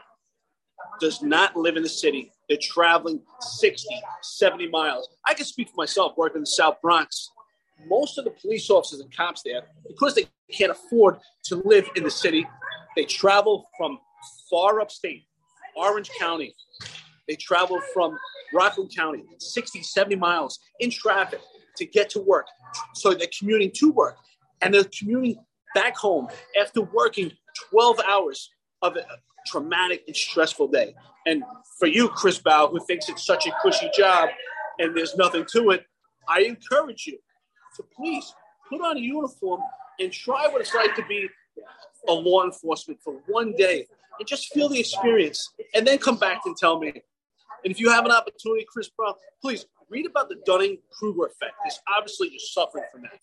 does 0.99 1.21
not 1.21 1.55
live 1.55 1.77
in 1.77 1.83
the 1.83 1.89
city. 1.89 2.31
They're 2.47 2.57
traveling 2.61 3.21
60, 3.39 3.87
70 4.21 4.69
miles. 4.69 5.09
I 5.27 5.33
can 5.33 5.45
speak 5.45 5.69
for 5.69 5.75
myself 5.77 6.13
working 6.17 6.37
in 6.37 6.41
the 6.43 6.47
South 6.47 6.81
Bronx. 6.81 7.31
Most 7.87 8.17
of 8.17 8.25
the 8.25 8.31
police 8.31 8.69
officers 8.69 8.99
and 8.99 9.15
cops 9.15 9.41
there, 9.43 9.61
because 9.87 10.15
they 10.15 10.27
can't 10.51 10.71
afford 10.71 11.19
to 11.45 11.55
live 11.63 11.89
in 11.95 12.03
the 12.03 12.11
city, 12.11 12.45
they 12.95 13.05
travel 13.05 13.69
from 13.77 13.99
far 14.49 14.81
upstate, 14.81 15.23
Orange 15.75 16.09
County. 16.19 16.55
They 17.27 17.35
travel 17.35 17.79
from 17.93 18.17
Rockland 18.53 18.93
County, 18.93 19.23
60, 19.37 19.83
70 19.83 20.15
miles 20.15 20.59
in 20.79 20.89
traffic 20.89 21.39
to 21.77 21.85
get 21.85 22.09
to 22.11 22.19
work. 22.19 22.47
So 22.95 23.13
they're 23.13 23.27
commuting 23.37 23.71
to 23.75 23.91
work 23.91 24.17
and 24.61 24.73
they're 24.73 24.83
commuting 24.97 25.37
back 25.75 25.95
home 25.95 26.27
after 26.59 26.81
working 26.81 27.31
12 27.71 27.99
hours 28.07 28.49
of 28.81 28.95
a 28.95 29.05
traumatic 29.47 30.03
and 30.07 30.15
stressful 30.15 30.67
day. 30.67 30.95
And 31.25 31.43
for 31.77 31.87
you, 31.87 32.09
Chris 32.09 32.39
Bow, 32.39 32.67
who 32.67 32.79
thinks 32.85 33.09
it's 33.09 33.25
such 33.25 33.47
a 33.47 33.51
cushy 33.61 33.89
job 33.95 34.29
and 34.79 34.95
there's 34.95 35.15
nothing 35.15 35.45
to 35.53 35.71
it, 35.71 35.85
I 36.27 36.41
encourage 36.41 37.07
you 37.07 37.17
to 37.75 37.83
please 37.95 38.33
put 38.69 38.81
on 38.81 38.97
a 38.97 38.99
uniform 38.99 39.61
and 39.99 40.11
try 40.11 40.47
what 40.47 40.61
it's 40.61 40.73
like 40.73 40.95
to 40.95 41.05
be 41.07 41.27
a 42.07 42.13
law 42.13 42.45
enforcement 42.45 42.99
for 43.03 43.15
one 43.27 43.53
day 43.57 43.85
and 44.19 44.27
just 44.27 44.53
feel 44.53 44.69
the 44.69 44.79
experience 44.79 45.51
and 45.75 45.85
then 45.85 45.97
come 45.97 46.17
back 46.17 46.41
and 46.45 46.55
tell 46.55 46.79
me. 46.79 46.89
And 47.63 47.71
if 47.71 47.79
you 47.79 47.89
have 47.89 48.05
an 48.05 48.11
opportunity, 48.11 48.65
Chris 48.71 48.89
Brown, 48.89 49.13
please 49.41 49.65
read 49.89 50.05
about 50.05 50.29
the 50.29 50.37
Dunning 50.45 50.77
Kruger 50.91 51.25
effect. 51.25 51.53
Because 51.63 51.79
obviously 51.95 52.29
you're 52.31 52.39
suffering 52.39 52.85
from 52.91 53.01
that. 53.03 53.19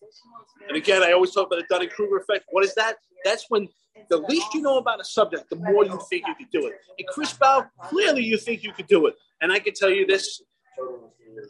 And 0.68 0.76
again, 0.76 1.02
I 1.02 1.12
always 1.12 1.32
talk 1.32 1.46
about 1.46 1.60
the 1.60 1.66
Dunning 1.68 1.88
Kruger 1.88 2.18
effect. 2.18 2.44
What 2.50 2.64
is 2.64 2.74
that? 2.74 2.96
That's 3.24 3.46
when 3.48 3.68
the 4.08 4.18
least 4.18 4.52
you 4.54 4.62
know 4.62 4.78
about 4.78 5.00
a 5.00 5.04
subject, 5.04 5.48
the 5.50 5.56
more 5.56 5.84
you 5.84 5.98
think 6.10 6.26
you 6.26 6.34
could 6.34 6.50
do 6.50 6.66
it. 6.66 6.74
And 6.98 7.06
Chris 7.08 7.32
Bow, 7.32 7.66
clearly 7.84 8.22
you 8.22 8.36
think 8.36 8.62
you 8.62 8.72
could 8.72 8.86
do 8.86 9.06
it. 9.06 9.14
And 9.40 9.52
I 9.52 9.58
can 9.58 9.74
tell 9.74 9.90
you 9.90 10.06
this 10.06 10.42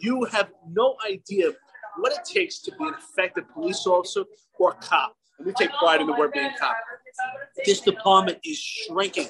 you 0.01 0.25
have 0.25 0.51
no 0.69 0.97
idea 1.07 1.53
what 1.99 2.13
it 2.13 2.25
takes 2.25 2.59
to 2.61 2.73
be 2.73 2.85
an 2.85 2.95
effective 2.99 3.45
police 3.53 3.87
officer 3.87 4.25
or 4.59 4.73
cop. 4.73 5.17
And 5.39 5.47
we 5.47 5.53
take 5.53 5.71
pride 5.73 6.01
in 6.01 6.07
the 6.07 6.13
word 6.13 6.33
being 6.33 6.51
cop. 6.59 6.77
This 7.65 7.81
department 7.81 8.39
is 8.45 8.59
shrinking. 8.59 9.29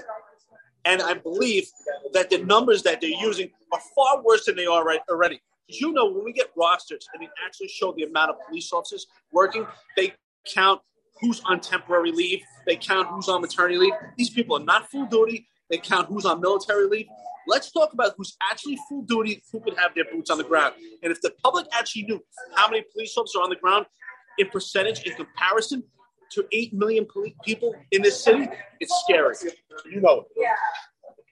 And 0.84 1.02
I 1.02 1.14
believe 1.14 1.68
that 2.12 2.30
the 2.30 2.38
numbers 2.38 2.82
that 2.84 3.00
they're 3.00 3.10
using 3.10 3.50
are 3.72 3.80
far 3.94 4.22
worse 4.22 4.44
than 4.46 4.56
they 4.56 4.66
are 4.66 4.84
right 4.84 5.00
already. 5.10 5.40
Because 5.66 5.80
you 5.80 5.92
know, 5.92 6.06
when 6.06 6.24
we 6.24 6.32
get 6.32 6.50
rosters 6.56 7.06
and 7.12 7.22
they 7.22 7.28
actually 7.44 7.68
show 7.68 7.92
the 7.96 8.04
amount 8.04 8.30
of 8.30 8.36
police 8.48 8.72
officers 8.72 9.06
working, 9.32 9.66
they 9.96 10.12
count 10.54 10.80
who's 11.20 11.40
on 11.46 11.60
temporary 11.60 12.12
leave, 12.12 12.42
they 12.66 12.76
count 12.76 13.08
who's 13.08 13.28
on 13.28 13.40
maternity 13.40 13.78
leave. 13.78 13.92
These 14.16 14.30
people 14.30 14.56
are 14.56 14.64
not 14.64 14.90
full 14.90 15.06
duty. 15.06 15.48
They 15.70 15.78
count 15.78 16.08
who's 16.08 16.24
on 16.24 16.40
military 16.40 16.86
leave. 16.86 17.06
Let's 17.48 17.70
talk 17.70 17.92
about 17.92 18.14
who's 18.16 18.36
actually 18.50 18.78
full 18.88 19.02
duty, 19.02 19.42
who 19.52 19.60
could 19.60 19.76
have 19.78 19.94
their 19.94 20.04
boots 20.12 20.30
on 20.30 20.38
the 20.38 20.44
ground. 20.44 20.74
And 21.02 21.10
if 21.10 21.20
the 21.20 21.32
public 21.42 21.66
actually 21.72 22.02
knew 22.02 22.22
how 22.54 22.68
many 22.68 22.84
police 22.92 23.16
officers 23.16 23.36
are 23.36 23.42
on 23.42 23.50
the 23.50 23.56
ground 23.56 23.86
in 24.38 24.48
percentage 24.48 25.02
in 25.04 25.14
comparison 25.14 25.82
to 26.32 26.44
8 26.52 26.74
million 26.74 27.06
people 27.44 27.74
in 27.92 28.02
this 28.02 28.22
city, 28.22 28.48
it's 28.80 28.92
scary. 29.04 29.34
You 29.90 30.00
know. 30.00 30.24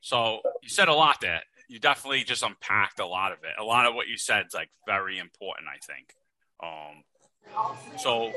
So 0.00 0.40
you 0.62 0.68
said 0.68 0.88
a 0.88 0.94
lot 0.94 1.20
there. 1.20 1.42
You 1.68 1.78
definitely 1.78 2.24
just 2.24 2.42
unpacked 2.42 3.00
a 3.00 3.06
lot 3.06 3.32
of 3.32 3.38
it. 3.38 3.54
A 3.58 3.64
lot 3.64 3.86
of 3.86 3.94
what 3.94 4.08
you 4.08 4.16
said 4.16 4.46
is 4.46 4.54
like 4.54 4.70
very 4.86 5.18
important, 5.18 5.68
I 5.68 5.78
think. 5.84 6.14
Um, 6.62 7.98
so 7.98 8.32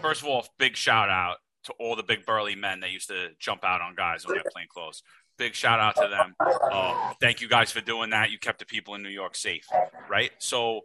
first 0.00 0.22
of 0.22 0.28
all, 0.28 0.46
big 0.58 0.76
shout 0.76 1.10
out 1.10 1.36
to 1.64 1.72
all 1.78 1.96
the 1.96 2.02
big 2.02 2.24
burly 2.24 2.54
men 2.54 2.80
that 2.80 2.90
used 2.90 3.08
to 3.08 3.28
jump 3.38 3.64
out 3.64 3.80
on 3.80 3.94
guys 3.94 4.26
when 4.26 4.36
they're 4.36 4.50
plain 4.52 4.66
clothes. 4.68 5.02
Big 5.36 5.54
shout 5.54 5.80
out 5.80 5.96
to 5.96 6.08
them. 6.08 6.34
Uh, 6.40 7.12
thank 7.20 7.40
you 7.40 7.48
guys 7.48 7.70
for 7.70 7.80
doing 7.80 8.10
that. 8.10 8.30
You 8.30 8.38
kept 8.38 8.58
the 8.58 8.66
people 8.66 8.94
in 8.94 9.02
New 9.02 9.10
York 9.10 9.34
safe, 9.34 9.66
right? 10.08 10.30
So 10.38 10.82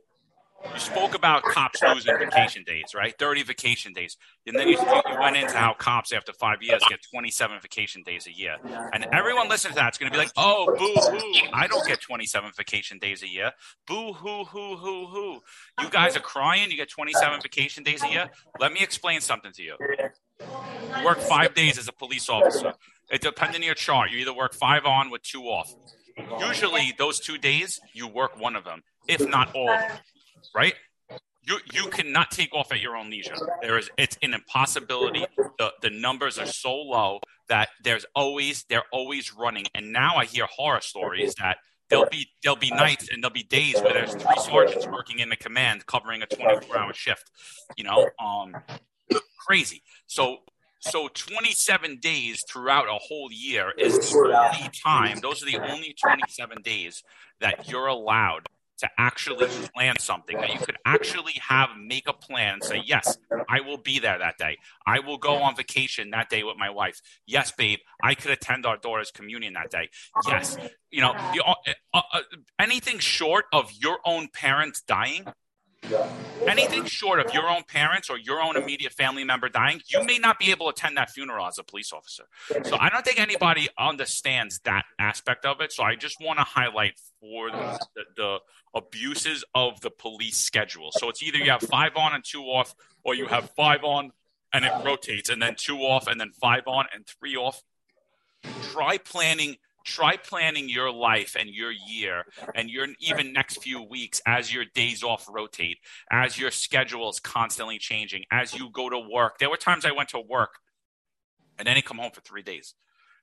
you 0.73 0.79
spoke 0.79 1.15
about 1.15 1.43
cops 1.43 1.81
losing 1.83 2.17
vacation 2.17 2.63
days, 2.63 2.93
right? 2.95 3.13
30 3.17 3.43
vacation 3.43 3.93
days. 3.93 4.17
And 4.47 4.57
then 4.57 4.67
you, 4.67 4.77
you 4.77 5.19
went 5.19 5.37
into 5.37 5.55
how 5.55 5.73
cops, 5.73 6.11
after 6.11 6.33
five 6.33 6.61
years, 6.61 6.81
get 6.89 6.99
27 7.11 7.59
vacation 7.61 8.03
days 8.03 8.27
a 8.27 8.33
year. 8.33 8.57
And 8.93 9.05
everyone 9.11 9.47
listening 9.47 9.73
to 9.73 9.75
that 9.75 9.93
is 9.93 9.97
going 9.97 10.11
to 10.11 10.17
be 10.17 10.17
like, 10.17 10.31
oh, 10.37 10.65
boo 10.77 11.17
hoo. 11.17 11.49
I 11.53 11.67
don't 11.67 11.85
get 11.87 12.01
27 12.01 12.51
vacation 12.57 12.99
days 12.99 13.23
a 13.23 13.27
year. 13.27 13.51
Boo 13.87 14.13
hoo 14.13 14.45
hoo 14.45 14.75
hoo 14.77 15.07
hoo. 15.07 15.39
You 15.81 15.89
guys 15.89 16.15
are 16.15 16.21
crying. 16.21 16.71
You 16.71 16.77
get 16.77 16.89
27 16.89 17.41
vacation 17.41 17.83
days 17.83 18.03
a 18.03 18.09
year. 18.09 18.29
Let 18.59 18.73
me 18.73 18.81
explain 18.81 19.21
something 19.21 19.51
to 19.53 19.63
you. 19.63 19.75
You 20.39 21.05
work 21.05 21.19
five 21.19 21.53
days 21.53 21.77
as 21.77 21.87
a 21.87 21.93
police 21.93 22.27
officer. 22.29 22.73
It 23.11 23.21
depends 23.21 23.55
on 23.55 23.63
your 23.63 23.75
chart. 23.75 24.11
You 24.11 24.19
either 24.19 24.33
work 24.33 24.53
five 24.53 24.85
on 24.85 25.09
with 25.09 25.21
two 25.21 25.43
off. 25.43 25.73
Usually, 26.39 26.93
those 26.97 27.19
two 27.19 27.37
days, 27.37 27.79
you 27.93 28.07
work 28.07 28.39
one 28.39 28.55
of 28.55 28.63
them, 28.63 28.83
if 29.07 29.27
not 29.27 29.53
all 29.53 29.69
of 29.69 29.79
them 29.79 29.97
right? 30.53 30.75
You 31.47 31.59
you 31.71 31.87
cannot 31.89 32.31
take 32.31 32.53
off 32.55 32.71
at 32.71 32.81
your 32.81 32.95
own 32.95 33.09
leisure. 33.09 33.35
There 33.61 33.77
is 33.77 33.89
it's 33.97 34.17
an 34.23 34.33
impossibility. 34.33 35.25
The 35.59 35.71
the 35.81 35.91
numbers 35.91 36.39
are 36.39 36.47
so 36.47 36.75
low 36.75 37.19
that 37.49 37.69
there's 37.83 38.05
always 38.15 38.65
they're 38.67 38.85
always 38.91 39.33
running. 39.33 39.65
And 39.75 39.93
now 39.93 40.15
I 40.15 40.25
hear 40.25 40.47
horror 40.47 40.81
stories 40.81 41.35
that 41.35 41.57
there'll 41.89 42.09
be 42.09 42.27
there'll 42.43 42.57
be 42.57 42.71
nights 42.71 43.09
and 43.11 43.23
there'll 43.23 43.33
be 43.33 43.43
days 43.43 43.75
where 43.75 43.93
there's 43.93 44.15
three 44.15 44.37
sergeants 44.37 44.87
working 44.87 45.19
in 45.19 45.29
the 45.29 45.35
command 45.35 45.85
covering 45.85 46.23
a 46.23 46.25
24 46.25 46.77
hour 46.77 46.93
shift. 46.93 47.29
You 47.77 47.83
know, 47.83 48.09
um, 48.19 48.55
crazy. 49.45 49.83
So 50.07 50.39
so 50.79 51.07
27 51.07 51.97
days 51.99 52.43
throughout 52.47 52.87
a 52.87 52.99
whole 53.01 53.29
year 53.31 53.73
is 53.77 54.11
the 54.11 54.17
only 54.17 54.69
time. 54.83 55.19
Those 55.19 55.41
are 55.41 55.47
the 55.47 55.59
only 55.59 55.95
27 55.99 56.61
days 56.61 57.03
that 57.41 57.67
you're 57.69 57.87
allowed 57.87 58.47
to 58.79 58.89
actually 58.97 59.47
plan 59.73 59.95
something 59.99 60.37
that 60.39 60.53
you 60.53 60.59
could 60.59 60.77
actually 60.85 61.33
have 61.47 61.69
make 61.79 62.07
a 62.07 62.13
plan 62.13 62.55
and 62.55 62.63
say 62.63 62.81
yes 62.85 63.17
i 63.47 63.61
will 63.61 63.77
be 63.77 63.99
there 63.99 64.17
that 64.17 64.37
day. 64.37 64.57
I 64.87 64.99
will 64.99 65.17
go 65.17 65.35
on 65.37 65.55
vacation 65.55 66.09
that 66.11 66.29
day 66.29 66.43
with 66.43 66.57
my 66.57 66.69
wife. 66.69 67.01
Yes 67.25 67.51
babe 67.51 67.79
i 68.01 68.15
could 68.15 68.31
attend 68.31 68.65
our 68.65 68.77
daughter's 68.77 69.11
communion 69.11 69.53
that 69.53 69.69
day. 69.69 69.89
Yes. 70.27 70.57
You 70.91 71.01
know 71.01 71.13
uh, 71.47 71.53
uh, 71.93 72.01
uh 72.13 72.21
anything 72.59 72.99
short 72.99 73.45
of 73.53 73.71
your 73.73 73.99
own 74.05 74.29
parents 74.33 74.81
dying 74.81 75.25
Anything 76.47 76.85
short 76.85 77.19
of 77.19 77.33
your 77.33 77.49
own 77.49 77.63
parents 77.63 78.09
or 78.09 78.17
your 78.17 78.41
own 78.41 78.57
immediate 78.57 78.93
family 78.93 79.23
member 79.23 79.49
dying, 79.49 79.81
you 79.87 80.03
may 80.03 80.17
not 80.17 80.39
be 80.39 80.51
able 80.51 80.67
to 80.67 80.69
attend 80.71 80.97
that 80.97 81.09
funeral 81.09 81.45
as 81.47 81.57
a 81.57 81.63
police 81.63 81.91
officer. 81.91 82.25
So 82.63 82.77
I 82.79 82.89
don't 82.89 83.03
think 83.03 83.19
anybody 83.19 83.67
understands 83.77 84.59
that 84.65 84.85
aspect 84.99 85.45
of 85.45 85.61
it. 85.61 85.71
So 85.71 85.83
I 85.83 85.95
just 85.95 86.17
want 86.21 86.39
to 86.39 86.45
highlight 86.45 86.99
for 87.19 87.49
the, 87.49 87.79
the, 87.95 88.03
the 88.15 88.39
abuses 88.75 89.43
of 89.55 89.81
the 89.81 89.89
police 89.89 90.37
schedule. 90.37 90.89
So 90.93 91.09
it's 91.09 91.23
either 91.23 91.37
you 91.37 91.51
have 91.51 91.61
five 91.61 91.95
on 91.95 92.13
and 92.13 92.23
two 92.23 92.43
off, 92.43 92.75
or 93.03 93.15
you 93.15 93.27
have 93.27 93.49
five 93.51 93.83
on 93.83 94.11
and 94.53 94.65
it 94.65 94.71
rotates, 94.85 95.29
and 95.29 95.41
then 95.41 95.55
two 95.57 95.79
off, 95.79 96.07
and 96.07 96.19
then 96.19 96.31
five 96.31 96.63
on 96.67 96.85
and 96.93 97.05
three 97.05 97.35
off. 97.35 97.61
Try 98.71 98.97
planning 98.97 99.57
try 99.85 100.17
planning 100.17 100.67
your 100.67 100.91
life 100.91 101.35
and 101.39 101.49
your 101.49 101.71
year 101.71 102.25
and 102.53 102.69
your 102.69 102.87
even 102.99 103.31
next 103.31 103.61
few 103.61 103.81
weeks 103.81 104.21
as 104.25 104.53
your 104.53 104.65
days 104.65 105.03
off 105.03 105.27
rotate, 105.29 105.77
as 106.11 106.37
your 106.37 106.51
schedule 106.51 107.09
is 107.09 107.19
constantly 107.19 107.77
changing, 107.77 108.25
as 108.31 108.53
you 108.53 108.69
go 108.71 108.89
to 108.89 108.99
work. 108.99 109.37
There 109.37 109.49
were 109.49 109.57
times 109.57 109.85
I 109.85 109.91
went 109.91 110.09
to 110.09 110.19
work 110.19 110.59
and 111.57 111.67
then 111.67 111.77
I 111.77 111.81
come 111.81 111.97
home 111.97 112.11
for 112.11 112.21
three 112.21 112.41
days. 112.41 112.73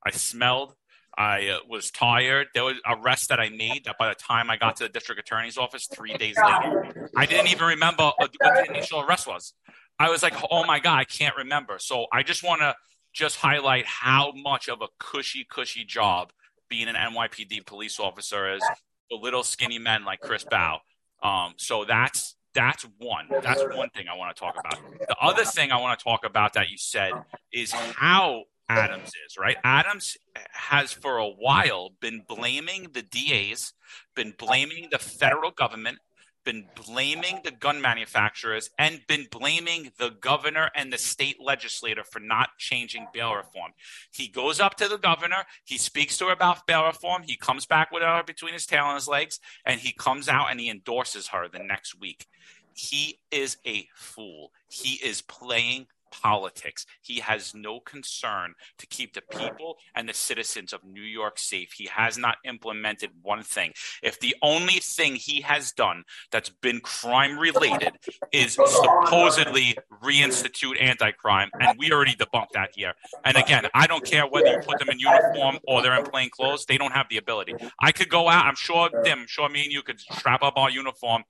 I 0.04 0.10
smelled. 0.10 0.74
I 1.16 1.48
uh, 1.48 1.58
was 1.68 1.90
tired. 1.90 2.48
There 2.54 2.64
was 2.64 2.76
a 2.86 2.96
rest 2.96 3.28
that 3.28 3.38
I 3.38 3.50
made 3.50 3.84
that 3.84 3.98
by 3.98 4.08
the 4.08 4.14
time 4.14 4.48
I 4.48 4.56
got 4.56 4.76
to 4.76 4.84
the 4.84 4.88
district 4.88 5.20
attorney's 5.20 5.58
office 5.58 5.86
three 5.86 6.14
days 6.14 6.36
later, 6.38 7.10
I 7.14 7.26
didn't 7.26 7.48
even 7.48 7.66
remember 7.66 8.12
what 8.16 8.32
the 8.32 8.66
initial 8.70 9.00
arrest 9.00 9.26
was. 9.26 9.52
I 9.98 10.08
was 10.08 10.22
like, 10.22 10.34
oh 10.50 10.64
my 10.64 10.80
God, 10.80 10.98
I 10.98 11.04
can't 11.04 11.36
remember. 11.36 11.76
So 11.78 12.06
I 12.10 12.22
just 12.22 12.42
want 12.42 12.62
to 12.62 12.74
just 13.12 13.36
highlight 13.36 13.84
how 13.84 14.32
much 14.32 14.70
of 14.70 14.80
a 14.80 14.88
cushy, 14.98 15.46
cushy 15.48 15.84
job 15.84 16.32
being 16.72 16.88
an 16.88 16.94
NYPD 16.94 17.66
police 17.66 18.00
officer 18.00 18.54
is 18.54 18.62
the 19.10 19.16
little 19.16 19.42
skinny 19.42 19.78
men 19.78 20.06
like 20.06 20.20
Chris 20.20 20.42
Bow. 20.42 20.78
Um, 21.22 21.52
so 21.58 21.84
that's 21.84 22.34
that's 22.54 22.86
one. 22.98 23.26
That's 23.42 23.62
one 23.76 23.90
thing 23.90 24.06
I 24.10 24.16
want 24.16 24.34
to 24.34 24.40
talk 24.40 24.54
about. 24.58 24.78
The 25.06 25.16
other 25.20 25.44
thing 25.44 25.70
I 25.70 25.78
want 25.78 25.98
to 25.98 26.02
talk 26.02 26.24
about 26.24 26.54
that 26.54 26.70
you 26.70 26.78
said 26.78 27.12
is 27.52 27.72
how 27.72 28.44
Adams 28.70 29.08
is, 29.26 29.36
right? 29.38 29.58
Adams 29.64 30.16
has 30.52 30.92
for 30.92 31.18
a 31.18 31.28
while 31.28 31.90
been 32.00 32.22
blaming 32.26 32.88
the 32.94 33.02
DAs, 33.02 33.74
been 34.16 34.32
blaming 34.38 34.88
the 34.90 34.98
federal 34.98 35.50
government 35.50 35.98
been 36.45 36.66
blaming 36.74 37.40
the 37.45 37.51
gun 37.51 37.80
manufacturers 37.80 38.70
and 38.78 39.01
been 39.07 39.26
blaming 39.30 39.93
the 39.99 40.11
governor 40.11 40.70
and 40.74 40.93
the 40.93 40.99
state 40.99 41.40
legislator 41.40 42.05
for 42.05 42.20
not 42.20 42.51
changing 42.59 43.07
bail 43.12 43.34
reform. 43.34 43.72
He 44.12 44.28
goes 44.28 44.61
up 44.61 44.76
to 44.76 44.88
the 44.88 44.99
governor, 44.99 45.45
he 45.64 45.78
speaks 45.78 46.18
to 46.18 46.26
her 46.26 46.32
about 46.32 46.66
bail 46.66 46.84
reform, 46.84 47.22
he 47.24 47.36
comes 47.36 47.66
back 47.66 47.90
with 47.90 48.03
her 48.03 48.22
between 48.26 48.53
his 48.53 48.66
tail 48.66 48.86
and 48.86 48.95
his 48.95 49.09
legs, 49.09 49.40
and 49.64 49.80
he 49.80 49.93
comes 49.93 50.28
out 50.28 50.51
and 50.51 50.61
he 50.61 50.70
endorses 50.70 51.28
her 51.28 51.49
the 51.49 51.59
next 51.59 51.99
week. 51.99 52.26
He 52.74 53.20
is 53.30 53.59
a 53.66 53.88
fool. 53.95 54.53
He 54.68 54.95
is 55.05 55.22
playing 55.22 55.86
politics. 56.12 56.86
He 57.00 57.20
has 57.20 57.54
no 57.54 57.80
concern 57.80 58.54
to 58.78 58.86
keep 58.86 59.14
the 59.14 59.22
people 59.22 59.78
and 59.94 60.08
the 60.08 60.14
citizens 60.14 60.72
of 60.72 60.84
New 60.84 61.02
York 61.02 61.38
safe. 61.38 61.72
He 61.72 61.86
has 61.86 62.16
not 62.16 62.36
implemented 62.44 63.10
one 63.22 63.42
thing. 63.42 63.72
If 64.02 64.20
the 64.20 64.36
only 64.42 64.74
thing 64.74 65.16
he 65.16 65.40
has 65.40 65.72
done 65.72 66.04
that's 66.30 66.50
been 66.50 66.80
crime 66.80 67.38
related 67.38 67.98
is 68.30 68.52
supposedly 68.52 69.76
reinstitute 70.02 70.80
anti 70.80 71.10
crime, 71.12 71.50
and 71.58 71.78
we 71.78 71.90
already 71.90 72.14
debunked 72.14 72.52
that 72.54 72.70
here. 72.74 72.94
And 73.24 73.36
again, 73.36 73.66
I 73.74 73.86
don't 73.86 74.04
care 74.04 74.26
whether 74.26 74.48
you 74.48 74.58
put 74.60 74.78
them 74.78 74.90
in 74.90 74.98
uniform 74.98 75.58
or 75.66 75.82
they're 75.82 75.98
in 75.98 76.04
plain 76.04 76.30
clothes, 76.30 76.66
they 76.66 76.78
don't 76.78 76.92
have 76.92 77.06
the 77.08 77.16
ability. 77.16 77.54
I 77.80 77.92
could 77.92 78.08
go 78.08 78.28
out, 78.28 78.46
I'm 78.46 78.56
sure, 78.56 78.88
Tim, 79.04 79.20
I'm 79.20 79.26
sure 79.26 79.48
me 79.48 79.64
and 79.64 79.72
you 79.72 79.82
could 79.82 80.00
strap 80.00 80.42
up 80.42 80.54
our 80.56 80.70
uniform 80.70 81.24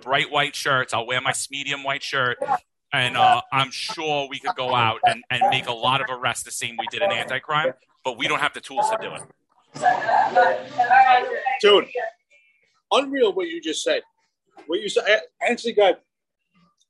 bright 0.00 0.30
white 0.30 0.54
shirts. 0.54 0.94
I'll 0.94 1.06
wear 1.06 1.20
my 1.20 1.34
medium 1.50 1.82
white 1.82 2.02
shirt 2.02 2.38
and 2.92 3.16
uh, 3.16 3.40
I'm 3.52 3.70
sure 3.70 4.28
we 4.28 4.38
could 4.38 4.56
go 4.56 4.74
out 4.74 5.00
and, 5.04 5.22
and 5.30 5.42
make 5.50 5.66
a 5.66 5.72
lot 5.72 6.00
of 6.00 6.06
arrests 6.10 6.44
the 6.44 6.50
same 6.50 6.76
we 6.78 6.86
did 6.90 7.02
in 7.02 7.12
anti-crime, 7.12 7.72
but 8.04 8.16
we 8.18 8.28
don't 8.28 8.40
have 8.40 8.54
the 8.54 8.60
tools 8.60 8.88
to 8.90 8.98
do 9.00 9.14
it. 9.14 9.22
Dude, 11.60 11.88
unreal 12.90 13.32
what 13.32 13.48
you 13.48 13.60
just 13.60 13.82
said. 13.82 14.02
What 14.66 14.80
you 14.80 14.88
said, 14.88 15.04
I 15.06 15.50
actually 15.50 15.74
got 15.74 16.00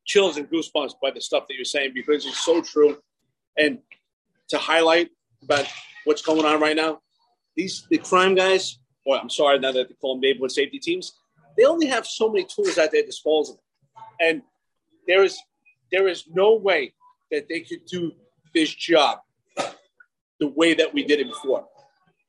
chills 0.04 0.36
and 0.36 0.48
goosebumps 0.48 0.94
by 1.02 1.10
the 1.10 1.20
stuff 1.20 1.46
that 1.48 1.54
you're 1.54 1.64
saying 1.64 1.92
because 1.94 2.24
it's 2.26 2.44
so 2.44 2.62
true. 2.62 2.98
And 3.56 3.78
to 4.48 4.58
highlight 4.58 5.10
about 5.42 5.66
what's 6.04 6.22
going 6.22 6.44
on 6.44 6.60
right 6.60 6.76
now, 6.76 7.00
these 7.56 7.86
the 7.90 7.98
crime 7.98 8.34
guys, 8.34 8.78
or 9.04 9.18
I'm 9.18 9.30
sorry 9.30 9.58
now 9.58 9.72
that 9.72 9.88
they 9.88 9.94
call 9.94 10.14
them 10.14 10.20
neighborhood 10.20 10.52
safety 10.52 10.78
teams, 10.78 11.12
they 11.56 11.64
only 11.64 11.86
have 11.86 12.06
so 12.06 12.30
many 12.30 12.44
tools 12.44 12.78
at 12.78 12.92
their 12.92 13.02
disposal. 13.04 13.60
And 14.20 14.42
there 15.06 15.24
is 15.24 15.38
there 15.90 16.08
is 16.08 16.24
no 16.32 16.54
way 16.54 16.94
that 17.30 17.48
they 17.48 17.60
could 17.60 17.84
do 17.86 18.12
this 18.54 18.74
job 18.74 19.20
the 20.40 20.48
way 20.48 20.74
that 20.74 20.92
we 20.94 21.04
did 21.04 21.20
it 21.20 21.28
before. 21.28 21.66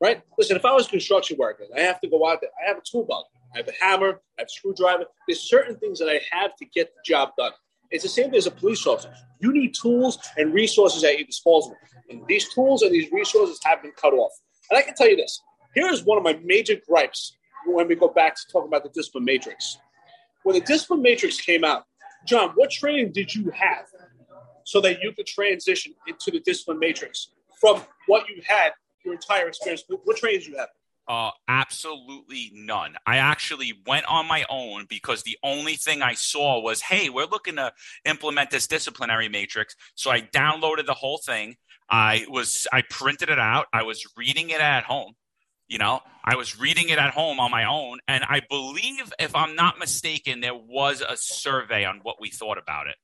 Right? 0.01 0.21
Listen, 0.37 0.55
if 0.55 0.65
I 0.65 0.73
was 0.73 0.87
a 0.87 0.89
construction 0.89 1.37
worker, 1.37 1.65
I 1.75 1.81
have 1.81 1.99
to 2.01 2.07
go 2.07 2.27
out 2.29 2.39
there. 2.41 2.49
I 2.63 2.69
have 2.69 2.77
a 2.77 2.81
tool 2.89 3.05
belt. 3.05 3.27
I 3.53 3.57
have 3.57 3.67
a 3.67 3.73
hammer. 3.83 4.21
I 4.37 4.41
have 4.41 4.47
a 4.47 4.49
screwdriver. 4.49 5.05
There's 5.27 5.41
certain 5.41 5.75
things 5.77 5.99
that 5.99 6.09
I 6.09 6.21
have 6.31 6.55
to 6.57 6.65
get 6.65 6.93
the 6.93 7.01
job 7.05 7.31
done. 7.37 7.51
It's 7.91 8.03
the 8.03 8.09
same 8.09 8.33
as 8.33 8.45
a 8.45 8.51
police 8.51 8.85
officer. 8.85 9.13
You 9.39 9.51
need 9.51 9.73
tools 9.73 10.19
and 10.37 10.53
resources 10.53 11.03
at 11.03 11.17
your 11.17 11.25
disposal. 11.25 11.75
And 12.09 12.25
these 12.27 12.53
tools 12.53 12.81
and 12.81 12.93
these 12.93 13.11
resources 13.11 13.59
have 13.63 13.81
been 13.81 13.91
cut 13.91 14.13
off. 14.13 14.31
And 14.69 14.77
I 14.77 14.83
can 14.83 14.95
tell 14.95 15.09
you 15.09 15.15
this. 15.15 15.41
Here 15.75 15.87
is 15.91 16.03
one 16.03 16.17
of 16.17 16.23
my 16.23 16.39
major 16.43 16.75
gripes 16.87 17.35
when 17.65 17.87
we 17.87 17.95
go 17.95 18.07
back 18.07 18.35
to 18.35 18.41
talk 18.51 18.65
about 18.65 18.83
the 18.83 18.89
discipline 18.89 19.25
matrix. 19.25 19.77
When 20.43 20.55
the 20.55 20.61
discipline 20.61 21.01
matrix 21.01 21.41
came 21.41 21.63
out, 21.63 21.85
John, 22.25 22.51
what 22.55 22.71
training 22.71 23.11
did 23.11 23.33
you 23.33 23.49
have 23.51 23.85
so 24.63 24.81
that 24.81 25.01
you 25.01 25.11
could 25.13 25.25
transition 25.25 25.93
into 26.07 26.31
the 26.31 26.39
discipline 26.39 26.79
matrix 26.79 27.29
from 27.59 27.81
what 28.07 28.27
you 28.29 28.41
had 28.45 28.71
your 29.03 29.13
entire 29.13 29.47
experience? 29.47 29.83
What 29.87 30.17
training 30.17 30.41
did 30.41 30.47
you 30.47 30.57
have? 30.57 30.69
Uh, 31.07 31.31
absolutely 31.47 32.51
none. 32.53 32.95
I 33.07 33.17
actually 33.17 33.73
went 33.87 34.05
on 34.05 34.27
my 34.27 34.45
own 34.47 34.85
because 34.87 35.23
the 35.23 35.39
only 35.43 35.73
thing 35.73 36.03
I 36.03 36.13
saw 36.13 36.61
was, 36.61 36.81
hey, 36.81 37.09
we're 37.09 37.25
looking 37.25 37.55
to 37.55 37.73
implement 38.05 38.51
this 38.51 38.67
disciplinary 38.67 39.27
matrix. 39.27 39.75
So 39.95 40.11
I 40.11 40.21
downloaded 40.21 40.85
the 40.85 40.93
whole 40.93 41.17
thing. 41.17 41.55
I 41.89 42.25
was 42.29 42.67
I 42.71 42.83
printed 42.91 43.29
it 43.29 43.39
out. 43.39 43.65
I 43.73 43.81
was 43.81 44.05
reading 44.15 44.51
it 44.51 44.61
at 44.61 44.83
home. 44.83 45.13
You 45.69 45.77
know, 45.77 46.01
I 46.25 46.35
was 46.35 46.59
reading 46.59 46.89
it 46.89 46.99
at 46.99 47.11
home 47.11 47.39
on 47.39 47.51
my 47.51 47.65
own, 47.65 47.99
and 48.07 48.23
I 48.25 48.41
believe, 48.49 49.13
if 49.19 49.35
I'm 49.35 49.55
not 49.55 49.79
mistaken, 49.79 50.41
there 50.41 50.55
was 50.55 51.01
a 51.01 51.15
survey 51.17 51.85
on 51.85 51.99
what 52.03 52.19
we 52.19 52.29
thought 52.31 52.57
about 52.57 52.87
it. 52.87 52.95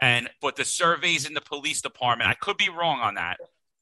And 0.00 0.30
but 0.42 0.56
the 0.56 0.64
surveys 0.64 1.26
in 1.26 1.34
the 1.34 1.40
police 1.40 1.82
department, 1.82 2.30
I 2.30 2.34
could 2.34 2.58
be 2.58 2.68
wrong 2.68 3.00
on 3.00 3.14
that, 3.16 3.38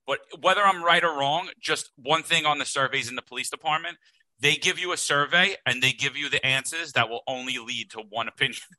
But 0.06 0.20
whether 0.40 0.62
I'm 0.62 0.82
right 0.84 1.04
or 1.04 1.18
wrong, 1.18 1.50
just 1.60 1.90
one 1.96 2.22
thing 2.22 2.46
on 2.46 2.58
the 2.58 2.64
surveys 2.64 3.10
in 3.10 3.16
the 3.16 3.22
police 3.22 3.50
department, 3.50 3.98
they 4.40 4.56
give 4.56 4.78
you 4.78 4.92
a 4.92 4.96
survey 4.96 5.56
and 5.66 5.82
they 5.82 5.92
give 5.92 6.16
you 6.16 6.30
the 6.30 6.44
answers 6.46 6.92
that 6.94 7.08
will 7.10 7.22
only 7.26 7.58
lead 7.58 7.90
to 7.92 8.00
one 8.08 8.28
opinion. 8.28 8.60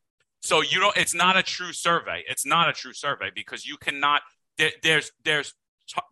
So 0.41 0.61
you 0.61 0.79
don't. 0.79 0.95
It's 0.95 1.13
not 1.13 1.37
a 1.37 1.43
true 1.43 1.73
survey. 1.73 2.23
It's 2.29 2.45
not 2.45 2.69
a 2.69 2.73
true 2.73 2.93
survey 2.93 3.29
because 3.35 3.65
you 3.65 3.77
cannot. 3.77 4.21
There, 4.57 4.71
there's 4.83 5.11
there's 5.25 5.53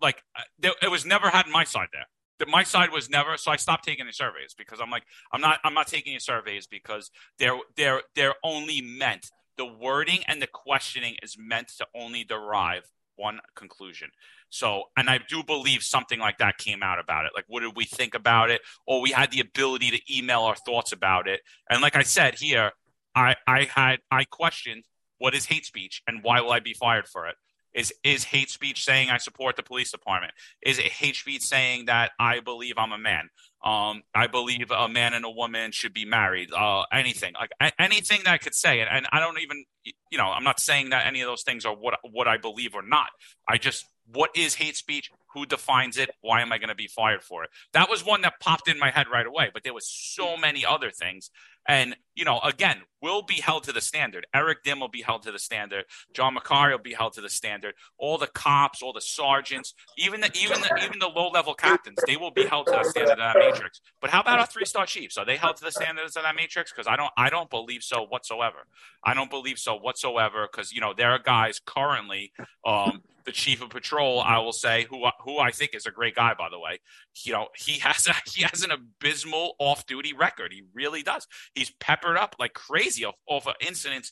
like 0.02 0.22
uh, 0.36 0.42
there, 0.60 0.74
it 0.82 0.92
was 0.92 1.06
never 1.06 1.30
had 1.30 1.48
my 1.48 1.64
side 1.64 1.88
there. 1.94 2.08
The, 2.40 2.46
my 2.46 2.64
side 2.64 2.92
was 2.92 3.10
never. 3.10 3.38
So 3.38 3.52
I 3.52 3.56
stopped 3.56 3.84
taking 3.84 4.06
the 4.06 4.14
surveys 4.14 4.54
because 4.58 4.80
I'm 4.82 4.90
like 4.90 5.04
I'm 5.32 5.42
not 5.42 5.60
I'm 5.64 5.74
not 5.74 5.88
taking 5.88 6.14
the 6.14 6.20
surveys 6.20 6.68
because 6.68 7.12
they're 7.40 7.58
they're 7.76 8.02
they're 8.16 8.36
only 8.44 8.82
meant 8.82 9.32
the 9.58 9.66
wording 9.66 10.20
and 10.28 10.42
the 10.42 10.48
questioning 10.48 11.16
is 11.24 11.36
meant 11.38 11.70
to 11.80 11.88
only 11.96 12.24
derive 12.24 12.92
one 13.16 13.40
conclusion. 13.56 14.10
So, 14.50 14.84
and 14.96 15.10
I 15.10 15.20
do 15.28 15.44
believe 15.44 15.84
something 15.84 16.20
like 16.20 16.38
that 16.38 16.58
came 16.58 16.82
out 16.82 17.00
about 17.00 17.26
it. 17.26 17.32
Like, 17.36 17.46
what 17.48 17.62
did 17.62 17.76
we 17.76 17.84
think 17.84 18.14
about 18.14 18.50
it? 18.50 18.62
Or 18.86 19.02
we 19.02 19.12
had 19.12 19.32
the 19.32 19.42
ability 19.42 19.92
to 19.92 20.16
email 20.16 20.42
our 20.42 20.56
thoughts 20.56 20.92
about 20.92 21.28
it. 21.28 21.42
And 21.70 21.82
like 21.82 21.96
I 21.96 22.04
said 22.04 22.36
here, 22.36 22.72
I, 23.16 23.36
I 23.48 23.64
had 23.64 24.00
I 24.12 24.24
questioned 24.26 24.84
what 25.18 25.34
is 25.34 25.46
hate 25.46 25.66
speech 25.66 26.04
and 26.08 26.24
why 26.24 26.40
will 26.42 26.52
I 26.52 26.60
be 26.60 26.74
fired 26.74 27.08
for 27.08 27.28
it? 27.28 27.36
Is 27.74 27.94
is 28.04 28.24
hate 28.26 28.50
speech 28.50 28.84
saying 28.84 29.10
I 29.10 29.18
support 29.18 29.56
the 29.56 29.64
police 29.64 29.92
department? 29.92 30.34
Is 30.64 30.80
it 30.80 30.86
hate 30.86 31.16
speech 31.16 31.44
saying 31.44 31.86
that 31.86 32.12
I 32.20 32.40
believe 32.40 32.76
I'm 32.78 32.92
a 32.92 32.98
man? 32.98 33.30
Um, 33.64 34.04
I 34.16 34.28
believe 34.28 34.72
a 34.72 34.88
man 34.88 35.14
and 35.14 35.26
a 35.26 35.30
woman 35.30 35.72
should 35.72 35.94
be 35.94 36.06
married. 36.06 36.52
Uh, 36.54 36.84
anything 36.92 37.34
like 37.40 37.52
a- 37.62 37.82
anything 37.82 38.22
that 38.26 38.34
I 38.34 38.38
could 38.38 38.56
say, 38.56 38.80
and, 38.82 38.90
and 38.90 39.08
I 39.12 39.20
don't 39.20 39.40
even, 39.40 39.66
you 40.12 40.18
know, 40.18 40.28
I'm 40.30 40.44
not 40.44 40.60
saying 40.60 40.92
that 40.92 41.06
any 41.06 41.22
of 41.22 41.28
those 41.28 41.44
things 41.44 41.66
are 41.66 41.76
what 41.76 41.96
what 42.12 42.28
I 42.28 42.38
believe 42.38 42.76
or 42.76 42.84
not. 42.84 43.08
I 43.48 43.58
just 43.58 43.86
what 44.12 44.32
is 44.36 44.56
hate 44.56 44.76
speech? 44.76 45.12
Who 45.34 45.46
defines 45.46 45.98
it? 45.98 46.10
Why 46.22 46.42
am 46.42 46.52
I 46.52 46.58
going 46.58 46.70
to 46.70 46.76
be 46.76 46.88
fired 46.88 47.24
for 47.24 47.44
it? 47.44 47.50
That 47.74 47.90
was 47.90 48.06
one 48.06 48.22
that 48.22 48.40
popped 48.40 48.68
in 48.70 48.80
my 48.80 48.90
head 48.90 49.08
right 49.12 49.26
away. 49.26 49.50
But 49.54 49.64
there 49.64 49.74
was 49.74 49.88
so 49.88 50.38
many 50.38 50.66
other 50.66 50.90
things 50.92 51.30
and, 51.68 51.96
you 52.16 52.26
know, 52.26 52.40
again, 52.40 52.78
will 53.02 53.22
be 53.22 53.36
held 53.36 53.64
to 53.66 53.72
the 53.72 53.82
standard. 53.82 54.26
Eric 54.34 54.64
Dim 54.64 54.80
will 54.80 54.88
be 54.88 55.02
held 55.02 55.24
to 55.24 55.32
the 55.32 55.40
standard. 55.40 55.86
John 56.14 56.36
Macari 56.36 56.72
will 56.72 56.80
be 56.80 56.94
held 56.94 57.14
to 57.14 57.22
the 57.22 57.30
standard. 57.30 57.76
All 57.98 58.18
the 58.18 58.28
cops, 58.28 58.82
all 58.82 58.94
the 58.94 59.02
sergeants, 59.02 59.74
even 59.98 60.22
the 60.22 60.30
even 60.36 60.62
the 60.62 60.72
even 60.82 61.00
the 61.00 61.08
low 61.08 61.30
level 61.30 61.54
captains, 61.54 62.04
they 62.04 62.18
will 62.18 62.32
be 62.32 62.46
held 62.46 62.68
to 62.68 62.78
the 62.78 62.84
standard 62.84 63.14
of 63.14 63.18
that 63.20 63.38
matrix. 63.38 63.82
But 64.02 64.10
how 64.10 64.22
about 64.22 64.40
our 64.40 64.48
three 64.48 64.66
star 64.66 64.86
chiefs? 64.86 65.18
Are 65.18 65.26
they 65.26 65.38
held 65.38 65.58
to 65.58 65.64
the 65.66 65.72
standards 65.72 66.16
of 66.16 66.24
that 66.24 66.36
matrix? 66.36 66.72
Because 66.72 66.88
I 66.88 66.96
don't 66.96 67.12
I 67.18 67.30
don't 67.30 67.50
believe 67.50 67.84
so 67.84 68.04
whatsoever. 68.04 68.66
I 69.04 69.14
don't 69.14 69.30
believe 69.30 69.60
so 69.60 69.76
whatsoever 69.76 70.48
because 70.52 70.72
you 70.72 70.82
know 70.82 70.94
there 70.96 71.12
are 71.12 71.20
guys 71.20 71.60
currently 71.64 72.32
um, 72.66 73.04
the 73.28 73.34
chief 73.34 73.62
of 73.62 73.70
patrol, 73.70 74.22
I 74.22 74.40
will 74.40 74.54
say, 74.54 74.88
who 74.90 75.06
who 75.20 75.38
I 75.38 75.52
think 75.52 75.76
is 75.76 75.86
a 75.86 75.92
great 75.92 76.16
guy, 76.16 76.34
by 76.34 76.50
the 76.50 76.60
way. 76.60 76.80
You 77.24 77.34
know, 77.34 77.50
he 77.56 77.74
has 77.80 78.08
a, 78.08 78.14
he 78.26 78.42
has 78.42 78.64
an 78.64 78.72
abysmal 78.72 79.56
off-duty 79.60 80.14
record. 80.14 80.52
He 80.52 80.64
really 80.74 81.04
does. 81.04 81.28
He's 81.54 81.70
peppered 81.70 82.18
up 82.18 82.36
like 82.40 82.54
crazy 82.54 83.06
off, 83.06 83.16
off 83.28 83.48
of 83.48 83.54
incidents 83.60 84.12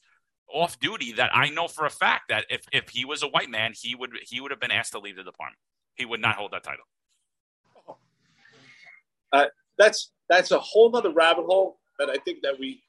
off 0.53 0.79
duty 0.79 1.13
that 1.13 1.31
I 1.33 1.49
know 1.49 1.67
for 1.67 1.85
a 1.85 1.89
fact 1.89 2.29
that 2.29 2.45
if, 2.49 2.61
if 2.71 2.89
he 2.89 3.03
was 3.03 3.23
a 3.23 3.27
white 3.27 3.49
man, 3.49 3.73
he 3.75 3.95
would 3.95 4.11
he 4.21 4.39
would 4.39 4.51
have 4.51 4.59
been 4.59 4.71
asked 4.71 4.91
to 4.91 4.99
leave 4.99 5.15
the 5.15 5.23
department. 5.23 5.59
He 5.95 6.05
would 6.05 6.21
not 6.21 6.35
hold 6.35 6.51
that 6.51 6.63
title. 6.63 6.85
Uh, 9.31 9.45
that's 9.77 10.11
that's 10.29 10.51
a 10.51 10.59
whole 10.59 10.95
other 10.95 11.11
rabbit 11.11 11.45
hole 11.45 11.79
that 11.99 12.09
I 12.09 12.17
think 12.25 12.41
that 12.43 12.59
we 12.59 12.81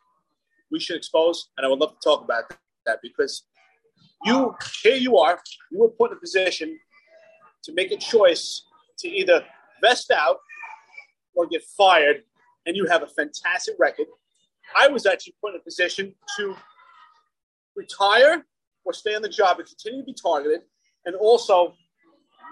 we 0.71 0.81
should 0.81 0.97
expose, 0.97 1.49
and 1.57 1.65
I 1.65 1.71
would 1.71 1.79
love 1.79 1.93
to 1.93 1.99
talk 2.05 2.23
about 2.23 2.45
that 2.85 2.99
because 3.03 3.45
you 4.25 4.55
here 4.83 4.97
you 4.97 5.19
are, 5.19 5.41
you 5.71 5.81
were 5.81 5.89
put 5.89 6.11
in 6.11 6.17
a 6.17 6.21
position 6.21 6.79
to 7.65 7.73
make 7.73 7.93
a 7.93 7.97
choice 7.97 8.63
to 8.99 9.09
either 9.09 9.45
vest 9.81 10.11
out 10.11 10.39
or 11.35 11.47
get 11.47 11.63
fired, 11.63 12.23
and 12.65 12.77
you 12.77 12.87
have 12.87 13.03
a 13.03 13.07
fantastic 13.07 13.75
record. 13.79 14.07
I 14.77 14.89
was 14.89 15.07
actually 15.07 15.35
put 15.41 15.55
in 15.55 15.61
a 15.61 15.63
position 15.63 16.15
to 16.39 16.57
retire 17.77 18.45
or 18.85 18.93
stay 18.93 19.15
on 19.15 19.23
the 19.23 19.29
job 19.29 19.59
and 19.59 19.69
continue 19.69 20.01
to 20.01 20.07
be 20.07 20.15
targeted, 20.15 20.63
and 21.05 21.15
also 21.17 21.75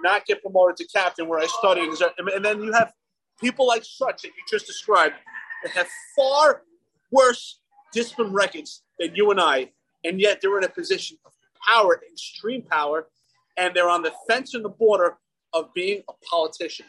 not 0.03 0.27
get 0.27 0.43
promoted 0.43 0.77
to 0.77 0.87
captain 0.87 1.29
where 1.29 1.39
I 1.39 1.47
studied. 1.47 1.89
And 2.19 2.45
then 2.45 2.63
you 2.63 2.73
have 2.73 2.93
people 3.41 3.67
like 3.67 3.85
such 3.85 4.23
that 4.23 4.29
you 4.29 4.43
just 4.51 4.67
described 4.67 5.15
that 5.63 5.73
have 5.73 5.87
far 6.17 6.63
worse 7.11 7.61
discipline 7.93 8.33
records 8.33 8.83
than 8.99 9.15
you 9.15 9.31
and 9.31 9.41
I, 9.41 9.71
and 10.03 10.21
yet 10.21 10.41
they're 10.41 10.59
in 10.59 10.65
a 10.65 10.69
position 10.69 11.17
of 11.25 11.33
power, 11.67 12.01
extreme 12.11 12.63
power, 12.63 13.09
and 13.57 13.75
they're 13.75 13.89
on 13.89 14.03
the 14.03 14.13
fence 14.29 14.55
and 14.55 14.65
the 14.65 14.69
border 14.69 15.17
of 15.53 15.73
being 15.75 16.03
a 16.09 16.13
politician. 16.29 16.87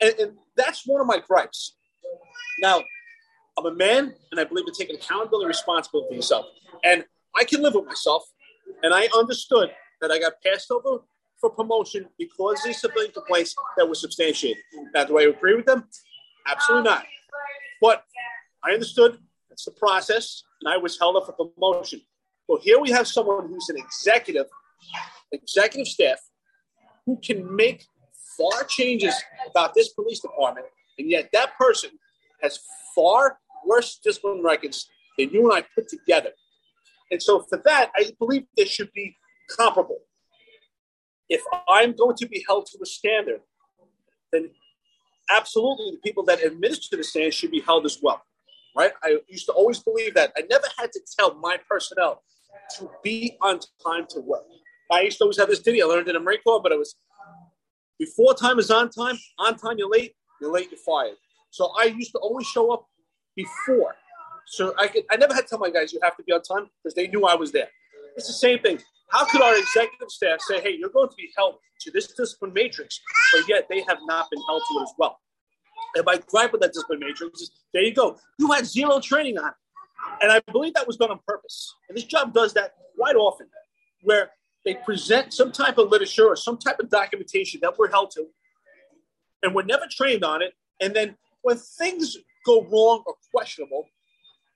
And, 0.00 0.14
and 0.18 0.32
that's 0.56 0.86
one 0.86 1.00
of 1.00 1.06
my 1.06 1.18
gripes. 1.18 1.76
Now, 2.60 2.82
I'm 3.58 3.66
a 3.66 3.74
man, 3.74 4.14
and 4.30 4.40
I 4.40 4.44
believe 4.44 4.66
in 4.66 4.74
taking 4.74 4.96
accountability 4.96 5.44
and 5.44 5.48
responsibility 5.48 6.08
for 6.08 6.14
yourself. 6.14 6.46
And 6.84 7.04
I 7.36 7.44
can 7.44 7.62
live 7.62 7.74
with 7.74 7.86
myself. 7.86 8.24
And 8.82 8.94
I 8.94 9.08
understood 9.16 9.70
that 10.00 10.10
I 10.10 10.18
got 10.18 10.34
passed 10.44 10.70
over 10.70 11.02
for 11.40 11.50
promotion 11.50 12.06
because 12.18 12.62
these 12.64 12.80
civilian 12.80 13.12
complaints 13.12 13.54
that 13.76 13.86
were 13.86 13.94
substantiated. 13.94 14.62
Now, 14.94 15.04
do 15.04 15.18
I 15.18 15.22
agree 15.24 15.54
with 15.54 15.66
them? 15.66 15.84
Absolutely 16.46 16.90
not. 16.90 17.04
But 17.80 18.04
I 18.64 18.72
understood 18.72 19.18
that's 19.48 19.64
the 19.64 19.72
process, 19.72 20.42
and 20.62 20.72
I 20.72 20.76
was 20.76 20.98
held 20.98 21.16
up 21.16 21.26
for 21.26 21.32
promotion. 21.32 22.00
Well, 22.52 22.60
here 22.60 22.78
we 22.78 22.90
have 22.90 23.08
someone 23.08 23.48
who's 23.48 23.70
an 23.70 23.78
executive, 23.78 24.44
executive 25.32 25.86
staff, 25.86 26.18
who 27.06 27.18
can 27.24 27.56
make 27.56 27.86
far 28.36 28.64
changes 28.64 29.14
about 29.48 29.72
this 29.72 29.88
police 29.94 30.20
department, 30.20 30.66
and 30.98 31.10
yet 31.10 31.30
that 31.32 31.56
person 31.58 31.88
has 32.42 32.60
far 32.94 33.38
worse 33.64 33.98
discipline 34.04 34.42
records 34.42 34.86
than 35.16 35.30
you 35.30 35.50
and 35.50 35.60
I 35.60 35.66
put 35.74 35.88
together. 35.88 36.28
And 37.10 37.22
so, 37.22 37.40
for 37.48 37.56
that, 37.64 37.90
I 37.96 38.12
believe 38.18 38.42
there 38.54 38.66
should 38.66 38.92
be 38.92 39.16
comparable. 39.56 40.00
If 41.30 41.40
I'm 41.66 41.96
going 41.96 42.16
to 42.16 42.28
be 42.28 42.44
held 42.46 42.66
to 42.66 42.78
a 42.82 42.86
standard, 42.86 43.40
then 44.30 44.50
absolutely 45.34 45.92
the 45.92 46.00
people 46.04 46.24
that 46.24 46.44
administer 46.44 46.98
the 46.98 47.04
standard 47.04 47.32
should 47.32 47.50
be 47.50 47.60
held 47.60 47.86
as 47.86 47.98
well. 48.02 48.20
Right? 48.76 48.92
I 49.02 49.20
used 49.26 49.46
to 49.46 49.52
always 49.52 49.78
believe 49.78 50.12
that. 50.16 50.34
I 50.36 50.42
never 50.50 50.66
had 50.76 50.92
to 50.92 51.00
tell 51.18 51.32
my 51.36 51.56
personnel 51.66 52.22
to 52.78 52.90
be 53.02 53.36
on 53.40 53.60
time 53.84 54.06
to 54.10 54.20
work. 54.20 54.44
I 54.90 55.02
used 55.02 55.18
to 55.18 55.24
always 55.24 55.38
have 55.38 55.48
this 55.48 55.60
ditty. 55.60 55.82
I 55.82 55.86
learned 55.86 56.08
it 56.08 56.16
in 56.16 56.24
Marine 56.24 56.40
Corps, 56.42 56.60
but 56.62 56.72
it 56.72 56.78
was 56.78 56.94
before 57.98 58.34
time 58.34 58.58
is 58.58 58.70
on 58.70 58.90
time, 58.90 59.16
on 59.38 59.56
time 59.56 59.78
you're 59.78 59.90
late, 59.90 60.14
you're 60.40 60.52
late, 60.52 60.70
you're 60.70 60.80
fired. 60.84 61.16
So 61.50 61.72
I 61.78 61.84
used 61.84 62.12
to 62.12 62.18
always 62.18 62.46
show 62.46 62.72
up 62.72 62.86
before. 63.36 63.94
So 64.46 64.74
I 64.78 64.88
could, 64.88 65.04
I 65.10 65.16
never 65.16 65.34
had 65.34 65.42
to 65.42 65.46
tell 65.48 65.58
my 65.58 65.70
guys 65.70 65.92
you 65.92 66.00
have 66.02 66.16
to 66.16 66.22
be 66.24 66.32
on 66.32 66.42
time 66.42 66.68
because 66.82 66.94
they 66.94 67.06
knew 67.06 67.24
I 67.26 67.34
was 67.34 67.52
there. 67.52 67.68
It's 68.16 68.26
the 68.26 68.32
same 68.32 68.58
thing. 68.58 68.78
How 69.10 69.24
could 69.26 69.40
our 69.42 69.56
executive 69.56 70.08
staff 70.08 70.40
say, 70.40 70.60
hey, 70.60 70.74
you're 70.78 70.90
going 70.90 71.08
to 71.08 71.14
be 71.16 71.30
held 71.36 71.56
to 71.82 71.90
this 71.90 72.12
discipline 72.12 72.52
matrix, 72.52 72.98
but 73.32 73.48
yet 73.48 73.66
they 73.68 73.82
have 73.82 73.98
not 74.06 74.30
been 74.30 74.40
held 74.48 74.62
to 74.68 74.78
it 74.80 74.82
as 74.82 74.92
well? 74.98 75.18
And 75.94 76.04
my 76.06 76.18
gripe 76.26 76.52
with 76.52 76.62
that 76.62 76.72
discipline 76.72 77.00
matrix 77.00 77.40
is 77.40 77.50
there 77.72 77.82
you 77.82 77.94
go. 77.94 78.18
You 78.38 78.50
had 78.50 78.66
zero 78.66 79.00
training 79.00 79.38
on 79.38 79.48
it. 79.48 79.54
And 80.22 80.30
I 80.30 80.40
believe 80.52 80.74
that 80.74 80.86
was 80.86 80.96
done 80.96 81.10
on 81.10 81.18
purpose. 81.26 81.74
And 81.88 81.98
this 81.98 82.04
job 82.04 82.32
does 82.32 82.54
that 82.54 82.74
quite 82.96 83.16
often, 83.16 83.48
where 84.02 84.30
they 84.64 84.74
present 84.74 85.34
some 85.34 85.50
type 85.50 85.78
of 85.78 85.90
literature 85.90 86.26
or 86.26 86.36
some 86.36 86.56
type 86.56 86.78
of 86.78 86.88
documentation 86.88 87.58
that 87.62 87.76
we're 87.76 87.90
held 87.90 88.12
to, 88.12 88.26
and 89.42 89.52
we're 89.52 89.64
never 89.64 89.84
trained 89.90 90.24
on 90.24 90.40
it. 90.40 90.52
And 90.80 90.94
then 90.94 91.16
when 91.42 91.56
things 91.56 92.16
go 92.46 92.62
wrong 92.62 93.02
or 93.04 93.14
questionable, 93.34 93.86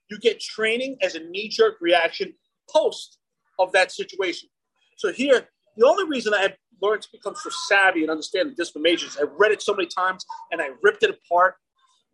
you 0.09 0.19
get 0.21 0.39
training 0.39 0.99
as 1.03 1.17
a 1.17 1.21
knee 1.21 1.49
jerk 1.49 1.79
reaction 1.81 2.33
post 2.71 3.19
of 3.59 3.73
that 3.73 3.91
situation. 3.91 4.49
So 4.97 5.13
here, 5.13 5.49
the 5.77 5.85
only 5.85 6.09
reason 6.09 6.33
I 6.33 6.43
have 6.43 6.55
learned 6.81 7.03
to 7.03 7.09
become 7.11 7.35
so 7.35 7.51
savvy 7.69 8.03
and 8.03 8.11
understand 8.11 8.51
the 8.51 8.55
discipline 8.55 8.87
is 8.87 9.19
I've 9.21 9.33
read 9.37 9.51
it 9.51 9.63
so 9.63 9.75
many 9.75 9.89
times 9.89 10.25
and 10.53 10.61
I 10.61 10.69
ripped 10.83 11.03
it 11.03 11.11
apart 11.11 11.57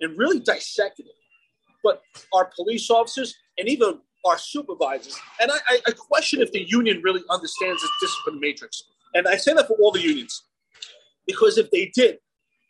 and 0.01 0.17
really 0.17 0.41
dissected 0.41 1.07
it 1.07 1.13
but 1.83 2.03
our 2.33 2.51
police 2.57 2.91
officers 2.91 3.35
and 3.59 3.69
even 3.69 4.01
our 4.25 4.39
supervisors. 4.39 5.19
And 5.41 5.51
I, 5.51 5.81
I 5.87 5.91
question 5.93 6.41
if 6.41 6.53
the 6.53 6.65
union 6.69 7.01
really 7.03 7.23
understands 7.31 7.83
this 7.83 7.91
discipline 8.01 8.41
matrix. 8.41 8.85
And 9.15 9.27
I 9.27 9.37
say 9.37 9.53
that 9.55 9.67
for 9.67 9.77
all 9.81 9.93
the 9.93 10.01
unions, 10.01 10.45
because 11.27 11.59
if 11.59 11.71
they 11.71 11.91
did, 11.95 12.19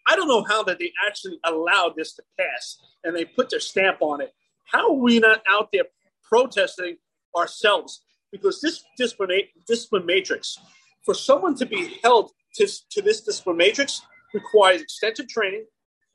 I 0.06 0.16
don't 0.16 0.28
know 0.28 0.42
how 0.42 0.62
that 0.64 0.78
they 0.78 0.92
actually 1.06 1.38
allowed 1.44 1.94
this 1.96 2.14
to 2.14 2.22
pass 2.38 2.78
and 3.04 3.14
they 3.14 3.24
put 3.24 3.50
their 3.50 3.60
stamp 3.60 3.98
on 4.00 4.20
it. 4.20 4.32
How 4.64 4.90
are 4.90 4.96
we 4.96 5.18
not 5.18 5.42
out 5.48 5.68
there 5.72 5.84
protesting 6.28 6.96
ourselves? 7.36 8.02
Because 8.32 8.60
this 8.60 8.82
discipline, 8.96 9.30
discipline 9.66 10.06
matrix, 10.06 10.58
for 11.04 11.14
someone 11.14 11.54
to 11.56 11.66
be 11.66 11.98
held 12.02 12.30
to, 12.56 12.66
to 12.90 13.02
this 13.02 13.20
discipline 13.20 13.58
matrix, 13.58 14.02
requires 14.34 14.80
extensive 14.80 15.28
training, 15.28 15.66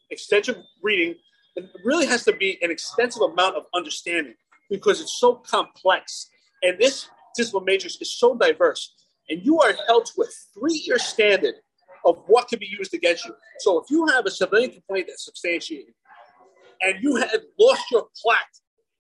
extensive 0.10 0.58
reading, 0.82 1.16
it 1.56 1.66
really 1.84 2.06
has 2.06 2.24
to 2.26 2.34
be 2.34 2.58
an 2.62 2.72
extensive 2.72 3.22
amount 3.22 3.56
of 3.56 3.64
understanding 3.74 4.36
because 4.70 5.02
it's 5.02 5.20
so 5.20 5.36
complex. 5.36 6.30
And 6.64 6.78
this 6.80 7.10
discipline 7.36 7.66
matrix 7.66 7.98
is 8.02 8.18
so 8.18 8.36
diverse. 8.36 8.94
And 9.30 9.46
you 9.46 9.60
are 9.60 9.74
held 9.88 10.06
to 10.08 10.22
a 10.22 10.26
three 10.54 10.84
year 10.86 11.00
standard 11.00 11.56
of 12.06 12.24
what 12.28 12.48
can 12.48 12.60
be 12.60 12.68
used 12.68 12.94
against 12.94 13.26
you. 13.26 13.36
So 13.60 13.80
if 13.80 13.90
you 13.90 14.08
have 14.08 14.26
a 14.26 14.32
civilian 14.32 14.72
complaint 14.72 15.08
that's 15.10 15.26
substantiated, 15.26 15.94
and 16.82 17.04
you 17.04 17.16
had 17.16 17.42
lost 17.60 17.84
your 17.92 18.08
plaque 18.22 18.52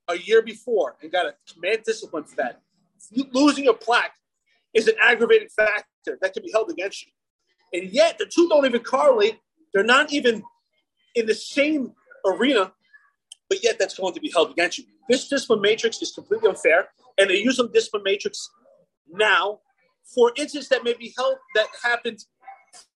a 0.09 0.17
year 0.17 0.41
before 0.41 0.95
and 1.01 1.11
got 1.11 1.25
a 1.25 1.35
command 1.51 1.83
discipline 1.85 2.23
for 2.23 2.35
that, 2.37 2.61
losing 3.33 3.65
your 3.65 3.75
plaque 3.75 4.13
is 4.73 4.87
an 4.87 4.95
aggravating 5.01 5.49
factor 5.49 6.17
that 6.21 6.33
can 6.33 6.43
be 6.43 6.51
held 6.51 6.69
against 6.69 7.05
you. 7.05 7.11
And 7.73 7.91
yet 7.91 8.17
the 8.17 8.25
two 8.25 8.47
don't 8.49 8.65
even 8.65 8.81
correlate. 8.81 9.39
They're 9.73 9.83
not 9.83 10.11
even 10.11 10.43
in 11.15 11.25
the 11.25 11.35
same 11.35 11.93
arena, 12.25 12.73
but 13.49 13.63
yet 13.63 13.77
that's 13.79 13.97
going 13.97 14.13
to 14.13 14.19
be 14.19 14.31
held 14.33 14.51
against 14.51 14.77
you. 14.77 14.85
This 15.09 15.27
discipline 15.27 15.61
matrix 15.61 16.01
is 16.01 16.11
completely 16.11 16.49
unfair, 16.49 16.89
and 17.17 17.29
they 17.29 17.37
use 17.37 17.57
some 17.57 17.71
discipline 17.71 18.03
matrix 18.03 18.49
now 19.09 19.59
for 20.13 20.31
incidents 20.37 20.69
that 20.69 20.83
may 20.83 20.93
be 20.93 21.13
held 21.17 21.35
that 21.55 21.67
happened 21.83 22.23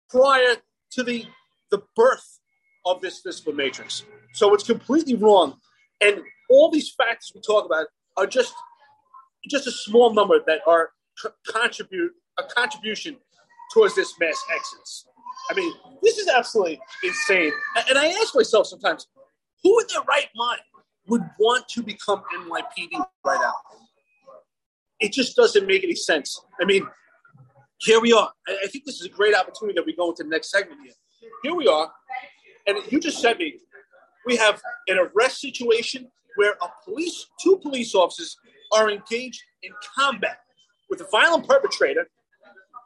prior 0.09 0.55
to 0.91 1.03
the 1.03 1.25
the 1.71 1.81
birth 1.95 2.39
of 2.85 3.01
this 3.01 3.21
discipline 3.21 3.55
matrix. 3.55 4.03
So 4.33 4.53
it's 4.53 4.63
completely 4.63 5.15
wrong. 5.15 5.55
And 6.01 6.21
all 6.49 6.69
these 6.69 6.91
factors 6.91 7.31
we 7.33 7.41
talk 7.41 7.65
about 7.65 7.87
are 8.17 8.27
just 8.27 8.53
just 9.49 9.67
a 9.67 9.71
small 9.71 10.13
number 10.13 10.39
that 10.45 10.59
are 10.67 10.91
contribute 11.47 12.11
a 12.37 12.43
contribution 12.43 13.17
towards 13.73 13.95
this 13.95 14.13
mass 14.19 14.43
exodus. 14.53 15.05
I 15.49 15.53
mean, 15.53 15.73
this 16.01 16.17
is 16.17 16.27
absolutely 16.27 16.79
insane. 17.03 17.51
And 17.89 17.97
I 17.97 18.07
ask 18.07 18.35
myself 18.35 18.67
sometimes, 18.67 19.07
who 19.63 19.79
in 19.79 19.85
their 19.93 20.03
right 20.03 20.27
mind 20.35 20.61
would 21.07 21.23
want 21.39 21.67
to 21.69 21.83
become 21.83 22.23
NYPD 22.35 23.03
right 23.25 23.39
now? 23.41 23.53
It 24.99 25.11
just 25.11 25.35
doesn't 25.35 25.65
make 25.65 25.83
any 25.83 25.95
sense. 25.95 26.39
I 26.59 26.65
mean, 26.65 26.87
here 27.79 27.99
we 27.99 28.13
are. 28.13 28.31
I 28.47 28.67
think 28.67 28.85
this 28.85 28.99
is 28.99 29.05
a 29.05 29.09
great 29.09 29.35
opportunity 29.35 29.75
that 29.75 29.85
we 29.85 29.95
go 29.95 30.09
into 30.09 30.23
the 30.23 30.29
next 30.29 30.51
segment 30.51 30.81
here. 30.83 30.93
Here 31.43 31.55
we 31.55 31.67
are, 31.67 31.91
and 32.67 32.77
you 32.89 32.99
just 32.99 33.19
said 33.19 33.37
me, 33.37 33.59
we 34.25 34.35
have 34.37 34.61
an 34.87 34.97
arrest 34.97 35.39
situation 35.41 36.11
where 36.35 36.53
a 36.61 36.67
police, 36.85 37.27
two 37.41 37.57
police 37.57 37.93
officers 37.95 38.37
are 38.71 38.89
engaged 38.89 39.41
in 39.63 39.71
combat 39.97 40.37
with 40.89 41.01
a 41.01 41.07
violent 41.11 41.47
perpetrator, 41.47 42.07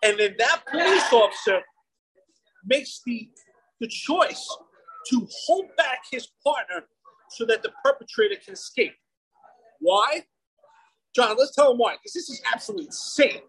and 0.03 0.17
then 0.19 0.35
that 0.37 0.61
police 0.69 1.11
officer 1.11 1.61
makes 2.65 3.01
the 3.05 3.29
the 3.79 3.87
choice 3.87 4.57
to 5.09 5.27
hold 5.45 5.65
back 5.77 5.99
his 6.11 6.27
partner 6.45 6.85
so 7.29 7.45
that 7.45 7.63
the 7.63 7.71
perpetrator 7.83 8.35
can 8.43 8.53
escape. 8.53 8.93
Why? 9.79 10.25
John, 11.15 11.35
let's 11.37 11.55
tell 11.55 11.71
him 11.71 11.77
why, 11.77 11.93
because 11.93 12.13
this 12.13 12.29
is 12.29 12.41
absolutely 12.53 12.87
insane. 12.87 13.41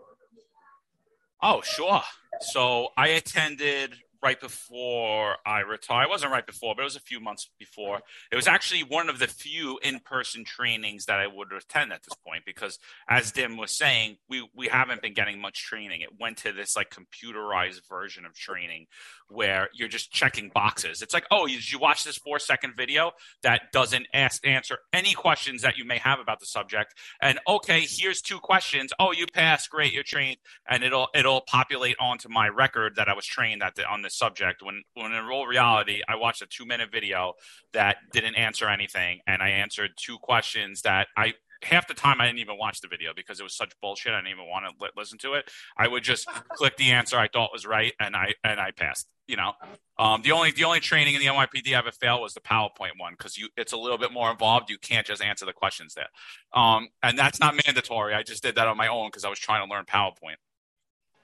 Oh, 1.42 1.60
sure. 1.62 2.02
So 2.40 2.88
I 2.96 3.08
attended 3.08 3.94
right 4.22 4.40
before 4.40 5.36
I 5.44 5.60
retired. 5.60 6.04
It 6.04 6.10
wasn't 6.10 6.32
right 6.32 6.46
before, 6.46 6.74
but 6.74 6.82
it 6.82 6.84
was 6.84 6.96
a 6.96 7.00
few 7.00 7.20
months 7.20 7.50
before. 7.58 8.00
It 8.32 8.36
was 8.36 8.46
actually 8.46 8.82
one 8.82 9.08
of 9.08 9.18
the 9.18 9.26
few 9.26 9.78
in-person 9.82 10.44
trainings 10.44 11.06
that 11.06 11.18
I 11.18 11.26
would 11.26 11.52
attend 11.52 11.92
at 11.92 12.02
this 12.02 12.14
point 12.26 12.44
because, 12.44 12.78
as 13.08 13.32
Dim 13.32 13.56
was 13.56 13.72
saying, 13.72 14.16
we 14.28 14.48
we 14.54 14.68
haven't 14.68 15.02
been 15.02 15.14
getting 15.14 15.40
much 15.40 15.62
training. 15.64 16.00
It 16.00 16.10
went 16.18 16.38
to 16.38 16.52
this 16.52 16.76
like 16.76 16.90
computerized 16.90 17.80
version 17.88 18.24
of 18.24 18.34
training 18.34 18.86
where 19.28 19.68
you're 19.74 19.88
just 19.88 20.12
checking 20.12 20.50
boxes. 20.50 21.02
It's 21.02 21.14
like, 21.14 21.26
oh, 21.30 21.46
did 21.46 21.70
you 21.70 21.78
watch 21.78 22.04
this 22.04 22.16
four-second 22.16 22.74
video 22.76 23.12
that 23.42 23.72
doesn't 23.72 24.06
ask 24.14 24.46
answer 24.46 24.78
any 24.92 25.14
questions 25.14 25.62
that 25.62 25.76
you 25.76 25.84
may 25.84 25.98
have 25.98 26.20
about 26.20 26.40
the 26.40 26.46
subject? 26.46 26.94
And 27.20 27.38
okay, 27.48 27.80
here's 27.88 28.20
two 28.20 28.38
questions. 28.38 28.92
Oh, 28.98 29.12
you 29.12 29.26
passed, 29.26 29.70
great, 29.70 29.92
you're 29.92 30.02
trained, 30.02 30.38
and 30.68 30.84
it'll 30.84 31.08
it'll 31.14 31.40
populate 31.40 31.96
onto 31.98 32.28
my 32.28 32.48
record 32.48 32.96
that 32.96 33.08
I 33.08 33.14
was 33.14 33.26
trained 33.26 33.62
at 33.62 33.74
the, 33.74 33.86
on 33.86 34.02
subject 34.10 34.62
when 34.62 34.82
when 34.94 35.12
in 35.12 35.24
real 35.24 35.46
reality 35.46 36.00
I 36.08 36.16
watched 36.16 36.42
a 36.42 36.46
two 36.46 36.66
minute 36.66 36.90
video 36.90 37.34
that 37.72 37.96
didn't 38.12 38.34
answer 38.36 38.68
anything 38.68 39.20
and 39.26 39.42
I 39.42 39.50
answered 39.50 39.92
two 39.96 40.18
questions 40.18 40.82
that 40.82 41.08
I 41.16 41.34
half 41.62 41.88
the 41.88 41.94
time 41.94 42.20
I 42.20 42.26
didn't 42.26 42.38
even 42.38 42.58
watch 42.58 42.80
the 42.80 42.88
video 42.88 43.12
because 43.14 43.40
it 43.40 43.42
was 43.42 43.56
such 43.56 43.72
bullshit. 43.80 44.12
I 44.12 44.18
didn't 44.18 44.30
even 44.30 44.48
want 44.48 44.66
to 44.66 44.84
li- 44.84 44.90
listen 44.96 45.18
to 45.18 45.34
it. 45.34 45.50
I 45.76 45.88
would 45.88 46.02
just 46.02 46.28
click 46.50 46.76
the 46.76 46.90
answer 46.90 47.18
I 47.18 47.28
thought 47.28 47.50
was 47.52 47.66
right, 47.66 47.92
and 48.00 48.16
I 48.16 48.34
and 48.44 48.60
I 48.60 48.70
passed. 48.70 49.08
You 49.26 49.36
know, 49.36 49.52
um, 49.98 50.22
the 50.22 50.32
only 50.32 50.52
the 50.52 50.64
only 50.64 50.80
training 50.80 51.14
in 51.14 51.20
the 51.20 51.26
NYPD 51.26 51.74
I 51.74 51.78
ever 51.78 51.90
failed 51.90 52.20
was 52.20 52.34
the 52.34 52.40
PowerPoint 52.40 52.98
one 52.98 53.14
because 53.18 53.36
you 53.36 53.48
it's 53.56 53.72
a 53.72 53.76
little 53.76 53.98
bit 53.98 54.12
more 54.12 54.30
involved. 54.30 54.70
You 54.70 54.78
can't 54.78 55.06
just 55.06 55.22
answer 55.22 55.44
the 55.44 55.52
questions 55.52 55.94
there, 55.94 56.08
um, 56.54 56.88
and 57.02 57.18
that's 57.18 57.40
not 57.40 57.54
mandatory. 57.66 58.14
I 58.14 58.22
just 58.22 58.42
did 58.42 58.54
that 58.56 58.68
on 58.68 58.76
my 58.76 58.88
own 58.88 59.08
because 59.08 59.24
I 59.24 59.28
was 59.28 59.38
trying 59.38 59.66
to 59.66 59.72
learn 59.72 59.84
PowerPoint. 59.84 60.36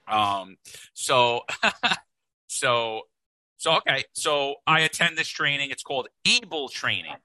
Um, 0.05 0.57
so 0.93 1.41
So, 2.53 3.01
so 3.57 3.77
okay. 3.77 4.03
So 4.13 4.55
I 4.67 4.81
attend 4.81 5.17
this 5.17 5.27
training. 5.27 5.71
It's 5.71 5.83
called 5.83 6.07
ABLE 6.25 6.69
training. 6.69 7.15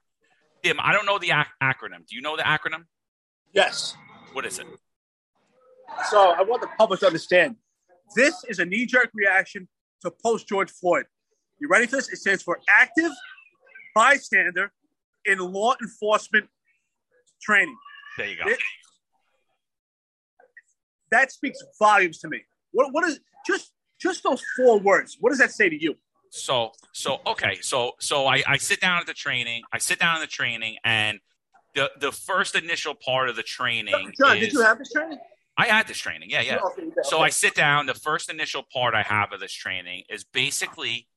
Tim, 0.63 0.77
I 0.81 0.91
don't 0.91 1.05
know 1.05 1.19
the 1.19 1.31
ac- 1.31 1.49
acronym. 1.61 2.07
Do 2.07 2.15
you 2.15 2.21
know 2.21 2.35
the 2.35 2.43
acronym? 2.43 2.85
Yes. 3.53 3.95
What 4.33 4.45
is 4.45 4.59
it? 4.59 4.67
So 6.09 6.31
I 6.31 6.41
want 6.41 6.61
the 6.61 6.69
public 6.77 6.99
to 7.01 7.07
understand. 7.07 7.55
This 8.15 8.43
is 8.47 8.59
a 8.59 8.65
knee-jerk 8.65 9.11
reaction 9.13 9.67
to 10.01 10.11
post 10.11 10.47
George 10.47 10.71
Floyd. 10.71 11.05
You 11.59 11.67
ready 11.67 11.85
for 11.85 11.97
this? 11.97 12.09
It 12.09 12.17
stands 12.17 12.41
for 12.41 12.59
active 12.69 13.11
bystander 13.95 14.71
in 15.25 15.39
law 15.39 15.75
enforcement 15.81 16.47
training. 17.41 17.77
There 18.17 18.27
you 18.27 18.37
go. 18.37 18.49
It, 18.49 18.59
that 21.11 21.31
speaks 21.31 21.59
volumes 21.79 22.19
to 22.19 22.27
me. 22.27 22.41
What, 22.71 22.93
what 22.93 23.03
is 23.05 23.19
just 23.45 23.71
just 23.99 24.23
those 24.23 24.41
four 24.57 24.79
words. 24.79 25.17
What 25.19 25.29
does 25.29 25.39
that 25.39 25.51
say 25.51 25.69
to 25.69 25.81
you? 25.81 25.95
So, 26.31 26.71
so 26.93 27.19
okay, 27.25 27.57
so 27.61 27.93
so 27.99 28.27
I, 28.27 28.43
I 28.47 28.57
sit 28.57 28.79
down 28.79 28.99
at 28.99 29.07
the 29.07 29.13
training. 29.13 29.63
I 29.73 29.79
sit 29.79 29.99
down 29.99 30.15
in 30.15 30.21
the 30.21 30.27
training, 30.27 30.77
and 30.83 31.19
the 31.75 31.91
the 31.99 32.11
first 32.11 32.55
initial 32.55 32.93
part 32.93 33.29
of 33.29 33.35
the 33.35 33.43
training. 33.43 34.13
John, 34.17 34.37
is, 34.37 34.45
did 34.45 34.53
you 34.53 34.61
have 34.61 34.77
this 34.77 34.91
training? 34.91 35.19
I 35.57 35.65
had 35.65 35.87
this 35.87 35.97
training. 35.97 36.29
Yeah, 36.29 36.41
yeah. 36.41 36.57
Okay, 36.57 36.83
okay. 36.83 36.93
So 37.03 37.19
I 37.19 37.29
sit 37.29 37.55
down. 37.55 37.85
The 37.85 37.93
first 37.93 38.29
initial 38.29 38.63
part 38.71 38.93
I 38.93 39.01
have 39.03 39.33
of 39.33 39.39
this 39.39 39.51
training 39.51 40.03
is 40.09 40.23
basically 40.23 41.07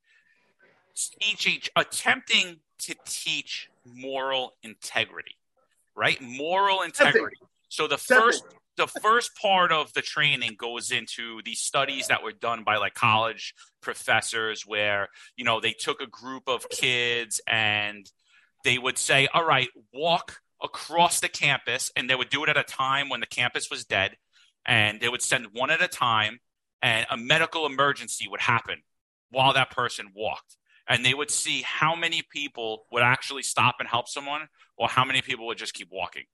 teaching, 1.21 1.61
attempting 1.77 2.61
to 2.81 2.95
teach 3.05 3.69
moral 3.85 4.55
integrity, 4.63 5.37
right? 5.95 6.21
Moral 6.21 6.83
integrity. 6.83 7.37
So 7.69 7.87
the 7.87 7.99
first 7.99 8.45
the 8.77 8.87
first 8.87 9.33
part 9.37 9.71
of 9.71 9.93
the 9.93 10.03
training 10.03 10.57
goes 10.59 10.91
into 10.91 11.41
these 11.45 11.61
studies 11.61 12.09
that 12.09 12.23
were 12.23 12.33
done 12.33 12.65
by 12.65 12.77
like 12.77 12.95
college 12.95 13.55
professors 13.81 14.65
where 14.67 15.09
you 15.37 15.45
know 15.45 15.61
they 15.61 15.73
took 15.73 16.01
a 16.01 16.07
group 16.07 16.45
of 16.47 16.69
kids 16.71 17.41
and 17.47 18.11
they 18.65 18.79
would 18.79 18.99
say 18.99 19.29
all 19.35 19.45
right 19.45 19.69
walk 19.93 20.39
across 20.63 21.21
the 21.21 21.29
campus 21.29 21.91
and 21.97 22.09
they 22.09 22.15
would 22.15 22.31
do 22.31 22.45
it 22.45 22.49
at 22.49 22.57
a 22.57 22.63
time 22.63 23.09
when 23.09 23.21
the 23.21 23.27
campus 23.27 23.69
was 23.71 23.85
dead 23.85 24.17
and 24.65 25.01
they 25.01 25.09
would 25.09 25.23
send 25.23 25.49
one 25.53 25.71
at 25.71 25.83
a 25.83 25.89
time 25.89 26.39
and 26.83 27.07
a 27.11 27.17
medical 27.17 27.67
emergency 27.67 28.27
would 28.29 28.41
happen 28.41 28.83
while 29.31 29.53
that 29.55 29.71
person 29.71 30.09
walked. 30.15 30.57
And 30.89 31.05
they 31.05 31.15
would 31.15 31.31
see 31.31 31.63
how 31.63 31.95
many 31.95 32.23
people 32.31 32.87
would 32.91 33.05
actually 33.05 33.45
stop 33.45 33.77
and 33.79 33.89
help 33.89 34.09
someone 34.09 34.49
or 34.77 34.89
how 34.89 35.05
many 35.05 35.23
people 35.23 35.47
would 35.47 35.59
just 35.59 35.75
keep 35.75 35.89
walking. 35.91 36.25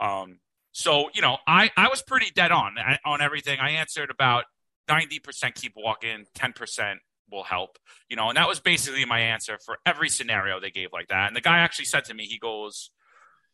Um, 0.00 0.40
so, 0.72 1.10
you 1.14 1.22
know, 1.22 1.38
I, 1.46 1.70
I 1.76 1.88
was 1.88 2.02
pretty 2.02 2.30
dead 2.34 2.52
on 2.52 2.76
uh, 2.78 2.96
on 3.04 3.20
everything. 3.20 3.58
I 3.60 3.70
answered 3.70 4.10
about 4.10 4.44
90% 4.88 5.54
keep 5.54 5.74
walking, 5.76 6.24
10% 6.36 6.96
will 7.30 7.42
help, 7.42 7.78
you 8.08 8.16
know, 8.16 8.28
and 8.28 8.36
that 8.36 8.48
was 8.48 8.58
basically 8.58 9.04
my 9.04 9.20
answer 9.20 9.58
for 9.64 9.78
every 9.84 10.08
scenario 10.08 10.60
they 10.60 10.70
gave 10.70 10.92
like 10.92 11.08
that. 11.08 11.28
And 11.28 11.36
the 11.36 11.40
guy 11.40 11.58
actually 11.58 11.84
said 11.84 12.04
to 12.06 12.14
me, 12.14 12.24
he 12.24 12.38
goes, 12.38 12.90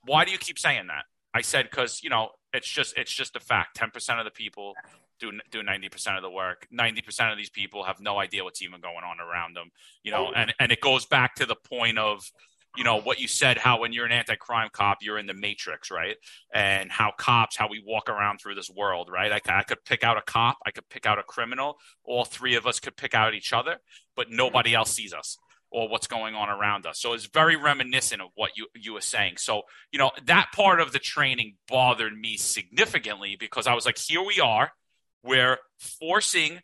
Why 0.04 0.24
do 0.24 0.30
you 0.30 0.38
keep 0.38 0.58
saying 0.58 0.86
that? 0.88 1.04
I 1.34 1.40
said, 1.40 1.68
Because, 1.70 2.02
you 2.02 2.10
know, 2.10 2.30
it's 2.52 2.68
just 2.68 2.96
it's 2.96 3.12
just 3.12 3.36
a 3.36 3.40
fact. 3.40 3.78
10% 3.78 4.18
of 4.18 4.24
the 4.24 4.30
people 4.30 4.74
do 5.18 5.32
do 5.50 5.62
90% 5.62 6.16
of 6.16 6.22
the 6.22 6.30
work. 6.30 6.68
90% 6.72 7.32
of 7.32 7.36
these 7.36 7.50
people 7.50 7.84
have 7.84 8.00
no 8.00 8.18
idea 8.18 8.44
what's 8.44 8.62
even 8.62 8.80
going 8.80 9.04
on 9.04 9.20
around 9.20 9.56
them, 9.56 9.70
you 10.02 10.12
know, 10.12 10.28
oh. 10.28 10.32
and, 10.34 10.54
and 10.60 10.70
it 10.70 10.80
goes 10.80 11.04
back 11.06 11.34
to 11.36 11.46
the 11.46 11.56
point 11.56 11.98
of 11.98 12.30
you 12.76 12.84
know 12.84 13.00
what 13.00 13.20
you 13.20 13.28
said 13.28 13.58
how 13.58 13.80
when 13.80 13.92
you're 13.92 14.06
an 14.06 14.12
anti-crime 14.12 14.68
cop 14.72 14.98
you're 15.00 15.18
in 15.18 15.26
the 15.26 15.34
matrix 15.34 15.90
right? 15.90 16.16
And 16.52 16.90
how 16.90 17.12
cops 17.16 17.56
how 17.56 17.68
we 17.68 17.82
walk 17.84 18.08
around 18.08 18.38
through 18.38 18.54
this 18.54 18.70
world 18.70 19.10
right? 19.12 19.32
I, 19.32 19.40
I, 19.58 19.62
could 19.62 19.84
pick 19.84 20.04
out 20.04 20.16
a 20.16 20.22
cop 20.22 20.58
i 20.66 20.70
could 20.70 20.88
pick 20.88 21.06
out 21.06 21.18
a 21.18 21.22
criminal 21.22 21.78
all 22.04 22.24
three 22.24 22.54
of 22.54 22.66
us 22.66 22.80
could 22.80 22.96
pick 22.96 23.14
out 23.14 23.34
each 23.34 23.52
other 23.52 23.78
but 24.16 24.30
nobody 24.30 24.74
else 24.74 24.90
sees 24.90 25.12
us 25.12 25.38
or 25.74 25.88
what's 25.88 26.06
going 26.06 26.36
on 26.36 26.48
around 26.48 26.86
us. 26.86 27.00
So 27.00 27.14
it's 27.14 27.26
very 27.26 27.56
reminiscent 27.56 28.22
of 28.22 28.28
what 28.36 28.52
you 28.56 28.68
you 28.76 28.94
were 28.94 29.00
saying. 29.00 29.38
So 29.38 29.62
you 29.90 29.98
know 29.98 30.12
that 30.26 30.50
part 30.54 30.80
of 30.80 30.92
the 30.92 31.00
training 31.00 31.56
bothered 31.68 32.16
me 32.16 32.36
significantly 32.36 33.36
because 33.38 33.66
i 33.66 33.74
was 33.74 33.84
like 33.84 33.98
here 33.98 34.22
we 34.22 34.40
are. 34.40 34.70
We're 35.24 35.58
forcing 35.78 36.60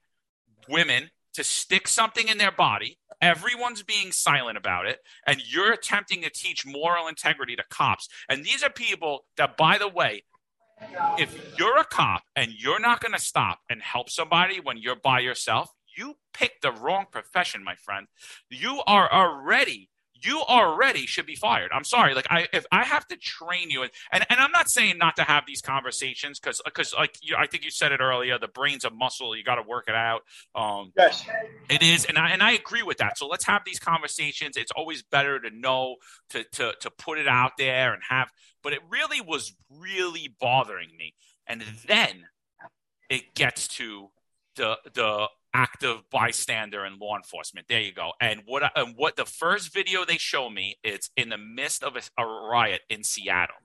women 0.69 1.11
to 1.35 1.45
stick 1.45 1.89
something 1.89 2.29
in 2.29 2.39
their 2.39 2.53
body. 2.53 2.99
Everyone's 3.21 3.83
being 3.83 4.13
silent 4.13 4.57
about 4.57 4.87
it. 4.87 5.01
And 5.27 5.43
you're 5.47 5.73
attempting 5.73 6.23
to 6.23 6.31
teach 6.31 6.67
moral 6.67 7.09
integrity 7.09 7.57
to 7.57 7.65
cops. 7.71 8.09
And 8.29 8.45
these 8.45 8.63
are 8.63 8.71
people 8.71 9.25
that, 9.37 9.57
by 9.57 9.79
the 9.79 9.89
way, 9.89 10.25
if 11.19 11.59
you're 11.59 11.79
a 11.79 11.85
cop 11.85 12.23
and 12.35 12.53
you're 12.53 12.81
not 12.81 13.01
going 13.01 13.13
to 13.13 13.21
stop 13.21 13.61
and 13.69 13.83
help 13.83 14.09
somebody 14.09 14.61
when 14.61 14.79
you're 14.79 14.97
by 14.97 15.21
yourself, 15.21 15.71
you 15.97 16.15
picked 16.33 16.63
the 16.63 16.73
wrong 16.73 17.07
profession, 17.11 17.63
my 17.63 17.75
friend. 17.75 18.07
You 18.49 18.83
are 18.87 19.13
already 19.13 19.91
you 20.23 20.41
already 20.43 21.07
should 21.07 21.27
be 21.27 21.35
fired. 21.35 21.71
I'm 21.73 21.85
sorry. 21.85 22.15
Like 22.15 22.27
I, 22.31 22.47
if 22.53 22.67
I 22.73 22.85
have 22.85 23.07
to 23.09 23.17
train 23.17 23.71
you, 23.71 23.83
and 23.83 23.91
and, 24.13 24.25
and 24.29 24.41
I'm 24.41 24.53
not 24.53 24.71
saying 24.71 24.99
not 24.99 25.17
to 25.17 25.23
have 25.23 25.45
these 25.47 25.61
conversations 25.61 26.39
because 26.39 26.61
because 26.65 26.95
like 26.95 27.17
you, 27.23 27.37
I 27.37 27.47
think 27.47 27.65
you 27.65 27.71
said 27.71 27.93
it 27.93 28.01
earlier. 28.01 28.39
The 28.39 28.49
brain's 28.49 28.85
a 28.85 28.91
muscle. 28.91 29.37
You 29.37 29.45
got 29.45 29.57
to 29.57 29.63
work 29.63 29.85
it 29.89 29.95
out. 29.95 30.23
Um, 30.55 30.93
yes, 30.97 31.25
it 31.69 31.83
is, 31.83 32.05
and 32.05 32.19
I 32.19 32.31
and 32.31 32.43
I 32.43 32.53
agree 32.53 32.83
with 32.83 32.99
that. 32.99 33.19
So 33.19 33.27
let's 33.27 33.45
have 33.47 33.63
these 33.65 33.79
conversations. 33.79 34.57
It's 34.57 34.73
always 34.73 35.03
better 35.03 35.41
to 35.41 35.51
know 35.51 35.97
to 36.31 36.45
to 36.53 36.75
to 36.81 36.91
put 36.91 37.19
it 37.19 37.29
out 37.29 37.53
there 37.59 37.95
and 37.95 38.03
have. 38.09 38.31
But 38.63 38.75
it 38.75 38.81
really 38.91 39.21
was 39.21 39.55
really 39.71 40.35
bothering 40.39 40.91
me, 40.99 41.15
and 41.47 41.65
then 41.87 42.27
it 43.09 43.35
gets 43.35 43.69
to 43.69 44.11
the 44.57 44.79
the 44.93 45.29
active 45.53 46.03
bystander 46.11 46.85
and 46.85 47.01
law 47.01 47.17
enforcement. 47.17 47.67
There 47.69 47.81
you 47.81 47.93
go. 47.93 48.13
And 48.21 48.43
what 48.47 48.71
and 48.77 48.95
what 48.97 49.17
the 49.17 49.25
first 49.25 49.73
video 49.73 50.05
they 50.05 50.19
show 50.19 50.49
me 50.49 50.77
it's 50.83 51.11
in 51.17 51.29
the 51.29 51.39
midst 51.39 51.83
of 51.83 51.97
a, 51.97 52.23
a 52.23 52.27
riot 52.27 52.83
in 52.89 53.05
Seattle. 53.05 53.57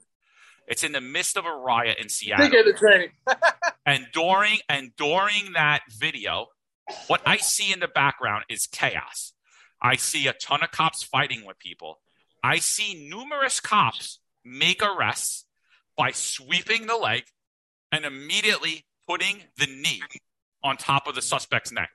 It's 0.68 0.84
in 0.84 0.94
the 0.94 1.02
midst 1.02 1.38
of 1.38 1.46
a 1.46 1.54
riot 1.54 1.98
in 2.00 2.10
Seattle. 2.10 2.50
They 2.50 2.64
the 2.64 2.78
training. 2.78 3.12
and 3.86 4.08
during 4.14 4.60
and 4.68 4.96
during 4.98 5.54
that 5.54 5.82
video, 5.90 6.48
what 7.08 7.22
I 7.26 7.38
see 7.38 7.72
in 7.72 7.80
the 7.80 7.88
background 7.88 8.46
is 8.50 8.68
chaos. 8.68 9.34
I 9.82 9.96
see 9.96 10.28
a 10.28 10.34
ton 10.34 10.64
of 10.64 10.72
cops 10.72 11.04
fighting 11.04 11.46
with 11.46 11.60
people. 11.60 12.00
I 12.44 12.58
see 12.58 13.08
numerous 13.10 13.60
cops 13.60 14.20
make 14.44 14.84
arrests 14.84 15.46
by 15.98 16.12
sweeping 16.12 16.88
the 16.88 16.96
leg 16.96 17.24
and 17.92 18.06
immediately 18.06 18.86
putting 19.08 19.44
the 19.58 19.68
knee 19.68 20.02
on 20.66 20.76
top 20.76 21.08
of 21.08 21.14
the 21.14 21.22
suspect's 21.22 21.72
neck. 21.72 21.92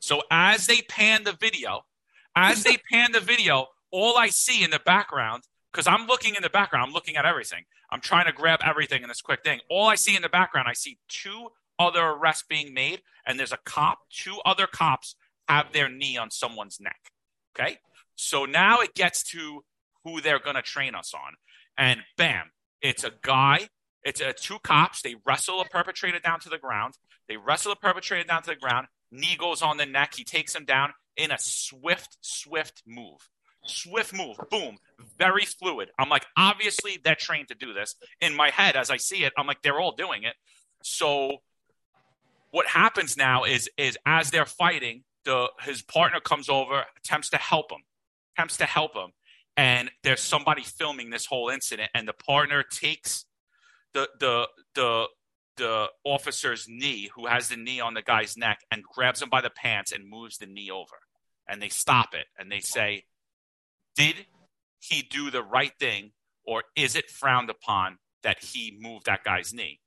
So 0.00 0.22
as 0.30 0.66
they 0.66 0.80
pan 0.80 1.24
the 1.24 1.32
video, 1.32 1.82
as 2.34 2.64
they 2.64 2.78
pan 2.90 3.12
the 3.12 3.20
video, 3.20 3.66
all 3.90 4.16
I 4.16 4.28
see 4.28 4.64
in 4.64 4.70
the 4.70 4.80
background, 4.80 5.44
because 5.70 5.86
I'm 5.86 6.06
looking 6.06 6.34
in 6.34 6.42
the 6.42 6.50
background, 6.50 6.86
I'm 6.88 6.94
looking 6.94 7.16
at 7.16 7.26
everything. 7.26 7.64
I'm 7.90 8.00
trying 8.00 8.26
to 8.26 8.32
grab 8.32 8.60
everything 8.64 9.02
in 9.02 9.08
this 9.08 9.20
quick 9.20 9.44
thing. 9.44 9.60
All 9.70 9.86
I 9.86 9.94
see 9.94 10.16
in 10.16 10.22
the 10.22 10.28
background, 10.30 10.68
I 10.68 10.72
see 10.72 10.98
two 11.08 11.48
other 11.78 12.02
arrests 12.02 12.44
being 12.48 12.72
made, 12.72 13.02
and 13.26 13.38
there's 13.38 13.52
a 13.52 13.58
cop, 13.58 13.98
two 14.10 14.38
other 14.44 14.66
cops 14.66 15.14
have 15.46 15.72
their 15.72 15.90
knee 15.90 16.16
on 16.16 16.30
someone's 16.30 16.80
neck. 16.80 17.12
Okay. 17.54 17.78
So 18.16 18.46
now 18.46 18.80
it 18.80 18.94
gets 18.94 19.22
to 19.32 19.64
who 20.02 20.22
they're 20.22 20.38
going 20.38 20.56
to 20.56 20.62
train 20.62 20.94
us 20.94 21.12
on. 21.14 21.34
And 21.76 22.00
bam, 22.16 22.50
it's 22.80 23.04
a 23.04 23.12
guy 23.22 23.68
it's 24.06 24.22
uh, 24.22 24.32
two 24.36 24.58
cops. 24.60 25.02
They 25.02 25.16
wrestle 25.26 25.60
a 25.60 25.64
perpetrator 25.64 26.20
down 26.20 26.38
to 26.40 26.48
the 26.48 26.58
ground. 26.58 26.94
They 27.28 27.36
wrestle 27.36 27.72
a 27.72 27.76
perpetrator 27.76 28.26
down 28.26 28.42
to 28.42 28.50
the 28.50 28.56
ground. 28.56 28.86
Knee 29.10 29.36
goes 29.36 29.62
on 29.62 29.78
the 29.78 29.84
neck. 29.84 30.14
He 30.14 30.22
takes 30.22 30.54
him 30.54 30.64
down 30.64 30.92
in 31.16 31.32
a 31.32 31.38
swift, 31.38 32.16
swift 32.20 32.84
move. 32.86 33.28
Swift 33.64 34.14
move. 34.14 34.36
Boom. 34.48 34.78
Very 35.18 35.44
fluid. 35.44 35.90
I'm 35.98 36.08
like, 36.08 36.24
obviously 36.36 37.00
they're 37.02 37.16
trained 37.16 37.48
to 37.48 37.56
do 37.56 37.74
this. 37.74 37.96
In 38.20 38.32
my 38.32 38.50
head, 38.50 38.76
as 38.76 38.90
I 38.90 38.96
see 38.96 39.24
it, 39.24 39.32
I'm 39.36 39.48
like, 39.48 39.62
they're 39.62 39.80
all 39.80 39.96
doing 39.96 40.22
it. 40.22 40.34
So 40.84 41.38
what 42.52 42.66
happens 42.66 43.16
now 43.16 43.42
is 43.42 43.68
is 43.76 43.98
as 44.06 44.30
they're 44.30 44.46
fighting, 44.46 45.02
the 45.24 45.50
his 45.62 45.82
partner 45.82 46.20
comes 46.20 46.48
over, 46.48 46.84
attempts 46.96 47.30
to 47.30 47.38
help 47.38 47.72
him, 47.72 47.80
attempts 48.36 48.56
to 48.58 48.66
help 48.66 48.94
him, 48.94 49.10
and 49.56 49.90
there's 50.04 50.20
somebody 50.20 50.62
filming 50.62 51.10
this 51.10 51.26
whole 51.26 51.48
incident, 51.48 51.90
and 51.92 52.06
the 52.06 52.12
partner 52.12 52.62
takes 52.62 53.24
the 53.96 54.08
the 54.20 54.48
the 54.74 55.06
the 55.56 55.86
officer's 56.04 56.66
knee, 56.68 57.10
who 57.14 57.26
has 57.26 57.48
the 57.48 57.56
knee 57.56 57.80
on 57.80 57.94
the 57.94 58.02
guy's 58.02 58.36
neck, 58.36 58.60
and 58.70 58.82
grabs 58.82 59.22
him 59.22 59.30
by 59.30 59.40
the 59.40 59.50
pants 59.50 59.90
and 59.90 60.08
moves 60.08 60.36
the 60.36 60.46
knee 60.46 60.70
over. 60.70 60.96
And 61.48 61.62
they 61.62 61.70
stop 61.70 62.14
it 62.14 62.26
and 62.38 62.52
they 62.52 62.60
say, 62.60 63.04
Did 63.96 64.26
he 64.80 65.02
do 65.02 65.30
the 65.30 65.42
right 65.42 65.72
thing, 65.80 66.12
or 66.44 66.64
is 66.76 66.94
it 66.94 67.10
frowned 67.10 67.48
upon 67.48 67.98
that 68.22 68.42
he 68.44 68.76
moved 68.78 69.06
that 69.06 69.24
guy's 69.24 69.54
knee? 69.54 69.80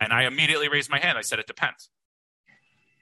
And 0.00 0.12
I 0.12 0.24
immediately 0.24 0.68
raised 0.68 0.90
my 0.90 0.98
hand. 0.98 1.16
I 1.16 1.22
said, 1.22 1.38
It 1.38 1.46
depends. 1.46 1.88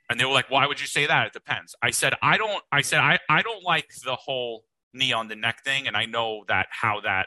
And 0.08 0.20
they 0.20 0.24
were 0.24 0.32
like, 0.32 0.50
Why 0.50 0.66
would 0.66 0.80
you 0.80 0.86
say 0.86 1.06
that? 1.06 1.26
It 1.26 1.32
depends. 1.32 1.74
I 1.82 1.90
said, 1.90 2.14
I 2.22 2.36
don't 2.36 2.62
I 2.70 2.82
said 2.82 3.00
I, 3.00 3.18
I 3.28 3.42
don't 3.42 3.64
like 3.64 3.88
the 4.04 4.16
whole 4.16 4.64
knee 4.92 5.12
on 5.12 5.26
the 5.26 5.36
neck 5.36 5.64
thing, 5.64 5.88
and 5.88 5.96
I 5.96 6.04
know 6.04 6.44
that 6.46 6.68
how 6.70 7.00
that 7.00 7.26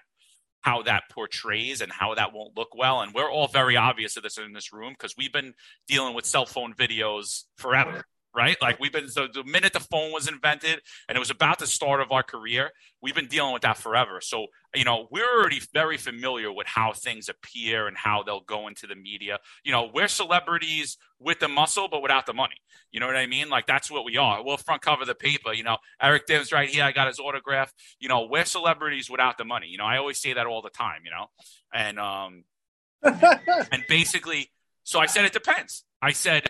how 0.61 0.81
that 0.83 1.03
portrays 1.11 1.81
and 1.81 1.91
how 1.91 2.15
that 2.15 2.33
won't 2.33 2.57
look 2.57 2.75
well. 2.75 3.01
And 3.01 3.13
we're 3.13 3.31
all 3.31 3.47
very 3.47 3.77
obvious 3.77 4.17
of 4.17 4.23
this 4.23 4.37
in 4.37 4.53
this 4.53 4.73
room 4.73 4.93
because 4.93 5.15
we've 5.17 5.33
been 5.33 5.53
dealing 5.87 6.13
with 6.13 6.25
cell 6.25 6.45
phone 6.45 6.73
videos 6.73 7.43
forever 7.55 8.05
right? 8.37 8.55
Like 8.61 8.79
we've 8.79 8.91
been 8.91 9.09
so 9.09 9.27
the 9.27 9.43
minute 9.43 9.73
the 9.73 9.79
phone 9.79 10.11
was 10.11 10.27
invented 10.27 10.81
and 11.09 11.15
it 11.15 11.19
was 11.19 11.31
about 11.31 11.57
the 11.57 11.65
start 11.65 12.01
of 12.01 12.11
our 12.11 12.21
career, 12.21 12.71
we've 13.01 13.15
been 13.15 13.27
dealing 13.27 13.51
with 13.51 13.63
that 13.63 13.77
forever. 13.77 14.21
So, 14.21 14.45
you 14.75 14.83
know, 14.83 15.07
we're 15.09 15.27
already 15.27 15.59
very 15.73 15.97
familiar 15.97 16.51
with 16.51 16.67
how 16.67 16.93
things 16.93 17.29
appear 17.29 17.87
and 17.87 17.97
how 17.97 18.21
they'll 18.21 18.41
go 18.41 18.67
into 18.67 18.85
the 18.85 18.95
media. 18.95 19.39
You 19.63 19.71
know, 19.71 19.89
we're 19.91 20.07
celebrities 20.07 20.97
with 21.19 21.39
the 21.39 21.47
muscle 21.47 21.87
but 21.89 22.03
without 22.03 22.27
the 22.27 22.33
money. 22.33 22.57
You 22.91 22.99
know 22.99 23.07
what 23.07 23.15
I 23.15 23.25
mean? 23.25 23.49
Like 23.49 23.65
that's 23.65 23.89
what 23.89 24.05
we 24.05 24.17
are. 24.17 24.43
We'll 24.43 24.57
front 24.57 24.83
cover 24.83 25.03
the 25.03 25.15
paper, 25.15 25.51
you 25.51 25.63
know. 25.63 25.77
Eric 25.99 26.27
Dim's 26.27 26.51
right 26.51 26.69
here, 26.69 26.83
I 26.83 26.91
got 26.91 27.07
his 27.07 27.19
autograph. 27.19 27.73
You 27.99 28.07
know, 28.07 28.27
we're 28.29 28.45
celebrities 28.45 29.09
without 29.09 29.39
the 29.39 29.45
money. 29.45 29.67
You 29.67 29.79
know, 29.79 29.85
I 29.85 29.97
always 29.97 30.19
say 30.19 30.33
that 30.33 30.45
all 30.45 30.61
the 30.61 30.69
time, 30.69 31.01
you 31.03 31.11
know. 31.11 31.25
And 31.73 31.99
um 31.99 32.43
and 33.03 33.83
basically 33.89 34.51
so 34.83 34.99
I 34.99 35.07
said 35.07 35.25
it 35.25 35.33
depends. 35.33 35.85
I 36.03 36.11
said 36.11 36.49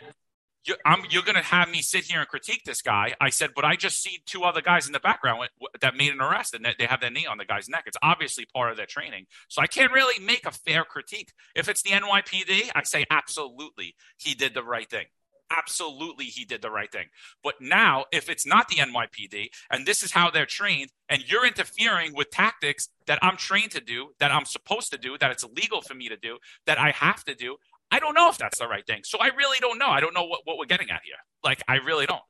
you're, 0.67 0.77
you're 1.09 1.23
going 1.23 1.35
to 1.35 1.41
have 1.41 1.69
me 1.69 1.81
sit 1.81 2.03
here 2.03 2.19
and 2.19 2.27
critique 2.27 2.63
this 2.65 2.81
guy. 2.81 3.13
I 3.21 3.29
said, 3.29 3.51
but 3.55 3.65
I 3.65 3.75
just 3.75 4.01
see 4.01 4.19
two 4.25 4.43
other 4.43 4.61
guys 4.61 4.85
in 4.87 4.93
the 4.93 4.99
background 4.99 5.47
that 5.81 5.95
made 5.95 6.11
an 6.11 6.21
arrest 6.21 6.53
and 6.53 6.67
they 6.77 6.85
have 6.85 7.01
their 7.01 7.09
knee 7.09 7.25
on 7.25 7.37
the 7.37 7.45
guy's 7.45 7.69
neck. 7.69 7.83
It's 7.85 7.97
obviously 8.01 8.45
part 8.45 8.71
of 8.71 8.77
their 8.77 8.85
training. 8.85 9.25
So 9.47 9.61
I 9.61 9.67
can't 9.67 9.91
really 9.91 10.23
make 10.23 10.45
a 10.45 10.51
fair 10.51 10.83
critique. 10.83 11.31
If 11.55 11.69
it's 11.69 11.81
the 11.81 11.91
NYPD, 11.91 12.71
I 12.75 12.83
say 12.83 13.05
absolutely 13.09 13.95
he 14.17 14.33
did 14.33 14.53
the 14.53 14.63
right 14.63 14.89
thing. 14.89 15.05
Absolutely, 15.49 16.25
he 16.25 16.43
did 16.43 16.61
the 16.61 16.69
right 16.69 16.91
thing. 16.91 17.05
But 17.41 17.55
now, 17.61 18.03
if 18.11 18.29
it's 18.29 18.45
not 18.45 18.67
the 18.67 18.75
NYPD 18.75 19.47
and 19.71 19.85
this 19.85 20.03
is 20.03 20.11
how 20.11 20.29
they're 20.29 20.45
trained, 20.45 20.91
and 21.07 21.23
you're 21.25 21.47
interfering 21.47 22.13
with 22.13 22.31
tactics 22.31 22.89
that 23.05 23.19
I'm 23.21 23.37
trained 23.37 23.71
to 23.71 23.79
do, 23.79 24.09
that 24.19 24.29
I'm 24.29 24.43
supposed 24.43 24.91
to 24.91 24.97
do, 24.97 25.17
that 25.19 25.31
it's 25.31 25.43
illegal 25.45 25.81
for 25.81 25.93
me 25.93 26.09
to 26.09 26.17
do, 26.17 26.37
that 26.65 26.77
I 26.77 26.91
have 26.91 27.23
to 27.23 27.33
do, 27.33 27.55
I 27.91 27.99
don't 27.99 28.13
know 28.13 28.29
if 28.29 28.37
that's 28.37 28.59
the 28.59 28.67
right 28.67 28.85
thing. 28.85 29.01
So 29.03 29.17
I 29.19 29.27
really 29.27 29.57
don't 29.59 29.79
know. 29.79 29.87
I 29.87 29.99
don't 29.99 30.13
know 30.13 30.23
what, 30.25 30.41
what 30.43 30.57
we're 30.57 30.65
getting 30.65 30.89
at 30.89 31.01
here. 31.03 31.15
Like, 31.43 31.63
I 31.67 31.75
really 31.75 32.05
don't. 32.05 32.21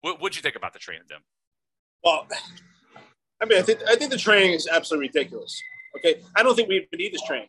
What 0.00 0.20
would 0.20 0.36
you 0.36 0.42
think 0.42 0.56
about 0.56 0.72
the 0.72 0.78
training, 0.78 1.04
Tim? 1.08 1.20
Well, 2.02 2.26
I 3.42 3.46
mean, 3.46 3.58
I 3.58 3.62
think 3.62 3.80
I 3.88 3.96
think 3.96 4.10
the 4.10 4.16
training 4.16 4.52
is 4.52 4.68
absolutely 4.68 5.08
ridiculous. 5.08 5.60
Okay, 5.96 6.20
I 6.36 6.42
don't 6.42 6.54
think 6.54 6.68
we 6.68 6.76
even 6.76 6.88
need 6.94 7.12
this 7.12 7.22
training. 7.22 7.48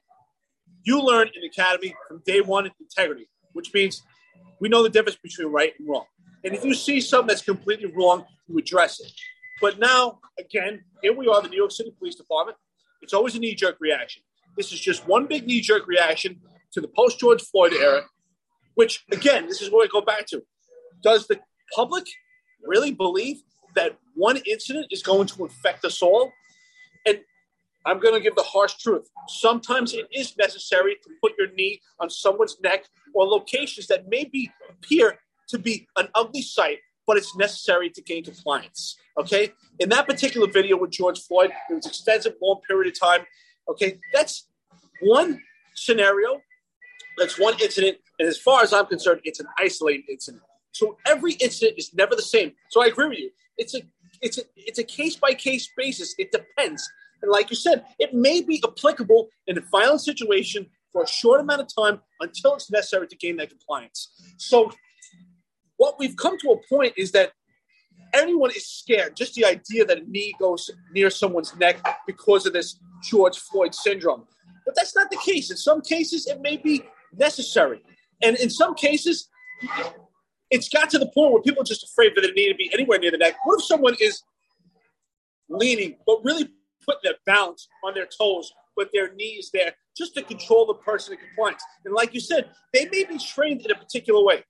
You 0.84 1.01
learn 1.01 1.28
in 1.34 1.41
the 1.41 1.47
academy 1.47 1.95
from 2.07 2.22
day 2.26 2.41
one 2.41 2.70
integrity, 2.80 3.28
which 3.53 3.74
means 3.74 4.03
we 4.59 4.70
know 4.70 4.84
the 4.84 4.89
difference 4.89 5.18
between 5.22 5.47
right 5.47 5.74
and 5.80 5.88
wrong. 5.88 6.05
And 6.43 6.53
if 6.53 6.63
you 6.63 6.74
see 6.74 7.01
something 7.01 7.28
that's 7.28 7.41
completely 7.41 7.91
wrong, 7.95 8.26
you 8.47 8.57
address 8.57 8.99
it. 8.99 9.11
But 9.61 9.80
now, 9.80 10.20
again, 10.39 10.84
here 11.01 11.13
we 11.13 11.28
are, 11.28 11.41
the 11.41 11.49
New 11.49 11.57
York 11.57 11.72
City 11.72 11.93
Police 11.97 12.16
Department. 12.16 12.57
It's 13.01 13.13
always 13.13 13.36
a 13.36 13.39
knee 13.39 13.55
jerk 13.55 13.78
reaction. 13.80 14.22
This 14.57 14.72
is 14.72 14.80
just 14.80 15.07
one 15.07 15.26
big 15.26 15.47
knee 15.47 15.61
jerk 15.61 15.88
reaction 15.88 16.39
to 16.76 16.82
the 16.82 16.90
post 16.90 17.20
George 17.20 17.42
Floyd 17.42 17.74
era, 17.74 18.04
which 18.76 19.06
again, 19.12 19.48
this 19.48 19.62
is 19.62 19.72
where 19.72 19.86
I 19.86 19.88
go 19.88 20.02
back 20.02 20.28
to. 20.28 20.44
Does 21.02 21.26
the 21.28 21.40
public 21.74 22.06
really 22.64 22.92
believe 22.92 23.38
that 23.76 23.98
one 24.14 24.38
incident 24.46 24.88
is 24.92 25.02
going 25.02 25.28
to 25.28 25.46
infect 25.46 25.86
us 25.86 26.02
all? 26.02 26.34
And 27.06 27.20
I'm 27.86 28.00
going 28.00 28.14
to 28.14 28.20
give 28.20 28.36
the 28.36 28.44
harsh 28.44 28.76
truth. 28.76 29.08
Sometimes 29.30 29.94
it 29.94 30.08
is 30.14 30.36
necessary 30.38 30.98
to 31.04 31.10
put 31.22 31.34
your 31.38 31.50
knee 31.54 31.80
on 32.00 32.10
someone's 32.10 32.58
neck 32.62 32.86
or 33.14 33.26
locations 33.26 33.88
that 33.88 34.10
maybe 34.10 34.52
appear 34.70 35.20
to 35.48 35.58
be 35.58 35.88
an 35.96 36.10
ugly 36.14 36.42
sight, 36.42 36.80
but 37.08 37.16
it's 37.16 37.38
necessary 37.38 37.90
to 37.92 38.02
gain 38.02 38.26
compliance. 38.26 38.98
Okay. 39.18 39.54
In 39.80 39.90
that 39.90 40.08
particular 40.08 40.48
video 40.48 40.76
with 40.76 40.92
George 40.92 41.22
Floyd, 41.22 41.52
it 41.70 41.74
was 41.74 41.86
extensive, 41.86 42.34
long 42.42 42.60
period 42.68 42.92
of 42.92 43.00
time. 43.00 43.26
Okay. 43.70 44.00
That's 44.14 44.50
one 45.02 45.42
scenario 45.76 46.42
that's 47.18 47.39
one 47.39 47.55
incident, 47.61 47.97
and 48.20 48.28
as 48.28 48.38
far 48.38 48.63
as 48.63 48.74
I'm 48.74 48.86
concerned, 48.86 49.22
it's 49.24 49.39
an 49.39 49.47
isolated 49.57 50.05
incident. 50.09 50.43
So 50.72 50.97
every 51.05 51.34
incident 51.34 51.78
is 51.78 51.93
never 51.93 52.16
the 52.16 52.22
same. 52.22 52.53
So 52.70 52.84
I 52.84 52.88
agree 52.88 53.07
with 53.07 53.18
you. 53.20 53.32
It's 53.57 53.76
a 53.76 53.82
it's 54.22 54.38
a 54.38 54.41
it's 54.55 54.80
a 54.80 54.84
case 54.84 55.16
by 55.16 55.34
case 55.34 55.70
basis. 55.78 56.16
It 56.18 56.32
depends. 56.32 56.89
And 57.22 57.32
like 57.32 57.49
you 57.49 57.55
said, 57.55 57.86
it 57.97 58.13
may 58.13 58.41
be 58.41 58.61
applicable 58.63 59.30
in 59.47 59.57
a 59.57 59.61
violent 59.61 60.01
situation 60.01 60.68
for 60.91 61.03
a 61.03 61.07
short 61.07 61.41
amount 61.41 61.61
of 61.61 61.68
time 61.74 62.01
until 62.20 62.55
it's 62.55 62.70
necessary 62.70 63.07
to 63.07 63.16
gain 63.16 63.38
that 63.38 63.49
compliance. 63.49 64.09
So 64.38 64.72
what 65.78 65.95
we've 65.97 66.16
come 66.16 66.38
to 66.39 66.51
a 66.51 66.57
point 66.68 66.93
is 66.97 67.11
that 67.13 67.32
anyone 68.13 68.51
is 68.51 68.68
scared. 68.68 69.16
Just 69.16 69.36
the 69.36 69.45
idea 69.45 69.86
that 69.86 69.99
a 69.99 70.09
knee 70.09 70.34
goes 70.39 70.70
near 70.93 71.09
someone's 71.09 71.55
neck 71.55 71.78
because 72.05 72.45
of 72.45 72.53
this 72.53 72.80
George 73.03 73.38
Floyd 73.38 73.76
syndrome. 73.76 74.26
But 74.66 74.76
that's 74.76 74.95
not 74.95 75.11
the 75.11 75.18
case. 75.18 75.51
In 75.51 75.57
some 75.57 75.82
cases, 75.82 76.28
it 76.28 76.41
may 76.41 76.57
be 76.57 76.84
necessary. 77.18 77.82
And 78.22 78.38
in 78.38 78.49
some 78.49 78.76
cases, 78.76 79.30
it's 80.51 80.70
got 80.70 80.89
to 80.91 80.99
the 80.99 81.07
point 81.07 81.34
where 81.34 81.41
people 81.41 81.61
are 81.61 81.66
just 81.66 81.84
afraid 81.84 82.13
that 82.16 82.22
they 82.22 82.32
need 82.32 82.49
to 82.49 82.55
be 82.55 82.72
anywhere 82.74 82.99
near 82.99 83.11
the 83.11 83.18
neck. 83.18 83.36
What 83.43 83.59
if 83.59 83.66
someone 83.66 83.95
is 83.99 84.24
leaning, 85.49 85.97
but 86.05 86.24
really 86.24 86.49
putting 86.86 87.01
their 87.03 87.16
balance 87.26 87.68
on 87.84 87.93
their 87.93 88.07
toes 88.07 88.51
with 88.78 88.89
their 88.93 89.13
knees 89.13 89.49
there 89.53 89.74
just 89.97 90.13
to 90.16 90.22
control 90.22 90.66
the 90.66 90.76
person 90.76 91.13
in 91.13 91.20
compliance? 91.20 91.63
And 91.84 91.93
like 91.93 92.13
you 92.13 92.20
said, 92.20 92.49
they 92.74 92.86
may 92.86 93.03
be 93.03 93.18
trained 93.18 93.61
in 93.61 93.72
a 93.72 93.76
particular 93.76 94.24
way, 94.24 94.43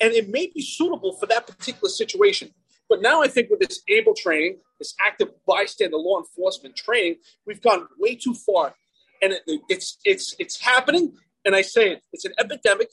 and 0.00 0.12
it 0.12 0.28
may 0.28 0.50
be 0.54 0.62
suitable 0.62 1.16
for 1.16 1.26
that 1.26 1.46
particular 1.46 1.88
situation. 1.88 2.50
But 2.88 3.02
now 3.02 3.22
I 3.22 3.28
think 3.28 3.50
with 3.50 3.60
this 3.60 3.82
able 3.88 4.14
training, 4.14 4.58
this 4.80 4.94
active 5.00 5.28
bystander 5.46 5.96
law 5.96 6.18
enforcement 6.18 6.74
training, 6.74 7.16
we've 7.46 7.62
gone 7.62 7.86
way 7.98 8.16
too 8.16 8.34
far, 8.34 8.74
and 9.22 9.32
it, 9.32 9.60
it's 9.68 9.98
it's 10.04 10.34
it's 10.40 10.60
happening. 10.60 11.16
And 11.44 11.54
I 11.54 11.62
say 11.62 11.92
it, 11.92 12.02
it's 12.12 12.24
an 12.24 12.32
epidemic, 12.38 12.90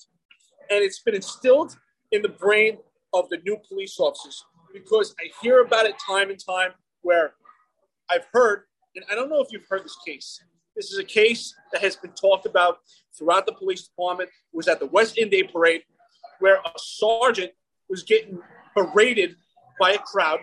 and 0.69 0.83
it's 0.83 1.01
been 1.01 1.15
instilled 1.15 1.77
in 2.11 2.21
the 2.21 2.29
brain 2.29 2.77
of 3.13 3.29
the 3.29 3.37
new 3.45 3.57
police 3.67 3.99
officers 3.99 4.43
because 4.73 5.15
I 5.19 5.29
hear 5.41 5.61
about 5.61 5.85
it 5.85 5.95
time 6.05 6.29
and 6.29 6.39
time 6.39 6.71
where 7.01 7.33
I've 8.09 8.25
heard, 8.31 8.63
and 8.95 9.03
I 9.11 9.15
don't 9.15 9.29
know 9.29 9.41
if 9.41 9.51
you've 9.51 9.65
heard 9.69 9.83
this 9.83 9.97
case. 10.05 10.41
This 10.75 10.91
is 10.91 10.99
a 10.99 11.03
case 11.03 11.53
that 11.73 11.81
has 11.81 11.95
been 11.95 12.11
talked 12.11 12.45
about 12.45 12.79
throughout 13.17 13.45
the 13.45 13.53
police 13.53 13.87
department. 13.87 14.29
It 14.29 14.55
was 14.55 14.67
at 14.67 14.79
the 14.79 14.85
West 14.85 15.17
Indian 15.17 15.45
Day 15.45 15.51
Parade 15.51 15.81
where 16.39 16.57
a 16.57 16.71
sergeant 16.77 17.51
was 17.89 18.03
getting 18.03 18.39
berated 18.75 19.35
by 19.79 19.93
a 19.93 19.97
crowd, 19.97 20.39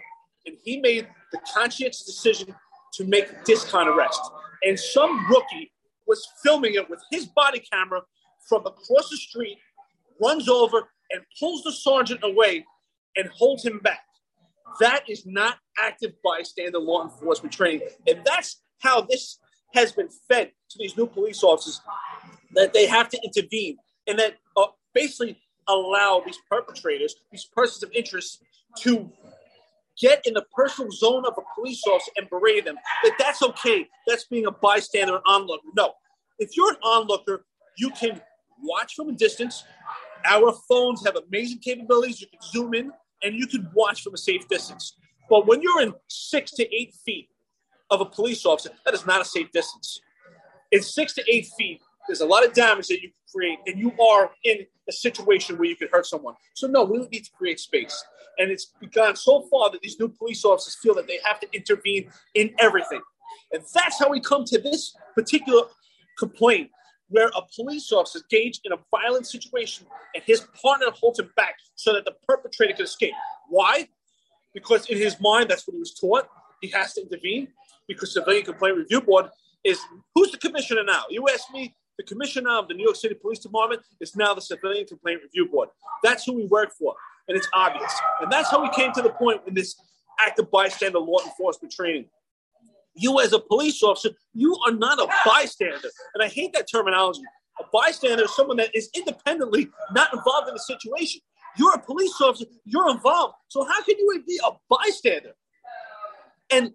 and 0.47 0.57
he 0.63 0.79
made 0.79 1.07
the 1.33 1.39
conscientious 1.55 2.05
decision 2.05 2.55
to 2.95 3.05
make 3.05 3.45
this 3.45 3.65
kind 3.65 3.89
of 3.89 3.97
arrest. 3.97 4.21
And 4.65 4.79
some 4.79 5.27
rookie 5.29 5.73
was 6.07 6.27
filming 6.43 6.75
it 6.75 6.89
with 6.89 7.01
his 7.11 7.27
body 7.27 7.61
camera 7.73 8.03
from 8.49 8.67
across 8.67 9.09
the 9.11 9.17
street, 9.17 9.59
runs 10.21 10.49
over 10.49 10.89
and 11.11 11.23
pulls 11.39 11.63
the 11.63 11.73
sergeant 11.73 12.21
away 12.23 12.65
and 13.17 13.29
holds 13.29 13.65
him 13.65 13.79
back. 13.81 14.01
That 14.81 15.09
is 15.09 15.25
not 15.25 15.59
active 15.79 16.13
bystander 16.23 16.79
law 16.79 17.05
enforcement 17.05 17.53
training. 17.53 17.89
And 18.07 18.21
that's 18.25 18.61
how 18.81 19.03
this 19.03 19.39
has 19.75 19.93
been 19.93 20.09
fed 20.29 20.53
to 20.71 20.79
these 20.79 20.97
new 20.97 21.07
police 21.07 21.43
officers 21.43 21.81
that 22.55 22.73
they 22.73 22.87
have 22.87 23.09
to 23.11 23.21
intervene 23.25 23.77
and 24.07 24.19
that 24.19 24.37
uh, 24.57 24.67
basically 24.93 25.39
allow 25.69 26.23
these 26.25 26.39
perpetrators, 26.51 27.15
these 27.31 27.47
persons 27.55 27.83
of 27.83 27.91
interest, 27.93 28.43
to 28.79 29.11
get 30.01 30.27
in 30.27 30.35
the 30.35 30.45
personal 30.55 30.91
zone 30.91 31.25
of 31.27 31.35
a 31.39 31.43
police 31.55 31.83
officer 31.87 32.11
and 32.17 32.29
berate 32.29 32.65
them. 32.65 32.77
That 33.03 33.13
that's 33.19 33.43
okay. 33.43 33.89
That's 34.07 34.25
being 34.25 34.47
a 34.47 34.51
bystander, 34.51 35.17
an 35.17 35.23
onlooker. 35.27 35.69
No, 35.77 35.93
if 36.39 36.57
you're 36.57 36.71
an 36.71 36.79
onlooker, 36.83 37.45
you 37.79 37.91
can 37.91 38.21
watch 38.63 38.95
from 38.95 39.09
a 39.09 39.13
distance. 39.13 39.65
Our 40.25 40.53
phones 40.69 41.05
have 41.05 41.17
amazing 41.17 41.59
capabilities. 41.59 42.21
You 42.21 42.29
can 42.29 42.41
zoom 42.43 42.75
in 42.75 42.93
and 43.23 43.35
you 43.35 43.47
can 43.47 43.71
watch 43.75 44.03
from 44.03 44.15
a 44.15 44.19
safe 44.19 44.49
distance. 44.49 44.97
But 45.29 45.47
when 45.47 45.63
you're 45.63 45.83
in 45.83 45.95
six 46.09 46.53
to 46.53 46.75
eight 46.75 46.95
feet 47.05 47.29
of 47.91 48.01
a 48.01 48.05
police 48.05 48.45
officer, 48.47 48.71
that 48.85 48.95
is 48.95 49.07
not 49.07 49.21
a 49.21 49.25
safe 49.25 49.51
distance. 49.53 50.01
In 50.73 50.83
six 50.83 51.15
to 51.15 51.25
eight 51.31 51.47
feet, 51.59 51.81
there's 52.07 52.21
a 52.21 52.27
lot 52.27 52.45
of 52.45 52.53
damage 52.53 52.89
that 52.89 53.03
you 53.03 53.11
create, 53.35 53.59
and 53.67 53.79
you 53.79 53.93
are 54.01 54.31
in 54.45 54.67
a 54.89 54.93
situation 54.93 55.57
where 55.57 55.69
you 55.69 55.77
could 55.77 55.91
hurt 55.91 56.07
someone. 56.07 56.35
So, 56.55 56.67
no, 56.67 56.85
we 56.85 56.99
need 57.09 57.25
to 57.25 57.31
create 57.33 57.61
space. 57.61 58.05
And 58.39 58.51
it's 58.51 58.73
gone 58.95 59.17
so 59.17 59.43
far 59.51 59.71
that 59.71 59.81
these 59.81 59.99
new 59.99 60.09
police 60.09 60.45
officers 60.45 60.77
feel 60.83 60.95
that 60.95 61.07
they 61.07 61.19
have 61.25 61.41
to 61.41 61.49
intervene 61.53 62.11
in 62.35 62.55
everything. 62.59 63.01
And 63.53 63.63
that's 63.73 63.99
how 63.99 64.11
we 64.11 64.21
come 64.21 64.45
to 64.47 64.61
this 64.61 64.95
particular 65.15 65.63
complaint 66.19 66.71
where 67.09 67.29
a 67.37 67.43
police 67.55 67.93
officer 67.93 68.21
engaged 68.21 68.63
in 68.65 68.73
a 68.73 68.77
violent 68.91 69.27
situation 69.27 69.87
and 70.15 70.25
his 70.25 70.47
partner 70.61 70.87
holds 70.91 71.19
him 71.19 71.31
back 71.37 71.55
so 71.75 71.93
that 71.93 72.05
the 72.05 72.15
perpetrator 72.27 72.73
can 72.73 72.85
escape. 72.85 73.13
Why? 73.49 73.89
Because 74.53 74.89
in 74.89 74.99
his 74.99 75.21
mind, 75.21 75.51
that's 75.51 75.67
what 75.67 75.75
he 75.75 75.81
was 75.81 75.95
taught. 75.95 76.29
He 76.61 76.69
has 76.69 76.95
to 76.95 77.03
intervene 77.03 77.49
because 77.87 78.15
civilian 78.15 78.45
complaint 78.45 78.79
review 78.79 79.01
board 79.01 79.27
is 79.63 79.81
who's 80.15 80.31
the 80.31 80.39
commissioner 80.39 80.83
now? 80.85 81.05
You 81.11 81.27
ask 81.33 81.53
me, 81.53 81.75
the 81.99 82.05
commissioner 82.05 82.51
of 82.59 82.69
the 82.69 82.75
New 82.75 82.85
York 82.85 82.97
City 82.97 83.15
Police 83.15 83.39
Department 83.39 83.83
is 84.01 84.17
now 84.17 84.35
the 84.35 84.41
civilian 84.41 84.87
complaint 84.87 85.21
review 85.23 85.51
board. 85.51 85.69
That's 86.03 86.25
who 86.25 86.33
we 86.33 86.47
work 86.47 86.73
for, 86.79 86.95
and 87.29 87.37
it's 87.37 87.49
obvious. 87.55 87.93
And 88.21 88.31
that's 88.31 88.51
how 88.51 88.63
we 88.63 88.71
came 88.71 88.93
to 88.93 89.03
the 89.03 89.11
point 89.11 89.43
in 89.47 89.55
this 89.55 89.75
active 90.21 90.51
bystander 90.51 90.99
law 90.99 91.19
enforcement 91.25 91.73
training 91.73 92.07
you 92.95 93.21
as 93.21 93.33
a 93.33 93.39
police 93.39 93.83
officer, 93.83 94.11
you 94.33 94.57
are 94.67 94.73
not 94.73 94.99
a 95.01 95.09
bystander. 95.27 95.89
And 96.15 96.23
I 96.23 96.29
hate 96.29 96.53
that 96.55 96.69
terminology. 96.71 97.23
A 97.61 97.65
bystander 97.73 98.25
is 98.25 98.35
someone 98.35 98.57
that 98.59 98.75
is 98.75 98.89
independently 98.95 99.69
not 99.93 100.13
involved 100.13 100.49
in 100.49 100.55
the 100.55 100.61
situation. 100.61 101.21
You're 101.57 101.75
a 101.75 101.79
police 101.79 102.21
officer, 102.21 102.47
you're 102.65 102.91
involved. 102.91 103.35
So 103.49 103.65
how 103.65 103.83
can 103.83 103.97
you 103.99 104.23
be 104.27 104.41
a 104.45 104.51
bystander? 104.69 105.33
And 106.51 106.73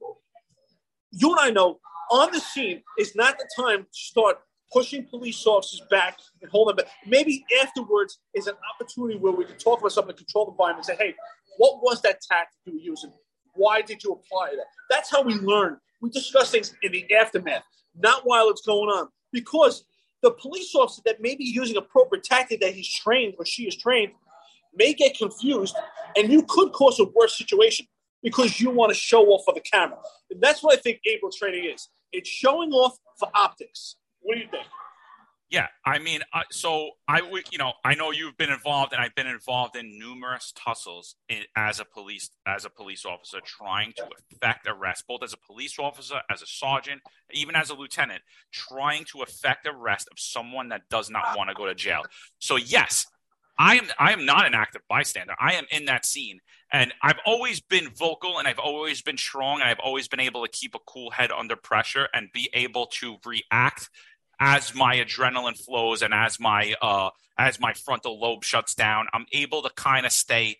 you 1.11 1.32
and 1.32 1.39
I 1.39 1.49
know 1.49 1.80
on 2.11 2.32
the 2.32 2.39
scene 2.39 2.82
is 2.97 3.15
not 3.15 3.38
the 3.38 3.47
time 3.61 3.84
to 3.84 3.88
start 3.91 4.39
pushing 4.72 5.05
police 5.05 5.45
officers 5.45 5.82
back 5.89 6.17
and 6.41 6.51
hold 6.51 6.70
them 6.70 6.76
back. 6.76 6.88
Maybe 7.05 7.45
afterwards 7.61 8.20
is 8.34 8.47
an 8.47 8.55
opportunity 8.74 9.17
where 9.17 9.34
we 9.34 9.45
can 9.45 9.57
talk 9.57 9.80
about 9.80 9.91
something, 9.91 10.15
control 10.15 10.45
the 10.45 10.51
environment, 10.51 10.88
and 10.88 10.97
say, 10.97 11.03
hey, 11.03 11.15
what 11.57 11.82
was 11.82 12.01
that 12.01 12.22
tactic 12.22 12.57
you 12.65 12.74
were 12.74 12.80
using? 12.80 13.11
Why 13.55 13.82
did 13.82 14.03
you 14.03 14.11
apply 14.11 14.51
that? 14.55 14.65
That's 14.89 15.11
how 15.11 15.22
we 15.22 15.34
learn 15.34 15.80
we 16.01 16.09
discuss 16.09 16.51
things 16.51 16.74
in 16.82 16.91
the 16.91 17.05
aftermath, 17.15 17.63
not 17.95 18.22
while 18.24 18.49
it's 18.49 18.61
going 18.61 18.89
on. 18.89 19.09
Because 19.32 19.84
the 20.22 20.32
police 20.32 20.74
officer 20.76 21.01
that 21.05 21.22
may 21.22 21.36
be 21.36 21.45
using 21.45 21.78
appropriate 21.78 22.24
tactic 22.24 22.61
that 22.61 22.74
he's 22.74 22.89
trained 22.89 23.36
or 23.38 23.45
she 23.45 23.63
is 23.63 23.76
trained 23.76 24.11
may 24.76 24.93
get 24.93 25.17
confused, 25.17 25.76
and 26.15 26.32
you 26.32 26.43
could 26.47 26.72
cause 26.72 26.99
a 26.99 27.05
worse 27.15 27.38
situation 27.38 27.88
because 28.22 28.59
you 28.59 28.70
want 28.70 28.89
to 28.91 28.95
show 28.95 29.26
off 29.28 29.43
for 29.45 29.53
the 29.53 29.61
camera. 29.61 29.97
And 30.30 30.41
that's 30.41 30.61
what 30.61 30.78
I 30.78 30.82
think 30.82 30.99
able 31.05 31.32
training 31.32 31.72
is. 31.74 31.89
It's 32.11 32.30
showing 32.30 32.72
off 32.72 32.97
for 33.17 33.30
optics. 33.34 33.95
What 34.22 34.36
do 34.36 34.41
you 34.41 34.47
think? 34.49 34.65
Yeah, 35.49 35.65
I 35.84 35.97
mean, 35.97 36.22
uh, 36.32 36.43
so 36.51 36.91
I 37.07 37.24
would, 37.24 37.51
you 37.51 37.57
know, 37.57 37.74
I 37.84 37.95
know 37.95 38.11
you've 38.11 38.38
been 38.38 38.51
involved, 38.51 38.93
and 38.93 39.01
I've 39.01 39.15
been 39.15 39.26
involved 39.26 39.76
in 39.76 39.97
numerous 39.97 40.53
tussles 40.55 41.15
in, 41.28 41.41
as 41.55 41.80
a 41.80 41.86
police 41.86 42.30
as 42.45 42.65
a 42.65 42.70
police 42.70 43.03
officer, 43.03 43.39
trying 43.43 43.93
to 43.97 44.07
effect 44.32 44.67
arrest, 44.67 45.05
both 45.07 45.24
as 45.24 45.34
a 45.34 45.38
police 45.38 45.80
officer, 45.80 46.22
as 46.30 46.43
a 46.43 46.45
sergeant, 46.45 47.01
even 47.32 47.55
as 47.55 47.72
a 47.72 47.74
lieutenant, 47.74 48.22
trying 48.51 49.05
to 49.05 49.24
effect 49.24 49.67
arrest 49.67 50.07
of 50.11 50.20
someone 50.20 50.70
that 50.70 50.84
does 50.91 51.09
not 51.09 51.36
want 51.36 51.49
to 51.49 51.55
go 51.55 51.65
to 51.65 51.74
jail. 51.74 52.03
So 52.38 52.55
yes, 52.55 53.07
I 53.60 53.76
am 53.76 53.88
I 53.99 54.14
am 54.14 54.26
not 54.26 54.47
an 54.47 54.55
active 54.55 54.82
bystander. 54.88 55.36
I 55.38 55.53
am 55.55 55.66
in 55.70 55.86
that 55.86 56.05
scene, 56.05 56.39
and 56.72 56.93
I've 57.03 57.20
always 57.26 57.60
been 57.60 57.89
vocal, 57.89 58.39
and 58.39 58.47
I've 58.47 58.57
always 58.57 59.01
been 59.01 59.18
strong, 59.18 59.60
and 59.60 59.70
I've 59.70 59.80
always 59.80 60.07
been 60.07 60.22
able 60.22 60.45
to 60.45 60.49
keep 60.49 60.76
a 60.76 60.80
cool 60.88 61.12
head 61.12 61.30
under 61.30 61.57
pressure 61.57 62.07
and 62.14 62.30
be 62.34 62.49
able 62.53 62.88
to 62.99 63.18
react 63.26 63.89
as 64.39 64.74
my 64.74 64.95
adrenaline 64.95 65.57
flows 65.57 66.01
and 66.01 66.14
as 66.14 66.39
my 66.39 66.74
uh, 66.82 67.10
as 67.38 67.60
my 67.60 67.74
frontal 67.74 68.18
lobe 68.18 68.45
shuts 68.45 68.74
down, 68.74 69.07
I'm 69.14 69.26
able 69.34 69.62
to 69.64 69.70
kind 69.76 70.05
of 70.05 70.14
stay. 70.14 70.57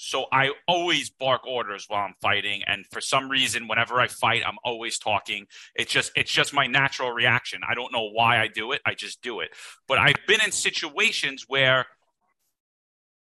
So 0.00 0.26
I 0.32 0.52
always 0.68 1.10
bark 1.10 1.44
orders 1.46 1.86
while 1.88 2.06
I'm 2.06 2.14
fighting, 2.22 2.62
and 2.66 2.86
for 2.90 3.02
some 3.02 3.28
reason, 3.28 3.68
whenever 3.68 4.00
I 4.00 4.06
fight, 4.06 4.42
I'm 4.46 4.56
always 4.64 4.98
talking. 4.98 5.48
It's 5.74 5.92
just 5.92 6.12
it's 6.16 6.32
just 6.32 6.54
my 6.54 6.66
natural 6.66 7.10
reaction. 7.10 7.60
I 7.68 7.74
don't 7.74 7.92
know 7.92 8.08
why 8.08 8.40
I 8.40 8.46
do 8.48 8.72
it. 8.72 8.80
I 8.86 8.94
just 8.94 9.20
do 9.20 9.40
it. 9.40 9.50
But 9.86 9.98
I've 9.98 10.14
been 10.26 10.40
in 10.40 10.52
situations 10.52 11.44
where 11.46 11.84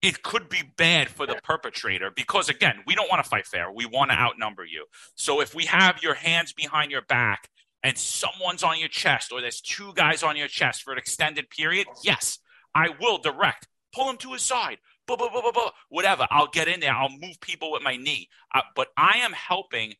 it 0.01 0.23
could 0.23 0.49
be 0.49 0.63
bad 0.77 1.09
for 1.09 1.27
the 1.27 1.39
perpetrator 1.43 2.11
because 2.15 2.49
again 2.49 2.75
we 2.87 2.95
don't 2.95 3.09
want 3.09 3.23
to 3.23 3.29
fight 3.29 3.45
fair 3.45 3.71
we 3.71 3.85
want 3.85 4.09
to 4.09 4.17
outnumber 4.17 4.65
you 4.65 4.85
so 5.15 5.41
if 5.41 5.53
we 5.53 5.65
have 5.65 6.01
your 6.01 6.15
hands 6.15 6.53
behind 6.53 6.91
your 6.91 7.03
back 7.03 7.49
and 7.83 7.97
someone's 7.97 8.63
on 8.63 8.79
your 8.79 8.89
chest 8.89 9.31
or 9.31 9.41
there's 9.41 9.61
two 9.61 9.93
guys 9.95 10.23
on 10.23 10.35
your 10.35 10.47
chest 10.47 10.83
for 10.83 10.91
an 10.91 10.99
extended 10.99 11.49
period, 11.49 11.87
yes, 12.03 12.39
I 12.75 12.89
will 12.99 13.17
direct. 13.17 13.67
Pull 13.93 14.09
him 14.09 14.17
to 14.17 14.33
his 14.33 14.41
side. 14.41 14.77
Blah, 15.07 15.17
blah, 15.17 15.29
blah, 15.29 15.41
blah, 15.41 15.51
blah. 15.51 15.71
Whatever. 15.89 16.27
I'll 16.29 16.47
get 16.47 16.67
in 16.67 16.79
there. 16.79 16.93
I'll 16.93 17.09
move 17.09 17.41
people 17.41 17.71
with 17.71 17.81
my 17.81 17.97
knee. 17.97 18.29
Uh, 18.53 18.61
but 18.75 18.89
I 18.95 19.17
am 19.17 19.33
helping 19.33 19.95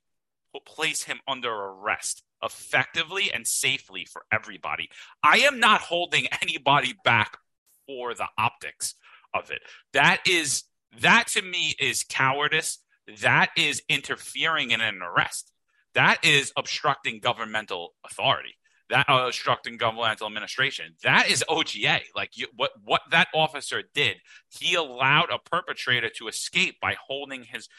place 0.65 1.03
him 1.03 1.19
under 1.27 1.51
arrest 1.51 2.23
effectively 2.43 3.31
and 3.33 3.47
safely 3.47 4.05
for 4.05 4.23
everybody. 4.31 4.89
I 5.23 5.39
am 5.39 5.59
not 5.59 5.81
holding 5.81 6.27
anybody 6.41 6.93
back 7.03 7.37
for 7.87 8.13
the 8.13 8.27
optics 8.37 8.95
of 9.33 9.51
it. 9.51 9.61
That 9.93 10.21
is 10.27 10.63
that 10.99 11.27
to 11.29 11.41
me 11.41 11.75
is 11.79 12.03
cowardice. 12.03 12.79
That 13.21 13.49
is 13.57 13.81
interfering 13.89 14.71
in 14.71 14.81
an 14.81 15.01
arrest. 15.01 15.51
That 15.93 16.23
is 16.23 16.51
obstructing 16.55 17.19
governmental 17.19 17.93
authority. 18.05 18.55
That 18.89 19.09
uh, 19.09 19.25
obstructing 19.27 19.77
governmental 19.77 20.27
administration. 20.27 20.95
That 21.03 21.29
is 21.29 21.43
OGA. 21.47 22.01
Like 22.15 22.37
you, 22.37 22.47
what 22.55 22.71
what 22.83 23.01
that 23.11 23.29
officer 23.33 23.83
did, 23.93 24.17
he 24.49 24.75
allowed 24.75 25.29
a 25.31 25.39
perpetrator 25.39 26.09
to 26.17 26.27
escape 26.27 26.75
by 26.81 26.95
holding 27.07 27.43
his 27.43 27.69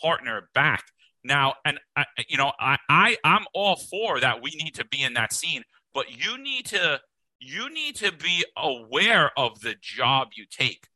partner 0.00 0.48
back. 0.54 0.84
Now, 1.22 1.54
and 1.64 1.78
uh, 1.96 2.04
you 2.28 2.38
know, 2.38 2.52
I, 2.58 2.78
I 2.88 3.16
I'm 3.24 3.44
all 3.52 3.76
for 3.76 4.20
that. 4.20 4.42
We 4.42 4.52
need 4.52 4.74
to 4.76 4.86
be 4.86 5.02
in 5.02 5.14
that 5.14 5.34
scene, 5.34 5.64
but 5.92 6.06
you 6.10 6.38
need 6.38 6.66
to 6.66 7.00
you 7.40 7.68
need 7.68 7.96
to 7.96 8.12
be 8.12 8.44
aware 8.56 9.38
of 9.38 9.60
the 9.60 9.74
job 9.80 10.28
you 10.34 10.46
take 10.50 10.86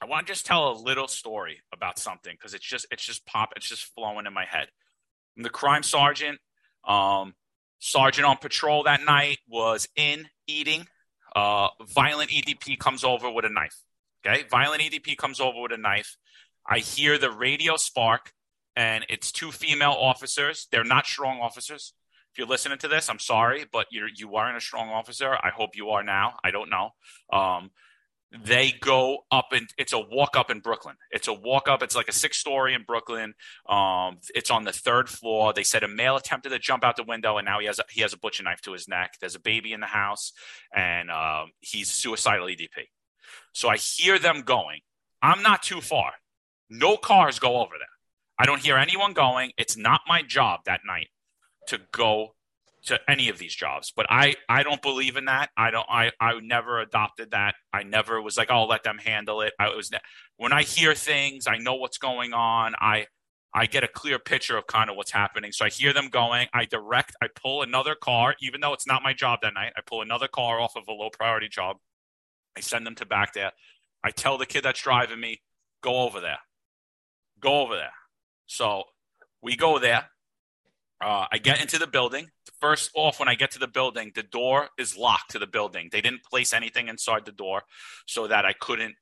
I 0.00 0.06
want 0.06 0.26
to 0.26 0.32
just 0.32 0.46
tell 0.46 0.70
a 0.70 0.74
little 0.74 1.08
story 1.08 1.60
about 1.72 1.98
something 1.98 2.34
because 2.34 2.54
it's 2.54 2.64
just 2.64 2.86
it's 2.90 3.04
just 3.04 3.26
pop 3.26 3.52
it's 3.56 3.68
just 3.68 3.84
flowing 3.94 4.26
in 4.26 4.32
my 4.32 4.46
head. 4.46 4.68
I'm 5.36 5.42
the 5.42 5.50
crime 5.50 5.82
sergeant. 5.82 6.38
Um, 6.86 7.34
sergeant 7.78 8.26
on 8.26 8.38
patrol 8.38 8.84
that 8.84 9.04
night 9.04 9.38
was 9.48 9.88
in 9.96 10.28
eating. 10.46 10.86
Uh, 11.36 11.68
violent 11.88 12.30
EDP 12.30 12.78
comes 12.78 13.04
over 13.04 13.30
with 13.30 13.44
a 13.44 13.50
knife. 13.50 13.76
Okay, 14.26 14.44
violent 14.50 14.82
EDP 14.82 15.16
comes 15.16 15.40
over 15.40 15.60
with 15.60 15.72
a 15.72 15.78
knife. 15.78 16.16
I 16.66 16.78
hear 16.78 17.18
the 17.18 17.30
radio 17.30 17.76
spark, 17.76 18.32
and 18.76 19.04
it's 19.08 19.32
two 19.32 19.50
female 19.50 19.96
officers. 19.98 20.66
They're 20.70 20.84
not 20.84 21.06
strong 21.06 21.40
officers. 21.40 21.94
If 22.32 22.38
you're 22.38 22.46
listening 22.46 22.78
to 22.78 22.88
this, 22.88 23.08
I'm 23.08 23.18
sorry, 23.18 23.66
but 23.70 23.86
you're 23.90 24.08
you 24.14 24.36
aren't 24.36 24.56
a 24.56 24.60
strong 24.60 24.88
officer. 24.88 25.34
I 25.34 25.50
hope 25.50 25.70
you 25.74 25.90
are 25.90 26.02
now. 26.02 26.34
I 26.44 26.50
don't 26.50 26.70
know. 26.70 26.90
Um, 27.32 27.70
they 28.32 28.72
go 28.80 29.18
up 29.32 29.48
and 29.52 29.68
it's 29.76 29.92
a 29.92 29.98
walk 29.98 30.36
up 30.36 30.50
in 30.50 30.60
Brooklyn. 30.60 30.96
It's 31.10 31.26
a 31.26 31.32
walk 31.32 31.68
up. 31.68 31.82
It's 31.82 31.96
like 31.96 32.08
a 32.08 32.12
six 32.12 32.38
story 32.38 32.74
in 32.74 32.84
Brooklyn. 32.84 33.34
Um, 33.68 34.18
it's 34.34 34.50
on 34.50 34.64
the 34.64 34.72
third 34.72 35.08
floor. 35.08 35.52
They 35.52 35.64
said 35.64 35.82
a 35.82 35.88
male 35.88 36.16
attempted 36.16 36.50
to 36.50 36.58
jump 36.60 36.84
out 36.84 36.96
the 36.96 37.02
window 37.02 37.38
and 37.38 37.44
now 37.44 37.58
he 37.58 37.66
has 37.66 37.80
a, 37.80 37.84
he 37.90 38.02
has 38.02 38.12
a 38.12 38.18
butcher 38.18 38.44
knife 38.44 38.60
to 38.62 38.72
his 38.72 38.86
neck. 38.86 39.14
There's 39.20 39.34
a 39.34 39.40
baby 39.40 39.72
in 39.72 39.80
the 39.80 39.86
house 39.86 40.32
and 40.74 41.10
um, 41.10 41.50
he's 41.58 41.90
suicidal 41.90 42.46
EDP. 42.46 42.88
So 43.52 43.68
I 43.68 43.76
hear 43.76 44.18
them 44.18 44.42
going. 44.42 44.80
I'm 45.22 45.42
not 45.42 45.62
too 45.62 45.80
far. 45.80 46.12
No 46.68 46.96
cars 46.96 47.40
go 47.40 47.56
over 47.56 47.74
there. 47.78 47.86
I 48.38 48.46
don't 48.46 48.62
hear 48.62 48.76
anyone 48.76 49.12
going. 49.12 49.52
It's 49.58 49.76
not 49.76 50.02
my 50.06 50.22
job 50.22 50.60
that 50.66 50.80
night 50.86 51.08
to 51.66 51.80
go 51.92 52.34
to 52.90 53.00
any 53.08 53.28
of 53.28 53.38
these 53.38 53.54
jobs. 53.54 53.92
But 53.94 54.06
I, 54.10 54.36
I 54.48 54.62
don't 54.62 54.82
believe 54.82 55.16
in 55.16 55.24
that. 55.24 55.50
I 55.56 55.70
don't. 55.70 55.86
I, 55.88 56.12
I 56.20 56.38
never 56.40 56.80
adopted 56.80 57.30
that. 57.30 57.54
I 57.72 57.82
never 57.82 58.20
was 58.20 58.36
like, 58.36 58.50
oh, 58.50 58.66
let 58.66 58.82
them 58.84 58.98
handle 58.98 59.40
it. 59.40 59.52
I 59.58 59.68
was 59.68 59.90
when 60.36 60.52
I 60.52 60.62
hear 60.62 60.94
things, 60.94 61.46
I 61.46 61.58
know 61.58 61.74
what's 61.74 61.98
going 61.98 62.32
on. 62.32 62.74
I, 62.78 63.06
I 63.54 63.66
get 63.66 63.82
a 63.82 63.88
clear 63.88 64.18
picture 64.18 64.56
of 64.56 64.66
kind 64.66 64.90
of 64.90 64.96
what's 64.96 65.10
happening. 65.10 65.52
So 65.52 65.64
I 65.64 65.70
hear 65.70 65.92
them 65.92 66.08
going. 66.08 66.48
I 66.54 66.66
direct. 66.66 67.16
I 67.22 67.28
pull 67.34 67.62
another 67.62 67.94
car, 67.94 68.34
even 68.40 68.60
though 68.60 68.72
it's 68.72 68.86
not 68.86 69.02
my 69.02 69.12
job 69.12 69.40
that 69.42 69.54
night. 69.54 69.72
I 69.76 69.80
pull 69.84 70.02
another 70.02 70.28
car 70.28 70.60
off 70.60 70.76
of 70.76 70.84
a 70.88 70.92
low 70.92 71.10
priority 71.10 71.48
job. 71.48 71.76
I 72.56 72.60
send 72.60 72.86
them 72.86 72.94
to 72.96 73.06
back 73.06 73.32
there. 73.32 73.52
I 74.04 74.10
tell 74.10 74.38
the 74.38 74.46
kid 74.46 74.64
that's 74.64 74.80
driving 74.82 75.20
me, 75.20 75.40
go 75.82 76.02
over 76.02 76.20
there. 76.20 76.38
Go 77.40 77.60
over 77.60 77.76
there. 77.76 77.92
So 78.46 78.84
we 79.42 79.56
go 79.56 79.78
there. 79.78 80.06
Uh, 81.00 81.26
I 81.32 81.38
get 81.38 81.60
into 81.60 81.78
the 81.78 81.86
building. 81.86 82.28
First 82.60 82.90
off, 82.94 83.18
when 83.18 83.28
I 83.28 83.34
get 83.34 83.52
to 83.52 83.58
the 83.58 83.68
building, 83.68 84.12
the 84.14 84.22
door 84.22 84.68
is 84.78 84.96
locked 84.96 85.30
to 85.30 85.38
the 85.38 85.46
building. 85.46 85.88
They 85.90 86.02
didn't 86.02 86.24
place 86.24 86.52
anything 86.52 86.88
inside 86.88 87.24
the 87.24 87.32
door 87.32 87.62
so 88.06 88.26
that 88.26 88.44
I 88.44 88.52
couldn't 88.52 88.96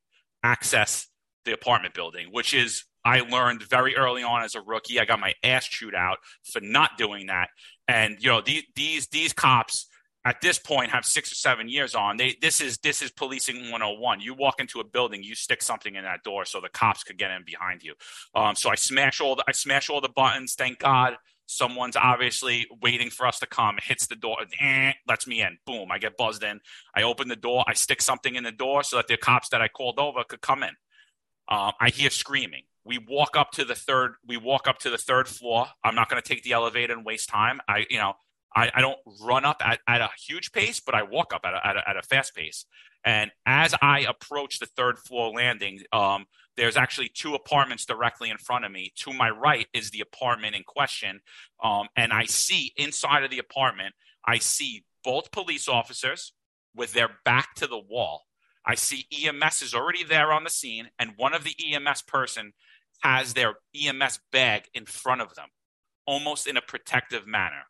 access 0.44 1.08
the 1.44 1.52
apartment 1.52 1.94
building, 1.94 2.28
which 2.30 2.54
is 2.54 2.84
I 3.04 3.20
learned 3.20 3.62
very 3.62 3.96
early 3.96 4.22
on 4.22 4.42
as 4.42 4.54
a 4.54 4.60
rookie. 4.60 5.00
I 5.00 5.06
got 5.06 5.18
my 5.18 5.34
ass 5.42 5.66
chewed 5.66 5.94
out 5.94 6.18
for 6.44 6.60
not 6.60 6.98
doing 6.98 7.26
that. 7.26 7.48
And 7.88 8.16
you 8.20 8.28
know, 8.28 8.42
these 8.42 8.64
these 8.76 9.08
these 9.08 9.32
cops 9.32 9.88
at 10.24 10.40
this 10.40 10.58
point 10.58 10.90
have 10.90 11.04
six 11.04 11.32
or 11.32 11.36
seven 11.36 11.68
years 11.68 11.96
on. 11.96 12.16
They 12.16 12.36
this 12.40 12.60
is 12.60 12.78
this 12.78 13.02
is 13.02 13.10
policing 13.10 13.70
101. 13.70 14.20
You 14.20 14.34
walk 14.34 14.60
into 14.60 14.78
a 14.78 14.84
building, 14.84 15.24
you 15.24 15.34
stick 15.34 15.62
something 15.62 15.96
in 15.96 16.04
that 16.04 16.22
door 16.22 16.44
so 16.44 16.60
the 16.60 16.68
cops 16.68 17.02
could 17.02 17.18
get 17.18 17.30
in 17.30 17.44
behind 17.44 17.82
you. 17.82 17.94
Um, 18.34 18.54
so 18.54 18.70
I 18.70 18.76
smash 18.76 19.20
all 19.20 19.34
the 19.34 19.44
I 19.48 19.52
smash 19.52 19.90
all 19.90 20.00
the 20.00 20.10
buttons. 20.10 20.54
Thank 20.54 20.78
God 20.78 21.16
someone's 21.48 21.96
obviously 21.96 22.66
waiting 22.82 23.08
for 23.08 23.26
us 23.26 23.38
to 23.40 23.46
come. 23.46 23.78
Hits 23.82 24.06
the 24.06 24.14
door. 24.14 24.36
Eh, 24.60 24.92
lets 25.08 25.26
me 25.26 25.40
in. 25.40 25.58
Boom 25.66 25.90
i 25.90 25.98
get 25.98 26.16
buzzed 26.16 26.44
in. 26.44 26.60
I 26.94 27.02
open 27.02 27.28
the 27.28 27.36
door. 27.36 27.64
I 27.66 27.72
stick 27.72 28.02
something 28.02 28.36
in 28.36 28.44
the 28.44 28.52
door 28.52 28.82
so 28.82 28.96
that 28.96 29.08
the 29.08 29.16
cops 29.16 29.48
that 29.48 29.62
i 29.62 29.68
called 29.68 29.98
over 29.98 30.22
could 30.24 30.42
come 30.42 30.62
in. 30.62 30.76
Um, 31.48 31.72
i 31.80 31.88
hear 31.88 32.10
screaming. 32.10 32.64
We 32.84 32.98
walk 32.98 33.36
up 33.36 33.50
to 33.52 33.64
the 33.64 33.74
third 33.74 34.12
we 34.26 34.36
walk 34.36 34.68
up 34.68 34.78
to 34.80 34.90
the 34.90 34.98
third 34.98 35.26
floor. 35.26 35.66
I'm 35.82 35.94
not 35.94 36.08
going 36.08 36.22
to 36.22 36.28
take 36.28 36.42
the 36.42 36.52
elevator 36.52 36.92
and 36.92 37.04
waste 37.04 37.30
time. 37.30 37.60
I 37.66 37.86
you 37.88 37.98
know 37.98 38.14
I, 38.54 38.70
I 38.74 38.80
don't 38.80 38.98
run 39.22 39.44
up 39.44 39.62
at, 39.64 39.80
at 39.88 40.00
a 40.00 40.10
huge 40.26 40.52
pace, 40.52 40.80
but 40.80 40.94
I 40.94 41.02
walk 41.02 41.32
up 41.34 41.42
at 41.44 41.54
a, 41.54 41.66
at 41.66 41.76
a, 41.76 41.88
at 41.88 41.96
a 41.96 42.02
fast 42.02 42.34
pace. 42.34 42.66
And 43.04 43.30
as 43.46 43.74
I 43.80 44.00
approach 44.00 44.58
the 44.58 44.66
third 44.66 44.98
floor 44.98 45.32
landing, 45.32 45.80
um, 45.92 46.26
there's 46.58 46.76
actually 46.76 47.08
two 47.08 47.34
apartments 47.34 47.86
directly 47.86 48.30
in 48.30 48.36
front 48.36 48.64
of 48.64 48.72
me. 48.72 48.92
To 48.96 49.12
my 49.12 49.30
right 49.30 49.66
is 49.72 49.90
the 49.90 50.00
apartment 50.00 50.56
in 50.56 50.64
question. 50.64 51.20
Um, 51.62 51.88
and 51.96 52.12
I 52.12 52.24
see 52.24 52.72
inside 52.76 53.22
of 53.22 53.30
the 53.30 53.38
apartment, 53.38 53.94
I 54.26 54.38
see 54.38 54.84
both 55.04 55.30
police 55.30 55.68
officers 55.68 56.32
with 56.74 56.92
their 56.92 57.10
back 57.24 57.54
to 57.56 57.66
the 57.66 57.78
wall. 57.78 58.26
I 58.66 58.74
see 58.74 59.06
EMS 59.10 59.62
is 59.62 59.74
already 59.74 60.04
there 60.04 60.32
on 60.32 60.44
the 60.44 60.50
scene, 60.50 60.90
and 60.98 61.12
one 61.16 61.32
of 61.32 61.44
the 61.44 61.54
EMS 61.72 62.02
person 62.02 62.52
has 63.00 63.32
their 63.32 63.54
EMS 63.74 64.18
bag 64.32 64.64
in 64.74 64.84
front 64.84 65.22
of 65.22 65.34
them, 65.36 65.48
almost 66.06 66.46
in 66.46 66.56
a 66.56 66.62
protective 66.62 67.26
manner 67.26 67.64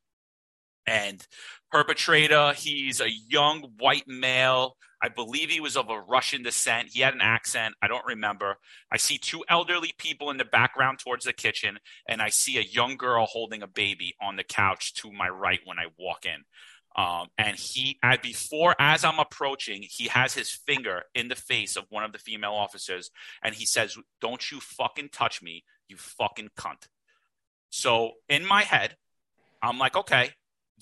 and 0.88 1.26
perpetrator. 1.70 2.52
He's 2.56 3.00
a 3.00 3.10
young 3.10 3.72
white 3.78 4.06
male. 4.06 4.76
I 5.02 5.08
believe 5.08 5.50
he 5.50 5.60
was 5.60 5.76
of 5.76 5.90
a 5.90 6.00
russian 6.00 6.42
descent. 6.42 6.88
He 6.92 7.00
had 7.00 7.14
an 7.14 7.20
accent. 7.20 7.74
I 7.80 7.88
don't 7.88 8.04
remember. 8.04 8.56
I 8.90 8.96
see 8.96 9.18
two 9.18 9.44
elderly 9.48 9.92
people 9.98 10.30
in 10.30 10.38
the 10.38 10.44
background 10.44 10.98
towards 10.98 11.24
the 11.24 11.32
kitchen 11.32 11.78
and 12.08 12.20
i 12.20 12.30
see 12.30 12.58
a 12.58 12.62
young 12.62 12.96
girl 12.96 13.26
holding 13.26 13.62
a 13.62 13.68
baby 13.68 14.14
on 14.20 14.36
the 14.36 14.44
couch 14.44 14.94
to 14.94 15.12
my 15.12 15.28
right 15.28 15.60
when 15.64 15.78
i 15.78 15.86
walk 15.98 16.24
in. 16.24 16.44
Um, 16.96 17.28
and 17.36 17.56
he 17.56 17.98
at 18.02 18.22
before 18.22 18.74
as 18.80 19.04
i'm 19.04 19.20
approaching 19.20 19.84
he 19.88 20.08
has 20.08 20.34
his 20.34 20.50
finger 20.50 21.02
in 21.14 21.28
the 21.28 21.36
face 21.36 21.76
of 21.76 21.84
one 21.90 22.02
of 22.02 22.12
the 22.12 22.18
female 22.18 22.54
officers 22.54 23.10
and 23.42 23.54
he 23.54 23.66
says 23.66 23.96
don't 24.20 24.50
you 24.50 24.58
fucking 24.58 25.10
touch 25.12 25.42
me 25.42 25.64
you 25.88 25.96
fucking 25.96 26.50
cunt. 26.58 26.88
So 27.70 28.12
in 28.28 28.44
my 28.44 28.62
head 28.62 28.96
i'm 29.62 29.78
like 29.78 29.96
okay 29.96 30.32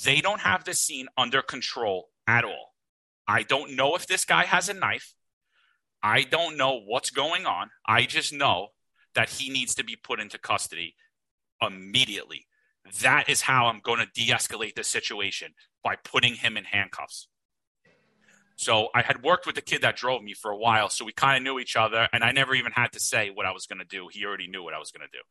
they 0.04 0.20
don't 0.20 0.40
have 0.40 0.64
this 0.64 0.78
scene 0.78 1.08
under 1.16 1.42
control 1.42 2.08
at 2.26 2.44
all. 2.44 2.74
I 3.26 3.42
don't 3.42 3.76
know 3.76 3.96
if 3.96 4.06
this 4.06 4.24
guy 4.24 4.44
has 4.44 4.68
a 4.68 4.74
knife. 4.74 5.14
I 6.02 6.22
don't 6.22 6.56
know 6.56 6.80
what's 6.84 7.10
going 7.10 7.46
on. 7.46 7.70
I 7.86 8.02
just 8.04 8.32
know 8.32 8.68
that 9.14 9.30
he 9.30 9.50
needs 9.50 9.74
to 9.76 9.84
be 9.84 9.96
put 9.96 10.20
into 10.20 10.38
custody 10.38 10.94
immediately. 11.60 12.46
That 13.00 13.28
is 13.28 13.40
how 13.40 13.66
I'm 13.66 13.80
going 13.80 13.98
to 13.98 14.06
de 14.14 14.32
escalate 14.32 14.74
the 14.74 14.84
situation 14.84 15.54
by 15.82 15.96
putting 15.96 16.34
him 16.34 16.56
in 16.56 16.64
handcuffs. 16.64 17.28
So 18.56 18.88
I 18.94 19.02
had 19.02 19.22
worked 19.22 19.46
with 19.46 19.54
the 19.54 19.62
kid 19.62 19.82
that 19.82 19.96
drove 19.96 20.22
me 20.22 20.32
for 20.32 20.50
a 20.50 20.56
while, 20.56 20.88
so 20.88 21.04
we 21.04 21.12
kind 21.12 21.36
of 21.36 21.42
knew 21.42 21.58
each 21.58 21.76
other, 21.76 22.08
and 22.12 22.24
I 22.24 22.32
never 22.32 22.54
even 22.54 22.72
had 22.72 22.92
to 22.92 23.00
say 23.00 23.30
what 23.30 23.44
I 23.44 23.52
was 23.52 23.66
going 23.66 23.80
to 23.80 23.84
do. 23.84 24.08
He 24.10 24.24
already 24.24 24.48
knew 24.48 24.62
what 24.62 24.72
I 24.72 24.78
was 24.78 24.90
going 24.90 25.06
to 25.06 25.12
do. 25.12 25.22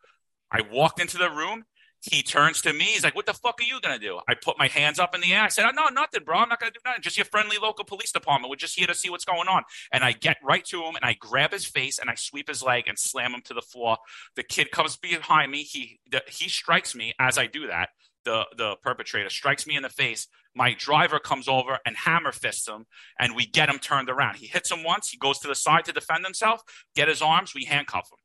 I 0.51 0.61
walked 0.73 0.99
into 0.99 1.17
the 1.17 1.31
room 1.31 1.65
he 2.05 2.21
turns 2.21 2.61
to 2.61 2.73
me. 2.73 2.85
He's 2.85 3.03
like, 3.03 3.15
"What 3.15 3.25
the 3.25 3.33
fuck 3.33 3.59
are 3.59 3.63
you 3.63 3.79
gonna 3.81 3.99
do?" 3.99 4.19
I 4.27 4.35
put 4.35 4.57
my 4.57 4.67
hands 4.67 4.99
up 4.99 5.15
in 5.15 5.21
the 5.21 5.33
air. 5.33 5.43
I 5.43 5.47
said, 5.47 5.69
"No, 5.73 5.87
nothing, 5.89 6.23
bro. 6.23 6.37
I'm 6.39 6.49
not 6.49 6.59
gonna 6.59 6.71
do 6.71 6.79
nothing. 6.85 7.01
Just 7.01 7.17
your 7.17 7.25
friendly 7.25 7.57
local 7.57 7.85
police 7.85 8.11
department. 8.11 8.49
We're 8.49 8.57
just 8.57 8.77
here 8.77 8.87
to 8.87 8.93
see 8.93 9.09
what's 9.09 9.25
going 9.25 9.47
on." 9.47 9.63
And 9.91 10.03
I 10.03 10.11
get 10.11 10.37
right 10.43 10.63
to 10.65 10.83
him 10.83 10.95
and 10.95 11.03
I 11.03 11.13
grab 11.13 11.51
his 11.51 11.65
face 11.65 11.97
and 11.99 12.09
I 12.09 12.15
sweep 12.15 12.47
his 12.47 12.61
leg 12.61 12.87
and 12.87 12.97
slam 12.99 13.33
him 13.33 13.41
to 13.45 13.53
the 13.53 13.61
floor. 13.61 13.97
The 14.35 14.43
kid 14.43 14.71
comes 14.71 14.97
behind 14.97 15.51
me. 15.51 15.63
He 15.63 15.99
the, 16.09 16.23
he 16.27 16.49
strikes 16.49 16.95
me 16.95 17.13
as 17.19 17.37
I 17.37 17.47
do 17.47 17.67
that. 17.67 17.89
The 18.23 18.45
the 18.55 18.75
perpetrator 18.77 19.29
strikes 19.29 19.65
me 19.65 19.75
in 19.75 19.83
the 19.83 19.89
face. 19.89 20.27
My 20.55 20.73
driver 20.73 21.19
comes 21.19 21.47
over 21.47 21.79
and 21.85 21.97
hammer 21.97 22.31
fists 22.31 22.67
him, 22.67 22.85
and 23.19 23.35
we 23.35 23.45
get 23.45 23.69
him 23.69 23.77
turned 23.77 24.09
around. 24.09 24.37
He 24.37 24.47
hits 24.47 24.71
him 24.71 24.83
once. 24.83 25.09
He 25.09 25.17
goes 25.17 25.39
to 25.39 25.47
the 25.47 25.55
side 25.55 25.85
to 25.85 25.91
defend 25.91 26.23
himself. 26.23 26.61
Get 26.95 27.07
his 27.09 27.21
arms. 27.21 27.53
We 27.53 27.65
handcuff 27.65 28.09
him. 28.11 28.19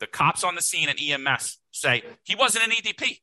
The 0.00 0.06
cops 0.06 0.42
on 0.42 0.54
the 0.54 0.62
scene 0.62 0.88
and 0.88 0.98
EMS 0.98 1.58
say 1.70 2.02
he 2.24 2.34
wasn't 2.34 2.64
an 2.64 2.70
EDP. 2.70 3.20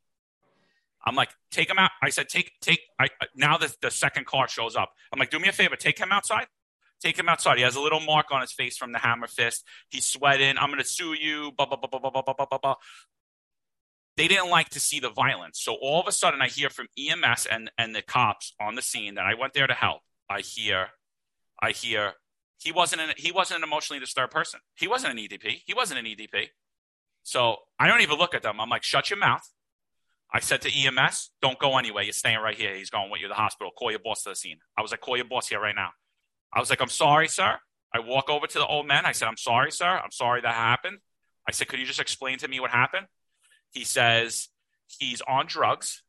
I'm 1.06 1.16
like, 1.16 1.30
take 1.52 1.70
him 1.70 1.80
out. 1.80 1.92
I 2.02 2.10
said, 2.10 2.28
take, 2.30 2.52
take. 2.62 2.82
I 3.00 3.10
now 3.36 3.58
the, 3.58 3.74
the 3.82 3.92
second 3.92 4.26
car 4.26 4.48
shows 4.48 4.76
up. 4.76 4.92
I'm 5.12 5.20
like, 5.20 5.32
do 5.32 5.40
me 5.40 5.48
a 5.48 5.54
favor, 5.54 5.76
take 5.76 6.00
him 6.00 6.12
outside. 6.12 6.48
Take 7.00 7.18
him 7.18 7.30
outside. 7.30 7.58
He 7.58 7.64
has 7.64 7.76
a 7.76 7.82
little 7.82 8.00
mark 8.00 8.28
on 8.32 8.42
his 8.42 8.52
face 8.52 8.76
from 8.76 8.92
the 8.92 8.98
hammer 8.98 9.28
fist. 9.28 9.64
He's 9.90 10.06
sweating. 10.06 10.58
I'm 10.58 10.70
going 10.70 10.80
to 10.80 10.88
sue 10.88 11.14
you. 11.14 11.52
Blah, 11.56 11.68
blah, 11.68 11.78
blah, 11.78 11.88
blah, 11.88 12.00
blah, 12.10 12.22
blah, 12.24 12.34
blah, 12.34 12.46
blah, 12.46 12.58
blah. 12.58 12.76
They 14.16 14.28
didn't 14.28 14.50
like 14.50 14.70
to 14.70 14.80
see 14.80 15.00
the 15.00 15.12
violence. 15.12 15.62
So 15.62 15.76
all 15.80 16.02
of 16.02 16.08
a 16.08 16.12
sudden, 16.12 16.42
I 16.42 16.48
hear 16.48 16.72
from 16.72 16.88
EMS 16.98 17.46
and, 17.46 17.70
and 17.78 17.96
the 17.96 18.02
cops 18.02 18.56
on 18.60 18.74
the 18.74 18.82
scene 18.82 19.14
that 19.16 19.28
I 19.28 19.36
went 19.36 19.54
there 19.54 19.68
to 19.68 19.76
help. 19.76 20.02
I 20.28 20.42
hear, 20.42 20.88
I 21.62 21.70
hear, 21.72 22.14
he 22.58 22.72
wasn't 22.72 23.02
an, 23.02 23.10
he 23.16 23.32
wasn't 23.32 23.60
an 23.60 23.64
emotionally 23.64 24.00
disturbed 24.00 24.34
person. 24.34 24.60
He 24.76 24.88
wasn't 24.88 25.14
an 25.14 25.20
EDP. 25.20 25.62
He 25.66 25.76
wasn't 25.76 26.00
an 26.00 26.06
EDP. 26.06 26.48
So 27.28 27.58
I 27.78 27.90
don't 27.90 28.00
even 28.00 28.18
look 28.18 28.34
at 28.34 28.42
them. 28.42 28.62
I'm 28.62 28.70
like, 28.70 28.84
shut 28.84 29.10
your 29.10 29.20
mouth. 29.20 29.46
I 30.34 30.40
said 30.40 30.62
to 30.62 30.72
EMS, 30.72 31.32
don't 31.42 31.60
go 31.60 31.78
anywhere. 31.78 32.02
You're 32.02 32.14
staying 32.14 32.40
right 32.40 32.56
here. 32.56 32.74
He's 32.74 32.90
going 32.90 33.12
with 33.12 33.20
you 33.20 33.28
to 33.28 33.34
the 33.34 33.36
hospital. 33.36 33.70
Call 33.78 33.92
your 33.92 34.00
boss 34.00 34.24
to 34.24 34.30
the 34.30 34.36
scene. 34.38 34.60
I 34.78 34.82
was 34.82 34.92
like, 34.92 35.02
call 35.02 35.18
your 35.18 35.26
boss 35.26 35.50
here 35.50 35.60
right 35.60 35.76
now. 35.76 35.90
I 36.54 36.62
was 36.62 36.70
like, 36.70 36.82
I'm 36.82 36.88
sorry, 36.88 37.28
sir. 37.28 37.58
I 37.94 38.00
walk 38.00 38.30
over 38.30 38.48
to 38.48 38.58
the 38.58 38.66
old 38.66 38.88
man. 38.88 39.06
I 39.06 39.12
said, 39.12 39.28
I'm 39.28 39.36
sorry, 39.36 39.74
sir. 39.74 40.00
I'm 40.02 40.12
sorry 40.12 40.40
that 40.40 40.54
happened. 40.54 41.00
I 41.46 41.52
said, 41.52 41.68
could 41.68 41.80
you 41.80 41.86
just 41.86 42.00
explain 42.00 42.38
to 42.38 42.48
me 42.48 42.62
what 42.62 42.72
happened? 42.72 43.08
He 43.72 43.84
says, 43.84 44.48
he's 44.98 45.20
on 45.28 45.48
drugs. 45.48 46.04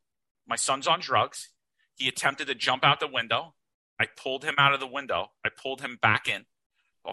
My 0.47 0.55
son's 0.55 0.87
on 0.87 1.01
drugs. 1.01 1.49
He 1.95 2.07
attempted 2.07 2.47
to 2.47 2.55
jump 2.55 2.85
out 2.85 3.01
the 3.01 3.07
window. 3.07 3.55
I 3.99 4.05
pulled 4.05 4.45
him 4.45 4.55
out 4.57 4.73
of 4.73 4.79
the 4.79 4.87
window. 4.87 5.31
I 5.45 5.49
pulled 5.49 5.81
him 5.81 5.99
back 6.01 6.29
in. 6.29 6.45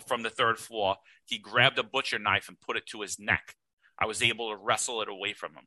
from 0.06 0.22
the 0.22 0.30
third 0.30 0.58
floor. 0.58 0.94
He 1.24 1.38
grabbed 1.38 1.80
a 1.80 1.82
butcher 1.82 2.20
knife 2.20 2.46
and 2.46 2.60
put 2.60 2.76
it 2.76 2.86
to 2.90 3.00
his 3.00 3.18
neck. 3.18 3.56
I 3.98 4.06
was 4.06 4.22
able 4.22 4.50
to 4.50 4.56
wrestle 4.56 5.02
it 5.02 5.08
away 5.08 5.32
from 5.32 5.52
him. 5.52 5.64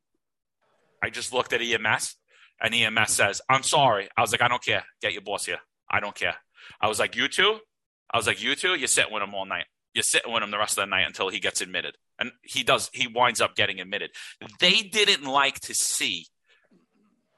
I 1.03 1.09
just 1.09 1.33
looked 1.33 1.53
at 1.53 1.61
EMS 1.61 2.15
and 2.61 2.73
EMS 2.73 3.11
says, 3.11 3.41
I'm 3.49 3.63
sorry. 3.63 4.09
I 4.17 4.21
was 4.21 4.31
like, 4.31 4.41
I 4.41 4.47
don't 4.47 4.63
care. 4.63 4.83
Get 5.01 5.13
your 5.13 5.21
boss 5.21 5.45
here. 5.45 5.59
I 5.89 5.99
don't 5.99 6.15
care. 6.15 6.35
I 6.81 6.87
was 6.87 6.99
like, 6.99 7.15
you 7.15 7.27
two? 7.27 7.59
I 8.11 8.17
was 8.17 8.27
like, 8.27 8.41
you 8.41 8.55
two, 8.55 8.75
you're 8.75 8.87
sitting 8.87 9.13
with 9.13 9.23
him 9.23 9.33
all 9.33 9.45
night. 9.45 9.65
You're 9.93 10.03
sitting 10.03 10.31
with 10.31 10.43
him 10.43 10.51
the 10.51 10.57
rest 10.57 10.77
of 10.77 10.83
the 10.83 10.89
night 10.89 11.07
until 11.07 11.29
he 11.29 11.39
gets 11.39 11.61
admitted. 11.61 11.95
And 12.19 12.31
he 12.43 12.63
does, 12.63 12.89
he 12.93 13.07
winds 13.07 13.41
up 13.41 13.55
getting 13.55 13.79
admitted. 13.79 14.11
They 14.59 14.81
didn't 14.81 15.23
like 15.23 15.59
to 15.61 15.73
see 15.73 16.27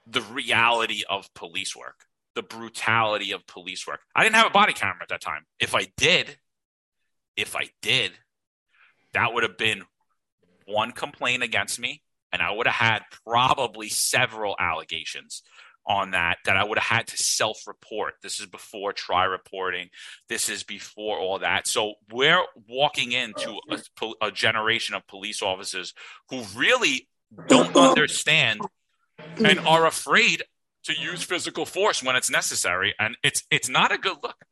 the 0.08 0.22
reality 0.22 1.04
of 1.10 1.34
police 1.34 1.76
work, 1.76 2.06
the 2.36 2.44
brutality 2.44 3.32
of 3.32 3.46
police 3.48 3.88
work. 3.88 4.02
I 4.16 4.24
didn't 4.24 4.36
have 4.36 4.48
a 4.48 4.52
body 4.52 4.74
camera 4.74 5.04
at 5.04 5.10
that 5.10 5.22
time. 5.22 5.46
If 5.60 5.76
I 5.76 5.88
did, 5.98 6.38
if 7.38 7.56
I 7.56 7.70
did, 7.82 8.12
that 9.14 9.34
would 9.34 9.44
have 9.44 9.58
been 9.58 9.84
one 10.72 10.92
complaint 10.92 11.44
against 11.44 11.80
me, 11.80 12.02
and 12.32 12.42
I 12.42 12.52
would 12.52 12.68
have 12.68 12.76
had 12.76 13.02
probably 13.26 13.90
several 13.90 14.56
allegations 14.60 15.44
on 15.88 16.12
that 16.12 16.38
that 16.46 16.58
I 16.58 16.64
would 16.64 16.78
have 16.78 16.98
had 16.98 17.08
to 17.08 17.18
self 17.18 17.68
report. 17.68 18.16
This 18.22 18.40
is 18.40 18.46
before 18.46 18.94
TRI 18.94 19.26
reporting. 19.26 19.90
This 20.30 20.50
is 20.50 20.64
before 20.64 21.20
all 21.20 21.40
that. 21.40 21.68
So 21.68 21.96
we're 22.12 22.44
walking 22.68 23.12
into 23.12 23.60
oh. 23.70 24.14
a, 24.22 24.28
a 24.28 24.32
generation 24.32 24.96
of 24.96 25.08
police 25.08 25.42
officers 25.42 25.94
who 26.30 26.44
really 26.56 27.08
don't 27.48 27.76
understand 27.76 28.62
and 29.38 29.60
are 29.60 29.86
afraid 29.86 30.44
to 30.84 30.94
use 30.94 31.24
physical 31.24 31.66
force 31.66 32.04
when 32.04 32.16
it's 32.16 32.30
necessary. 32.30 32.94
And 33.00 33.18
it's 33.24 33.44
it's 33.50 33.70
not 33.70 33.92
a 33.92 33.98
good 33.98 34.18
look. 34.24 34.46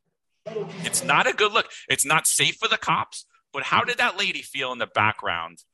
It's 0.84 1.04
not 1.04 1.26
a 1.26 1.32
good 1.32 1.52
look. 1.52 1.66
It's 1.88 2.04
not 2.06 2.26
safe 2.26 2.56
for 2.56 2.68
the 2.68 2.78
cops. 2.78 3.26
But 3.52 3.64
how 3.64 3.82
did 3.84 3.98
that 3.98 4.16
lady 4.16 4.42
feel 4.42 4.72
in 4.72 4.78
the 4.78 4.86
background 4.86 5.64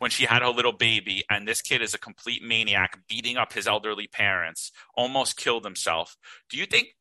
when 0.00 0.10
she 0.10 0.24
had 0.24 0.40
her 0.40 0.48
little 0.48 0.72
baby 0.72 1.22
and 1.30 1.46
this 1.46 1.60
kid 1.60 1.82
is 1.82 1.92
a 1.92 1.98
complete 1.98 2.42
maniac 2.42 2.98
beating 3.06 3.36
up 3.36 3.52
his 3.52 3.66
elderly 3.66 4.06
parents 4.06 4.72
almost 4.96 5.36
killed 5.36 5.62
himself. 5.62 6.16
Do 6.48 6.56
you 6.56 6.64
think 6.64 6.96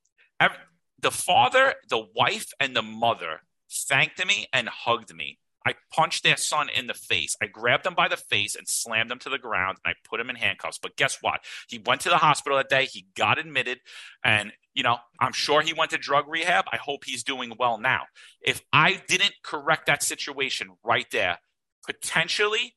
the 1.01 1.09
father 1.09 1.75
the 1.89 2.05
wife 2.13 2.51
and 2.59 2.75
the 2.75 2.81
mother 2.81 3.41
thanked 3.71 4.23
me 4.27 4.47
and 4.51 4.67
hugged 4.67 5.15
me? 5.15 5.39
I 5.65 5.75
punched 5.93 6.23
their 6.23 6.35
son 6.35 6.67
in 6.67 6.87
the 6.87 6.93
face. 6.93 7.37
I 7.41 7.45
grabbed 7.45 7.85
him 7.85 7.93
by 7.93 8.09
the 8.09 8.17
face 8.17 8.55
and 8.55 8.67
slammed 8.67 9.11
him 9.11 9.19
to 9.19 9.29
the 9.29 9.37
ground 9.37 9.77
and 9.85 9.93
i 9.93 10.07
put 10.09 10.19
him 10.19 10.29
in 10.29 10.35
handcuffs. 10.35 10.77
But 10.77 10.97
guess 10.97 11.19
what? 11.21 11.39
He 11.69 11.79
went 11.79 12.01
to 12.01 12.09
the 12.09 12.17
hospital 12.17 12.57
that 12.57 12.69
day. 12.69 12.85
He 12.85 13.07
got 13.15 13.39
admitted 13.39 13.79
and 14.25 14.51
you 14.73 14.83
know 14.83 14.97
i'm 15.21 15.33
sure 15.33 15.61
he 15.61 15.73
went 15.73 15.91
to 15.91 15.97
drug 15.97 16.27
rehab. 16.27 16.65
I 16.69 16.77
hope 16.77 17.05
he's 17.05 17.23
doing 17.23 17.53
well 17.57 17.77
now. 17.77 18.07
If 18.41 18.61
i 18.73 19.01
didn't 19.07 19.35
correct 19.41 19.85
that 19.85 20.03
situation 20.03 20.71
right 20.83 21.07
there 21.11 21.37
potentially 21.85 22.75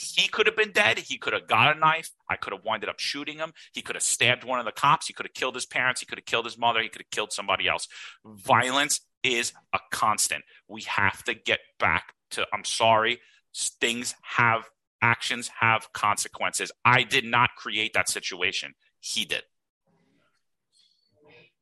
he 0.00 0.28
could 0.28 0.46
have 0.46 0.56
been 0.56 0.72
dead. 0.72 0.98
He 0.98 1.18
could 1.18 1.34
have 1.34 1.46
got 1.46 1.76
a 1.76 1.78
knife. 1.78 2.10
I 2.28 2.36
could 2.36 2.52
have 2.54 2.64
winded 2.64 2.88
up 2.88 2.98
shooting 2.98 3.36
him. 3.36 3.52
He 3.72 3.82
could 3.82 3.96
have 3.96 4.02
stabbed 4.02 4.44
one 4.44 4.58
of 4.58 4.64
the 4.64 4.72
cops. 4.72 5.06
He 5.06 5.12
could 5.12 5.26
have 5.26 5.34
killed 5.34 5.54
his 5.54 5.66
parents. 5.66 6.00
He 6.00 6.06
could 6.06 6.18
have 6.18 6.24
killed 6.24 6.46
his 6.46 6.56
mother. 6.56 6.80
He 6.80 6.88
could 6.88 7.02
have 7.02 7.10
killed 7.10 7.32
somebody 7.32 7.68
else. 7.68 7.86
Violence 8.24 9.00
is 9.22 9.52
a 9.74 9.78
constant. 9.90 10.42
We 10.68 10.82
have 10.82 11.22
to 11.24 11.34
get 11.34 11.60
back 11.78 12.14
to, 12.30 12.46
I'm 12.52 12.64
sorry, 12.64 13.20
things 13.54 14.14
have 14.22 14.68
actions 15.02 15.50
have 15.60 15.92
consequences. 15.92 16.72
I 16.84 17.02
did 17.02 17.24
not 17.24 17.50
create 17.56 17.92
that 17.94 18.08
situation. 18.08 18.74
He 19.00 19.24
did. 19.26 19.42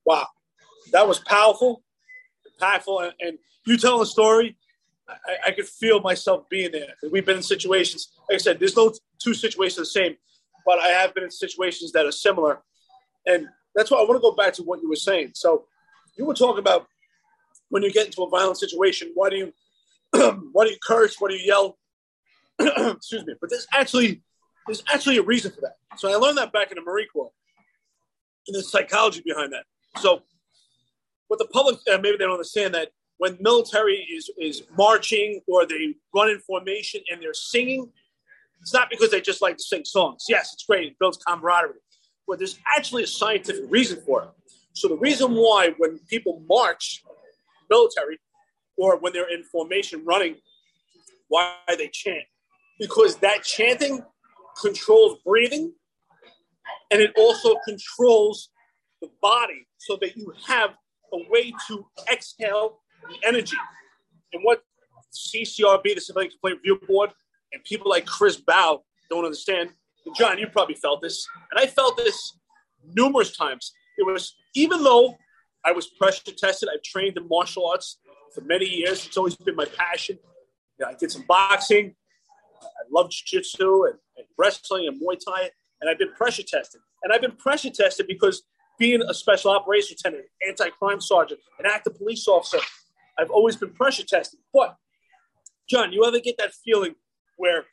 Wow. 0.05 0.29
That 0.93 1.09
was 1.09 1.19
powerful, 1.19 1.83
impactful. 2.61 3.05
And, 3.05 3.13
and 3.21 3.39
you 3.67 3.77
tell 3.77 4.01
a 4.01 4.07
story 4.07 4.57
I, 5.09 5.49
I, 5.49 5.51
could 5.53 5.67
feel 5.67 6.01
myself 6.01 6.49
being 6.49 6.73
there. 6.73 6.95
We've 7.11 7.25
been 7.25 7.39
in 7.39 7.43
situations, 7.43 8.09
like 8.29 8.37
I 8.37 8.39
said, 8.39 8.59
there's 8.59 8.77
no 8.77 8.93
two 9.19 9.35
situations 9.35 9.77
the 9.77 9.87
same, 9.87 10.17
but 10.67 10.79
I 10.79 10.89
have 10.89 11.15
been 11.15 11.25
in 11.25 11.31
situations 11.31 11.93
that 11.93 12.05
are 12.05 12.13
similar. 12.13 12.61
And 13.27 13.49
that's 13.75 13.91
why 13.91 13.99
I 13.99 14.03
want 14.03 14.17
to 14.17 14.21
go 14.21 14.33
back 14.33 14.53
to 14.55 14.63
what 14.63 14.83
you 14.83 14.89
were 14.89 14.97
saying. 14.97 15.33
So 15.35 15.65
you 16.17 16.25
were 16.25 16.35
talking 16.35 16.59
about 16.59 16.87
when 17.71 17.83
you 17.83 17.93
get 17.93 18.07
into 18.07 18.23
a 18.23 18.29
violent 18.29 18.59
situation, 18.59 19.13
why 19.15 19.31
do 19.31 19.37
you 19.37 19.53
why 20.53 20.65
do 20.65 20.71
you 20.71 20.79
curse? 20.87 21.17
Why 21.19 21.29
do 21.29 21.35
you 21.35 21.47
yell? 21.47 21.79
Excuse 22.95 23.27
me. 23.27 23.35
But 23.41 23.51
there's 23.51 23.67
actually 23.73 24.23
there's 24.67 24.83
actually 24.93 25.19
a 25.19 25.23
reason 25.23 25.53
for 25.53 25.61
that. 25.63 25.77
So 25.97 26.11
I 26.11 26.17
learned 26.17 26.39
that 26.39 26.53
back 26.53 26.71
in 26.71 26.77
the 26.77 26.83
Marine 26.83 27.09
Corps. 27.13 27.31
And 28.47 28.55
there's 28.55 28.71
psychology 28.71 29.23
behind 29.25 29.53
that. 29.53 29.65
So 30.01 30.23
what 31.29 31.39
the 31.39 31.47
public 31.47 31.77
uh, 31.91 31.99
maybe 31.99 32.17
they 32.17 32.25
don't 32.25 32.33
understand 32.33 32.75
that 32.75 32.91
when 33.19 33.37
military 33.41 34.07
is 34.11 34.31
is 34.39 34.63
marching 34.77 35.41
or 35.47 35.67
they 35.67 35.95
run 36.15 36.31
in 36.31 36.39
formation 36.41 37.03
and 37.11 37.21
they're 37.21 37.35
singing, 37.35 37.93
it's 38.61 38.73
not 38.73 38.89
because 38.91 39.11
they 39.11 39.21
just 39.21 39.43
like 39.43 39.57
to 39.57 39.63
sing 39.63 39.85
songs. 39.85 40.25
Yes, 40.29 40.53
it's 40.55 40.65
great; 40.65 40.87
it 40.87 40.97
builds 40.99 41.19
camaraderie, 41.19 41.81
but 42.27 42.39
there's 42.39 42.59
actually 42.77 43.03
a 43.03 43.09
scientific 43.09 43.65
reason 43.69 44.01
for 44.07 44.23
it. 44.23 44.29
So 44.73 44.89
the 44.89 44.97
reason 44.97 45.35
why 45.35 45.75
when 45.79 45.99
people 46.09 46.43
march, 46.49 47.03
military, 47.69 48.19
or 48.77 48.97
when 48.97 49.13
they're 49.13 49.33
in 49.33 49.43
formation 49.43 50.05
running, 50.05 50.37
why 51.29 51.55
they 51.77 51.89
chant, 51.89 52.25
because 52.79 53.17
that 53.17 53.43
chanting 53.43 54.05
controls 54.61 55.19
breathing, 55.25 55.73
and 56.91 57.01
it 57.01 57.13
also 57.19 57.57
controls 57.65 58.51
the 59.03 59.11
body, 59.21 59.67
so 59.79 59.99
that 60.01 60.17
you 60.17 60.33
have 60.47 60.71
a 61.13 61.19
way 61.31 61.53
to 61.67 61.87
exhale 62.13 62.81
the 63.09 63.27
energy. 63.27 63.57
And 64.33 64.43
what 64.43 64.63
CCRB, 65.13 65.95
the 65.95 66.01
Civilian 66.01 66.31
Complaint 66.31 66.59
Review 66.59 66.81
Board, 66.87 67.11
and 67.53 67.63
people 67.65 67.91
like 67.91 68.07
Chris 68.07 68.37
Bow 68.37 68.83
don't 69.11 69.25
understand. 69.25 69.71
And 70.05 70.15
John, 70.15 70.39
you 70.39 70.47
probably 70.49 70.75
felt 70.75 71.03
this, 71.03 71.27
and 71.51 71.61
I 71.61 71.67
felt 71.67 71.97
this 71.97 72.39
numerous 72.95 73.37
times. 73.37 73.73
It 73.97 74.07
was 74.07 74.35
even 74.55 74.83
though 74.83 75.17
I 75.65 75.73
was 75.73 75.87
pressure 75.87 76.33
tested, 76.37 76.69
I've 76.73 76.83
trained 76.83 77.17
in 77.17 77.27
martial 77.29 77.67
arts 77.67 77.99
for 78.35 78.43
many 78.43 78.67
years. 78.67 79.07
It's 79.07 79.17
always 79.17 79.37
been 79.37 79.57
my 79.57 79.65
passion. 79.65 80.19
You 80.79 80.87
know, 80.87 80.93
I 80.93 80.95
did 80.95 81.11
some 81.11 81.25
boxing. 81.27 81.95
I 82.63 82.85
love 82.91 83.11
jiu-jitsu 83.11 83.85
and, 83.85 83.95
and 84.17 84.27
wrestling 84.37 84.89
and 84.89 85.01
Muay 85.01 85.17
Thai, 85.25 85.51
and 85.81 85.91
I've 85.91 85.99
been 85.99 86.13
pressure 86.13 86.43
tested. 86.43 86.81
And 87.03 87.13
I've 87.13 87.21
been 87.21 87.37
pressure 87.37 87.71
tested 87.71 88.07
because 88.07 88.43
being 88.79 89.03
a 89.03 89.15
special 89.15 89.51
operations 89.51 90.01
lieutenant, 90.05 90.29
anti-crime 90.47 91.01
sergeant, 91.01 91.41
an 91.59 91.67
active 91.67 91.97
police 91.97 92.29
officer, 92.29 92.59
I've 93.19 93.31
always 93.31 93.57
been 93.57 93.71
pressure 93.71 94.05
tested. 94.05 94.41
But, 94.53 94.77
John, 95.69 95.93
you 95.93 96.05
ever 96.05 96.21
get 96.21 96.37
that 96.39 96.53
feeling 96.65 96.95
where 97.37 97.65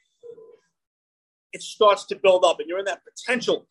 it 1.53 1.61
starts 1.61 2.05
to 2.07 2.15
build 2.15 2.43
up 2.43 2.59
and 2.59 2.67
you're 2.67 2.79
in 2.79 2.85
that 2.85 3.01
potential 3.05 3.67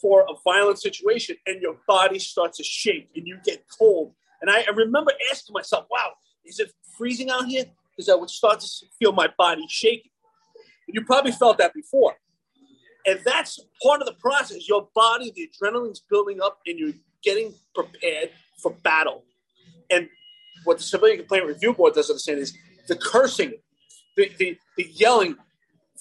for 0.00 0.22
a 0.22 0.34
violent 0.44 0.80
situation 0.80 1.36
and 1.46 1.60
your 1.60 1.76
body 1.86 2.18
starts 2.18 2.58
to 2.58 2.64
shake 2.64 3.10
and 3.16 3.26
you 3.26 3.38
get 3.44 3.64
cold? 3.78 4.12
And 4.40 4.50
I, 4.50 4.60
I 4.60 4.70
remember 4.74 5.12
asking 5.30 5.54
myself, 5.54 5.86
wow, 5.90 6.12
is 6.44 6.60
it 6.60 6.72
freezing 6.96 7.30
out 7.30 7.46
here? 7.46 7.64
Because 7.90 8.08
I 8.08 8.14
would 8.14 8.30
start 8.30 8.60
to 8.60 8.68
feel 8.98 9.12
my 9.12 9.28
body 9.38 9.64
shaking. 9.68 10.10
And 10.86 10.94
you 10.94 11.04
probably 11.04 11.32
felt 11.32 11.58
that 11.58 11.74
before. 11.74 12.14
And 13.06 13.20
that's 13.24 13.60
part 13.82 14.00
of 14.00 14.06
the 14.06 14.14
process. 14.14 14.68
Your 14.68 14.88
body, 14.94 15.32
the 15.34 15.48
adrenaline's 15.48 16.02
building 16.10 16.40
up 16.42 16.58
and 16.66 16.78
you're 16.78 16.92
getting 17.22 17.54
prepared 17.74 18.30
for 18.58 18.72
battle. 18.82 19.24
And 19.90 20.08
what 20.66 20.78
the 20.78 20.84
Civilian 20.84 21.18
Complaint 21.18 21.46
Review 21.46 21.72
Board 21.72 21.94
doesn't 21.94 22.14
understand 22.14 22.40
is 22.40 22.56
the 22.88 22.96
cursing, 22.96 23.54
the, 24.16 24.30
the, 24.38 24.58
the 24.76 24.90
yelling, 24.92 25.36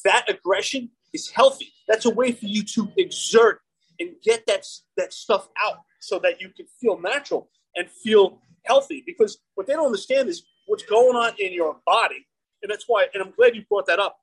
that 0.04 0.30
aggression 0.30 0.90
is 1.14 1.30
healthy. 1.30 1.72
That's 1.88 2.06
a 2.06 2.10
way 2.10 2.32
for 2.32 2.46
you 2.46 2.64
to 2.64 2.92
exert 2.98 3.62
and 4.00 4.12
get 4.24 4.46
that, 4.48 4.66
that 4.98 5.14
stuff 5.14 5.48
out 5.64 5.78
so 6.00 6.20
that 6.20 6.42
you 6.42 6.50
can 6.50 6.66
feel 6.82 7.00
natural 7.00 7.50
and 7.76 7.90
feel 7.90 8.42
healthy. 8.64 9.04
Because 9.06 9.38
what 9.54 9.68
they 9.68 9.74
don't 9.74 9.86
understand 9.86 10.30
is 10.30 10.44
what's 10.66 10.84
going 10.84 11.16
on 11.16 11.34
in 11.40 11.54
your 11.54 11.78
body. 11.86 12.26
And 12.64 12.72
that's 12.72 12.86
why, 12.88 13.08
and 13.14 13.22
I'm 13.24 13.32
glad 13.32 13.56
you 13.56 13.64
brought 13.70 13.86
that 13.88 14.00
up. 14.00 14.18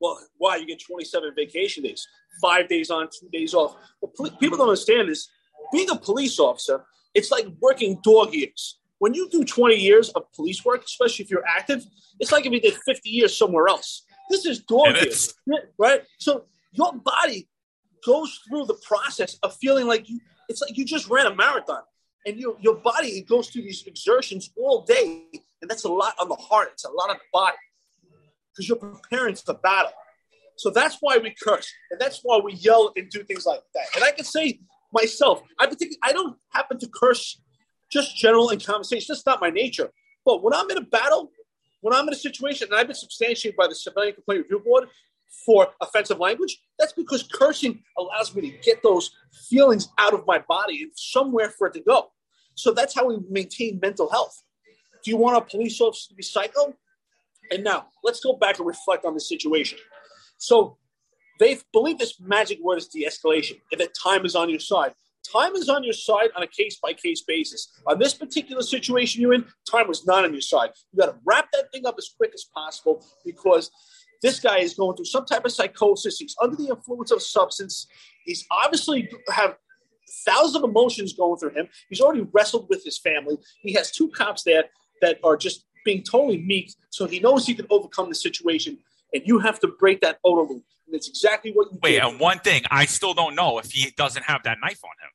Well, 0.00 0.18
why? 0.36 0.56
You 0.56 0.66
get 0.66 0.80
27 0.80 1.32
vacation 1.34 1.82
days, 1.82 2.06
five 2.40 2.68
days 2.68 2.90
on, 2.90 3.08
two 3.08 3.28
days 3.30 3.54
off. 3.54 3.76
What 4.00 4.38
people 4.38 4.58
don't 4.58 4.68
understand 4.68 5.08
is 5.08 5.28
being 5.72 5.90
a 5.90 5.96
police 5.96 6.38
officer, 6.38 6.84
it's 7.14 7.30
like 7.30 7.46
working 7.60 7.98
dog 8.04 8.32
years 8.34 8.78
when 8.98 9.14
you 9.14 9.28
do 9.28 9.44
20 9.44 9.74
years 9.74 10.08
of 10.10 10.30
police 10.32 10.64
work, 10.64 10.84
especially 10.84 11.24
if 11.24 11.30
you're 11.30 11.46
active, 11.46 11.84
it's 12.18 12.32
like 12.32 12.46
if 12.46 12.52
you 12.52 12.60
did 12.60 12.74
50 12.74 13.08
years 13.08 13.36
somewhere 13.36 13.68
else. 13.68 14.04
This 14.30 14.46
is 14.46 14.60
dog 14.60 14.96
years, 14.96 15.34
right? 15.78 16.02
So 16.18 16.44
your 16.72 16.92
body 16.94 17.48
goes 18.04 18.40
through 18.48 18.66
the 18.66 18.74
process 18.74 19.38
of 19.42 19.54
feeling 19.56 19.86
like 19.86 20.08
you, 20.08 20.20
it's 20.48 20.60
like 20.60 20.76
you 20.76 20.84
just 20.84 21.08
ran 21.08 21.26
a 21.26 21.34
marathon. 21.34 21.82
And 22.26 22.40
your, 22.40 22.56
your 22.60 22.74
body 22.74 23.22
goes 23.22 23.50
through 23.50 23.62
these 23.62 23.86
exertions 23.86 24.50
all 24.56 24.82
day. 24.82 25.26
And 25.62 25.70
that's 25.70 25.84
a 25.84 25.88
lot 25.88 26.14
on 26.20 26.28
the 26.28 26.34
heart. 26.34 26.70
It's 26.72 26.84
a 26.84 26.90
lot 26.90 27.10
on 27.10 27.16
the 27.16 27.22
body 27.32 27.56
because 28.52 28.68
you're 28.68 28.78
preparing 28.78 29.36
for 29.36 29.54
battle. 29.54 29.92
So 30.56 30.70
that's 30.70 30.96
why 31.00 31.18
we 31.18 31.34
curse. 31.40 31.72
And 31.90 32.00
that's 32.00 32.20
why 32.22 32.40
we 32.42 32.54
yell 32.54 32.92
and 32.96 33.08
do 33.10 33.22
things 33.22 33.46
like 33.46 33.60
that. 33.74 33.84
And 33.94 34.02
I 34.02 34.10
can 34.10 34.24
say 34.24 34.58
myself, 34.92 35.42
I, 35.60 35.70
I 36.02 36.12
don't 36.12 36.36
happen 36.50 36.78
to 36.78 36.88
curse 36.88 37.40
just 37.90 38.16
general 38.16 38.50
in 38.50 38.60
conversation. 38.60 39.06
That's 39.08 39.26
not 39.26 39.40
my 39.40 39.50
nature. 39.50 39.90
But 40.24 40.42
when 40.42 40.54
I'm 40.54 40.70
in 40.70 40.78
a 40.78 40.82
battle, 40.82 41.30
when 41.80 41.94
I'm 41.94 42.06
in 42.08 42.14
a 42.14 42.16
situation, 42.16 42.68
and 42.70 42.78
I've 42.78 42.86
been 42.86 42.96
substantiated 42.96 43.56
by 43.56 43.68
the 43.68 43.74
Civilian 43.74 44.14
Complaint 44.14 44.42
Review 44.42 44.60
Board 44.60 44.88
for 45.44 45.68
offensive 45.80 46.18
language, 46.18 46.58
that's 46.78 46.92
because 46.92 47.28
cursing 47.32 47.82
allows 47.98 48.34
me 48.34 48.50
to 48.50 48.58
get 48.58 48.82
those 48.82 49.10
feelings 49.48 49.88
out 49.98 50.14
of 50.14 50.26
my 50.26 50.38
body 50.38 50.82
and 50.82 50.92
somewhere 50.94 51.50
for 51.50 51.68
it 51.68 51.74
to 51.74 51.80
go. 51.80 52.10
So 52.54 52.72
that's 52.72 52.94
how 52.94 53.06
we 53.06 53.18
maintain 53.30 53.78
mental 53.80 54.10
health. 54.10 54.42
Do 55.04 55.10
you 55.10 55.16
want 55.16 55.36
a 55.36 55.40
police 55.42 55.80
officer 55.80 56.08
to 56.08 56.14
be 56.14 56.22
psycho? 56.22 56.74
And 57.52 57.62
now 57.62 57.88
let's 58.02 58.20
go 58.20 58.32
back 58.32 58.58
and 58.58 58.66
reflect 58.66 59.04
on 59.04 59.14
the 59.14 59.20
situation. 59.20 59.78
So 60.38 60.78
they 61.38 61.58
believe 61.72 61.98
this 61.98 62.18
magic 62.18 62.58
word 62.62 62.78
is 62.78 62.88
de-escalation, 62.88 63.60
and 63.70 63.80
that 63.80 63.94
time 63.94 64.24
is 64.24 64.34
on 64.34 64.50
your 64.50 64.58
side. 64.58 64.94
Time 65.32 65.54
is 65.54 65.68
on 65.68 65.84
your 65.84 65.92
side 65.92 66.30
on 66.36 66.42
a 66.42 66.46
case 66.46 66.78
by 66.82 66.92
case 66.92 67.22
basis. 67.22 67.68
On 67.86 67.98
this 67.98 68.14
particular 68.14 68.62
situation 68.62 69.20
you're 69.20 69.34
in, 69.34 69.44
time 69.70 69.88
was 69.88 70.06
not 70.06 70.24
on 70.24 70.32
your 70.32 70.40
side. 70.40 70.70
You 70.92 71.00
got 71.00 71.06
to 71.06 71.18
wrap 71.24 71.48
that 71.52 71.72
thing 71.72 71.86
up 71.86 71.96
as 71.98 72.10
quick 72.16 72.32
as 72.34 72.44
possible 72.54 73.04
because 73.24 73.70
this 74.22 74.40
guy 74.40 74.58
is 74.58 74.74
going 74.74 74.96
through 74.96 75.06
some 75.06 75.24
type 75.24 75.44
of 75.44 75.52
psychosis. 75.52 76.18
He's 76.18 76.34
under 76.40 76.56
the 76.56 76.68
influence 76.68 77.10
of 77.10 77.22
substance. 77.22 77.86
He's 78.24 78.46
obviously 78.50 79.08
have 79.28 79.56
thousands 80.24 80.56
of 80.56 80.64
emotions 80.64 81.12
going 81.12 81.38
through 81.38 81.50
him. 81.50 81.68
He's 81.88 82.00
already 82.00 82.26
wrestled 82.32 82.66
with 82.68 82.84
his 82.84 82.98
family. 82.98 83.36
He 83.62 83.72
has 83.74 83.90
two 83.90 84.08
cops 84.10 84.42
there 84.42 84.64
that 85.02 85.18
are 85.22 85.36
just 85.36 85.64
being 85.84 86.02
totally 86.02 86.38
meek, 86.38 86.72
so 86.90 87.06
he 87.06 87.20
knows 87.20 87.46
he 87.46 87.54
can 87.54 87.66
overcome 87.70 88.08
the 88.08 88.14
situation. 88.14 88.78
And 89.12 89.22
you 89.24 89.38
have 89.38 89.60
to 89.60 89.68
break 89.68 90.00
that 90.00 90.18
OODA 90.24 90.48
loop. 90.48 90.64
And 90.86 90.94
it's 90.94 91.08
exactly 91.08 91.52
what 91.52 91.72
you 91.72 91.78
Wait, 91.82 91.92
did. 91.92 92.02
and 92.02 92.18
one 92.18 92.38
thing, 92.40 92.62
I 92.70 92.86
still 92.86 93.14
don't 93.14 93.34
know 93.34 93.58
if 93.58 93.70
he 93.70 93.92
doesn't 93.96 94.24
have 94.24 94.42
that 94.44 94.58
knife 94.62 94.80
on 94.84 94.90
him 95.02 95.10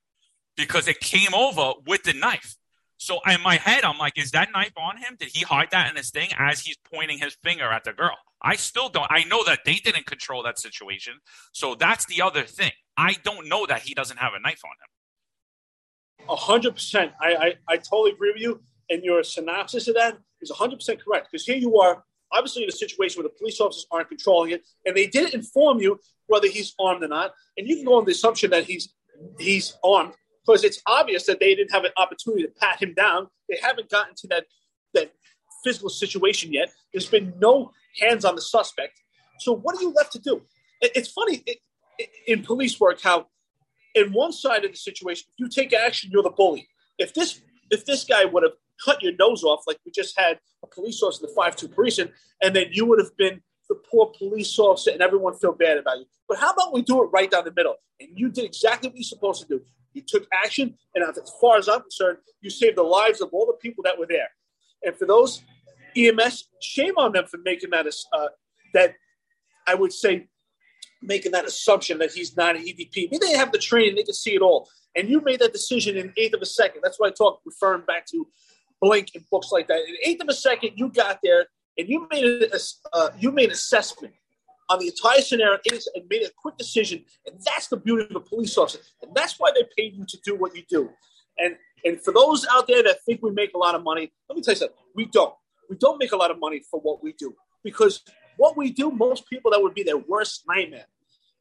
because 0.61 0.87
it 0.87 0.99
came 0.99 1.33
over 1.33 1.73
with 1.87 2.03
the 2.03 2.13
knife. 2.13 2.55
So 2.97 3.19
in 3.27 3.41
my 3.41 3.55
head, 3.55 3.83
I'm 3.83 3.97
like, 3.97 4.17
is 4.17 4.31
that 4.31 4.49
knife 4.53 4.73
on 4.77 4.97
him? 4.97 5.17
Did 5.19 5.29
he 5.29 5.43
hide 5.43 5.69
that 5.71 5.89
in 5.89 5.95
his 5.95 6.11
thing 6.11 6.29
as 6.37 6.61
he's 6.61 6.77
pointing 6.93 7.17
his 7.17 7.35
finger 7.43 7.65
at 7.65 7.83
the 7.83 7.93
girl? 7.93 8.15
I 8.43 8.55
still 8.55 8.89
don't. 8.89 9.07
I 9.09 9.23
know 9.23 9.43
that 9.45 9.61
they 9.65 9.75
didn't 9.75 10.05
control 10.05 10.43
that 10.43 10.59
situation. 10.59 11.13
So 11.51 11.73
that's 11.73 12.05
the 12.05 12.21
other 12.21 12.43
thing. 12.43 12.71
I 12.95 13.15
don't 13.23 13.47
know 13.47 13.65
that 13.65 13.81
he 13.81 13.95
doesn't 13.95 14.17
have 14.17 14.33
a 14.35 14.39
knife 14.39 14.61
on 14.63 14.71
him. 14.71 16.27
A 16.29 16.35
hundred 16.35 16.73
percent. 16.73 17.11
I, 17.19 17.55
I 17.67 17.77
totally 17.77 18.11
agree 18.11 18.33
with 18.33 18.41
you. 18.41 18.61
And 18.91 19.03
your 19.03 19.23
synopsis 19.23 19.87
of 19.87 19.95
that 19.95 20.19
is 20.41 20.51
hundred 20.51 20.75
percent 20.75 21.03
correct. 21.03 21.29
Because 21.31 21.45
here 21.45 21.57
you 21.57 21.79
are, 21.79 22.03
obviously 22.31 22.63
in 22.63 22.69
a 22.69 22.73
situation 22.73 23.19
where 23.19 23.29
the 23.29 23.35
police 23.35 23.59
officers 23.59 23.87
aren't 23.89 24.09
controlling 24.09 24.51
it, 24.51 24.63
and 24.85 24.95
they 24.95 25.07
didn't 25.07 25.33
inform 25.33 25.79
you 25.79 25.99
whether 26.27 26.47
he's 26.47 26.75
armed 26.79 27.03
or 27.03 27.07
not. 27.07 27.33
And 27.57 27.67
you 27.67 27.77
can 27.77 27.85
go 27.85 27.97
on 27.97 28.05
the 28.05 28.11
assumption 28.11 28.51
that 28.51 28.65
he's 28.65 28.93
he's 29.39 29.75
armed 29.83 30.13
because 30.45 30.63
it's 30.63 30.81
obvious 30.87 31.25
that 31.25 31.39
they 31.39 31.55
didn't 31.55 31.71
have 31.71 31.83
an 31.83 31.91
opportunity 31.97 32.43
to 32.43 32.49
pat 32.49 32.81
him 32.81 32.93
down. 32.93 33.27
They 33.49 33.57
haven't 33.61 33.89
gotten 33.89 34.15
to 34.15 34.27
that 34.27 34.45
that 34.93 35.11
physical 35.63 35.89
situation 35.89 36.51
yet. 36.53 36.71
There's 36.91 37.09
been 37.09 37.33
no 37.39 37.71
hands 37.99 38.25
on 38.25 38.35
the 38.35 38.41
suspect. 38.41 38.99
So 39.39 39.53
what 39.53 39.75
are 39.75 39.81
you 39.81 39.91
left 39.91 40.11
to 40.13 40.19
do? 40.19 40.41
It, 40.81 40.91
it's 40.95 41.09
funny 41.09 41.43
it, 41.45 41.57
it, 41.97 42.09
in 42.27 42.43
police 42.43 42.79
work 42.79 43.01
how 43.01 43.27
in 43.93 44.13
one 44.13 44.31
side 44.31 44.63
of 44.65 44.71
the 44.71 44.77
situation, 44.77 45.27
if 45.29 45.39
you 45.39 45.49
take 45.49 45.73
action, 45.73 46.09
you're 46.11 46.23
the 46.23 46.29
bully. 46.29 46.67
If 46.97 47.13
this 47.13 47.41
if 47.69 47.85
this 47.85 48.03
guy 48.03 48.25
would 48.25 48.43
have 48.43 48.53
cut 48.83 49.01
your 49.01 49.13
nose 49.17 49.43
off, 49.43 49.63
like 49.67 49.77
we 49.85 49.91
just 49.91 50.19
had 50.19 50.39
a 50.63 50.67
police 50.67 51.01
officer 51.01 51.25
in 51.25 51.29
the 51.29 51.35
five 51.35 51.55
two 51.55 51.67
precinct, 51.67 52.13
and 52.41 52.55
then 52.55 52.67
you 52.71 52.85
would 52.85 52.99
have 52.99 53.15
been 53.17 53.41
the 53.69 53.75
poor 53.89 54.11
police 54.17 54.57
officer, 54.59 54.91
and 54.91 55.01
everyone 55.01 55.33
feel 55.35 55.53
bad 55.53 55.77
about 55.77 55.97
you. 55.97 56.05
But 56.27 56.37
how 56.39 56.51
about 56.51 56.73
we 56.73 56.81
do 56.81 57.03
it 57.03 57.07
right 57.07 57.29
down 57.29 57.45
the 57.45 57.53
middle? 57.55 57.75
And 57.99 58.09
you 58.15 58.29
did 58.29 58.45
exactly 58.45 58.89
what 58.89 58.97
you're 58.97 59.03
supposed 59.03 59.41
to 59.41 59.47
do. 59.47 59.61
You 59.93 60.03
took 60.07 60.27
action, 60.31 60.75
and 60.95 61.03
as 61.03 61.31
far 61.39 61.57
as 61.57 61.67
I'm 61.67 61.81
concerned, 61.81 62.19
you 62.41 62.49
saved 62.49 62.77
the 62.77 62.83
lives 62.83 63.21
of 63.21 63.29
all 63.33 63.45
the 63.45 63.53
people 63.53 63.83
that 63.83 63.97
were 63.99 64.07
there. 64.07 64.29
And 64.83 64.95
for 64.95 65.05
those 65.05 65.43
EMS, 65.95 66.47
shame 66.61 66.93
on 66.97 67.11
them 67.11 67.25
for 67.25 67.37
making 67.43 67.71
that 67.71 67.85
uh, 68.13 68.27
that 68.73 68.95
I 69.67 69.75
would 69.75 69.93
say 69.93 70.27
making 71.01 71.31
that 71.31 71.45
assumption 71.45 71.97
that 71.97 72.11
he's 72.11 72.37
not 72.37 72.55
an 72.55 72.63
EDP. 72.63 73.09
Maybe 73.11 73.25
they 73.25 73.33
have 73.33 73.51
the 73.51 73.57
training, 73.57 73.95
they 73.95 74.03
can 74.03 74.13
see 74.13 74.35
it 74.35 74.41
all. 74.41 74.69
And 74.95 75.09
you 75.09 75.21
made 75.21 75.39
that 75.39 75.53
decision 75.53 75.97
in 75.97 76.13
eighth 76.17 76.33
of 76.33 76.41
a 76.41 76.45
second. 76.45 76.81
That's 76.83 76.99
why 76.99 77.07
I 77.07 77.11
talk 77.11 77.41
referring 77.45 77.85
back 77.85 78.05
to 78.07 78.27
Blink 78.81 79.09
and 79.15 79.23
books 79.31 79.51
like 79.51 79.67
that. 79.67 79.79
In 79.79 79.95
eighth 80.05 80.21
of 80.21 80.29
a 80.29 80.33
second, 80.33 80.71
you 80.75 80.89
got 80.89 81.19
there 81.23 81.47
and 81.77 81.87
you 81.87 82.07
made 82.11 82.49
a 82.51 82.59
uh, 82.93 83.09
you 83.17 83.31
made 83.31 83.45
an 83.45 83.51
assessment 83.51 84.13
on 84.71 84.79
the 84.79 84.87
entire 84.87 85.21
scenario 85.21 85.57
and 85.95 86.03
made 86.09 86.23
a 86.23 86.29
quick 86.37 86.57
decision. 86.57 87.03
And 87.25 87.35
that's 87.45 87.67
the 87.67 87.77
beauty 87.77 88.07
of 88.09 88.15
a 88.15 88.19
police 88.19 88.57
officer. 88.57 88.79
And 89.01 89.11
that's 89.13 89.35
why 89.37 89.51
they 89.53 89.63
paid 89.77 89.95
you 89.95 90.05
to 90.07 90.17
do 90.23 90.35
what 90.35 90.55
you 90.55 90.63
do. 90.69 90.89
And 91.37 91.55
and 91.83 91.99
for 92.01 92.13
those 92.13 92.45
out 92.51 92.67
there 92.67 92.83
that 92.83 93.03
think 93.05 93.21
we 93.21 93.31
make 93.31 93.53
a 93.53 93.57
lot 93.57 93.75
of 93.75 93.83
money, 93.83 94.11
let 94.29 94.35
me 94.35 94.41
tell 94.41 94.53
you 94.53 94.59
something. 94.59 94.77
We 94.95 95.05
don't. 95.05 95.33
We 95.69 95.75
don't 95.77 95.97
make 95.97 96.11
a 96.11 96.17
lot 96.17 96.31
of 96.31 96.39
money 96.39 96.61
for 96.69 96.79
what 96.79 97.03
we 97.03 97.13
do 97.13 97.35
because 97.63 98.03
what 98.37 98.55
we 98.55 98.71
do, 98.71 98.91
most 98.91 99.27
people 99.27 99.51
that 99.51 99.61
would 99.61 99.73
be 99.73 99.83
their 99.83 99.97
worst 99.97 100.43
nightmare. 100.47 100.85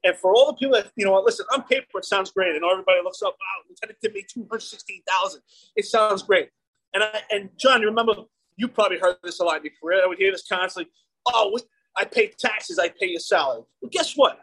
And 0.02 0.16
for 0.16 0.34
all 0.34 0.46
the 0.46 0.54
people 0.54 0.76
that, 0.76 0.90
you 0.96 1.04
know, 1.04 1.20
listen, 1.20 1.44
on 1.52 1.62
paper 1.64 1.98
it 1.98 2.04
sounds 2.06 2.30
great, 2.30 2.56
and 2.56 2.64
everybody 2.64 3.00
looks 3.04 3.22
up, 3.22 3.32
wow, 3.32 3.64
Lieutenant 3.68 3.98
Tim 4.02 4.12
made 4.14 4.26
two 4.32 4.46
hundred 4.50 4.62
sixteen 4.62 5.02
thousand. 5.06 5.42
It 5.76 5.84
sounds 5.84 6.22
great. 6.22 6.48
And 6.94 7.04
I, 7.04 7.20
and 7.30 7.50
John, 7.58 7.82
you 7.82 7.88
remember 7.88 8.14
you 8.56 8.68
probably 8.68 8.98
heard 8.98 9.16
this 9.22 9.40
a 9.40 9.44
lot 9.44 9.58
in 9.58 9.64
your 9.64 9.72
career. 9.80 10.02
I 10.02 10.06
would 10.06 10.18
hear 10.18 10.32
this 10.32 10.46
constantly. 10.48 10.90
Oh, 11.26 11.50
I 11.96 12.04
pay 12.04 12.32
taxes, 12.38 12.78
I 12.78 12.88
pay 12.88 13.08
your 13.08 13.20
salary. 13.20 13.62
Well, 13.80 13.90
guess 13.90 14.16
what? 14.16 14.40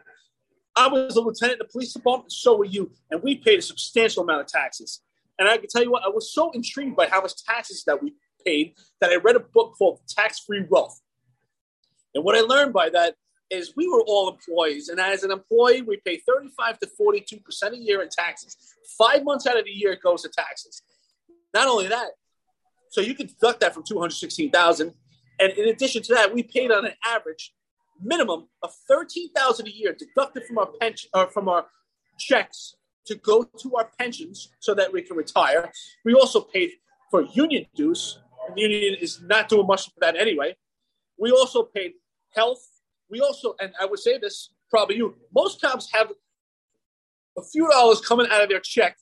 I 0.76 0.86
was 0.88 1.16
a 1.16 1.20
lieutenant 1.20 1.60
in 1.60 1.66
the 1.66 1.72
police 1.72 1.92
department, 1.92 2.32
so 2.32 2.56
were 2.56 2.64
you, 2.64 2.92
and 3.10 3.22
we 3.22 3.36
paid 3.36 3.58
a 3.58 3.62
substantial 3.62 4.22
amount 4.22 4.42
of 4.42 4.46
taxes. 4.46 5.00
And 5.38 5.48
I 5.48 5.56
can 5.56 5.68
tell 5.68 5.82
you 5.82 5.90
what, 5.90 6.04
I 6.04 6.08
was 6.08 6.32
so 6.32 6.50
intrigued 6.52 6.96
by 6.96 7.08
how 7.08 7.20
much 7.20 7.44
taxes 7.44 7.84
that 7.86 8.02
we 8.02 8.14
paid 8.44 8.74
that 9.00 9.10
I 9.10 9.16
read 9.16 9.36
a 9.36 9.40
book 9.40 9.74
called 9.76 10.00
Tax 10.08 10.40
Free 10.40 10.64
Wealth. 10.68 11.00
And 12.14 12.24
what 12.24 12.36
I 12.36 12.40
learned 12.40 12.72
by 12.72 12.90
that 12.90 13.14
is 13.50 13.74
we 13.76 13.88
were 13.88 14.02
all 14.02 14.28
employees. 14.28 14.88
And 14.88 15.00
as 15.00 15.22
an 15.22 15.30
employee, 15.30 15.82
we 15.82 15.98
pay 16.04 16.18
35 16.18 16.80
to 16.80 16.88
42% 17.00 17.72
a 17.72 17.76
year 17.76 18.02
in 18.02 18.08
taxes. 18.08 18.56
Five 18.98 19.24
months 19.24 19.46
out 19.46 19.58
of 19.58 19.64
the 19.64 19.70
year, 19.70 19.92
it 19.92 20.02
goes 20.02 20.22
to 20.22 20.28
taxes. 20.28 20.82
Not 21.54 21.66
only 21.66 21.88
that, 21.88 22.10
so 22.90 23.00
you 23.00 23.14
can 23.14 23.26
deduct 23.26 23.60
that 23.60 23.74
from 23.74 23.84
216,000. 23.84 24.92
And 25.40 25.52
in 25.52 25.68
addition 25.68 26.02
to 26.02 26.14
that, 26.14 26.34
we 26.34 26.42
paid 26.42 26.70
on 26.70 26.84
an 26.84 26.94
average 27.04 27.52
minimum 28.02 28.48
of 28.62 28.72
13,000 28.88 29.66
a 29.66 29.70
year 29.70 29.96
deducted 29.96 30.44
from 30.44 30.58
our 30.58 30.68
pension 30.80 31.10
or 31.14 31.28
from 31.28 31.48
our 31.48 31.66
checks 32.18 32.74
to 33.06 33.14
go 33.14 33.44
to 33.44 33.76
our 33.76 33.90
pensions 33.98 34.50
so 34.60 34.74
that 34.74 34.92
we 34.92 35.02
can 35.02 35.16
retire. 35.16 35.70
We 36.04 36.14
also 36.14 36.40
paid 36.40 36.72
for 37.10 37.22
union 37.22 37.66
dues. 37.74 38.18
The 38.54 38.62
union 38.62 38.96
is 39.00 39.20
not 39.22 39.48
doing 39.48 39.66
much 39.66 39.86
for 39.86 40.00
that 40.00 40.16
anyway. 40.16 40.56
We 41.18 41.30
also 41.30 41.62
paid 41.62 41.92
health. 42.34 42.64
We 43.10 43.20
also, 43.20 43.54
and 43.60 43.72
I 43.80 43.86
would 43.86 43.98
say 43.98 44.18
this 44.18 44.50
probably 44.70 44.96
you, 44.96 45.16
most 45.34 45.60
cops 45.60 45.88
have 45.92 46.12
a 47.36 47.42
few 47.42 47.68
dollars 47.68 48.00
coming 48.00 48.26
out 48.30 48.42
of 48.42 48.48
their 48.48 48.60
check 48.60 48.96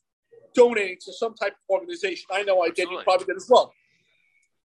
donating 0.55 0.97
to 1.05 1.13
some 1.13 1.35
type 1.35 1.53
of 1.53 1.75
organization. 1.75 2.27
I 2.31 2.43
know 2.43 2.63
I 2.63 2.71
did. 2.71 2.89
You 2.91 3.01
probably 3.05 3.27
did 3.27 3.37
as 3.37 3.49
well. 3.49 3.73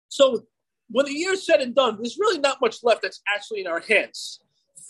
So 0.09 0.45
when 0.91 1.07
the 1.07 1.13
year's 1.13 1.45
said 1.47 1.61
and 1.61 1.75
done, 1.75 1.97
there's 1.97 2.19
really 2.19 2.39
not 2.39 2.61
much 2.61 2.83
left 2.83 3.03
that's 3.03 3.21
actually 3.35 3.61
in 3.61 3.67
our 3.67 3.81
hands 3.81 4.41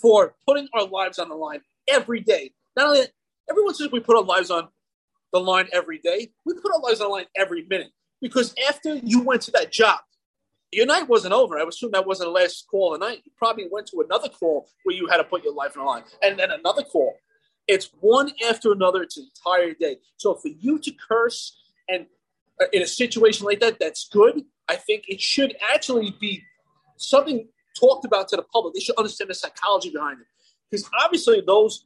for 0.01 0.35
putting 0.45 0.67
our 0.73 0.85
lives 0.85 1.19
on 1.19 1.29
the 1.29 1.35
line 1.35 1.61
every 1.87 2.19
day. 2.19 2.51
Not 2.75 2.87
only 2.87 3.01
that, 3.01 3.11
everyone 3.49 3.73
says 3.73 3.91
we 3.91 3.99
put 3.99 4.17
our 4.17 4.23
lives 4.23 4.51
on 4.51 4.67
the 5.31 5.39
line 5.39 5.67
every 5.71 5.99
day, 5.99 6.31
we 6.45 6.53
put 6.53 6.71
our 6.73 6.81
lives 6.81 7.01
on 7.01 7.07
the 7.07 7.13
line 7.13 7.25
every 7.35 7.65
minute. 7.69 7.91
Because 8.21 8.53
after 8.69 8.95
you 8.95 9.21
went 9.21 9.41
to 9.43 9.51
that 9.51 9.71
job, 9.71 9.99
your 10.71 10.85
night 10.85 11.07
wasn't 11.07 11.33
over. 11.33 11.57
I 11.59 11.63
assume 11.63 11.91
that 11.91 12.07
wasn't 12.07 12.27
the 12.27 12.31
last 12.31 12.65
call 12.69 12.93
of 12.93 12.99
the 12.99 13.05
night. 13.05 13.21
You 13.25 13.31
probably 13.37 13.67
went 13.69 13.87
to 13.87 14.01
another 14.01 14.29
call 14.29 14.67
where 14.83 14.95
you 14.95 15.07
had 15.07 15.17
to 15.17 15.23
put 15.23 15.43
your 15.43 15.53
life 15.53 15.77
on 15.77 15.85
the 15.85 15.89
line, 15.89 16.03
and 16.21 16.39
then 16.39 16.51
another 16.51 16.83
call. 16.83 17.15
It's 17.67 17.89
one 17.99 18.31
after 18.47 18.71
another. 18.71 19.03
It's 19.03 19.17
an 19.17 19.29
entire 19.35 19.73
day. 19.73 19.97
So 20.17 20.35
for 20.35 20.49
you 20.49 20.79
to 20.79 20.91
curse 20.91 21.57
and 21.87 22.07
uh, 22.61 22.65
in 22.73 22.81
a 22.81 22.87
situation 22.87 23.45
like 23.45 23.59
that, 23.61 23.79
that's 23.79 24.07
good. 24.09 24.43
I 24.73 24.77
think 24.77 25.05
it 25.07 25.21
should 25.21 25.55
actually 25.73 26.15
be 26.19 26.43
something 26.97 27.47
talked 27.79 28.05
about 28.05 28.27
to 28.29 28.35
the 28.35 28.43
public. 28.43 28.73
They 28.73 28.79
should 28.79 28.97
understand 28.97 29.29
the 29.29 29.35
psychology 29.35 29.91
behind 29.91 30.19
it. 30.21 30.27
Because 30.69 30.89
obviously, 31.03 31.41
those 31.45 31.85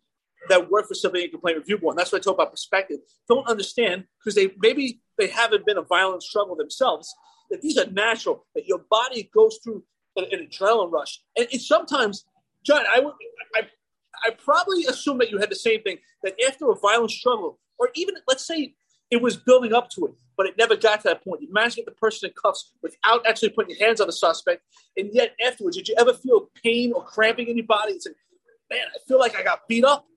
that 0.50 0.72
work 0.72 0.88
for 0.88 0.94
civilian 0.94 1.30
complaint 1.30 1.58
review 1.58 1.78
board, 1.78 1.94
and 1.94 2.00
that's 2.00 2.12
what 2.12 2.20
I 2.20 2.24
talk 2.24 2.36
about 2.36 2.52
perspective, 2.52 3.00
don't 3.28 3.48
understand 3.48 4.06
because 4.20 4.36
they 4.36 4.52
maybe 4.60 5.02
they 5.18 5.28
haven't 5.28 5.66
been 5.66 5.78
a 5.78 5.82
violent 5.82 6.24
struggle 6.24 6.56
themselves. 6.56 7.14
That 7.50 7.62
these 7.62 7.78
are 7.78 7.90
natural. 7.92 8.46
That 8.56 8.68
your 8.68 8.80
body 8.90 9.30
goes 9.34 9.60
through 9.64 9.84
an, 10.16 10.26
an 10.32 10.48
adrenaline 10.48 10.92
rush, 10.92 11.22
and 11.38 11.48
it's 11.52 11.68
sometimes, 11.68 12.26
John, 12.64 12.84
I 12.90 13.02
would, 13.02 13.14
I, 13.56 13.62
I 14.26 14.30
probably 14.32 14.86
assume 14.86 15.18
that 15.18 15.30
you 15.30 15.38
had 15.40 15.50
the 15.50 15.56
same 15.56 15.82
thing. 15.84 15.98
That 16.24 16.36
after 16.48 16.70
a 16.72 16.76
violent 16.76 17.12
struggle, 17.12 17.60
or 17.78 17.90
even 17.96 18.16
let's 18.28 18.48
say 18.48 18.74
it 19.10 19.22
was 19.22 19.38
building 19.38 19.74
up 19.74 19.90
to 19.92 20.06
it, 20.06 20.14
but 20.36 20.46
it 20.46 20.58
never 20.58 20.76
got 20.76 21.02
to 21.02 21.10
that 21.10 21.24
point. 21.24 21.42
You 21.42 21.52
managed 21.52 21.76
to 21.76 21.82
get 21.82 21.86
the 21.86 22.00
person 22.00 22.30
in 22.30 22.34
cuffs 22.34 22.72
without 22.82 23.26
actually 23.26 23.50
putting 23.50 23.76
your 23.76 23.86
hands 23.86 24.02
on 24.02 24.08
the 24.08 24.14
suspect, 24.14 24.64
and 24.96 25.10
yet 25.14 25.36
afterwards, 25.46 25.78
did 25.78 25.88
you 25.88 25.96
ever 26.00 26.14
feel 26.14 26.50
pain 26.64 26.94
or 26.94 27.04
cramping 27.04 27.48
in 27.48 27.58
your 27.58 27.66
body? 27.66 27.94
And 27.94 28.02
say, 28.02 28.12
"Man, 28.70 28.86
I 28.94 29.00
feel 29.08 29.20
like 29.20 29.36
I 29.36 29.44
got 29.44 29.68
beat 29.68 29.86
up," 29.86 30.08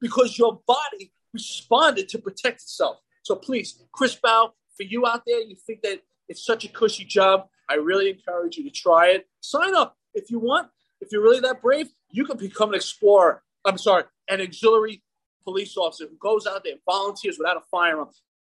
because 0.00 0.38
your 0.38 0.60
body 0.66 1.12
responded 1.32 2.08
to 2.08 2.18
protect 2.18 2.62
itself. 2.62 2.98
So 3.22 3.36
please, 3.36 3.84
Chris 3.92 4.14
Bow, 4.16 4.54
for 4.76 4.82
you 4.82 5.06
out 5.06 5.22
there, 5.26 5.40
you 5.40 5.54
think 5.54 5.82
that 5.82 6.02
it's 6.28 6.44
such 6.44 6.64
a 6.64 6.68
cushy 6.68 7.04
job. 7.04 7.48
I 7.68 7.74
really 7.74 8.10
encourage 8.10 8.56
you 8.56 8.64
to 8.64 8.70
try 8.70 9.08
it. 9.08 9.28
Sign 9.40 9.74
up 9.74 9.96
if 10.14 10.30
you 10.30 10.38
want. 10.40 10.70
If 11.00 11.12
you're 11.12 11.22
really 11.22 11.40
that 11.40 11.62
brave, 11.62 11.88
you 12.10 12.24
can 12.24 12.36
become 12.36 12.70
an 12.70 12.74
explorer. 12.74 13.42
I'm 13.64 13.78
sorry, 13.78 14.04
an 14.28 14.40
auxiliary 14.40 15.02
police 15.44 15.76
officer 15.76 16.06
who 16.06 16.16
goes 16.16 16.46
out 16.46 16.64
there 16.64 16.72
and 16.72 16.82
volunteers 16.84 17.38
without 17.38 17.56
a 17.56 17.62
firearm. 17.70 18.10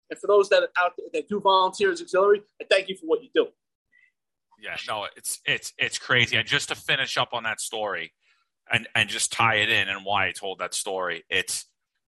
And 0.09 0.19
for 0.19 0.27
those 0.27 0.49
that 0.49 0.63
are 0.63 0.69
out 0.77 0.93
there 0.97 1.07
that 1.13 1.27
do 1.27 1.39
volunteer 1.39 1.91
as 1.91 2.01
auxiliary, 2.01 2.43
I 2.61 2.65
thank 2.69 2.89
you 2.89 2.95
for 2.95 3.05
what 3.05 3.21
you 3.23 3.29
do. 3.33 3.47
Yeah, 4.59 4.75
no, 4.87 5.07
it's 5.15 5.39
it's 5.45 5.73
it's 5.77 5.99
crazy. 5.99 6.35
And 6.37 6.47
just 6.47 6.69
to 6.69 6.75
finish 6.75 7.17
up 7.17 7.29
on 7.33 7.43
that 7.43 7.61
story, 7.61 8.13
and 8.71 8.87
and 8.95 9.09
just 9.09 9.31
tie 9.31 9.55
it 9.55 9.69
in 9.69 9.87
and 9.87 10.03
why 10.03 10.27
I 10.27 10.31
told 10.31 10.59
that 10.59 10.73
story, 10.73 11.23
it's 11.29 11.65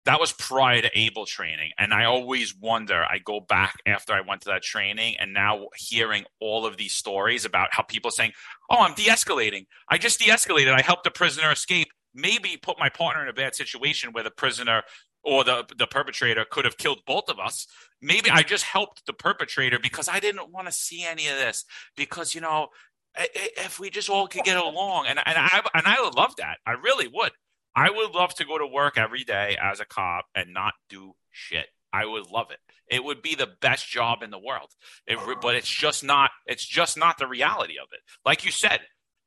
that 0.06 0.18
was 0.18 0.32
prior 0.32 0.80
to 0.80 0.90
ABLE 0.98 1.26
training, 1.26 1.72
and 1.78 1.92
I 1.92 2.04
always 2.04 2.56
wonder. 2.56 3.04
I 3.04 3.18
go 3.18 3.40
back 3.40 3.76
after 3.84 4.14
I 4.14 4.22
went 4.22 4.40
to 4.42 4.48
that 4.48 4.62
training, 4.62 5.16
and 5.18 5.34
now 5.34 5.66
hearing 5.76 6.24
all 6.40 6.64
of 6.64 6.78
these 6.78 6.94
stories 6.94 7.44
about 7.44 7.68
how 7.72 7.82
people 7.82 8.10
saying, 8.10 8.32
"Oh, 8.70 8.78
I'm 8.78 8.94
de-escalating. 8.94 9.66
I 9.90 9.98
just 9.98 10.18
de-escalated. 10.18 10.72
I 10.72 10.80
helped 10.80 11.06
a 11.06 11.10
prisoner 11.10 11.50
escape." 11.52 11.88
Maybe 12.14 12.56
put 12.56 12.78
my 12.78 12.88
partner 12.88 13.22
in 13.22 13.28
a 13.28 13.34
bad 13.34 13.54
situation 13.54 14.12
where 14.12 14.24
the 14.24 14.30
prisoner 14.30 14.82
or 15.23 15.45
the 15.45 15.65
the 15.77 15.86
perpetrator 15.86 16.45
could 16.49 16.65
have 16.65 16.78
killed 16.78 17.01
both 17.07 17.28
of 17.28 17.39
us. 17.39 17.66
Maybe 18.01 18.31
I 18.31 18.43
just 18.43 18.65
helped 18.65 19.07
the 19.07 19.12
perpetrator 19.12 19.78
because 19.78 20.09
I 20.09 20.20
didn't 20.20 20.53
want 20.53 20.66
to 20.66 20.73
see 20.73 21.05
any 21.05 21.28
of 21.28 21.36
this 21.36 21.65
because 21.97 22.35
you 22.35 22.40
know 22.40 22.69
if 23.16 23.81
we 23.81 23.90
just 23.90 24.09
all 24.09 24.27
could 24.27 24.45
get 24.45 24.57
along 24.57 25.07
and 25.07 25.19
and 25.24 25.36
I 25.36 25.62
and 25.74 25.86
I 25.86 26.01
would 26.01 26.15
love 26.15 26.35
that. 26.39 26.59
I 26.66 26.73
really 26.73 27.09
would. 27.09 27.32
I 27.74 27.90
would 27.90 28.11
love 28.11 28.35
to 28.35 28.45
go 28.45 28.59
to 28.59 28.66
work 28.66 28.99
every 28.99 29.24
day 29.24 29.57
as 29.62 29.81
a 29.81 29.85
cop 29.85 30.27
and 30.35 30.53
not 30.53 30.74
do 30.89 31.15
shit. 31.31 31.66
I 31.93 32.05
would 32.05 32.31
love 32.31 32.51
it. 32.51 32.59
It 32.90 33.05
would 33.05 33.23
be 33.23 33.35
the 33.35 33.51
best 33.61 33.89
job 33.89 34.23
in 34.23 34.31
the 34.31 34.39
world. 34.39 34.70
It, 35.07 35.19
but 35.40 35.55
it's 35.55 35.69
just 35.69 36.05
not 36.05 36.31
it's 36.47 36.66
just 36.66 36.97
not 36.97 37.19
the 37.19 37.27
reality 37.27 37.74
of 37.81 37.89
it. 37.93 38.01
Like 38.24 38.45
you 38.45 38.51
said, 38.51 38.81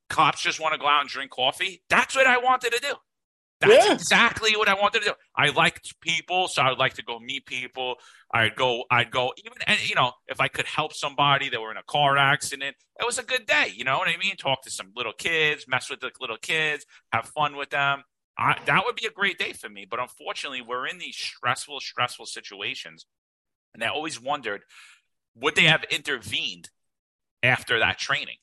cops 0.09 0.41
just 0.41 0.59
want 0.59 0.73
to 0.73 0.79
go 0.79 0.87
out 0.87 1.01
and 1.01 1.09
drink 1.09 1.31
coffee. 1.31 1.83
That's 1.89 2.15
what 2.15 2.27
I 2.27 2.37
wanted 2.37 2.73
to 2.73 2.79
do. 2.79 2.93
That's 3.61 3.85
yeah. 3.85 3.93
exactly 3.93 4.55
what 4.57 4.67
I 4.67 4.73
wanted 4.73 4.99
to 4.99 5.05
do. 5.05 5.13
I 5.35 5.49
liked 5.49 5.99
people, 6.01 6.47
so 6.47 6.63
I'd 6.63 6.77
like 6.79 6.95
to 6.95 7.03
go 7.03 7.19
meet 7.19 7.45
people. 7.45 7.95
I'd 8.33 8.55
go, 8.55 8.83
I'd 8.89 9.11
go, 9.11 9.33
even, 9.37 9.57
and 9.67 9.87
you 9.87 9.95
know, 9.95 10.13
if 10.27 10.41
I 10.41 10.47
could 10.47 10.65
help 10.65 10.93
somebody 10.93 11.49
that 11.49 11.61
were 11.61 11.71
in 11.71 11.77
a 11.77 11.83
car 11.83 12.17
accident, 12.17 12.75
it 12.99 13.05
was 13.05 13.19
a 13.19 13.23
good 13.23 13.45
day. 13.45 13.71
You 13.75 13.83
know 13.83 13.97
what 13.97 14.07
I 14.07 14.17
mean? 14.17 14.35
Talk 14.35 14.63
to 14.63 14.71
some 14.71 14.91
little 14.95 15.13
kids, 15.13 15.65
mess 15.67 15.89
with 15.89 15.99
the 15.99 16.11
little 16.19 16.37
kids, 16.37 16.85
have 17.13 17.25
fun 17.27 17.55
with 17.55 17.69
them. 17.69 18.03
I, 18.37 18.57
that 18.65 18.83
would 18.85 18.95
be 18.95 19.05
a 19.05 19.11
great 19.11 19.37
day 19.37 19.53
for 19.53 19.69
me. 19.69 19.85
But 19.89 19.99
unfortunately, 19.99 20.61
we're 20.61 20.87
in 20.87 20.97
these 20.97 21.15
stressful, 21.15 21.79
stressful 21.81 22.25
situations. 22.25 23.05
And 23.73 23.83
I 23.83 23.87
always 23.87 24.19
wondered, 24.19 24.63
would 25.35 25.55
they 25.55 25.65
have 25.65 25.83
intervened 25.91 26.69
after 27.43 27.79
that 27.79 27.99
training? 27.99 28.37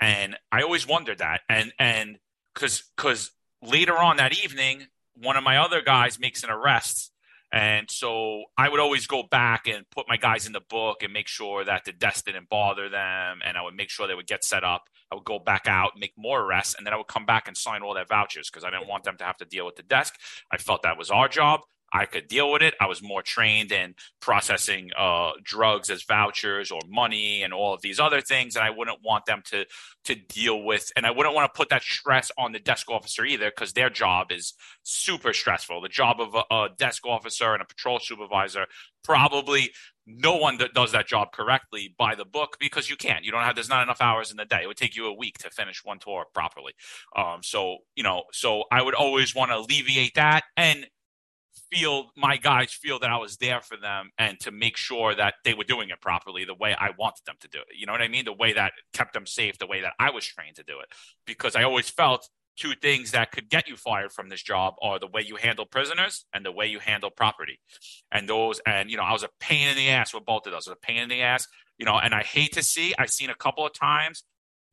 And 0.00 0.36
I 0.50 0.62
always 0.62 0.88
wondered 0.88 1.18
that. 1.18 1.42
And, 1.48 1.72
and, 1.78 2.18
because, 2.54 2.82
because 2.96 3.30
later 3.62 3.96
on 3.96 4.16
that 4.16 4.36
evening, 4.44 4.86
one 5.14 5.36
of 5.36 5.44
my 5.44 5.58
other 5.58 5.80
guys 5.80 6.18
makes 6.18 6.42
an 6.42 6.50
arrest. 6.50 7.10
And 7.52 7.90
so 7.90 8.44
I 8.56 8.70
would 8.70 8.80
always 8.80 9.06
go 9.06 9.22
back 9.22 9.68
and 9.68 9.84
put 9.90 10.08
my 10.08 10.16
guys 10.16 10.46
in 10.46 10.52
the 10.52 10.62
book 10.62 11.02
and 11.02 11.12
make 11.12 11.28
sure 11.28 11.64
that 11.64 11.84
the 11.84 11.92
desk 11.92 12.24
didn't 12.24 12.48
bother 12.48 12.88
them. 12.88 13.40
And 13.44 13.58
I 13.58 13.62
would 13.62 13.74
make 13.74 13.90
sure 13.90 14.06
they 14.06 14.14
would 14.14 14.26
get 14.26 14.42
set 14.42 14.64
up. 14.64 14.84
I 15.10 15.14
would 15.14 15.24
go 15.24 15.38
back 15.38 15.66
out, 15.66 15.92
make 15.98 16.14
more 16.16 16.40
arrests, 16.40 16.74
and 16.74 16.86
then 16.86 16.94
I 16.94 16.96
would 16.96 17.08
come 17.08 17.26
back 17.26 17.48
and 17.48 17.56
sign 17.56 17.82
all 17.82 17.92
their 17.92 18.06
vouchers 18.06 18.48
because 18.48 18.64
I 18.64 18.70
didn't 18.70 18.88
want 18.88 19.04
them 19.04 19.18
to 19.18 19.24
have 19.24 19.36
to 19.36 19.44
deal 19.44 19.66
with 19.66 19.76
the 19.76 19.82
desk. 19.82 20.14
I 20.50 20.56
felt 20.56 20.82
that 20.82 20.96
was 20.96 21.10
our 21.10 21.28
job. 21.28 21.60
I 21.92 22.06
could 22.06 22.28
deal 22.28 22.50
with 22.50 22.62
it. 22.62 22.74
I 22.80 22.86
was 22.86 23.02
more 23.02 23.22
trained 23.22 23.70
in 23.70 23.94
processing 24.20 24.90
uh, 24.96 25.32
drugs 25.42 25.90
as 25.90 26.02
vouchers 26.04 26.70
or 26.70 26.80
money 26.88 27.42
and 27.42 27.52
all 27.52 27.74
of 27.74 27.82
these 27.82 28.00
other 28.00 28.20
things, 28.20 28.56
and 28.56 28.64
I 28.64 28.70
wouldn't 28.70 28.98
want 29.04 29.26
them 29.26 29.42
to 29.46 29.66
to 30.04 30.14
deal 30.14 30.62
with. 30.62 30.90
And 30.96 31.06
I 31.06 31.10
wouldn't 31.10 31.34
want 31.34 31.52
to 31.52 31.56
put 31.56 31.68
that 31.68 31.82
stress 31.82 32.30
on 32.38 32.52
the 32.52 32.58
desk 32.58 32.90
officer 32.90 33.24
either, 33.24 33.50
because 33.50 33.72
their 33.72 33.90
job 33.90 34.32
is 34.32 34.54
super 34.82 35.32
stressful. 35.32 35.80
The 35.80 35.88
job 35.88 36.20
of 36.20 36.34
a, 36.34 36.54
a 36.54 36.68
desk 36.76 37.06
officer 37.06 37.52
and 37.52 37.62
a 37.62 37.66
patrol 37.66 37.98
supervisor 38.00 38.66
probably 39.04 39.70
no 40.06 40.36
one 40.36 40.58
that 40.58 40.74
does 40.74 40.92
that 40.92 41.06
job 41.06 41.32
correctly 41.32 41.94
by 41.96 42.14
the 42.14 42.24
book 42.24 42.56
because 42.58 42.90
you 42.90 42.96
can't. 42.96 43.24
You 43.24 43.30
don't 43.30 43.42
have. 43.42 43.54
There's 43.54 43.68
not 43.68 43.82
enough 43.82 44.00
hours 44.00 44.30
in 44.30 44.36
the 44.36 44.44
day. 44.44 44.60
It 44.62 44.66
would 44.66 44.76
take 44.76 44.96
you 44.96 45.06
a 45.06 45.14
week 45.14 45.38
to 45.38 45.50
finish 45.50 45.84
one 45.84 45.98
tour 45.98 46.24
properly. 46.34 46.72
Um, 47.16 47.40
so 47.42 47.78
you 47.94 48.02
know, 48.02 48.24
so 48.32 48.64
I 48.72 48.82
would 48.82 48.94
always 48.94 49.34
want 49.34 49.50
to 49.50 49.58
alleviate 49.58 50.14
that 50.14 50.42
and 50.56 50.86
feel 51.70 52.10
my 52.16 52.36
guys 52.36 52.72
feel 52.72 52.98
that 52.98 53.10
I 53.10 53.16
was 53.16 53.36
there 53.36 53.60
for 53.60 53.76
them 53.76 54.10
and 54.18 54.38
to 54.40 54.50
make 54.50 54.76
sure 54.76 55.14
that 55.14 55.34
they 55.44 55.54
were 55.54 55.64
doing 55.64 55.90
it 55.90 56.00
properly 56.00 56.44
the 56.44 56.54
way 56.54 56.74
I 56.78 56.90
wanted 56.98 57.24
them 57.26 57.36
to 57.40 57.48
do 57.48 57.58
it. 57.58 57.76
You 57.76 57.86
know 57.86 57.92
what 57.92 58.02
I 58.02 58.08
mean? 58.08 58.24
The 58.24 58.32
way 58.32 58.52
that 58.52 58.72
kept 58.92 59.14
them 59.14 59.26
safe, 59.26 59.58
the 59.58 59.66
way 59.66 59.80
that 59.80 59.94
I 59.98 60.10
was 60.10 60.26
trained 60.26 60.56
to 60.56 60.62
do 60.62 60.80
it. 60.80 60.86
Because 61.26 61.56
I 61.56 61.62
always 61.62 61.88
felt 61.88 62.28
two 62.56 62.74
things 62.80 63.12
that 63.12 63.32
could 63.32 63.48
get 63.48 63.68
you 63.68 63.76
fired 63.76 64.12
from 64.12 64.28
this 64.28 64.42
job 64.42 64.74
are 64.82 64.98
the 64.98 65.06
way 65.06 65.22
you 65.22 65.36
handle 65.36 65.64
prisoners 65.64 66.26
and 66.34 66.44
the 66.44 66.52
way 66.52 66.66
you 66.66 66.78
handle 66.78 67.10
property. 67.10 67.58
And 68.10 68.28
those 68.28 68.60
and 68.66 68.90
you 68.90 68.96
know, 68.96 69.04
I 69.04 69.12
was 69.12 69.22
a 69.22 69.30
pain 69.40 69.68
in 69.68 69.76
the 69.76 69.88
ass 69.90 70.12
with 70.12 70.24
both 70.24 70.46
of 70.46 70.52
those. 70.52 70.68
A 70.68 70.76
pain 70.76 70.98
in 70.98 71.08
the 71.08 71.22
ass, 71.22 71.46
you 71.78 71.86
know, 71.86 71.98
and 71.98 72.14
I 72.14 72.22
hate 72.22 72.52
to 72.52 72.62
see 72.62 72.94
I've 72.98 73.10
seen 73.10 73.30
a 73.30 73.34
couple 73.34 73.66
of 73.66 73.72
times 73.72 74.24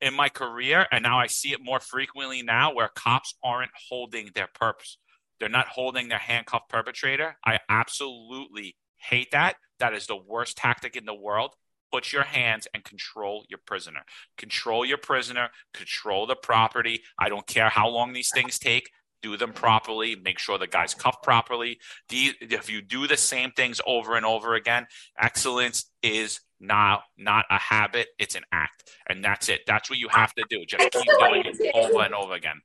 in 0.02 0.14
my 0.14 0.30
career 0.30 0.88
and 0.92 1.04
now 1.04 1.20
I 1.20 1.28
see 1.28 1.52
it 1.52 1.60
more 1.62 1.80
frequently 1.80 2.42
now 2.42 2.74
where 2.74 2.90
cops 2.90 3.36
aren't 3.44 3.72
holding 3.90 4.30
their 4.34 4.48
purpose 4.54 4.98
they're 5.40 5.49
not 5.49 5.68
holding 5.68 6.10
their 6.10 6.18
handcuffed 6.18 6.70
perpetrator. 6.70 7.38
I 7.45 7.60
absolutely 7.70 8.76
hate 8.98 9.32
that. 9.32 9.56
That 9.80 9.94
is 9.94 10.07
the 10.07 10.18
worst 10.18 10.57
tactic 10.57 10.95
in 10.95 11.06
the 11.06 11.14
world. 11.14 11.56
Put 11.91 12.14
your 12.14 12.24
hands 12.24 12.68
and 12.74 12.84
control 12.84 13.45
your 13.49 13.60
prisoner. 13.66 14.02
Control 14.38 14.86
your 14.86 14.98
prisoner, 14.98 15.49
control 15.74 16.28
the 16.28 16.36
property. 16.36 17.02
I 17.18 17.30
don't 17.30 17.48
care 17.48 17.70
how 17.70 17.90
long 17.90 18.14
these 18.14 18.32
things 18.32 18.60
take. 18.60 18.91
Do 19.22 19.36
them 19.38 19.52
properly. 19.52 20.16
Make 20.16 20.40
sure 20.40 20.57
the 20.57 20.68
guy's 20.68 20.94
cuffed 20.94 21.24
properly. 21.24 21.80
if 22.10 22.70
you 22.70 22.82
do 22.82 23.07
the 23.07 23.18
same 23.18 23.52
things 23.52 23.82
over 23.86 24.16
and 24.16 24.26
over 24.26 24.53
again, 24.53 24.88
excellence 25.20 25.91
is 26.02 26.40
not 26.60 27.03
not 27.18 27.45
a 27.49 27.57
habit. 27.57 28.07
It's 28.18 28.36
an 28.36 28.44
act, 28.52 28.90
and 29.10 29.24
that's 29.24 29.49
it. 29.49 29.61
That's 29.68 29.90
what 29.90 29.99
you 29.99 30.07
have 30.10 30.34
to 30.36 30.44
do. 30.49 30.64
Just 30.66 30.91
keep 30.91 31.03
doing 31.20 31.44
it 31.45 31.76
over 31.76 32.02
and 32.02 32.14
over 32.14 32.34
again. 32.34 32.61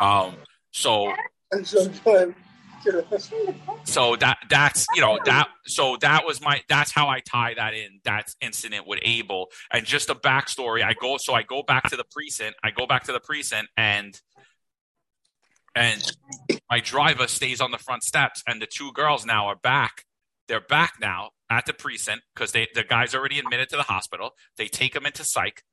Um, 0.00 0.36
so 0.78 1.12
so 3.82 4.14
that 4.16 4.38
that's 4.48 4.86
you 4.94 5.00
know 5.00 5.18
that 5.24 5.48
so 5.66 5.96
that 6.00 6.24
was 6.24 6.40
my 6.40 6.60
that's 6.68 6.92
how 6.92 7.08
I 7.08 7.18
tie 7.20 7.54
that 7.54 7.74
in 7.74 7.98
that 8.04 8.32
incident 8.40 8.86
with 8.86 9.00
ABLE 9.02 9.48
and 9.72 9.84
just 9.84 10.08
a 10.08 10.14
backstory. 10.14 10.84
I 10.84 10.94
go 10.94 11.16
so 11.16 11.34
I 11.34 11.42
go 11.42 11.64
back 11.64 11.90
to 11.90 11.96
the 11.96 12.04
precinct. 12.04 12.56
I 12.62 12.70
go 12.70 12.86
back 12.86 13.04
to 13.04 13.12
the 13.12 13.18
precinct 13.18 13.70
and 13.76 14.20
and 15.74 16.12
my 16.70 16.78
driver 16.78 17.26
stays 17.26 17.60
on 17.60 17.72
the 17.72 17.78
front 17.78 18.04
steps 18.04 18.44
and 18.46 18.62
the 18.62 18.66
two 18.66 18.92
girls 18.92 19.26
now 19.26 19.46
are 19.46 19.56
back. 19.56 20.04
They're 20.46 20.60
back 20.60 20.94
now 21.00 21.30
at 21.50 21.66
the 21.66 21.72
precinct 21.72 22.22
because 22.34 22.52
they 22.52 22.68
the 22.72 22.84
guy's 22.84 23.16
already 23.16 23.40
admitted 23.40 23.68
to 23.70 23.76
the 23.76 23.82
hospital. 23.82 24.30
They 24.56 24.68
take 24.68 24.94
him 24.94 25.06
into 25.06 25.24
psych 25.24 25.64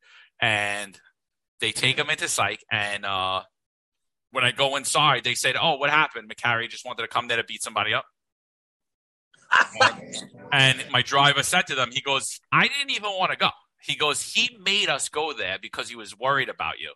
and 0.41 0.99
they 1.61 1.72
take 1.72 1.98
him 1.99 2.10
into 2.10 2.27
psych 2.27 2.64
and 2.72 3.06
uh 3.06 3.44
when 4.36 4.44
I 4.44 4.52
go 4.52 4.76
inside, 4.76 5.24
they 5.24 5.34
said, 5.34 5.56
"Oh, 5.60 5.78
what 5.78 5.90
happened? 5.90 6.30
McCarry 6.30 6.70
just 6.70 6.86
wanted 6.86 7.03
to 7.03 7.07
come 7.07 7.30
there 7.30 7.38
to 7.38 7.44
beat 7.45 7.64
somebody 7.64 7.94
up." 7.94 8.06
and 10.52 10.84
my 10.91 11.02
driver 11.02 11.41
said 11.41 11.68
to 11.68 11.76
them, 11.76 11.90
"He 11.91 12.02
goes, 12.02 12.41
I 12.52 12.68
didn't 12.68 12.91
even 12.91 13.12
want 13.12 13.32
to 13.32 13.38
go. 13.38 13.49
He 13.82 13.95
goes, 13.95 14.22
he 14.22 14.57
made 14.62 14.90
us 14.90 15.07
go 15.07 15.32
there 15.32 15.57
because 15.62 15.88
he 15.88 15.95
was 15.95 16.20
worried 16.20 16.49
about 16.49 16.80
you, 16.80 16.91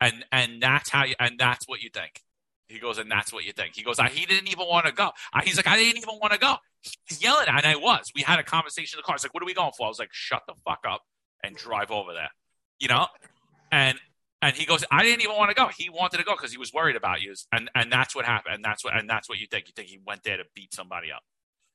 and 0.00 0.24
and 0.32 0.60
that's 0.60 0.90
how 0.90 1.04
you, 1.04 1.14
and 1.20 1.38
that's 1.38 1.68
what 1.68 1.80
you 1.80 1.90
think." 1.90 2.22
He 2.66 2.80
goes, 2.80 2.98
and 2.98 3.10
that's 3.10 3.32
what 3.32 3.44
you 3.44 3.52
think. 3.52 3.74
He 3.74 3.82
goes, 3.82 3.98
I, 3.98 4.08
he 4.08 4.26
didn't 4.26 4.48
even 4.48 4.66
want 4.68 4.86
to 4.86 4.92
go. 4.92 5.10
He's 5.42 5.56
like, 5.56 5.66
I 5.66 5.76
didn't 5.76 5.96
even 5.96 6.20
want 6.20 6.32
to 6.32 6.38
go. 6.38 6.54
He's 6.80 7.20
yelling, 7.20 7.48
and 7.48 7.66
I 7.66 7.74
was. 7.74 8.12
We 8.14 8.22
had 8.22 8.38
a 8.38 8.44
conversation 8.44 8.96
in 8.96 9.00
the 9.00 9.02
car. 9.04 9.16
It's 9.16 9.24
like, 9.24 9.34
what 9.34 9.42
are 9.42 9.46
we 9.46 9.54
going 9.54 9.72
for? 9.76 9.86
I 9.86 9.88
was 9.88 9.98
like, 9.98 10.10
shut 10.12 10.42
the 10.46 10.54
fuck 10.64 10.80
up 10.88 11.02
and 11.42 11.56
drive 11.56 11.90
over 11.90 12.12
there, 12.12 12.30
you 12.78 12.86
know. 12.86 13.08
And 13.72 13.98
and 14.42 14.56
he 14.56 14.64
goes, 14.64 14.84
I 14.90 15.02
didn't 15.02 15.22
even 15.22 15.36
want 15.36 15.50
to 15.50 15.54
go. 15.54 15.68
He 15.68 15.90
wanted 15.90 16.16
to 16.18 16.24
go 16.24 16.34
because 16.34 16.50
he 16.50 16.58
was 16.58 16.72
worried 16.72 16.96
about 16.96 17.20
you. 17.20 17.34
And 17.52 17.70
and 17.74 17.92
that's 17.92 18.14
what 18.14 18.24
happened. 18.24 18.54
And 18.56 18.64
that's 18.64 18.84
what 18.84 18.96
and 18.96 19.08
that's 19.08 19.28
what 19.28 19.38
you 19.38 19.46
think. 19.46 19.68
You 19.68 19.72
think 19.76 19.88
he 19.88 20.00
went 20.06 20.22
there 20.22 20.36
to 20.36 20.44
beat 20.54 20.74
somebody 20.74 21.12
up. 21.12 21.22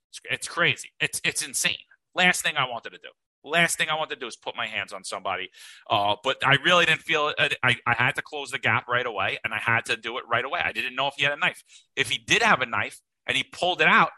It's, 0.10 0.20
it's 0.30 0.48
crazy. 0.48 0.90
It's 1.00 1.22
it's 1.24 1.46
insane. 1.46 1.78
Last 2.16 2.42
thing 2.42 2.58
I 2.58 2.68
wanted 2.68 2.92
to 2.92 2.98
do. 2.98 3.10
Last 3.44 3.78
thing 3.78 3.90
I 3.90 3.96
wanted 3.96 4.16
to 4.16 4.22
do 4.22 4.28
is 4.28 4.36
put 4.36 4.56
my 4.56 4.66
hands 4.66 4.92
on 4.92 5.04
somebody. 5.04 5.52
Uh, 5.88 6.16
but 6.24 6.38
I 6.44 6.56
really 6.66 6.86
didn't 6.86 7.02
feel 7.02 7.32
it. 7.38 7.56
I, 7.62 7.76
I 7.86 7.94
had 7.94 8.16
to 8.16 8.24
close 8.24 8.50
the 8.50 8.58
gap 8.58 8.88
right 8.88 9.06
away, 9.06 9.38
and 9.44 9.54
I 9.54 9.60
had 9.60 9.86
to 9.86 9.98
do 9.98 10.18
it 10.18 10.24
right 10.28 10.44
away. 10.44 10.62
I 10.64 10.72
didn't 10.72 10.96
know 10.96 11.08
if 11.08 11.14
he 11.16 11.24
had 11.24 11.34
a 11.34 11.38
knife. 11.38 11.64
If 11.96 12.10
he 12.10 12.18
did 12.18 12.42
have 12.42 12.62
a 12.62 12.66
knife 12.66 13.00
and 13.28 13.38
he 13.38 13.44
pulled 13.44 13.82
it 13.82 13.88
out, 13.88 14.10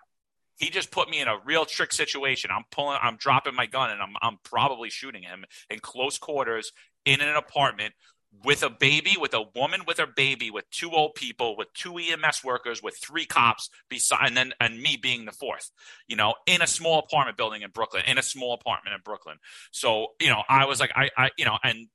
he 0.56 0.69
just 0.69 0.91
put 0.91 1.10
me 1.10 1.19
in 1.19 1.28
a 1.28 1.40
real 1.44 1.65
trick 1.65 1.91
situation. 1.91 2.52
I'm 2.56 2.64
pulling, 2.72 2.99
I'm 3.02 3.18
dropping 3.18 3.53
my 3.53 3.65
gun, 3.65 3.91
and 3.91 4.02
I'm 4.02 4.14
I'm 4.22 4.38
probably 4.44 4.90
shooting 4.90 5.24
him 5.24 5.44
in 5.69 5.80
close 5.80 6.18
quarters 6.18 6.72
in 7.06 7.19
an 7.19 7.36
apartment 7.36 7.94
with 8.43 8.63
a 8.63 8.69
baby, 8.69 9.15
with 9.19 9.33
a 9.33 9.43
woman 9.55 9.81
with 9.87 9.97
her 9.97 10.07
baby, 10.07 10.51
with 10.51 10.69
two 10.69 10.91
old 10.91 11.15
people, 11.15 11.55
with 11.57 11.73
two 11.73 11.97
EMS 11.97 12.43
workers, 12.43 12.83
with 12.83 12.97
three 12.97 13.25
cops 13.25 13.69
beside, 13.89 14.27
and 14.27 14.37
then 14.37 14.53
and 14.59 14.81
me 14.81 14.97
being 14.97 15.25
the 15.25 15.31
fourth, 15.31 15.71
you 16.07 16.15
know, 16.15 16.35
in 16.45 16.61
a 16.61 16.67
small 16.67 16.99
apartment 16.99 17.37
building 17.37 17.61
in 17.61 17.71
Brooklyn, 17.71 18.03
in 18.05 18.17
a 18.17 18.23
small 18.23 18.53
apartment 18.53 18.95
in 18.95 19.01
Brooklyn. 19.03 19.37
So 19.71 20.07
you 20.21 20.29
know, 20.29 20.43
I 20.49 20.65
was 20.65 20.79
like, 20.79 20.91
I, 20.95 21.09
I, 21.17 21.29
you 21.37 21.45
know, 21.45 21.57
and 21.63 21.87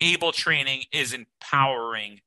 ABLE 0.00 0.32
training 0.32 0.84
is 0.92 1.12
empowering, 1.12 2.20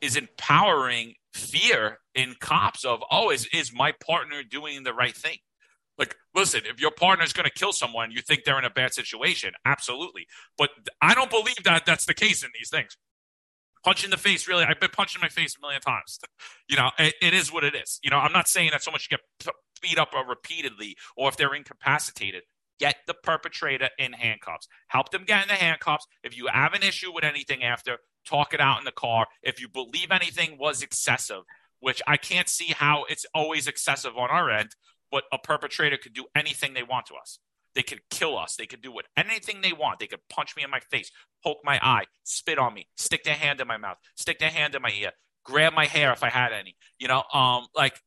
is 0.00 0.16
empowering 0.16 1.14
fear 1.32 1.98
in 2.14 2.34
cops 2.38 2.84
of, 2.84 3.02
oh, 3.10 3.30
is 3.30 3.48
is 3.52 3.72
my 3.72 3.92
partner 3.92 4.42
doing 4.42 4.82
the 4.82 4.92
right 4.92 5.16
thing? 5.16 5.38
Like, 5.98 6.16
listen, 6.34 6.62
if 6.64 6.80
your 6.80 6.90
partner's 6.90 7.32
going 7.32 7.48
to 7.48 7.52
kill 7.52 7.72
someone, 7.72 8.10
you 8.10 8.20
think 8.20 8.44
they're 8.44 8.58
in 8.58 8.64
a 8.64 8.70
bad 8.70 8.94
situation. 8.94 9.52
Absolutely. 9.64 10.26
But 10.58 10.70
I 11.00 11.14
don't 11.14 11.30
believe 11.30 11.62
that 11.64 11.86
that's 11.86 12.06
the 12.06 12.14
case 12.14 12.42
in 12.42 12.50
these 12.58 12.68
things. 12.68 12.96
Punch 13.84 14.02
in 14.02 14.10
the 14.10 14.16
face, 14.16 14.48
really. 14.48 14.64
I've 14.64 14.80
been 14.80 14.90
punched 14.90 15.14
in 15.14 15.20
my 15.20 15.28
face 15.28 15.56
a 15.56 15.60
million 15.60 15.80
times. 15.80 16.18
You 16.66 16.76
know, 16.76 16.90
it, 16.98 17.14
it 17.20 17.34
is 17.34 17.52
what 17.52 17.62
it 17.62 17.74
is. 17.74 18.00
You 18.02 18.08
know, 18.08 18.16
I'm 18.16 18.32
not 18.32 18.48
saying 18.48 18.70
that 18.72 18.82
so 18.82 18.90
much 18.90 19.06
you 19.10 19.18
get 19.18 19.54
beat 19.82 19.98
up 19.98 20.12
uh, 20.16 20.24
repeatedly 20.24 20.96
or 21.14 21.28
if 21.28 21.36
they're 21.36 21.54
incapacitated. 21.54 22.44
Get 22.80 22.96
the 23.06 23.12
perpetrator 23.12 23.90
in 23.98 24.14
handcuffs. 24.14 24.66
Help 24.88 25.10
them 25.10 25.24
get 25.24 25.42
in 25.42 25.48
the 25.48 25.54
handcuffs. 25.54 26.06
If 26.22 26.36
you 26.36 26.46
have 26.46 26.72
an 26.72 26.82
issue 26.82 27.12
with 27.12 27.22
anything 27.22 27.62
after, 27.62 27.98
talk 28.26 28.54
it 28.54 28.60
out 28.60 28.78
in 28.78 28.84
the 28.84 28.92
car. 28.92 29.26
If 29.42 29.60
you 29.60 29.68
believe 29.68 30.10
anything 30.10 30.56
was 30.58 30.82
excessive, 30.82 31.42
which 31.80 32.00
I 32.06 32.16
can't 32.16 32.48
see 32.48 32.72
how 32.72 33.04
it's 33.10 33.26
always 33.34 33.66
excessive 33.68 34.16
on 34.16 34.30
our 34.30 34.50
end, 34.50 34.70
but 35.10 35.24
a 35.32 35.38
perpetrator 35.38 35.96
could 35.96 36.14
do 36.14 36.26
anything 36.34 36.74
they 36.74 36.82
want 36.82 37.06
to 37.06 37.14
us. 37.14 37.38
They 37.74 37.82
could 37.82 38.00
kill 38.08 38.38
us. 38.38 38.56
They 38.56 38.66
could 38.66 38.82
do 38.82 38.92
what 38.92 39.06
anything 39.16 39.60
they 39.60 39.72
want. 39.72 39.98
They 39.98 40.06
could 40.06 40.20
punch 40.28 40.54
me 40.56 40.62
in 40.62 40.70
my 40.70 40.80
face, 40.80 41.10
poke 41.42 41.58
my 41.64 41.78
eye, 41.82 42.04
spit 42.22 42.58
on 42.58 42.72
me, 42.72 42.86
stick 42.96 43.24
their 43.24 43.34
hand 43.34 43.60
in 43.60 43.66
my 43.66 43.76
mouth, 43.76 43.96
stick 44.16 44.38
their 44.38 44.50
hand 44.50 44.74
in 44.74 44.82
my 44.82 44.92
ear, 44.96 45.10
grab 45.44 45.72
my 45.74 45.86
hair 45.86 46.12
if 46.12 46.22
I 46.22 46.30
had 46.30 46.52
any. 46.52 46.76
You 46.98 47.08
know, 47.08 47.24
um, 47.32 47.66
like 47.74 48.00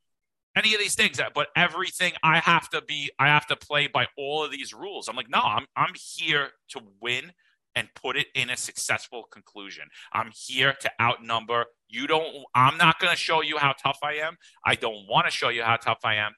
any 0.55 0.73
of 0.73 0.79
these 0.79 0.95
things. 0.95 1.19
But 1.35 1.47
everything 1.55 2.13
I 2.23 2.39
have 2.39 2.69
to 2.69 2.81
be, 2.81 3.11
I 3.19 3.27
have 3.27 3.47
to 3.47 3.55
play 3.55 3.87
by 3.87 4.07
all 4.17 4.43
of 4.43 4.51
these 4.51 4.73
rules. 4.73 5.07
I'm 5.07 5.15
like, 5.15 5.29
no, 5.29 5.39
I'm 5.39 5.65
I'm 5.75 5.93
here 5.95 6.49
to 6.69 6.81
win 7.01 7.33
and 7.75 7.87
put 7.93 8.17
it 8.17 8.25
in 8.33 8.49
a 8.49 8.57
successful 8.57 9.25
conclusion. 9.31 9.87
I'm 10.11 10.31
here 10.33 10.73
to 10.81 10.91
outnumber. 10.99 11.65
You 11.87 12.07
don't. 12.07 12.43
I'm 12.55 12.75
not 12.77 12.99
going 12.99 13.11
to 13.11 13.17
show 13.17 13.41
you 13.41 13.59
how 13.59 13.73
tough 13.73 13.99
I 14.03 14.13
am. 14.15 14.37
I 14.65 14.73
don't 14.75 15.07
want 15.07 15.27
to 15.27 15.31
show 15.31 15.49
you 15.49 15.61
how 15.61 15.75
tough 15.75 15.99
I 16.03 16.15
am. 16.15 16.33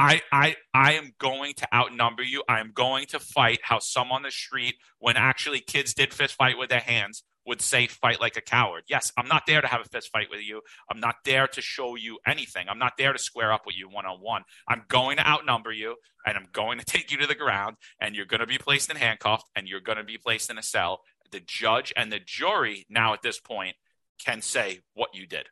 I, 0.00 0.22
I, 0.32 0.56
I 0.72 0.92
am 0.94 1.12
going 1.18 1.52
to 1.58 1.74
outnumber 1.74 2.22
you. 2.22 2.42
I 2.48 2.60
am 2.60 2.72
going 2.72 3.04
to 3.08 3.18
fight 3.18 3.60
how 3.62 3.80
some 3.80 4.10
on 4.12 4.22
the 4.22 4.30
street, 4.30 4.76
when 4.98 5.18
actually 5.18 5.60
kids 5.60 5.92
did 5.92 6.14
fist 6.14 6.36
fight 6.36 6.56
with 6.56 6.70
their 6.70 6.80
hands, 6.80 7.22
would 7.46 7.60
say 7.60 7.86
fight 7.86 8.18
like 8.18 8.38
a 8.38 8.40
coward. 8.40 8.84
Yes, 8.88 9.12
I'm 9.18 9.28
not 9.28 9.42
there 9.46 9.60
to 9.60 9.66
have 9.66 9.82
a 9.82 9.88
fist 9.88 10.08
fight 10.10 10.28
with 10.30 10.40
you. 10.40 10.62
I'm 10.90 11.00
not 11.00 11.16
there 11.26 11.46
to 11.48 11.60
show 11.60 11.96
you 11.96 12.18
anything. 12.26 12.66
I'm 12.70 12.78
not 12.78 12.94
there 12.96 13.12
to 13.12 13.18
square 13.18 13.52
up 13.52 13.66
with 13.66 13.76
you 13.76 13.90
one 13.90 14.06
on 14.06 14.20
one. 14.20 14.44
I'm 14.66 14.84
going 14.88 15.18
to 15.18 15.28
outnumber 15.28 15.70
you 15.70 15.96
and 16.24 16.34
I'm 16.34 16.48
going 16.50 16.78
to 16.78 16.84
take 16.86 17.10
you 17.10 17.18
to 17.18 17.26
the 17.26 17.34
ground 17.34 17.76
and 18.00 18.16
you're 18.16 18.24
going 18.24 18.40
to 18.40 18.46
be 18.46 18.58
placed 18.58 18.90
in 18.90 18.96
handcuffed 18.96 19.50
and 19.54 19.68
you're 19.68 19.80
going 19.80 19.98
to 19.98 20.04
be 20.04 20.16
placed 20.16 20.48
in 20.48 20.56
a 20.56 20.62
cell. 20.62 21.00
The 21.30 21.40
judge 21.40 21.92
and 21.94 22.10
the 22.10 22.20
jury 22.24 22.86
now 22.88 23.12
at 23.12 23.20
this 23.20 23.38
point 23.38 23.76
can 24.24 24.40
say 24.40 24.80
what 24.94 25.14
you 25.14 25.26
did. 25.26 25.48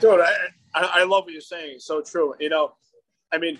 Dude, 0.00 0.20
I, 0.20 0.32
I, 0.86 1.04
love 1.04 1.24
what 1.24 1.32
you're 1.32 1.40
saying. 1.40 1.76
It's 1.76 1.86
so 1.86 2.02
true. 2.02 2.34
You 2.40 2.48
know, 2.48 2.72
I 3.32 3.38
mean, 3.38 3.58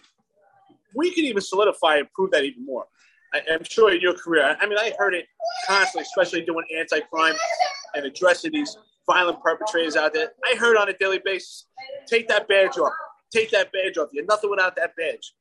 we 0.94 1.12
can 1.12 1.24
even 1.24 1.42
solidify 1.42 1.96
and 1.96 2.12
prove 2.12 2.30
that 2.32 2.44
even 2.44 2.64
more. 2.64 2.86
I, 3.34 3.42
am 3.50 3.64
sure 3.64 3.92
in 3.92 4.00
your 4.00 4.14
career, 4.14 4.56
I 4.58 4.66
mean, 4.66 4.78
I 4.78 4.92
heard 4.98 5.14
it 5.14 5.26
constantly, 5.66 6.02
especially 6.02 6.42
doing 6.42 6.64
anti-crime 6.76 7.34
and 7.94 8.06
addressing 8.06 8.52
these 8.52 8.76
violent 9.06 9.42
perpetrators 9.42 9.96
out 9.96 10.14
there. 10.14 10.30
I 10.44 10.56
heard 10.56 10.76
on 10.76 10.88
a 10.88 10.92
daily 10.94 11.20
basis, 11.24 11.66
take 12.06 12.28
that 12.28 12.48
badge 12.48 12.78
off. 12.78 12.92
Take 13.32 13.50
that 13.50 13.70
badge 13.72 13.98
off. 13.98 14.08
You're 14.12 14.24
nothing 14.24 14.50
without 14.50 14.76
that 14.76 14.96
badge. 14.96 15.34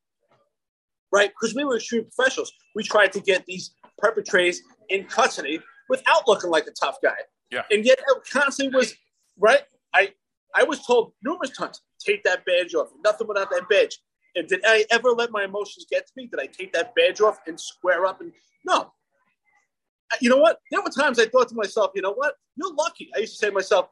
Right? 1.12 1.30
Because 1.30 1.56
we 1.56 1.64
were 1.64 1.78
extreme 1.78 2.06
professionals. 2.14 2.52
We 2.76 2.84
tried 2.84 3.14
to 3.14 3.22
get 3.22 3.46
these 3.46 3.72
perpetrators 3.98 4.62
in 4.90 5.06
custody 5.06 5.62
without 5.90 6.28
looking 6.28 6.50
like 6.50 6.68
a 6.68 6.72
tough 6.72 6.98
guy. 7.02 7.16
Yeah. 7.50 7.64
And 7.72 7.86
yet 7.86 8.00
it 8.00 8.30
constantly 8.30 8.76
was, 8.76 8.94
right? 9.40 9.62
I 9.94 10.14
I 10.56 10.64
was 10.64 10.86
told 10.86 11.14
numerous 11.24 11.52
times, 11.52 11.82
take 12.00 12.24
that 12.24 12.46
badge 12.46 12.74
off. 12.74 12.90
Nothing 13.04 13.28
without 13.28 13.50
that 13.52 13.70
badge. 13.70 14.00
And 14.36 14.48
did 14.48 14.62
I 14.66 14.86
ever 14.92 15.10
let 15.10 15.32
my 15.32 15.44
emotions 15.44 15.86
get 15.90 16.06
to 16.08 16.14
me? 16.16 16.28
Did 16.28 16.40
I 16.40 16.46
take 16.48 16.74
that 16.74 16.94
badge 16.96 17.22
off 17.22 17.40
and 17.48 17.60
square 17.60 18.06
up? 18.06 18.22
And 18.22 18.32
no. 18.66 18.94
You 20.22 20.30
know 20.30 20.38
what? 20.38 20.60
There 20.72 20.82
were 20.82 20.90
times 20.90 21.20
I 21.20 21.26
thought 21.26 21.50
to 21.50 21.56
myself, 21.56 21.92
you 21.96 22.02
know 22.02 22.14
what? 22.14 22.36
You're 22.56 22.74
lucky. 22.74 23.10
I 23.16 23.20
used 23.20 23.34
to 23.34 23.40
say 23.40 23.48
to 23.48 23.54
myself, 23.54 23.90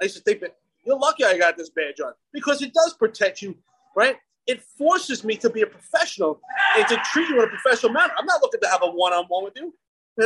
I 0.00 0.04
used 0.04 0.16
to 0.16 0.22
think 0.22 0.40
that 0.40 0.56
you're 0.84 0.98
lucky 0.98 1.24
I 1.24 1.38
got 1.38 1.56
this 1.56 1.70
badge 1.70 2.00
on 2.00 2.12
because 2.32 2.62
it 2.62 2.74
does 2.74 2.94
protect 2.94 3.42
you, 3.42 3.54
right? 3.94 4.16
It 4.46 4.62
forces 4.76 5.22
me 5.22 5.36
to 5.36 5.48
be 5.48 5.62
a 5.62 5.66
professional 5.66 6.40
and 6.76 6.88
to 6.88 6.96
treat 7.12 7.28
you 7.28 7.40
in 7.40 7.44
a 7.44 7.48
professional 7.48 7.92
manner. 7.92 8.12
I'm 8.18 8.26
not 8.26 8.42
looking 8.42 8.60
to 8.60 8.68
have 8.68 8.82
a 8.82 8.90
one-on-one 8.90 9.44
with 9.44 9.52
you. 9.56 9.72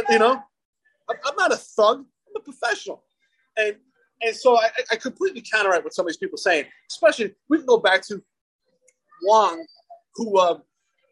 You 0.08 0.18
know, 0.18 0.42
I'm 1.10 1.36
not 1.36 1.52
a 1.52 1.56
thug. 1.56 1.98
I'm 1.98 2.36
a 2.36 2.40
professional. 2.40 3.02
And 3.58 3.76
and 4.22 4.34
so 4.34 4.58
I, 4.58 4.70
I 4.92 4.96
completely 4.96 5.42
counteract 5.42 5.84
what 5.84 5.94
some 5.94 6.06
of 6.06 6.08
these 6.08 6.16
people 6.16 6.36
are 6.36 6.38
saying. 6.38 6.66
Especially, 6.90 7.34
we 7.48 7.58
can 7.58 7.66
go 7.66 7.78
back 7.78 8.06
to 8.08 8.22
Wong, 9.22 9.64
who 10.14 10.38
uh, 10.38 10.58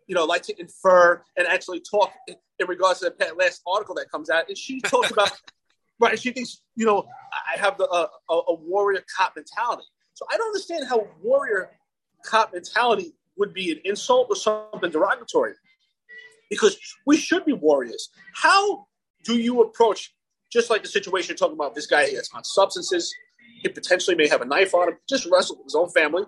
you 0.06 0.14
know 0.14 0.24
like 0.24 0.42
to 0.42 0.60
infer 0.60 1.22
and 1.36 1.46
actually 1.46 1.80
talk 1.80 2.12
in, 2.28 2.36
in 2.58 2.66
regards 2.66 3.00
to 3.00 3.12
the 3.16 3.34
last 3.38 3.62
article 3.66 3.94
that 3.96 4.10
comes 4.10 4.30
out, 4.30 4.48
and 4.48 4.56
she 4.56 4.80
talks 4.80 5.10
about 5.10 5.32
right. 6.00 6.18
She 6.18 6.32
thinks 6.32 6.62
you 6.76 6.86
know 6.86 7.06
I 7.32 7.58
have 7.58 7.76
the 7.76 7.86
uh, 7.88 8.06
a, 8.30 8.34
a 8.34 8.54
warrior 8.54 9.04
cop 9.16 9.34
mentality. 9.36 9.84
So 10.14 10.26
I 10.32 10.36
don't 10.36 10.46
understand 10.46 10.86
how 10.88 11.08
warrior 11.22 11.70
cop 12.24 12.52
mentality 12.52 13.14
would 13.36 13.52
be 13.52 13.72
an 13.72 13.80
insult 13.84 14.28
or 14.30 14.36
something 14.36 14.90
derogatory, 14.90 15.54
because 16.48 16.78
we 17.04 17.16
should 17.16 17.44
be 17.44 17.52
warriors. 17.52 18.10
How 18.34 18.86
do 19.24 19.36
you 19.36 19.62
approach 19.62 20.13
just 20.54 20.70
like 20.70 20.82
the 20.82 20.88
situation 20.88 21.30
you're 21.30 21.36
talking 21.36 21.56
about, 21.56 21.74
this 21.74 21.88
guy 21.88 22.02
is 22.02 22.30
on 22.32 22.44
substances. 22.44 23.12
He 23.60 23.68
potentially 23.68 24.14
may 24.14 24.28
have 24.28 24.40
a 24.40 24.44
knife 24.44 24.72
on 24.72 24.88
him, 24.88 24.98
just 25.08 25.26
wrestled 25.30 25.58
with 25.58 25.66
his 25.66 25.74
own 25.74 25.90
family. 25.90 26.22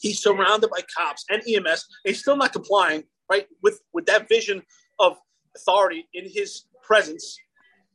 He's 0.00 0.20
surrounded 0.20 0.68
by 0.68 0.80
cops 0.96 1.24
and 1.30 1.40
EMS. 1.48 1.86
He's 2.04 2.18
still 2.18 2.36
not 2.36 2.52
complying, 2.52 3.04
right, 3.30 3.46
with, 3.62 3.80
with 3.94 4.06
that 4.06 4.28
vision 4.28 4.62
of 4.98 5.16
authority 5.56 6.08
in 6.12 6.28
his 6.28 6.64
presence. 6.82 7.38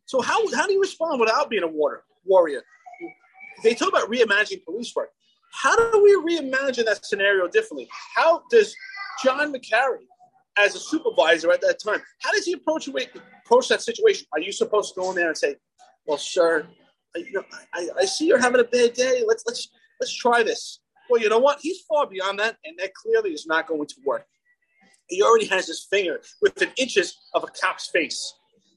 So 0.06 0.22
how, 0.22 0.50
how 0.56 0.66
do 0.66 0.74
you 0.74 0.80
respond 0.80 1.20
without 1.20 1.50
being 1.50 1.64
a 1.64 1.68
water, 1.68 2.04
warrior? 2.24 2.64
They 3.64 3.76
talk 3.76 3.90
about 3.90 4.10
reimagining 4.10 4.64
police 4.64 4.96
work. 4.96 5.10
How 5.52 5.76
do 5.76 6.02
we 6.02 6.38
reimagine 6.38 6.86
that 6.86 7.06
scenario 7.06 7.50
differently? 7.50 7.90
How 8.16 8.44
does 8.50 8.74
John 9.22 9.54
McCarry, 9.54 10.06
as 10.58 10.76
a 10.76 10.80
supervisor 10.80 11.52
at 11.52 11.62
that 11.62 11.80
time, 11.84 12.02
how 12.22 12.32
does 12.32 12.46
he 12.46 12.54
approach 12.54 12.88
approach 13.48 13.70
that 13.70 13.82
situation? 13.82 14.28
Are 14.34 14.40
you 14.40 14.52
supposed 14.52 14.94
to 14.94 15.00
go 15.00 15.10
in 15.10 15.16
there 15.16 15.30
and 15.30 15.38
say, 15.38 15.56
"Well, 16.06 16.18
sir, 16.18 16.68
I, 17.16 17.20
you 17.20 17.32
know, 17.34 17.44
I, 17.74 17.88
I 18.00 18.06
see 18.06 18.28
you're 18.28 18.40
having 18.40 18.60
a 18.60 18.66
bad 18.66 18.94
day. 18.94 19.24
Let's 19.26 19.44
let's 19.48 19.70
let's 20.00 20.16
try 20.16 20.44
this." 20.44 20.80
Well, 21.10 21.22
you 21.22 21.30
know 21.30 21.40
what? 21.40 21.60
He's 21.62 21.82
far 21.82 22.06
beyond 22.08 22.40
that, 22.40 22.58
and 22.66 22.78
that 22.80 22.94
clearly 22.94 23.32
is 23.32 23.48
not 23.48 23.68
going 23.68 23.88
to 23.88 23.96
work. 24.06 24.26
He 25.08 25.24
already 25.24 25.46
has 25.46 25.68
his 25.68 25.88
finger 25.90 26.20
within 26.42 26.70
inches 26.78 27.18
of 27.34 27.44
a 27.44 27.48
cop's 27.48 27.88
face. 27.88 28.34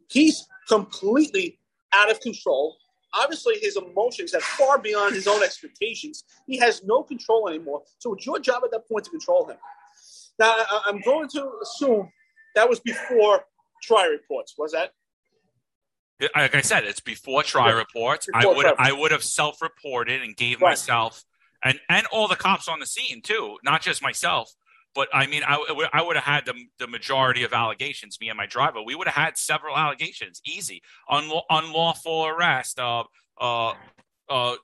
He's 0.09 0.47
completely 0.69 1.59
out 1.93 2.11
of 2.11 2.21
control. 2.21 2.77
Obviously, 3.13 3.57
his 3.61 3.77
emotions 3.77 4.33
are 4.35 4.41
far 4.41 4.79
beyond 4.79 5.17
his 5.17 5.27
own 5.27 5.43
expectations. 5.43 6.23
He 6.47 6.57
has 6.59 6.85
no 6.85 7.03
control 7.03 7.49
anymore. 7.49 7.83
So 7.99 8.15
it's 8.15 8.25
your 8.25 8.39
job 8.39 8.63
at 8.65 8.71
that 8.71 8.89
point 8.89 9.07
to 9.07 9.11
control 9.11 9.49
him. 9.49 9.57
Now, 10.39 10.55
I'm 10.87 11.01
going 11.01 11.29
to 11.31 11.51
assume 11.61 12.09
that 12.55 12.69
was 12.69 12.79
before 12.79 13.45
TRI 13.82 14.07
reports. 14.07 14.55
Was 14.59 14.73
that? 14.73 14.93
Like 16.36 16.55
I 16.55 16.61
said, 16.61 16.85
it's 16.85 17.01
before 17.01 17.43
TRI 17.43 17.70
reports. 17.70 18.27
Before 18.27 18.52
I 18.52 18.55
would 18.55 18.66
I 18.78 18.93
would 18.93 19.11
have 19.11 19.24
self 19.24 19.62
reported 19.62 20.23
and 20.23 20.36
gave 20.36 20.61
right. 20.61 20.70
myself 20.70 21.24
and 21.65 21.81
and 21.89 22.07
all 22.09 22.28
the 22.28 22.36
cops 22.36 22.69
on 22.69 22.81
the 22.81 22.86
scene 22.86 23.23
too, 23.23 23.57
not 23.65 23.82
just 23.82 24.02
myself. 24.02 24.55
But 24.94 25.09
I 25.15 25.28
mean, 25.28 25.43
I, 25.47 25.89
I 25.93 26.02
would 26.02 26.16
have 26.16 26.24
had 26.24 26.47
the, 26.47 26.55
the 26.81 26.89
majority 26.89 27.44
of 27.44 27.52
allegations. 27.52 28.19
Me 28.20 28.28
and 28.28 28.36
my 28.36 28.47
driver, 28.47 28.82
we 28.82 28.97
would 28.97 29.07
have 29.07 29.15
had 29.15 29.39
several 29.39 29.77
allegations, 29.77 30.43
easy, 30.44 30.82
Unlaw, 31.09 31.43
unlawful 31.48 32.27
arrest, 32.27 32.81
uh, 32.81 33.05
uh, 33.40 33.74
uh, 34.28 34.57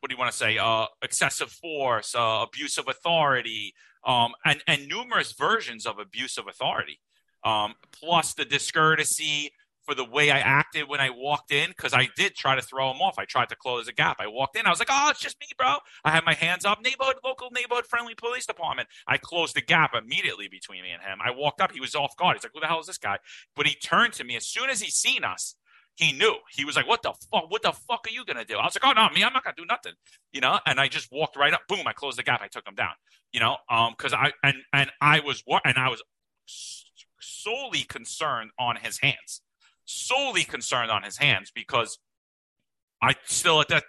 what 0.00 0.08
do 0.08 0.14
you 0.14 0.18
want 0.18 0.30
to 0.30 0.36
say? 0.36 0.56
Uh, 0.56 0.86
excessive 1.02 1.50
force, 1.50 2.14
uh, 2.14 2.44
abuse 2.46 2.78
of 2.78 2.86
authority, 2.86 3.74
um, 4.04 4.34
and 4.44 4.62
and 4.68 4.86
numerous 4.86 5.32
versions 5.32 5.84
of 5.84 5.98
abuse 5.98 6.38
of 6.38 6.46
authority. 6.46 7.00
Um, 7.44 7.74
plus 7.92 8.34
the 8.34 8.44
discourtesy 8.44 9.52
for 9.84 9.94
the 9.94 10.04
way 10.04 10.32
I 10.32 10.38
acted 10.40 10.88
when 10.88 11.00
I 11.00 11.10
walked 11.10 11.52
in, 11.52 11.70
because 11.70 11.94
I 11.94 12.08
did 12.16 12.34
try 12.34 12.56
to 12.56 12.62
throw 12.62 12.90
him 12.90 13.00
off. 13.00 13.18
I 13.18 13.24
tried 13.24 13.50
to 13.50 13.56
close 13.56 13.86
the 13.86 13.92
gap. 13.92 14.16
I 14.18 14.26
walked 14.26 14.56
in. 14.56 14.66
I 14.66 14.70
was 14.70 14.80
like, 14.80 14.88
"Oh, 14.90 15.10
it's 15.10 15.20
just 15.20 15.38
me, 15.40 15.46
bro." 15.56 15.76
I 16.04 16.10
had 16.10 16.24
my 16.24 16.34
hands 16.34 16.64
up. 16.64 16.80
Neighborhood, 16.82 17.16
local 17.24 17.50
neighborhood 17.52 17.86
friendly 17.86 18.14
police 18.16 18.46
department. 18.46 18.88
I 19.06 19.16
closed 19.18 19.54
the 19.54 19.60
gap 19.62 19.94
immediately 19.94 20.48
between 20.48 20.82
me 20.82 20.90
and 20.90 21.02
him. 21.02 21.18
I 21.24 21.30
walked 21.30 21.60
up. 21.60 21.70
He 21.72 21.80
was 21.80 21.94
off 21.94 22.16
guard. 22.16 22.36
He's 22.36 22.42
like, 22.44 22.52
"Who 22.52 22.60
the 22.60 22.66
hell 22.66 22.80
is 22.80 22.86
this 22.86 22.98
guy?" 22.98 23.18
But 23.54 23.66
he 23.66 23.74
turned 23.76 24.12
to 24.14 24.24
me 24.24 24.36
as 24.36 24.46
soon 24.46 24.70
as 24.70 24.80
he 24.80 24.90
seen 24.90 25.22
us. 25.24 25.54
he 25.96 26.12
knew. 26.12 26.34
He 26.50 26.64
was 26.64 26.76
like, 26.76 26.86
"What 26.86 27.02
the 27.02 27.14
fuck? 27.32 27.50
What 27.50 27.62
the 27.62 27.72
fuck 27.72 28.06
are 28.06 28.10
you 28.10 28.24
gonna 28.24 28.44
do?" 28.44 28.56
I 28.58 28.64
was 28.66 28.76
like, 28.76 28.84
"Oh 28.84 28.92
no, 28.92 29.08
me, 29.14 29.24
I'm 29.24 29.32
not 29.32 29.44
gonna 29.44 29.56
do 29.56 29.64
nothing," 29.64 29.94
you 30.32 30.40
know. 30.42 30.60
And 30.66 30.78
I 30.80 30.88
just 30.88 31.08
walked 31.10 31.36
right 31.36 31.54
up. 31.54 31.62
Boom! 31.68 31.86
I 31.86 31.92
closed 31.94 32.18
the 32.18 32.22
gap. 32.22 32.42
I 32.42 32.48
took 32.48 32.66
him 32.66 32.74
down. 32.74 32.92
You 33.32 33.40
know, 33.40 33.56
um, 33.70 33.94
because 33.96 34.12
I 34.12 34.32
and 34.42 34.56
and 34.74 34.90
I 35.00 35.20
was 35.20 35.42
what 35.46 35.62
and 35.64 35.78
I 35.78 35.88
was 35.88 36.02
solely 37.26 37.82
concerned 37.82 38.50
on 38.58 38.76
his 38.76 38.98
hands, 38.98 39.42
solely 39.84 40.44
concerned 40.44 40.90
on 40.90 41.02
his 41.02 41.18
hands 41.18 41.50
because 41.54 41.98
I 43.02 43.14
still 43.24 43.60
at 43.60 43.68
that 43.68 43.84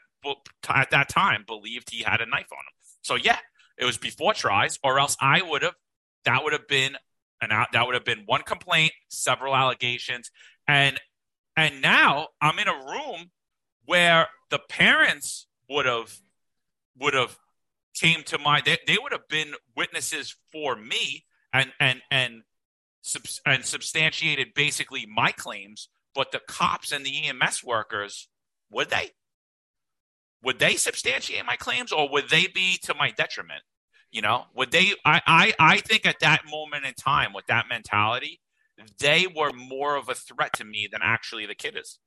at 0.70 0.92
that 0.92 1.10
time 1.10 1.44
believed 1.48 1.90
he 1.92 2.04
had 2.04 2.20
a 2.22 2.26
knife 2.26 2.52
on 2.52 2.60
him. 2.60 2.74
So 3.02 3.16
yeah, 3.16 3.40
it 3.78 3.86
was 3.86 3.98
before 3.98 4.34
TRIs, 4.34 4.80
or 4.84 5.00
else 5.00 5.16
I 5.22 5.42
would 5.42 5.62
have. 5.62 5.76
That 6.26 6.44
would 6.44 6.54
have 6.54 6.68
been 6.68 6.98
and 7.42 7.52
that 7.52 7.86
would 7.86 7.94
have 7.94 8.06
been 8.06 8.24
one 8.26 8.42
complaint, 8.42 8.92
several 9.10 9.56
allegations, 9.56 10.32
and 10.68 11.00
and 11.56 11.82
now 11.82 12.30
I'm 12.42 12.60
in 12.60 12.68
a 12.68 12.74
room 12.74 13.32
where 13.86 14.28
the 14.50 14.60
parents 14.60 15.48
would 15.70 15.86
have 15.86 16.20
would 17.00 17.14
have 17.14 17.38
came 17.94 18.24
to 18.24 18.38
my 18.38 18.62
they, 18.62 18.78
they 18.86 18.98
would 19.02 19.12
have 19.12 19.28
been 19.28 19.54
witnesses 19.76 20.36
for 20.52 20.76
me 20.76 21.26
and 21.54 21.72
and 21.80 22.02
and 22.12 22.44
and 23.46 23.66
substantiated 23.66 24.54
basically 24.54 25.06
my 25.06 25.32
claims 25.32 25.90
but 26.14 26.32
the 26.32 26.42
cops 26.48 26.92
and 26.92 27.06
the 27.06 27.28
EMS 27.28 27.64
workers 27.64 28.28
would 28.72 28.90
they 28.90 29.12
would 30.44 30.60
they 30.60 30.76
substantiate 30.76 31.46
my 31.46 31.56
claims 31.56 31.92
or 31.92 32.10
would 32.10 32.30
they 32.30 32.48
be 32.48 32.78
to 32.84 32.94
my 32.94 33.12
detriment 33.12 33.64
you 34.12 34.22
know, 34.22 34.46
would 34.56 34.72
they? 34.72 34.94
I, 35.06 35.22
I, 35.28 35.54
I 35.60 35.78
think 35.78 36.06
at 36.06 36.20
that 36.22 36.44
moment 36.50 36.86
in 36.86 36.94
time, 36.94 37.34
with 37.34 37.46
that 37.48 37.66
mentality, 37.70 38.40
they 39.00 39.28
were 39.28 39.52
more 39.52 39.96
of 39.96 40.10
a 40.10 40.16
threat 40.16 40.54
to 40.54 40.64
me 40.64 40.88
than 40.92 41.02
actually 41.04 41.46
the 41.46 41.56
kid 41.56 41.78
is. 41.78 42.00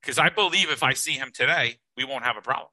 Because 0.00 0.18
I 0.18 0.28
believe 0.28 0.70
if 0.70 0.82
I 0.82 0.92
see 0.92 1.12
him 1.12 1.30
today, 1.32 1.76
we 1.96 2.04
won't 2.04 2.24
have 2.24 2.36
a 2.36 2.42
problem. 2.42 2.68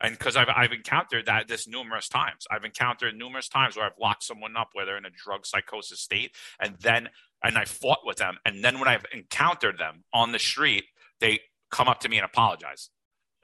And 0.00 0.18
because 0.18 0.36
I've, 0.36 0.48
I've 0.54 0.72
encountered 0.72 1.26
that 1.26 1.48
this 1.48 1.68
numerous 1.68 2.08
times. 2.08 2.46
I've 2.50 2.64
encountered 2.64 3.16
numerous 3.16 3.48
times 3.48 3.76
where 3.76 3.86
I've 3.86 3.98
locked 4.00 4.24
someone 4.24 4.56
up 4.56 4.70
where 4.72 4.84
they're 4.84 4.98
in 4.98 5.06
a 5.06 5.10
drug 5.10 5.46
psychosis 5.46 6.00
state, 6.00 6.32
and 6.60 6.76
then 6.80 7.08
and 7.42 7.58
I 7.58 7.66
fought 7.66 8.00
with 8.04 8.16
them, 8.16 8.38
and 8.46 8.64
then 8.64 8.78
when 8.78 8.88
I've 8.88 9.04
encountered 9.12 9.78
them 9.78 10.04
on 10.14 10.32
the 10.32 10.38
street, 10.38 10.84
they 11.20 11.40
come 11.70 11.88
up 11.88 12.00
to 12.00 12.08
me 12.08 12.16
and 12.16 12.24
apologize. 12.24 12.88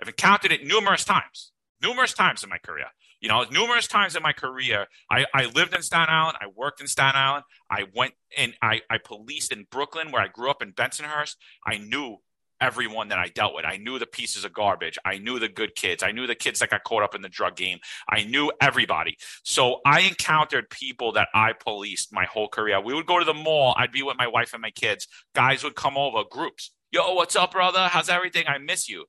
I've 0.00 0.08
encountered 0.08 0.52
it 0.52 0.64
numerous 0.64 1.04
times, 1.04 1.52
numerous 1.82 2.14
times 2.14 2.42
in 2.42 2.48
my 2.48 2.58
career. 2.58 2.86
You 3.20 3.28
know, 3.28 3.44
numerous 3.50 3.86
times 3.86 4.16
in 4.16 4.22
my 4.22 4.32
career, 4.32 4.86
I, 5.10 5.26
I 5.34 5.44
lived 5.44 5.74
in 5.74 5.82
Staten 5.82 6.14
Island. 6.14 6.38
I 6.40 6.46
worked 6.56 6.80
in 6.80 6.86
Staten 6.86 7.20
Island. 7.20 7.44
I 7.70 7.84
went 7.94 8.14
and 8.38 8.54
I, 8.62 8.80
I 8.88 8.96
policed 8.96 9.52
in 9.52 9.66
Brooklyn, 9.70 10.10
where 10.10 10.22
I 10.22 10.28
grew 10.28 10.48
up 10.48 10.62
in 10.62 10.72
Bensonhurst. 10.72 11.36
I 11.66 11.76
knew 11.76 12.16
everyone 12.60 13.08
that 13.08 13.18
I 13.18 13.28
dealt 13.28 13.54
with. 13.54 13.64
I 13.64 13.76
knew 13.76 13.98
the 13.98 14.06
pieces 14.06 14.44
of 14.44 14.52
garbage. 14.52 14.98
I 15.04 15.18
knew 15.18 15.38
the 15.38 15.48
good 15.48 15.74
kids. 15.74 16.02
I 16.02 16.12
knew 16.12 16.26
the 16.26 16.34
kids 16.34 16.60
that 16.60 16.70
got 16.70 16.84
caught 16.84 17.02
up 17.02 17.14
in 17.14 17.22
the 17.22 17.28
drug 17.28 17.56
game. 17.56 17.78
I 18.08 18.24
knew 18.24 18.52
everybody. 18.60 19.16
So 19.42 19.80
I 19.84 20.00
encountered 20.00 20.70
people 20.70 21.12
that 21.12 21.28
I 21.34 21.52
policed 21.52 22.12
my 22.12 22.24
whole 22.24 22.48
career. 22.48 22.80
We 22.80 22.94
would 22.94 23.06
go 23.06 23.18
to 23.18 23.24
the 23.24 23.34
mall. 23.34 23.74
I'd 23.76 23.92
be 23.92 24.02
with 24.02 24.16
my 24.18 24.26
wife 24.26 24.52
and 24.52 24.62
my 24.62 24.70
kids. 24.70 25.06
Guys 25.34 25.64
would 25.64 25.74
come 25.74 25.96
over, 25.96 26.22
groups. 26.30 26.72
Yo, 26.90 27.14
what's 27.14 27.36
up, 27.36 27.52
brother? 27.52 27.88
How's 27.90 28.08
everything? 28.08 28.44
I 28.48 28.58
miss 28.58 28.88
you 28.88 29.06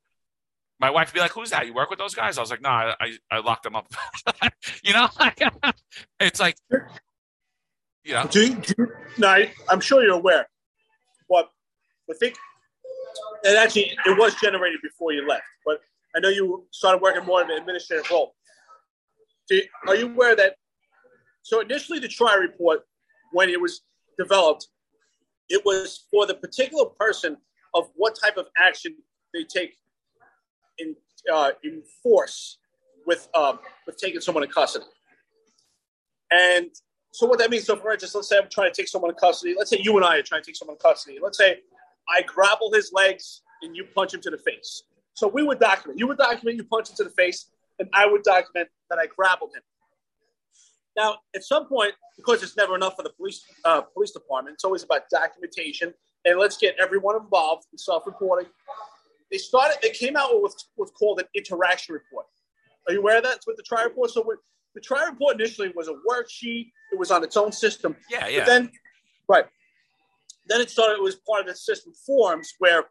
my 0.81 0.89
wife 0.89 1.09
would 1.09 1.13
be 1.13 1.19
like, 1.19 1.31
"Who's 1.31 1.51
that? 1.51 1.67
You 1.67 1.73
work 1.73 1.91
with 1.91 1.99
those 1.99 2.15
guys?" 2.15 2.37
I 2.37 2.41
was 2.41 2.49
like, 2.49 2.61
"No, 2.61 2.69
I 2.69 2.95
I, 2.99 3.17
I 3.29 3.39
locked 3.39 3.63
them 3.63 3.75
up." 3.75 3.87
you 4.83 4.93
know, 4.93 5.07
it's 6.19 6.39
like, 6.39 6.57
you 8.03 8.13
know. 8.13 8.27
Do 8.29 8.41
you, 8.41 8.55
do 8.55 8.73
you, 8.77 8.87
no, 9.19 9.27
I, 9.27 9.53
am 9.69 9.79
sure 9.79 10.03
you're 10.03 10.15
aware, 10.15 10.49
but 11.29 11.49
I 12.09 12.13
think, 12.15 12.35
and 13.43 13.57
actually, 13.57 13.91
it 14.05 14.17
was 14.17 14.35
generated 14.35 14.79
before 14.81 15.13
you 15.13 15.27
left. 15.27 15.43
But 15.65 15.81
I 16.15 16.19
know 16.19 16.29
you 16.29 16.65
started 16.71 17.01
working 17.01 17.25
more 17.25 17.41
in 17.41 17.49
an 17.49 17.57
administrative 17.57 18.09
role. 18.09 18.35
You, 19.49 19.63
are 19.87 19.95
you 19.95 20.07
aware 20.07 20.35
that? 20.35 20.55
So 21.41 21.59
initially, 21.59 21.99
the 21.99 22.07
TRI 22.07 22.35
report, 22.39 22.81
when 23.31 23.49
it 23.49 23.59
was 23.59 23.81
developed, 24.17 24.67
it 25.49 25.63
was 25.65 26.05
for 26.11 26.25
the 26.25 26.35
particular 26.35 26.85
person 26.85 27.37
of 27.73 27.89
what 27.95 28.17
type 28.21 28.37
of 28.37 28.47
action 28.57 28.95
they 29.33 29.43
take 29.43 29.75
in 30.77 30.95
uh, 31.31 31.51
in 31.63 31.83
force 32.03 32.59
with 33.05 33.27
um, 33.33 33.59
with 33.85 33.97
taking 33.97 34.21
someone 34.21 34.43
in 34.43 34.49
custody. 34.49 34.85
And 36.31 36.69
so 37.11 37.27
what 37.27 37.39
that 37.39 37.49
means, 37.49 37.65
so 37.65 37.75
for 37.75 37.91
instance, 37.91 38.15
let's 38.15 38.29
say 38.29 38.37
I'm 38.37 38.49
trying 38.49 38.71
to 38.71 38.81
take 38.81 38.87
someone 38.87 39.11
in 39.11 39.17
custody. 39.17 39.53
Let's 39.57 39.69
say 39.69 39.79
you 39.81 39.95
and 39.97 40.05
I 40.05 40.17
are 40.17 40.21
trying 40.21 40.41
to 40.41 40.45
take 40.45 40.55
someone 40.55 40.75
in 40.75 40.79
custody. 40.79 41.17
Let's 41.21 41.37
say 41.37 41.57
I 42.11 42.21
grapple 42.23 42.71
his 42.71 42.91
legs 42.93 43.41
and 43.61 43.75
you 43.75 43.85
punch 43.95 44.13
him 44.13 44.21
to 44.21 44.29
the 44.29 44.37
face. 44.37 44.83
So 45.13 45.27
we 45.27 45.43
would 45.43 45.59
document. 45.59 45.99
You 45.99 46.07
would 46.07 46.17
document 46.17 46.57
you 46.57 46.63
punch 46.63 46.89
him 46.89 46.95
to 46.97 47.03
the 47.03 47.09
face, 47.11 47.49
and 47.79 47.89
I 47.93 48.05
would 48.05 48.23
document 48.23 48.69
that 48.89 48.97
I 48.99 49.07
grappled 49.07 49.51
him. 49.55 49.61
Now, 50.97 51.17
at 51.35 51.43
some 51.43 51.67
point, 51.67 51.93
because 52.17 52.43
it's 52.43 52.57
never 52.57 52.75
enough 52.75 52.95
for 52.95 53.03
the 53.03 53.11
police 53.11 53.43
uh, 53.65 53.81
police 53.81 54.11
department, 54.11 54.55
it's 54.55 54.63
always 54.63 54.83
about 54.83 55.03
documentation, 55.09 55.93
and 56.25 56.39
let's 56.39 56.57
get 56.57 56.75
everyone 56.79 57.15
involved 57.15 57.65
in 57.71 57.77
self-reporting 57.77 58.47
they 59.31 59.37
started. 59.37 59.77
They 59.81 59.89
came 59.89 60.17
out 60.17 60.41
with 60.41 60.55
what's 60.75 60.91
called 60.91 61.19
an 61.19 61.25
interaction 61.33 61.93
report. 61.93 62.25
Are 62.87 62.93
you 62.93 62.99
aware 62.99 63.17
of 63.17 63.23
that? 63.23 63.37
It's 63.37 63.47
with 63.47 63.55
the 63.55 63.63
TRI 63.63 63.83
report. 63.83 64.11
So 64.11 64.25
the 64.75 64.81
TRI 64.81 65.05
report 65.09 65.39
initially 65.39 65.71
was 65.75 65.87
a 65.87 65.93
worksheet. 65.93 66.71
It 66.91 66.99
was 66.99 67.11
on 67.11 67.23
its 67.23 67.37
own 67.37 67.51
system. 67.51 67.95
Yeah, 68.09 68.27
yeah. 68.27 68.39
But 68.39 68.45
then, 68.47 68.71
right. 69.29 69.45
Then 70.47 70.61
it 70.61 70.69
started. 70.69 70.95
It 70.95 71.03
was 71.03 71.15
part 71.27 71.41
of 71.41 71.47
the 71.47 71.55
system 71.55 71.93
forms 72.05 72.53
where 72.59 72.85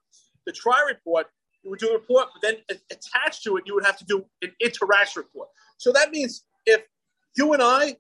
the 0.47 0.53
TRI 0.53 0.73
report 0.89 1.27
you 1.63 1.71
would 1.71 1.79
do 1.79 1.91
a 1.91 1.93
report, 1.93 2.29
but 2.33 2.43
then 2.43 2.57
attached 2.91 3.43
to 3.45 3.57
it, 3.57 3.65
you 3.67 3.75
would 3.75 3.85
have 3.85 3.99
to 3.99 4.05
do 4.05 4.25
an 4.43 4.53
interaction 4.61 5.23
report. 5.23 5.49
So 5.77 5.93
that 5.93 6.11
means 6.11 6.45
if 6.67 6.83
you 7.37 7.53
and 7.53 7.63
I 7.63 7.97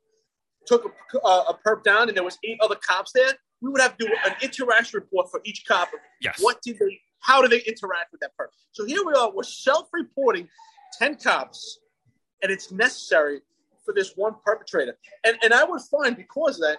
took 0.67 0.85
a, 0.85 1.19
a, 1.27 1.31
a 1.51 1.59
perp 1.67 1.83
down 1.83 2.09
and 2.09 2.17
there 2.17 2.25
was 2.25 2.39
eight 2.45 2.59
other 2.63 2.77
cops 2.77 3.13
there, 3.15 3.33
we 3.61 3.71
would 3.71 3.81
have 3.81 3.97
to 3.99 4.07
do 4.07 4.13
an 4.27 4.35
interaction 4.43 5.01
report 5.01 5.31
for 5.31 5.41
each 5.45 5.65
cop. 5.67 5.89
Yes. 6.23 6.39
What 6.41 6.63
did 6.63 6.79
they 6.79 7.01
how 7.23 7.43
do 7.43 7.49
they 7.49 7.61
interact 7.65 8.13
with 8.13 8.21
that 8.23 8.35
person? 8.35 8.55
So 8.73 8.87
here 8.87 9.05
we 9.05 9.13
are, 9.13 9.31
we're 9.31 9.43
self-reporting 9.43 10.49
10 10.99 11.17
cops, 11.17 11.81
and 12.43 12.51
it's 12.51 12.73
necessary 12.73 13.41
for 13.85 13.93
this 13.93 14.15
one 14.17 14.37
perpetrator. 14.45 14.97
And 15.25 15.37
and 15.43 15.53
I 15.53 15.65
would 15.65 15.83
find 15.83 16.17
because 16.17 16.57
of 16.57 16.63
that, 16.63 16.79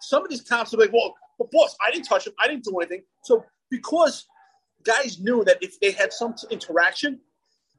some 0.00 0.24
of 0.24 0.30
these 0.30 0.40
cops 0.40 0.74
are 0.74 0.78
like, 0.78 0.92
well, 0.92 1.14
but 1.40 1.50
boss, 1.50 1.74
I 1.84 1.90
didn't 1.90 2.04
touch 2.04 2.28
him, 2.28 2.34
I 2.38 2.46
didn't 2.46 2.64
do 2.64 2.78
anything. 2.78 3.02
So 3.24 3.44
because 3.70 4.26
guys 4.84 5.18
knew 5.18 5.42
that 5.44 5.58
if 5.60 5.80
they 5.80 5.90
had 5.90 6.12
some 6.12 6.36
interaction 6.50 7.18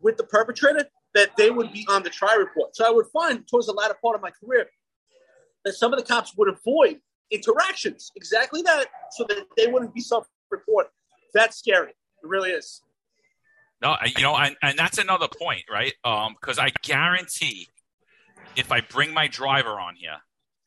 with 0.02 0.18
the 0.18 0.26
perpetrator, 0.26 0.86
that 1.14 1.38
they 1.38 1.52
would 1.52 1.72
be 1.72 1.86
on 1.90 2.04
the 2.04 2.10
TRI 2.10 2.36
report. 2.36 2.76
So 2.76 2.86
I 2.86 2.90
would 2.90 3.08
find 3.08 3.48
towards 3.48 3.68
the 3.68 3.74
latter 3.74 3.96
part 4.02 4.16
of 4.16 4.22
my 4.22 4.32
career 4.32 4.66
that 5.64 5.74
some 5.74 5.94
of 5.94 6.00
the 6.00 6.06
cops 6.06 6.36
would 6.38 6.50
avoid 6.50 7.00
interactions, 7.30 8.12
exactly 8.16 8.62
that, 8.64 8.88
so 9.12 9.26
that 9.30 9.46
they 9.56 9.68
wouldn't 9.68 9.94
be 9.94 10.02
self-reported 10.02 10.90
that's 11.34 11.58
scary. 11.58 11.90
It 11.90 12.28
really 12.28 12.52
is. 12.52 12.82
No, 13.82 13.96
you 14.16 14.22
know, 14.22 14.36
and, 14.36 14.56
and 14.62 14.78
that's 14.78 14.98
another 14.98 15.28
point, 15.28 15.64
right? 15.72 15.94
Um, 16.04 16.36
because 16.40 16.60
I 16.60 16.70
guarantee 16.84 17.68
if 18.56 18.72
I 18.72 18.82
bring 18.82 19.14
my 19.14 19.28
driver 19.28 19.80
on 19.80 19.96
here, 19.96 20.18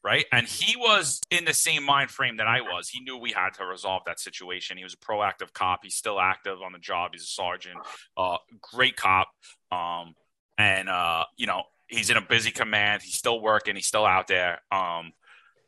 right, 0.05 0.27
and 0.31 0.47
he 0.47 0.77
was 0.77 1.21
in 1.31 1.45
the 1.45 1.55
same 1.55 1.83
mind 1.83 2.11
frame 2.11 2.37
that 2.37 2.47
I 2.47 2.61
was, 2.61 2.89
he 2.89 3.01
knew 3.01 3.17
we 3.17 3.33
had 3.33 3.51
to 3.55 3.65
resolve 3.65 4.03
that 4.07 4.21
situation. 4.21 4.77
He 4.77 4.85
was 4.85 4.95
a 4.95 4.99
proactive 4.99 5.53
cop. 5.53 5.81
He's 5.83 5.95
still 5.95 6.21
active 6.21 6.61
on 6.63 6.73
the 6.73 6.79
job. 6.79 7.13
He's 7.13 7.23
a 7.23 7.27
sergeant, 7.27 7.79
uh, 8.17 8.37
great 8.61 8.97
cop. 8.97 9.29
Um, 9.73 10.15
and 10.59 10.89
uh, 10.89 11.25
you 11.37 11.47
know, 11.47 11.63
he's 11.89 12.11
in 12.11 12.17
a 12.17 12.23
busy 12.23 12.51
command. 12.51 13.03
He's 13.03 13.15
still 13.15 13.41
working. 13.41 13.75
He's 13.77 13.87
still 13.87 14.07
out 14.07 14.29
there. 14.29 14.61
Um, 14.71 15.13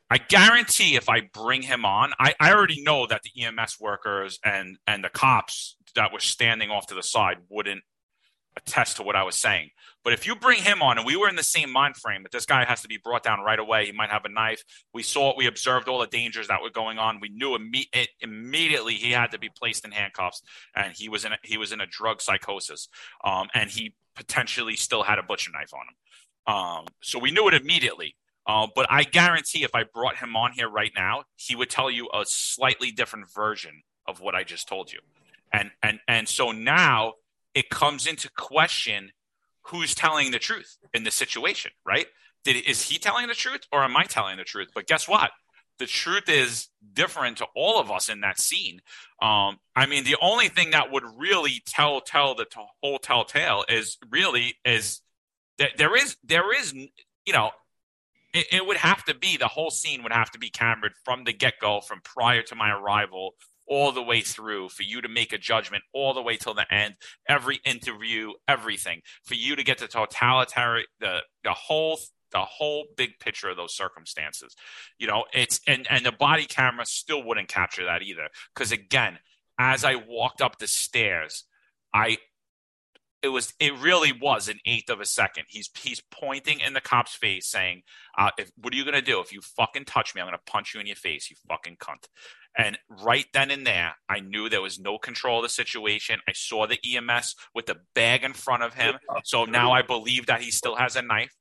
I 0.08 0.18
guarantee 0.18 0.94
if 0.94 1.08
I 1.08 1.22
bring 1.32 1.62
him 1.62 1.84
on, 1.84 2.12
I, 2.18 2.34
I 2.38 2.52
already 2.52 2.82
know 2.82 3.06
that 3.08 3.22
the 3.22 3.42
EMS 3.42 3.78
workers 3.80 4.38
and 4.44 4.78
and 4.86 5.02
the 5.02 5.08
cops 5.08 5.76
that 5.96 6.12
were 6.12 6.20
standing 6.20 6.70
off 6.70 6.86
to 6.88 6.94
the 6.94 7.02
side 7.02 7.38
wouldn't 7.48 7.82
attest 8.56 8.96
to 8.96 9.02
what 9.02 9.16
I 9.16 9.22
was 9.22 9.36
saying. 9.36 9.70
But 10.02 10.12
if 10.12 10.26
you 10.26 10.36
bring 10.36 10.62
him 10.62 10.82
on, 10.82 10.98
and 10.98 11.06
we 11.06 11.16
were 11.16 11.28
in 11.28 11.36
the 11.36 11.42
same 11.42 11.70
mind 11.70 11.96
frame 11.96 12.22
that 12.22 12.32
this 12.32 12.46
guy 12.46 12.64
has 12.64 12.80
to 12.82 12.88
be 12.88 12.96
brought 12.96 13.22
down 13.22 13.40
right 13.40 13.58
away, 13.58 13.86
he 13.86 13.92
might 13.92 14.10
have 14.10 14.24
a 14.24 14.28
knife. 14.28 14.62
We 14.94 15.02
saw 15.02 15.30
it, 15.30 15.36
we 15.36 15.46
observed 15.46 15.88
all 15.88 15.98
the 15.98 16.06
dangers 16.06 16.48
that 16.48 16.62
were 16.62 16.70
going 16.70 16.98
on. 16.98 17.18
We 17.20 17.28
knew 17.28 17.58
imme- 17.58 17.88
it, 17.92 18.08
immediately 18.20 18.94
he 18.94 19.10
had 19.10 19.32
to 19.32 19.38
be 19.38 19.50
placed 19.54 19.84
in 19.84 19.90
handcuffs, 19.90 20.42
and 20.74 20.92
he 20.94 21.08
was 21.08 21.24
in 21.24 21.32
a, 21.32 21.38
he 21.42 21.58
was 21.58 21.72
in 21.72 21.80
a 21.80 21.86
drug 21.86 22.20
psychosis, 22.20 22.88
um, 23.24 23.48
and 23.52 23.68
he 23.68 23.94
potentially 24.14 24.76
still 24.76 25.02
had 25.02 25.18
a 25.18 25.22
butcher 25.22 25.50
knife 25.52 25.72
on 25.74 25.80
him. 25.80 26.54
Um, 26.54 26.86
so 27.02 27.18
we 27.18 27.30
knew 27.30 27.48
it 27.48 27.54
immediately. 27.54 28.16
Uh, 28.46 28.68
but 28.74 28.86
I 28.88 29.02
guarantee 29.02 29.64
if 29.64 29.74
I 29.74 29.82
brought 29.82 30.16
him 30.16 30.36
on 30.36 30.52
here 30.52 30.68
right 30.68 30.92
now, 30.94 31.24
he 31.34 31.56
would 31.56 31.68
tell 31.68 31.90
you 31.90 32.08
a 32.14 32.24
slightly 32.24 32.92
different 32.92 33.26
version 33.34 33.82
of 34.06 34.20
what 34.20 34.36
I 34.36 34.44
just 34.44 34.68
told 34.68 34.92
you. 34.92 35.00
And 35.52 35.70
and 35.82 35.98
and 36.06 36.28
so 36.28 36.52
now 36.52 37.14
it 37.56 37.70
comes 37.70 38.06
into 38.06 38.30
question 38.36 39.10
who's 39.62 39.94
telling 39.94 40.30
the 40.30 40.38
truth 40.38 40.78
in 40.94 41.02
this 41.02 41.16
situation, 41.16 41.72
right? 41.84 42.06
Did, 42.44 42.64
is 42.64 42.82
he 42.82 42.98
telling 42.98 43.26
the 43.26 43.34
truth 43.34 43.62
or 43.72 43.82
am 43.82 43.96
I 43.96 44.04
telling 44.04 44.36
the 44.36 44.44
truth? 44.44 44.68
But 44.72 44.86
guess 44.86 45.08
what? 45.08 45.32
the 45.78 45.86
truth 45.86 46.28
is 46.28 46.68
different 46.92 47.38
to 47.38 47.46
all 47.54 47.80
of 47.80 47.90
us 47.90 48.08
in 48.08 48.20
that 48.20 48.40
scene. 48.40 48.80
Um, 49.20 49.58
I 49.74 49.86
mean, 49.86 50.04
the 50.04 50.16
only 50.20 50.48
thing 50.48 50.70
that 50.70 50.90
would 50.90 51.04
really 51.16 51.62
tell 51.66 52.00
tell 52.00 52.34
the 52.34 52.44
t- 52.44 52.60
whole 52.82 52.98
telltale 52.98 53.64
is 53.68 53.98
really 54.10 54.54
is 54.64 55.00
that 55.58 55.70
there 55.76 55.96
is 55.96 56.16
there 56.24 56.54
is 56.58 56.72
you 56.72 57.32
know 57.32 57.50
it, 58.34 58.66
would 58.66 58.76
have 58.76 59.02
to 59.04 59.14
be 59.14 59.38
the 59.38 59.48
whole 59.48 59.70
scene 59.70 60.02
would 60.02 60.12
have 60.12 60.30
to 60.30 60.38
be 60.38 60.50
cambered 60.50 60.92
from 61.06 61.24
the 61.24 61.32
get 61.32 61.54
go, 61.58 61.80
from 61.80 62.00
prior 62.02 62.42
to 62.42 62.54
my 62.54 62.70
arrival 62.70 63.34
all 63.66 63.92
the 63.92 64.02
way 64.02 64.20
through 64.20 64.68
for 64.68 64.82
you 64.82 65.00
to 65.00 65.08
make 65.08 65.32
a 65.32 65.38
judgment 65.38 65.82
all 65.92 66.14
the 66.14 66.22
way 66.22 66.36
till 66.36 66.54
the 66.54 66.72
end 66.72 66.94
every 67.28 67.60
interview 67.64 68.32
everything 68.48 69.00
for 69.24 69.34
you 69.34 69.56
to 69.56 69.64
get 69.64 69.78
the 69.78 69.88
totalitarian 69.88 70.86
the 71.00 71.20
the 71.44 71.52
whole 71.52 71.98
the 72.32 72.40
whole 72.40 72.86
big 72.96 73.18
picture 73.18 73.48
of 73.48 73.56
those 73.56 73.74
circumstances 73.74 74.54
you 74.98 75.06
know 75.06 75.24
it's 75.32 75.60
and 75.66 75.86
and 75.90 76.04
the 76.04 76.12
body 76.12 76.44
camera 76.44 76.84
still 76.84 77.22
wouldn't 77.22 77.48
capture 77.48 77.84
that 77.84 78.02
either 78.02 78.28
because 78.54 78.72
again 78.72 79.18
as 79.58 79.84
i 79.84 79.94
walked 79.94 80.40
up 80.40 80.58
the 80.58 80.66
stairs 80.66 81.44
i 81.94 82.16
it 83.22 83.28
was 83.28 83.54
it 83.58 83.76
really 83.78 84.12
was 84.12 84.48
an 84.48 84.60
eighth 84.66 84.88
of 84.88 85.00
a 85.00 85.04
second. 85.04 85.44
He's 85.48 85.68
he's 85.76 86.00
pointing 86.10 86.60
in 86.60 86.74
the 86.74 86.80
cop's 86.80 87.14
face, 87.14 87.48
saying, 87.48 87.82
uh, 88.16 88.30
if, 88.38 88.50
"What 88.56 88.72
are 88.72 88.76
you 88.76 88.84
gonna 88.84 89.02
do 89.02 89.20
if 89.20 89.32
you 89.32 89.40
fucking 89.40 89.84
touch 89.86 90.14
me? 90.14 90.20
I'm 90.20 90.26
gonna 90.26 90.38
punch 90.46 90.74
you 90.74 90.80
in 90.80 90.86
your 90.86 90.96
face, 90.96 91.30
you 91.30 91.36
fucking 91.48 91.76
cunt." 91.78 92.06
And 92.56 92.78
right 92.88 93.26
then 93.32 93.50
and 93.50 93.66
there, 93.66 93.96
I 94.08 94.20
knew 94.20 94.48
there 94.48 94.62
was 94.62 94.78
no 94.78 94.96
control 94.96 95.38
of 95.38 95.42
the 95.42 95.48
situation. 95.50 96.20
I 96.26 96.32
saw 96.32 96.66
the 96.66 96.78
EMS 96.84 97.36
with 97.54 97.66
the 97.66 97.76
bag 97.94 98.24
in 98.24 98.32
front 98.32 98.62
of 98.62 98.74
him, 98.74 98.96
so 99.24 99.44
now 99.44 99.72
I 99.72 99.82
believe 99.82 100.26
that 100.26 100.40
he 100.40 100.50
still 100.50 100.76
has 100.76 100.96
a 100.96 101.02
knife. 101.02 101.34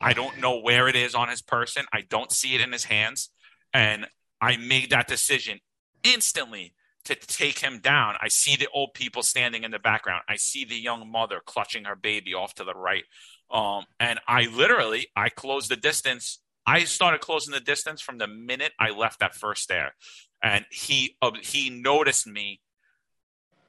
I 0.00 0.12
don't 0.12 0.38
know 0.38 0.58
where 0.58 0.88
it 0.88 0.96
is 0.96 1.14
on 1.14 1.28
his 1.28 1.42
person. 1.42 1.84
I 1.92 2.02
don't 2.02 2.32
see 2.32 2.54
it 2.54 2.60
in 2.60 2.72
his 2.72 2.84
hands, 2.84 3.30
and 3.72 4.06
I 4.40 4.56
made 4.56 4.90
that 4.90 5.08
decision 5.08 5.60
instantly 6.02 6.74
to 7.04 7.14
take 7.14 7.58
him 7.58 7.78
down. 7.78 8.16
I 8.20 8.28
see 8.28 8.56
the 8.56 8.68
old 8.72 8.94
people 8.94 9.22
standing 9.22 9.64
in 9.64 9.70
the 9.70 9.78
background. 9.78 10.22
I 10.28 10.36
see 10.36 10.64
the 10.64 10.76
young 10.76 11.10
mother 11.10 11.40
clutching 11.44 11.84
her 11.84 11.96
baby 11.96 12.34
off 12.34 12.54
to 12.54 12.64
the 12.64 12.74
right. 12.74 13.04
Um, 13.50 13.84
and 13.98 14.20
I 14.28 14.46
literally, 14.46 15.08
I 15.16 15.28
closed 15.28 15.70
the 15.70 15.76
distance. 15.76 16.40
I 16.66 16.84
started 16.84 17.20
closing 17.20 17.52
the 17.52 17.60
distance 17.60 18.00
from 18.00 18.18
the 18.18 18.26
minute 18.26 18.72
I 18.78 18.90
left 18.90 19.20
that 19.20 19.34
first 19.34 19.62
stair, 19.62 19.94
and 20.42 20.64
he 20.70 21.16
uh, 21.22 21.32
he 21.42 21.70
noticed 21.70 22.26
me, 22.26 22.60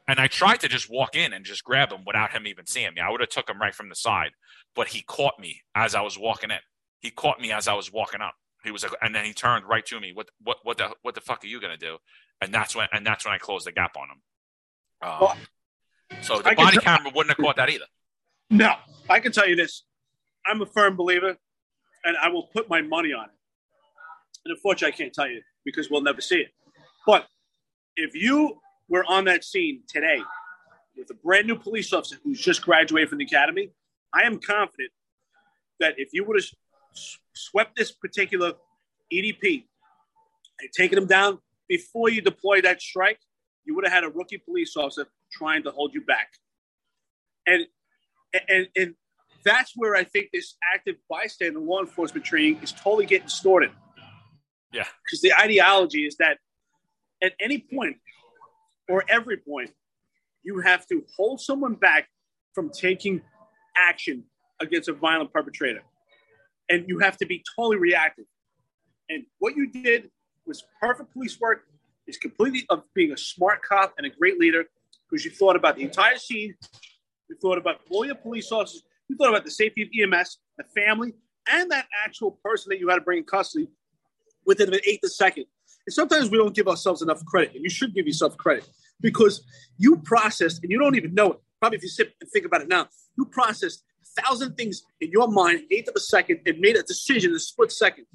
and 0.08 0.20
I 0.20 0.28
tried 0.28 0.62
to 0.62 0.68
just 0.68 0.90
walk 0.90 1.16
in 1.16 1.34
and 1.34 1.46
just 1.46 1.64
grab 1.64 1.92
him 1.92 2.04
without 2.06 2.32
him 2.32 2.48
even 2.48 2.66
seeing 2.66 2.94
me. 2.94 3.02
I 3.02 3.10
would 3.10 3.22
have 3.22 3.30
took 3.30 3.50
him 3.50 3.60
right 3.60 3.76
from 3.76 3.90
the 3.90 3.96
side, 3.96 4.32
but 4.76 4.88
he 4.88 5.02
caught 5.02 5.40
me 5.40 5.62
as 5.76 5.96
I 5.96 6.02
was 6.02 6.18
walking 6.18 6.52
in. 6.52 6.60
He 7.00 7.12
caught 7.12 7.40
me 7.40 7.52
as 7.52 7.68
I 7.68 7.74
was 7.74 7.92
walking 7.92 8.22
up. 8.22 8.36
He 8.64 8.70
was, 8.70 8.84
like, 8.84 8.94
and 9.02 9.16
then 9.16 9.26
he 9.26 9.34
turned 9.34 9.68
right 9.68 9.84
to 9.88 10.00
me. 10.00 10.12
What, 10.14 10.30
what, 10.44 10.58
what 10.62 10.78
the, 10.78 10.94
what 11.02 11.16
the 11.16 11.22
fuck 11.22 11.44
are 11.44 11.48
you 11.48 11.60
gonna 11.60 11.78
do? 11.78 11.98
and 12.42 12.54
that's 12.54 12.76
when 12.76 12.88
and 12.92 13.06
that's 13.06 13.24
when 13.24 13.34
I 13.34 13.38
closed 13.38 13.66
the 13.66 13.72
gap 13.72 13.96
on 13.96 14.10
him. 14.10 14.22
Um, 15.02 15.18
well, 15.22 15.38
so 16.22 16.42
the 16.42 16.50
I 16.50 16.56
body 16.56 16.78
camera 16.78 17.12
wouldn't 17.16 17.36
have 17.38 17.44
caught 17.44 17.56
that 17.56 17.70
either. 17.70 17.86
No, 18.50 18.74
I 19.10 19.20
can 19.20 19.32
tell 19.32 19.48
you 19.48 19.56
this: 19.56 19.84
I'm 20.46 20.62
a 20.62 20.66
firm 20.66 20.96
believer, 20.98 21.38
and 22.04 22.18
I 22.18 22.30
will 22.30 22.48
put 22.54 22.68
my 22.70 22.82
money 22.82 23.14
on 23.14 23.26
it. 23.26 23.32
And 24.46 24.56
unfortunately, 24.56 24.94
I 24.94 24.98
can't 24.98 25.14
tell 25.14 25.30
you 25.30 25.42
because 25.64 25.90
we'll 25.90 26.02
never 26.02 26.20
see 26.20 26.38
it. 26.38 26.50
But 27.06 27.28
if 27.96 28.16
you 28.16 28.60
were 28.88 29.06
on 29.08 29.26
that 29.26 29.44
scene 29.44 29.84
today 29.88 30.20
with 30.98 31.10
a 31.10 31.14
brand 31.16 31.48
new 31.48 31.56
police 31.56 31.94
officer 31.94 32.18
who's 32.24 32.40
just 32.40 32.62
graduated 32.62 33.10
from 33.10 33.20
the 33.20 33.26
academy, 33.26 33.72
I 34.14 34.24
am 34.24 34.40
confident 34.40 34.92
that 35.80 35.96
if 35.98 36.10
you 36.14 36.26
would 36.26 36.38
have 36.38 36.46
swept 37.34 37.76
this 37.76 37.92
particular 37.92 38.54
EDP 39.12 39.64
and 40.60 40.72
taken 40.76 40.98
him 40.98 41.08
down 41.08 41.40
before 41.68 42.10
you 42.10 42.22
deploy 42.22 42.62
that 42.62 42.82
strike, 42.82 43.20
you 43.66 43.76
would 43.76 43.86
have 43.86 43.94
had 43.94 44.04
a 44.04 44.10
rookie 44.10 44.38
police 44.38 44.76
officer 44.76 45.08
trying 45.32 45.64
to 45.64 45.72
hold 45.72 45.94
you 45.94 46.02
back. 46.02 46.30
And 47.48 47.66
and 48.50 48.68
and 48.76 48.96
that's 49.44 49.74
where 49.76 49.96
I 49.96 50.04
think 50.04 50.30
this 50.32 50.56
active 50.74 50.96
bystander 51.10 51.60
law 51.60 51.80
enforcement 51.80 52.26
training 52.26 52.60
is 52.62 52.72
totally 52.72 53.06
getting 53.06 53.28
distorted. 53.28 53.72
Yeah. 54.72 54.86
Because 55.06 55.22
the 55.22 55.34
ideology 55.34 56.06
is 56.06 56.16
that 56.18 56.38
at 57.22 57.34
any 57.40 57.60
point 57.60 57.98
or 58.90 59.04
every 59.08 59.38
point, 59.38 59.72
you 60.44 60.60
have 60.62 60.88
to 60.88 61.04
hold 61.16 61.40
someone 61.40 61.76
back 61.76 62.10
from 62.54 62.70
taking 62.70 63.22
action 63.78 64.24
against 64.60 64.90
a 64.90 64.94
violent 64.94 65.32
perpetrator. 65.32 65.82
And 66.70 66.88
you 66.88 67.00
have 67.00 67.18
to 67.18 67.26
be 67.26 67.44
totally 67.56 67.78
reactive. 67.78 68.26
And 69.10 69.26
what 69.40 69.56
you 69.56 69.72
did 69.72 70.10
was 70.46 70.64
perfect 70.82 71.14
police 71.14 71.40
work. 71.40 71.64
Is 72.08 72.18
completely 72.18 72.66
of 72.70 72.84
being 72.94 73.12
a 73.12 73.18
smart 73.18 73.62
cop 73.62 73.94
and 73.98 74.08
a 74.08 74.10
great 74.10 74.40
leader 74.40 74.66
because 75.10 75.24
you 75.24 75.32
thought 75.32 75.56
about 75.56 75.76
the 75.78 75.84
entire 75.84 76.18
scene. 76.18 76.56
You 77.30 77.38
thought 77.42 77.58
about 77.58 77.82
all 77.90 78.06
your 78.06 78.16
police 78.16 78.52
officers. 78.52 78.84
You 79.08 79.16
thought 79.16 79.30
about 79.30 79.46
the 79.46 79.52
safety 79.52 79.84
of 79.84 79.90
EMS, 79.98 80.40
the 80.58 80.64
family, 80.76 81.14
and 81.50 81.70
that 81.72 81.86
actual 82.04 82.32
person 82.44 82.70
that 82.72 82.80
you 82.80 82.90
had 82.90 82.96
to 82.96 83.02
bring 83.02 83.20
in 83.20 83.24
custody 83.24 83.68
within 84.46 84.74
an 84.74 84.80
eighth 84.86 85.04
of 85.04 85.08
a 85.08 85.12
second. 85.12 85.46
Sometimes 85.90 86.30
we 86.30 86.38
don't 86.38 86.56
give 86.56 86.68
ourselves 86.68 87.02
enough 87.02 87.26
credit, 87.26 87.56
and 87.56 87.64
you 87.64 87.70
should 87.70 87.94
give 87.94 88.06
yourself 88.06 88.38
credit 88.38 88.68
because 89.02 89.44
you 89.78 89.98
processed, 89.98 90.62
and 90.64 90.72
you 90.72 90.80
don't 90.80 90.96
even 90.96 91.14
know 91.14 91.34
it. 91.34 91.40
Probably 91.60 91.78
if 91.78 91.84
you 91.84 91.90
sit 91.90 92.14
and 92.22 92.30
think 92.32 92.46
about 92.46 92.62
it 92.62 92.68
now, 92.68 92.88
you 93.18 93.26
processed 93.26 93.84
a 94.04 94.22
thousand 94.22 94.56
things 94.56 94.84
in 95.00 95.12
your 95.12 95.28
mind, 95.28 95.62
eighth 95.72 95.90
of 95.90 95.96
a 95.96 96.00
second, 96.00 96.42
and 96.46 96.60
made 96.60 96.76
a 96.76 96.84
decision 96.84 97.32
in 97.32 97.36
a 97.36 97.40
split 97.40 97.72
second 97.72 98.06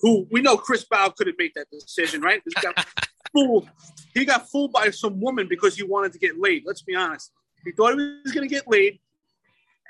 who 0.00 0.26
we 0.30 0.40
know 0.40 0.56
Chris 0.56 0.84
Bow 0.84 1.08
couldn't 1.10 1.36
make 1.38 1.54
that 1.54 1.70
decision, 1.70 2.20
right? 2.20 2.42
He 2.44 2.52
got 2.60 2.86
fooled. 3.32 3.68
He 4.14 4.24
got 4.24 4.48
fooled 4.50 4.72
by 4.72 4.90
some 4.90 5.20
woman 5.20 5.48
because 5.48 5.76
he 5.76 5.82
wanted 5.82 6.12
to 6.12 6.18
get 6.18 6.38
laid. 6.38 6.64
Let's 6.66 6.82
be 6.82 6.94
honest. 6.94 7.32
He 7.64 7.72
thought 7.72 7.98
he 7.98 8.20
was 8.24 8.32
going 8.32 8.48
to 8.48 8.54
get 8.54 8.68
laid, 8.68 9.00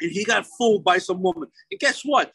and 0.00 0.10
he 0.10 0.24
got 0.24 0.46
fooled 0.58 0.84
by 0.84 0.98
some 0.98 1.22
woman. 1.22 1.48
And 1.70 1.80
guess 1.80 2.02
what? 2.02 2.32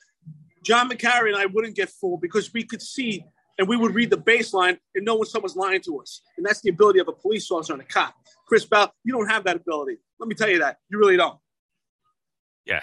John 0.64 0.90
McCarry 0.90 1.30
and 1.30 1.38
I 1.38 1.48
wouldn't 1.48 1.76
get 1.76 1.90
fooled 1.90 2.22
because 2.22 2.54
we 2.54 2.64
could 2.64 2.82
see 2.82 3.24
and 3.58 3.68
we 3.68 3.78
would 3.78 3.94
read 3.94 4.10
the 4.10 4.18
baseline 4.18 4.78
and 4.96 5.06
know 5.06 5.16
when 5.16 5.28
someone's 5.28 5.56
lying 5.56 5.82
to 5.82 6.00
us. 6.00 6.22
And 6.38 6.46
that's 6.46 6.62
the 6.62 6.70
ability 6.70 7.00
of 7.00 7.08
a 7.08 7.14
police 7.14 7.50
officer 7.52 7.74
and 7.74 7.82
a 7.82 7.86
cop. 7.86 8.16
Chris 8.48 8.66
Bell, 8.66 8.94
you 9.04 9.14
don't 9.14 9.30
have 9.30 9.44
that 9.46 9.58
ability. 9.58 9.98
Let 10.20 10.28
me 10.28 10.36
tell 10.36 10.50
you 10.50 10.60
that. 10.60 10.78
You 10.90 11.00
really 11.00 11.18
don't. 11.18 11.38
Yeah, 12.66 12.82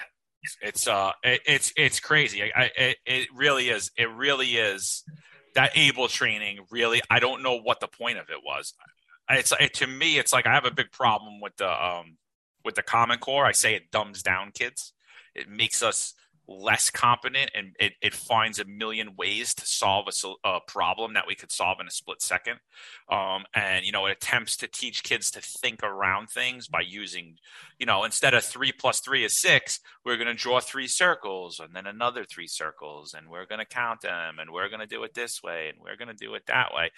it's 0.61 0.87
uh, 0.87 1.13
it, 1.23 1.41
it's 1.45 1.73
it's 1.77 1.99
crazy. 1.99 2.43
I, 2.53 2.71
it 2.75 2.97
it 3.05 3.27
really 3.35 3.69
is. 3.69 3.91
It 3.97 4.09
really 4.09 4.55
is. 4.55 5.03
That 5.55 5.71
able 5.75 6.07
training 6.07 6.59
really. 6.69 7.01
I 7.09 7.19
don't 7.19 7.43
know 7.43 7.59
what 7.59 7.79
the 7.79 7.87
point 7.87 8.17
of 8.17 8.29
it 8.29 8.43
was. 8.43 8.73
It's 9.29 9.53
it, 9.59 9.73
to 9.75 9.87
me. 9.87 10.17
It's 10.17 10.33
like 10.33 10.47
I 10.47 10.53
have 10.53 10.65
a 10.65 10.71
big 10.71 10.91
problem 10.91 11.41
with 11.41 11.55
the 11.57 11.69
um 11.69 12.17
with 12.63 12.75
the 12.75 12.83
Common 12.83 13.19
Core. 13.19 13.45
I 13.45 13.51
say 13.51 13.75
it 13.75 13.91
dumbs 13.91 14.21
down 14.21 14.51
kids. 14.51 14.93
It 15.35 15.49
makes 15.49 15.81
us 15.81 16.13
less 16.49 16.89
competent 16.89 17.51
and 17.53 17.75
it, 17.79 17.93
it 18.01 18.13
finds 18.13 18.57
a 18.57 18.65
million 18.65 19.15
ways 19.15 19.53
to 19.53 19.65
solve 19.65 20.07
a, 20.07 20.47
a, 20.47 20.59
problem 20.67 21.13
that 21.13 21.27
we 21.27 21.35
could 21.35 21.51
solve 21.51 21.77
in 21.79 21.87
a 21.87 21.91
split 21.91 22.21
second. 22.21 22.59
Um, 23.11 23.43
and 23.53 23.85
you 23.85 23.91
know 23.91 24.07
it 24.07 24.11
attempts 24.13 24.57
to 24.57 24.67
teach 24.67 25.03
kids 25.03 25.29
to 25.31 25.41
think 25.41 25.83
around 25.83 26.29
things 26.29 26.67
by 26.67 26.81
using 26.81 27.35
you 27.77 27.85
know 27.85 28.03
instead 28.03 28.33
of 28.33 28.43
three 28.43 28.71
plus 28.71 28.99
three 28.99 29.23
is 29.23 29.39
six 29.39 29.79
we're 30.03 30.17
going 30.17 30.27
to 30.27 30.33
draw 30.33 30.59
three 30.59 30.87
circles 30.87 31.59
and 31.59 31.75
then 31.75 31.85
another 31.85 32.25
three 32.25 32.47
circles 32.47 33.13
and 33.13 33.29
we're 33.29 33.45
going 33.45 33.59
to 33.59 33.65
count 33.65 34.01
them 34.01 34.39
and 34.39 34.51
we're 34.51 34.69
going 34.69 34.79
to 34.79 34.87
do 34.87 35.03
it 35.03 35.13
this 35.13 35.41
way 35.43 35.69
and 35.69 35.77
we're 35.79 35.97
going 35.97 36.07
to 36.07 36.25
do 36.25 36.33
it 36.33 36.43
that 36.47 36.73
way 36.73 36.89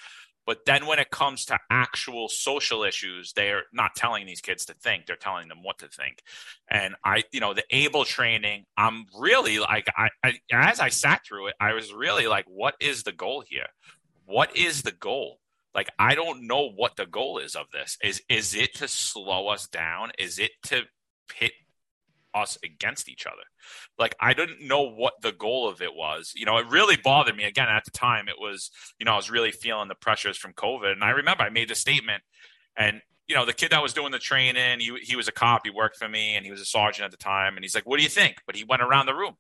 but 0.46 0.66
then 0.66 0.86
when 0.86 1.00
it 1.00 1.12
comes 1.12 1.46
to 1.46 1.60
actual 1.70 2.28
social 2.28 2.84
issues, 2.84 3.34
they're 3.34 3.64
not 3.72 3.96
telling 3.96 4.26
these 4.26 4.42
kids 4.42 4.66
to 4.66 4.74
think, 4.74 5.06
they're 5.06 5.16
telling 5.16 5.48
them 5.48 5.64
what 5.64 5.78
to 5.80 5.88
think. 5.88 6.24
And 6.70 6.96
I, 7.06 7.24
you 7.32 7.40
know, 7.40 7.54
the 7.54 7.64
able 7.70 8.06
training, 8.06 8.66
I'm 8.78 9.06
really 9.18 9.60
like, 9.60 9.88
I, 9.96 10.10
I 10.24 10.40
as 10.52 10.80
I 10.80 10.90
sat 10.90 11.26
through 11.26 11.48
it, 11.48 11.56
I 11.60 11.74
was 11.74 11.94
really 11.94 12.28
like, 12.28 12.46
what 12.48 12.76
is 12.80 13.04
the 13.04 13.12
goal 13.12 13.44
here? 13.48 13.68
What 14.26 14.56
is 14.56 14.82
the 14.82 14.92
goal? 14.92 15.40
Like, 15.74 15.90
I 15.98 16.16
don't 16.16 16.48
know 16.48 16.70
what 16.70 16.96
the 16.98 17.06
goal 17.06 17.38
is 17.38 17.56
of 17.56 17.68
this. 17.72 17.98
Is 18.04 18.22
is 18.28 18.56
it 18.56 18.74
to 18.76 18.88
slow 18.88 19.48
us 19.48 19.68
down? 19.68 20.12
Is 20.20 20.38
it 20.38 20.52
to 20.64 20.84
pit 21.30 21.54
us 22.34 22.58
against 22.64 23.10
each 23.10 23.26
other. 23.26 23.44
Like 23.98 24.16
I 24.20 24.34
didn't 24.34 24.66
know 24.66 24.90
what 24.90 25.14
the 25.22 25.32
goal 25.32 25.70
of 25.70 25.82
it 25.82 25.96
was. 25.96 26.34
You 26.36 26.46
know, 26.46 26.58
it 26.58 26.68
really 26.68 26.98
bothered 26.98 27.36
me. 27.36 27.44
Again, 27.44 27.70
at 27.70 27.86
the 27.86 27.92
time, 27.92 28.28
it 28.28 28.40
was 28.40 28.72
you 29.00 29.06
know 29.06 29.14
I 29.14 29.18
was 29.18 29.30
really 29.30 29.52
feeling 29.52 29.88
the 29.88 29.96
pressures 29.96 30.38
from 30.38 30.54
COVID, 30.54 30.92
and 30.92 31.04
I 31.04 31.12
remember 31.12 31.44
I 31.44 31.50
made 31.50 31.70
the 31.70 31.76
statement, 31.76 32.24
and 32.76 33.02
you 33.28 33.36
know 33.36 33.46
the 33.46 33.54
kid 33.54 33.72
that 33.72 33.84
was 33.84 33.94
doing 33.94 34.12
the 34.12 34.20
training, 34.20 34.80
he 34.80 34.96
he 35.02 35.16
was 35.16 35.28
a 35.28 35.32
cop, 35.32 35.62
he 35.64 35.72
worked 35.72 35.98
for 35.98 36.10
me, 36.10 36.36
and 36.36 36.46
he 36.46 36.52
was 36.52 36.62
a 36.62 36.66
sergeant 36.66 37.06
at 37.06 37.12
the 37.12 37.18
time, 37.18 37.56
and 37.56 37.64
he's 37.64 37.76
like, 37.76 37.86
"What 37.86 37.98
do 37.98 38.04
you 38.04 38.10
think?" 38.10 38.38
But 38.46 38.56
he 38.56 38.64
went 38.64 38.82
around 38.82 39.06
the 39.06 39.16
room. 39.16 39.36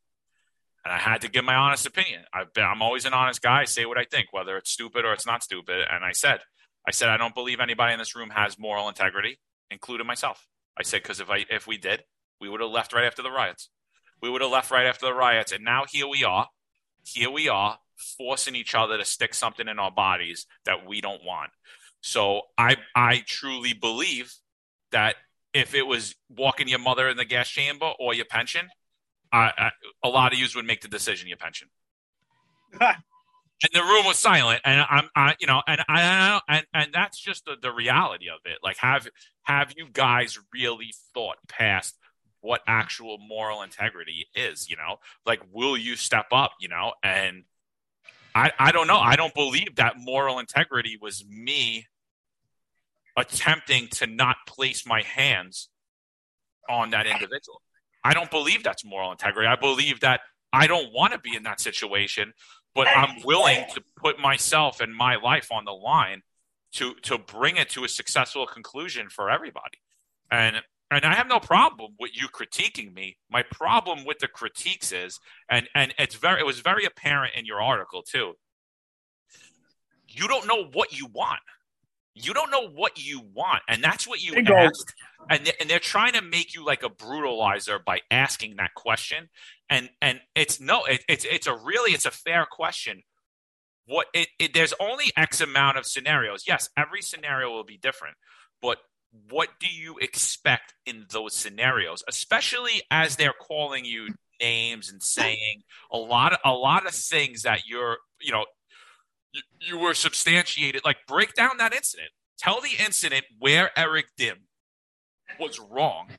And 0.84 0.91
I 0.91 0.97
had 0.97 1.22
to 1.22 1.30
give 1.30 1.45
my 1.45 1.53
honest 1.53 1.85
opinion. 1.85 2.23
I've 2.34 2.53
been, 2.53 2.63
I'm 2.63 2.81
always 2.81 3.05
an 3.05 3.13
honest 3.13 3.41
guy. 3.41 3.61
I 3.61 3.65
say 3.65 3.85
what 3.85 3.99
I 3.99 4.03
think, 4.03 4.34
whether 4.34 4.57
it's 4.57 4.72
stupid 4.72 5.05
or 5.05 5.13
it's 5.13 5.27
not 5.27 5.43
stupid. 5.43 5.85
And 5.88 6.03
I 6.03 6.11
said, 6.11 6.39
I 6.88 6.91
said, 6.91 7.09
I 7.09 7.18
don't 7.18 7.35
believe 7.35 7.59
anybody 7.59 7.93
in 7.93 7.99
this 7.99 8.15
room 8.15 8.31
has 8.31 8.57
moral 8.57 8.89
integrity, 8.89 9.39
including 9.69 10.07
myself. 10.07 10.47
I 10.77 10.84
said, 10.84 11.03
because 11.03 11.19
if 11.19 11.30
I 11.30 11.45
if 11.49 11.68
we 11.68 11.77
did, 11.77 12.03
we 12.41 12.49
would 12.49 12.59
have 12.59 12.72
left 12.72 12.91
right 12.91 13.05
after 13.05 13.22
the 13.22 13.31
riots. 13.31 13.69
We 14.22 14.30
would 14.30 14.41
have 14.41 14.51
left 14.51 14.72
right 14.72 14.88
after 14.88 15.05
the 15.05 15.13
riots. 15.13 15.51
And 15.51 15.63
now 15.63 15.85
here 15.89 16.07
we 16.07 16.23
are. 16.23 16.49
Here 17.05 17.31
we 17.31 17.47
are, 17.47 17.80
forcing 18.18 18.55
each 18.55 18.76
other 18.76 18.97
to 18.97 19.05
stick 19.05 19.34
something 19.34 19.68
in 19.68 19.80
our 19.80 19.91
bodies 19.91 20.45
that 20.65 20.85
we 20.85 21.01
don't 21.01 21.23
want. 21.23 21.51
So 22.01 22.41
I 22.57 22.77
I 22.95 23.23
truly 23.26 23.73
believe 23.73 24.34
that 24.91 25.15
if 25.53 25.73
it 25.73 25.84
was 25.84 26.15
walking 26.30 26.68
your 26.68 26.80
mother 26.80 27.09
in 27.09 27.18
the 27.18 27.26
gas 27.26 27.47
chamber 27.47 27.91
or 27.99 28.13
your 28.13 28.26
pension, 28.26 28.69
I, 29.31 29.51
I, 29.57 29.72
a 30.03 30.09
lot 30.09 30.34
of 30.34 30.39
you 30.39 30.47
would 30.55 30.65
make 30.65 30.81
the 30.81 30.88
decision 30.88 31.27
your 31.27 31.38
pension. 31.38 31.69
and 32.80 33.72
the 33.73 33.81
room 33.81 34.05
was 34.05 34.18
silent, 34.18 34.61
and 34.65 34.85
I'm, 34.89 35.09
I, 35.15 35.35
you 35.39 35.47
know, 35.47 35.61
and 35.68 35.81
I, 35.88 36.39
and 36.47 36.65
and 36.73 36.93
that's 36.93 37.19
just 37.19 37.45
the, 37.45 37.55
the 37.61 37.72
reality 37.72 38.30
of 38.30 38.39
it. 38.45 38.59
Like, 38.63 38.77
have 38.77 39.07
have 39.43 39.73
you 39.76 39.88
guys 39.91 40.39
really 40.53 40.93
thought 41.13 41.38
past 41.47 41.97
what 42.41 42.61
actual 42.68 43.18
moral 43.18 43.61
integrity 43.61 44.27
is? 44.35 44.69
You 44.69 44.77
know, 44.77 44.97
like, 45.26 45.41
will 45.51 45.77
you 45.77 45.95
step 45.95 46.27
up? 46.31 46.51
You 46.59 46.69
know, 46.69 46.93
and 47.03 47.43
I, 48.35 48.51
I 48.59 48.72
don't 48.72 48.88
know. 48.88 48.99
I 48.99 49.15
don't 49.15 49.34
believe 49.34 49.76
that 49.76 49.95
moral 49.97 50.39
integrity 50.39 50.97
was 51.01 51.26
me 51.27 51.88
attempting 53.18 53.88
to 53.89 54.07
not 54.07 54.38
place 54.47 54.85
my 54.85 55.01
hands 55.01 55.69
on 56.69 56.91
that 56.91 57.07
individual. 57.07 57.61
I 58.03 58.13
don't 58.13 58.31
believe 58.31 58.63
that's 58.63 58.85
moral 58.85 59.11
integrity. 59.11 59.47
I 59.47 59.55
believe 59.55 59.99
that 59.99 60.22
I 60.53 60.68
don't 60.68 60.93
want 60.93 61.13
to 61.13 61.19
be 61.19 61.35
in 61.35 61.43
that 61.43 61.59
situation, 61.59 62.34
but 62.73 62.88
I'm 62.88 63.22
willing 63.23 63.65
to 63.73 63.84
put 63.97 64.19
myself 64.19 64.80
and 64.80 64.93
my 64.95 65.18
life 65.18 65.51
on 65.51 65.65
the 65.65 65.72
line 65.72 66.22
to 66.73 66.93
to 67.03 67.18
bring 67.18 67.57
it 67.57 67.69
to 67.72 67.84
a 67.84 67.89
successful 67.89 68.45
conclusion 68.45 69.09
for 69.09 69.30
everybody. 69.30 69.80
And 70.30 70.61
and 70.91 71.05
I 71.05 71.15
have 71.15 71.27
no 71.27 71.39
problem 71.39 71.93
with 71.97 72.11
you 72.13 72.27
critiquing 72.27 72.93
me. 72.93 73.18
My 73.30 73.43
problem 73.43 74.03
with 74.05 74.19
the 74.19 74.27
critiques 74.27 74.91
is, 74.91 75.19
and 75.49 75.69
and 75.73 75.93
it's 75.97 76.15
very 76.15 76.41
it 76.41 76.45
was 76.45 76.59
very 76.59 76.85
apparent 76.85 77.34
in 77.35 77.45
your 77.45 77.61
article 77.61 78.03
too. 78.03 78.34
You 80.07 80.27
don't 80.27 80.45
know 80.45 80.65
what 80.73 80.91
you 80.91 81.07
want. 81.07 81.39
You 82.13 82.34
don't 82.34 82.51
know 82.51 82.68
what 82.68 83.01
you 83.01 83.22
want, 83.34 83.63
and 83.69 83.81
that's 83.81 84.05
what 84.05 84.22
you 84.22 84.34
Bingo. 84.34 84.53
asked. 84.53 84.93
And 85.30 85.45
they, 85.45 85.53
and 85.61 85.69
they're 85.69 85.80
trying 85.80 86.13
to 86.13 86.22
make 86.22 86.53
you 86.53 86.65
like 86.65 86.84
a 86.84 86.89
brutalizer 86.89 87.84
by 87.84 88.01
asking 88.11 88.57
that 88.57 88.73
question. 88.76 89.30
And 89.69 89.89
and 90.01 90.19
it's 90.35 90.59
no, 90.59 90.84
it, 90.84 91.05
it's 91.07 91.23
it's 91.23 91.47
a 91.47 91.55
really 91.55 91.91
it's 91.93 92.05
a 92.05 92.11
fair 92.11 92.45
question. 92.51 93.03
What 93.85 94.07
it, 94.13 94.27
it 94.39 94.53
there's 94.53 94.73
only 94.77 95.05
X 95.15 95.39
amount 95.39 95.77
of 95.77 95.85
scenarios. 95.85 96.43
Yes, 96.45 96.69
every 96.77 97.01
scenario 97.01 97.49
will 97.49 97.63
be 97.63 97.77
different, 97.77 98.15
but 98.61 98.80
what 99.29 99.49
do 99.59 99.67
you 99.67 99.97
expect 99.99 100.73
in 100.85 101.05
those 101.11 101.35
scenarios, 101.35 102.03
especially 102.07 102.81
as 102.89 103.15
they're 103.15 103.33
calling 103.33 103.85
you 103.85 104.09
names 104.39 104.89
and 104.91 105.03
saying 105.03 105.61
a 105.91 105.97
lot 105.97 106.33
of 106.33 106.39
a 106.43 106.51
lot 106.51 106.88
of 106.88 106.93
things 106.93 107.43
that 107.43 107.67
you're 107.67 107.97
you 108.19 108.31
know 108.31 108.45
you, 109.33 109.41
you 109.59 109.79
were 109.79 109.93
substantiated. 109.93 110.83
Like, 110.85 110.97
break 111.07 111.33
down 111.33 111.57
that 111.57 111.73
incident. 111.73 112.09
Tell 112.38 112.61
the 112.61 112.83
incident 112.83 113.25
where 113.39 113.77
Eric 113.77 114.07
Dim 114.17 114.38
was 115.39 115.59
wrong, 115.59 116.09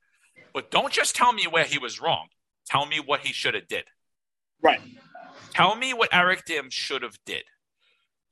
but 0.55 0.71
don't 0.71 0.93
just 0.93 1.17
tell 1.17 1.33
me 1.33 1.47
where 1.47 1.65
he 1.65 1.79
was 1.79 2.01
wrong. 2.01 2.29
Tell 2.67 2.87
me 2.87 3.01
what 3.05 3.21
he 3.21 3.33
should 3.33 3.55
have 3.55 3.67
did. 3.67 3.85
Right. 4.63 4.81
Tell 5.51 5.75
me 5.75 5.93
what 5.93 6.11
Eric 6.13 6.45
Dim 6.47 6.71
should 6.71 7.03
have 7.03 7.19
did. 7.27 7.45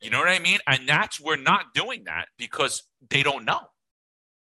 You 0.00 0.10
know 0.10 0.18
what 0.18 0.28
I 0.28 0.38
mean? 0.38 0.60
And 0.66 0.88
that's 0.88 1.20
we're 1.20 1.36
not 1.36 1.74
doing 1.74 2.04
that 2.04 2.28
because 2.38 2.84
they 3.10 3.22
don't 3.22 3.44
know 3.44 3.60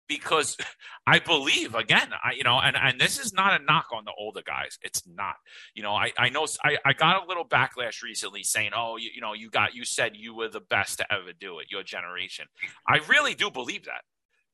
because 0.08 0.56
I 1.06 1.18
believe 1.18 1.74
again, 1.74 2.10
I 2.12 2.32
you 2.32 2.44
know, 2.44 2.58
and 2.58 2.76
and 2.76 3.00
this 3.00 3.18
is 3.18 3.32
not 3.32 3.60
a 3.60 3.64
knock 3.64 3.86
on 3.92 4.04
the 4.04 4.12
older 4.18 4.42
guys. 4.44 4.78
It's 4.82 5.02
not. 5.06 5.36
You 5.74 5.82
know, 5.82 5.94
I 5.94 6.12
I 6.18 6.28
know 6.28 6.46
I 6.62 6.78
I 6.84 6.92
got 6.92 7.22
a 7.22 7.26
little 7.26 7.46
backlash 7.46 8.02
recently 8.02 8.42
saying, 8.42 8.70
"Oh, 8.74 8.96
you, 8.96 9.10
you 9.14 9.20
know, 9.20 9.32
you 9.32 9.50
got 9.50 9.74
you 9.74 9.84
said 9.84 10.12
you 10.16 10.34
were 10.34 10.48
the 10.48 10.60
best 10.60 10.98
to 10.98 11.12
ever 11.12 11.32
do 11.38 11.58
it, 11.58 11.70
your 11.70 11.82
generation." 11.82 12.46
I 12.88 13.00
really 13.08 13.34
do 13.34 13.50
believe 13.50 13.84
that. 13.84 14.02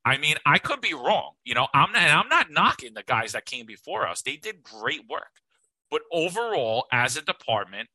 I 0.04 0.16
mean, 0.16 0.36
I 0.46 0.58
could 0.58 0.80
be 0.80 0.94
wrong. 0.94 1.32
You 1.44 1.54
know, 1.54 1.68
I'm 1.74 1.92
not 1.92 2.02
I'm 2.02 2.28
not 2.28 2.50
knocking 2.50 2.94
the 2.94 3.02
guys 3.02 3.32
that 3.32 3.44
came 3.46 3.66
before 3.66 4.06
us. 4.06 4.22
They 4.22 4.36
did 4.36 4.62
great 4.62 5.02
work. 5.08 5.40
But 5.90 6.02
overall, 6.12 6.86
as 6.92 7.16
a 7.16 7.22
department, 7.22 7.88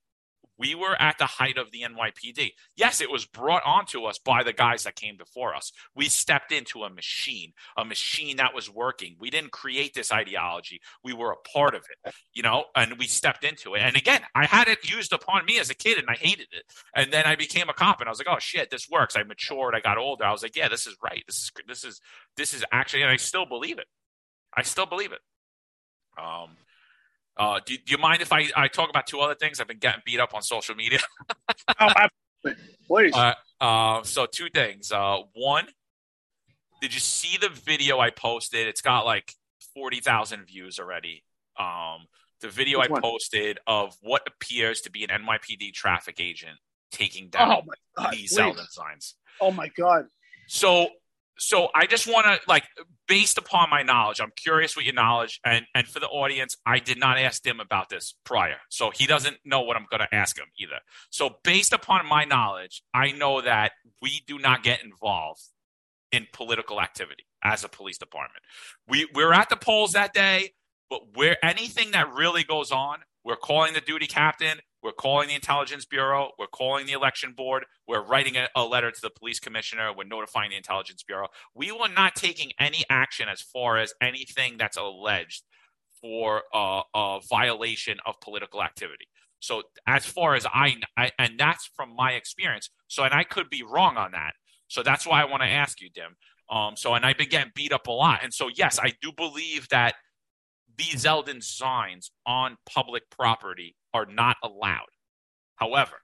we 0.57 0.76
were 0.76 0.99
at 1.02 1.18
the 1.18 1.26
height 1.26 1.57
of 1.57 1.72
the 1.72 1.82
NYPD. 1.82 2.52
Yes, 2.76 3.02
it 3.02 3.11
was 3.11 3.26
brought 3.26 3.64
onto 3.65 4.06
us 4.06 4.18
by 4.18 4.44
the 4.44 4.53
guys 4.53 4.84
that 4.84 4.95
came 4.95 5.18
before 5.18 5.56
us. 5.56 5.72
We 5.95 6.06
stepped 6.10 6.52
into 6.52 6.84
a 6.84 6.90
machine, 6.90 7.53
a 7.77 7.84
machine 7.84 8.38
that 8.38 8.53
was 8.53 8.69
working. 8.69 9.15
We 9.19 9.30
didn't 9.30 9.52
create 9.52 9.94
this 9.94 10.11
ideology. 10.11 10.82
We 11.03 11.14
were 11.14 11.32
a 11.32 11.49
part 11.49 11.76
of 11.76 11.84
it, 11.90 12.14
you 12.34 12.44
know, 12.44 12.65
and 12.76 12.98
we 12.98 13.07
stepped 13.07 13.44
into 13.44 13.76
it. 13.76 13.80
And 13.80 13.95
again, 13.95 14.22
I 14.34 14.45
had 14.45 14.68
it 14.68 14.90
used 14.90 15.14
upon 15.14 15.45
me 15.45 15.60
as 15.60 15.69
a 15.69 15.76
kid 15.76 15.98
and 15.98 16.07
I 16.10 16.15
hated 16.15 16.48
it. 16.52 16.64
And 16.95 17.11
then 17.11 17.26
I 17.26 17.36
became 17.36 17.69
a 17.69 17.73
cop 17.73 17.99
and 17.99 18.07
I 18.07 18.11
was 18.11 18.19
like, 18.19 18.30
oh 18.30 18.40
shit, 18.40 18.69
this 18.69 18.90
works. 18.90 19.15
I 19.15 19.23
matured. 19.23 19.76
I 19.76 19.80
got 19.82 19.98
older. 19.98 20.26
I 20.26 20.32
was 20.32 20.44
like, 20.44 20.56
yeah, 20.56 20.69
this 20.69 20.88
is 20.88 20.95
right. 21.03 21.23
This 21.27 21.38
is, 21.38 21.52
this 21.68 21.84
is, 21.84 22.02
this 22.38 22.53
is 22.53 22.64
actually, 22.72 23.03
and 23.03 23.11
I 23.11 23.18
still 23.18 23.45
believe 23.45 23.80
it. 23.80 23.88
I 24.56 24.64
still 24.64 24.86
believe 24.86 25.11
it. 25.11 25.19
Um, 26.18 26.52
uh, 27.37 27.59
do, 27.65 27.75
do, 27.75 27.91
you 27.91 27.97
mind 27.97 28.21
if 28.21 28.31
I, 28.31 28.47
I 28.55 28.67
talk 28.67 28.89
about 28.89 29.07
two 29.07 29.19
other 29.19 29.35
things? 29.35 29.59
I've 29.59 29.67
been 29.67 29.79
getting 29.79 30.01
beat 30.05 30.19
up 30.19 30.33
on 30.33 30.41
social 30.41 30.75
media. 30.75 30.99
oh, 31.79 31.91
absolutely. 32.43 32.63
Please. 32.87 33.13
Uh, 33.13 33.33
uh, 33.59 34.03
so, 34.03 34.25
two 34.25 34.49
things. 34.49 34.91
Uh, 34.91 35.19
one, 35.33 35.67
did 36.81 36.93
you 36.93 36.99
see 36.99 37.37
the 37.37 37.49
video 37.49 37.99
I 37.99 38.09
posted? 38.09 38.67
It's 38.67 38.81
got 38.81 39.05
like 39.05 39.33
40,000 39.73 40.45
views 40.45 40.79
already. 40.79 41.23
Um, 41.59 42.05
the 42.41 42.49
video 42.49 42.79
Which 42.79 42.89
I 42.89 42.93
one? 42.93 43.01
posted 43.01 43.59
of 43.67 43.95
what 44.01 44.21
appears 44.27 44.81
to 44.81 44.91
be 44.91 45.03
an 45.03 45.09
NYPD 45.09 45.73
traffic 45.73 46.19
agent 46.19 46.57
taking 46.91 47.29
down 47.29 47.63
oh 47.97 48.07
these 48.11 48.37
Zeldin 48.37 48.69
signs. 48.69 49.15
Oh, 49.41 49.51
my 49.51 49.69
God. 49.75 50.05
So, 50.47 50.89
so 51.37 51.69
I 51.75 51.85
just 51.85 52.07
want 52.07 52.25
to 52.25 52.39
like 52.47 52.63
based 53.07 53.37
upon 53.37 53.69
my 53.69 53.83
knowledge, 53.83 54.19
I'm 54.21 54.31
curious 54.35 54.75
what 54.75 54.85
your 54.85 54.93
knowledge 54.93 55.39
and 55.45 55.65
and 55.73 55.87
for 55.87 55.99
the 55.99 56.07
audience, 56.07 56.55
I 56.65 56.79
did 56.79 56.99
not 56.99 57.17
ask 57.17 57.45
him 57.45 57.59
about 57.59 57.89
this 57.89 58.15
prior. 58.23 58.57
So 58.69 58.91
he 58.91 59.05
doesn't 59.05 59.37
know 59.43 59.61
what 59.61 59.75
I'm 59.75 59.85
going 59.89 60.01
to 60.01 60.15
ask 60.15 60.37
him 60.37 60.47
either. 60.59 60.79
So 61.09 61.37
based 61.43 61.73
upon 61.73 62.05
my 62.07 62.25
knowledge, 62.25 62.83
I 62.93 63.11
know 63.11 63.41
that 63.41 63.73
we 64.01 64.21
do 64.27 64.39
not 64.39 64.63
get 64.63 64.83
involved 64.83 65.41
in 66.11 66.27
political 66.31 66.81
activity 66.81 67.25
as 67.43 67.63
a 67.63 67.69
police 67.69 67.97
department. 67.97 68.43
We 68.87 69.07
we're 69.13 69.33
at 69.33 69.49
the 69.49 69.57
polls 69.57 69.91
that 69.93 70.13
day, 70.13 70.53
but 70.89 71.15
where 71.15 71.43
anything 71.43 71.91
that 71.91 72.13
really 72.13 72.43
goes 72.43 72.71
on, 72.71 72.99
we're 73.26 73.35
calling 73.35 73.73
the 73.73 73.81
duty 73.81 74.07
captain, 74.07 74.60
we're 74.85 74.91
calling 74.91 75.30
the 75.30 75.34
Intelligence 75.34 75.84
Bureau. 75.84 76.30
We're 76.38 76.45
calling 76.45 76.85
the 76.85 76.91
election 76.91 77.34
board. 77.35 77.65
We're 77.88 78.03
writing 78.03 78.38
a, 78.38 78.47
a, 78.56 78.64
letter 78.64 78.91
to 78.91 79.02
the 79.02 79.10
police 79.10 79.39
commissioner. 79.39 79.91
We're 79.91 80.03
notifying 80.03 80.52
the 80.52 80.57
Intelligence 80.57 81.02
Bureau. 81.02 81.30
We 81.56 81.72
were 81.72 81.89
not 81.89 82.14
taking 82.14 82.52
any 82.60 82.84
action 82.88 83.27
as 83.27 83.41
far 83.41 83.80
as 83.80 83.95
anything 83.99 84.57
that's 84.60 84.77
alleged 84.77 85.41
for 85.99 86.43
uh, 86.53 86.84
a 86.93 87.19
violation 87.27 87.97
of 88.06 88.22
political 88.22 88.61
activity. 88.61 89.07
So, 89.39 89.64
as 89.88 90.06
far 90.06 90.35
as 90.35 90.45
I, 90.45 90.76
I, 90.95 91.10
and 91.18 91.39
that's 91.39 91.68
from 91.76 91.95
my 91.95 92.11
experience. 92.11 92.69
So, 92.88 93.03
and 93.03 93.14
I 93.14 93.23
could 93.23 93.49
be 93.49 93.64
wrong 93.64 93.97
on 93.97 94.11
that. 94.11 94.34
So, 94.68 94.84
that's 94.84 95.07
why 95.07 95.23
I 95.23 95.26
want 95.26 95.41
to 95.41 95.49
ask 95.49 95.81
you, 95.81 95.89
Dim. 95.89 96.15
Um, 96.52 96.76
so, 96.77 96.93
and 96.93 97.03
I've 97.03 97.18
been 97.18 97.30
getting 97.30 97.52
beat 97.56 97.73
up 97.73 97.88
a 97.88 97.91
lot. 97.91 98.19
And 98.23 98.31
so, 98.31 98.49
yes, 98.56 98.77
I 98.80 98.93
do 99.02 99.11
believe 99.11 99.68
that 99.69 99.95
these 100.77 101.06
Zeldin 101.06 101.43
signs 101.43 102.11
on 102.26 102.57
public 102.65 103.10
property 103.10 103.76
are 103.93 104.06
not 104.06 104.38
allowed. 104.43 104.89
However, 105.56 106.02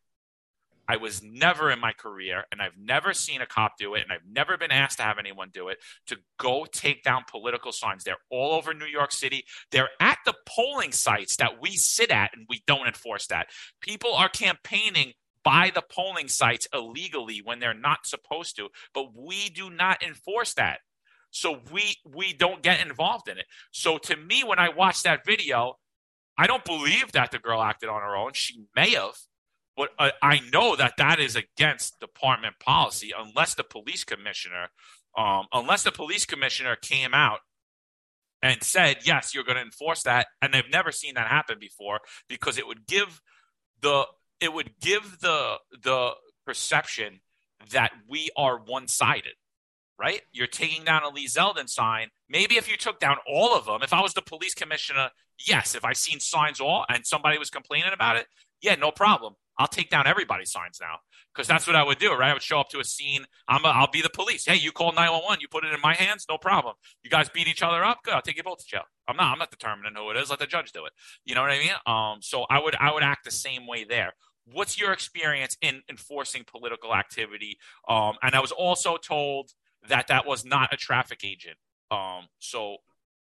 I 0.88 0.98
was 0.98 1.24
never 1.24 1.72
in 1.72 1.80
my 1.80 1.94
career, 1.94 2.44
and 2.52 2.62
I've 2.62 2.78
never 2.78 3.14
seen 3.14 3.42
a 3.42 3.46
cop 3.46 3.78
do 3.78 3.96
it, 3.96 4.02
and 4.04 4.12
I've 4.12 4.28
never 4.30 4.58
been 4.58 4.72
asked 4.72 4.98
to 4.98 5.04
have 5.04 5.20
anyone 5.20 5.50
do 5.54 5.70
it, 5.70 5.78
to 6.08 6.18
go 6.38 6.66
take 6.66 7.04
down 7.04 7.24
political 7.30 7.72
signs. 7.72 8.04
They're 8.04 8.18
all 8.30 8.52
over 8.54 8.74
New 8.74 8.86
York 8.86 9.12
City. 9.14 9.46
They're 9.72 9.90
at 10.02 10.18
the 10.26 10.34
polling 10.46 10.92
sites 10.92 11.38
that 11.38 11.62
we 11.62 11.72
sit 11.72 12.12
at, 12.12 12.32
and 12.36 12.46
we 12.50 12.64
don't 12.68 12.88
enforce 12.88 13.28
that. 13.28 13.48
People 13.80 14.14
are 14.14 14.28
campaigning 14.28 15.14
by 15.44 15.72
the 15.74 15.82
polling 15.82 16.28
sites 16.28 16.68
illegally 16.74 17.42
when 17.44 17.60
they're 17.60 17.74
not 17.74 18.06
supposed 18.06 18.56
to, 18.58 18.70
but 18.94 19.16
we 19.16 19.50
do 19.50 19.70
not 19.70 20.04
enforce 20.04 20.54
that. 20.56 20.80
So 21.32 21.60
we 21.72 21.96
we 22.06 22.34
don't 22.34 22.62
get 22.62 22.86
involved 22.86 23.28
in 23.28 23.38
it. 23.38 23.46
So 23.72 23.98
to 23.98 24.16
me, 24.16 24.44
when 24.44 24.60
I 24.60 24.70
watch 24.70 25.04
that 25.04 25.26
video, 25.26 25.76
I 26.38 26.48
don't 26.48 26.66
believe 26.66 27.12
that 27.14 27.32
the 27.32 27.40
girl 27.40 27.62
acted 27.62 27.90
on 27.90 28.02
her 28.02 28.16
own. 28.16 28.32
She 28.34 28.66
may 28.76 28.92
have, 28.92 29.16
but 29.76 29.90
uh, 29.98 30.12
I 30.22 30.42
know 30.52 30.76
that 30.76 30.94
that 30.98 31.20
is 31.20 31.36
against 31.36 32.00
department 32.00 32.60
policy 32.60 33.12
unless 33.18 33.56
the 33.56 33.64
police 33.64 34.04
commissioner, 34.04 34.70
um, 35.18 35.46
unless 35.54 35.84
the 35.84 35.92
police 35.92 36.26
commissioner 36.26 36.76
came 36.76 37.14
out 37.14 37.40
and 38.42 38.64
said, 38.64 38.98
yes, 39.04 39.34
you're 39.34 39.44
going 39.44 39.58
to 39.58 39.62
enforce 39.62 40.04
that. 40.04 40.28
And 40.42 40.54
they've 40.54 40.64
never 40.72 40.92
seen 40.92 41.14
that 41.16 41.28
happen 41.28 41.58
before 41.60 42.00
because 42.28 42.58
it 42.58 42.68
would 42.68 42.88
give 42.88 43.22
the 43.82 44.06
it 44.40 44.54
would 44.54 44.72
give 44.82 45.20
the 45.22 45.58
the 45.84 46.12
perception 46.46 47.22
that 47.72 47.92
we 48.08 48.30
are 48.36 48.58
one 48.58 48.88
sided 48.88 49.34
right? 50.02 50.22
You're 50.32 50.48
taking 50.48 50.84
down 50.84 51.04
a 51.04 51.10
Lee 51.10 51.28
Zeldin 51.28 51.70
sign. 51.70 52.08
Maybe 52.28 52.56
if 52.56 52.70
you 52.70 52.76
took 52.76 53.00
down 53.00 53.18
all 53.32 53.56
of 53.56 53.66
them, 53.66 53.84
if 53.84 53.94
I 53.94 54.02
was 54.02 54.14
the 54.14 54.22
police 54.22 54.56
commissioner, 54.56 55.12
yes, 55.48 55.76
if 55.76 55.86
I 55.86 55.94
seen 55.94 56.20
signs 56.20 56.60
all 56.60 56.86
and 56.90 57.06
somebody 57.06 57.38
was 57.38 57.52
complaining 57.52 57.94
about 57.94 58.16
it, 58.16 58.26
yeah, 58.62 58.76
no 58.76 58.92
problem. 58.92 59.36
I'll 59.60 59.68
take 59.68 59.92
down 59.92 60.08
everybody's 60.08 60.52
signs 60.52 60.80
now 60.82 60.96
because 61.34 61.48
that's 61.48 61.68
what 61.68 61.76
I 61.76 61.84
would 61.84 62.00
do, 62.00 62.14
right? 62.14 62.32
I 62.32 62.34
would 62.34 62.42
show 62.42 62.60
up 62.60 62.70
to 62.70 62.80
a 62.80 62.84
scene. 62.84 63.26
I'm 63.48 63.64
a, 63.64 63.68
I'll 63.68 63.92
be 63.92 64.02
the 64.02 64.10
police. 64.10 64.46
Hey, 64.46 64.56
you 64.56 64.72
call 64.72 64.92
911. 64.92 65.40
You 65.40 65.48
put 65.50 65.64
it 65.64 65.74
in 65.74 65.82
my 65.82 65.94
hands, 65.94 66.26
no 66.28 66.40
problem. 66.40 66.76
You 67.04 67.12
guys 67.12 67.30
beat 67.30 67.48
each 67.48 67.62
other 67.62 67.84
up, 67.84 68.00
good. 68.04 68.16
I'll 68.16 68.24
take 68.24 68.38
you 68.38 68.44
both 68.44 68.60
to 68.60 68.66
jail. 68.66 68.84
I'm 69.08 69.18
not. 69.18 69.32
I'm 69.32 69.40
not 69.40 69.52
determining 69.52 69.94
who 69.96 70.10
it 70.10 70.18
is. 70.18 70.30
Let 70.32 70.40
the 70.40 70.48
judge 70.48 70.72
do 70.72 70.86
it. 70.86 70.94
You 71.26 71.36
know 71.36 71.42
what 71.42 71.52
I 71.52 71.60
mean? 71.60 71.72
Um. 71.86 72.22
So 72.22 72.46
I 72.50 72.60
would 72.60 72.76
I 72.80 72.92
would 72.92 73.04
act 73.04 73.26
the 73.26 73.32
same 73.32 73.68
way 73.68 73.84
there. 73.84 74.14
What's 74.52 74.80
your 74.80 74.94
experience 74.94 75.58
in 75.62 75.82
enforcing 75.90 76.44
political 76.44 76.96
activity? 76.96 77.58
Um. 77.88 78.14
And 78.24 78.34
I 78.34 78.40
was 78.40 78.52
also 78.52 78.98
told 78.98 79.52
that 79.90 80.08
that 80.08 80.26
was 80.26 80.46
not 80.46 80.74
a 80.74 80.78
traffic 80.78 81.24
agent. 81.24 81.58
Um. 81.90 82.28
So, 82.40 82.78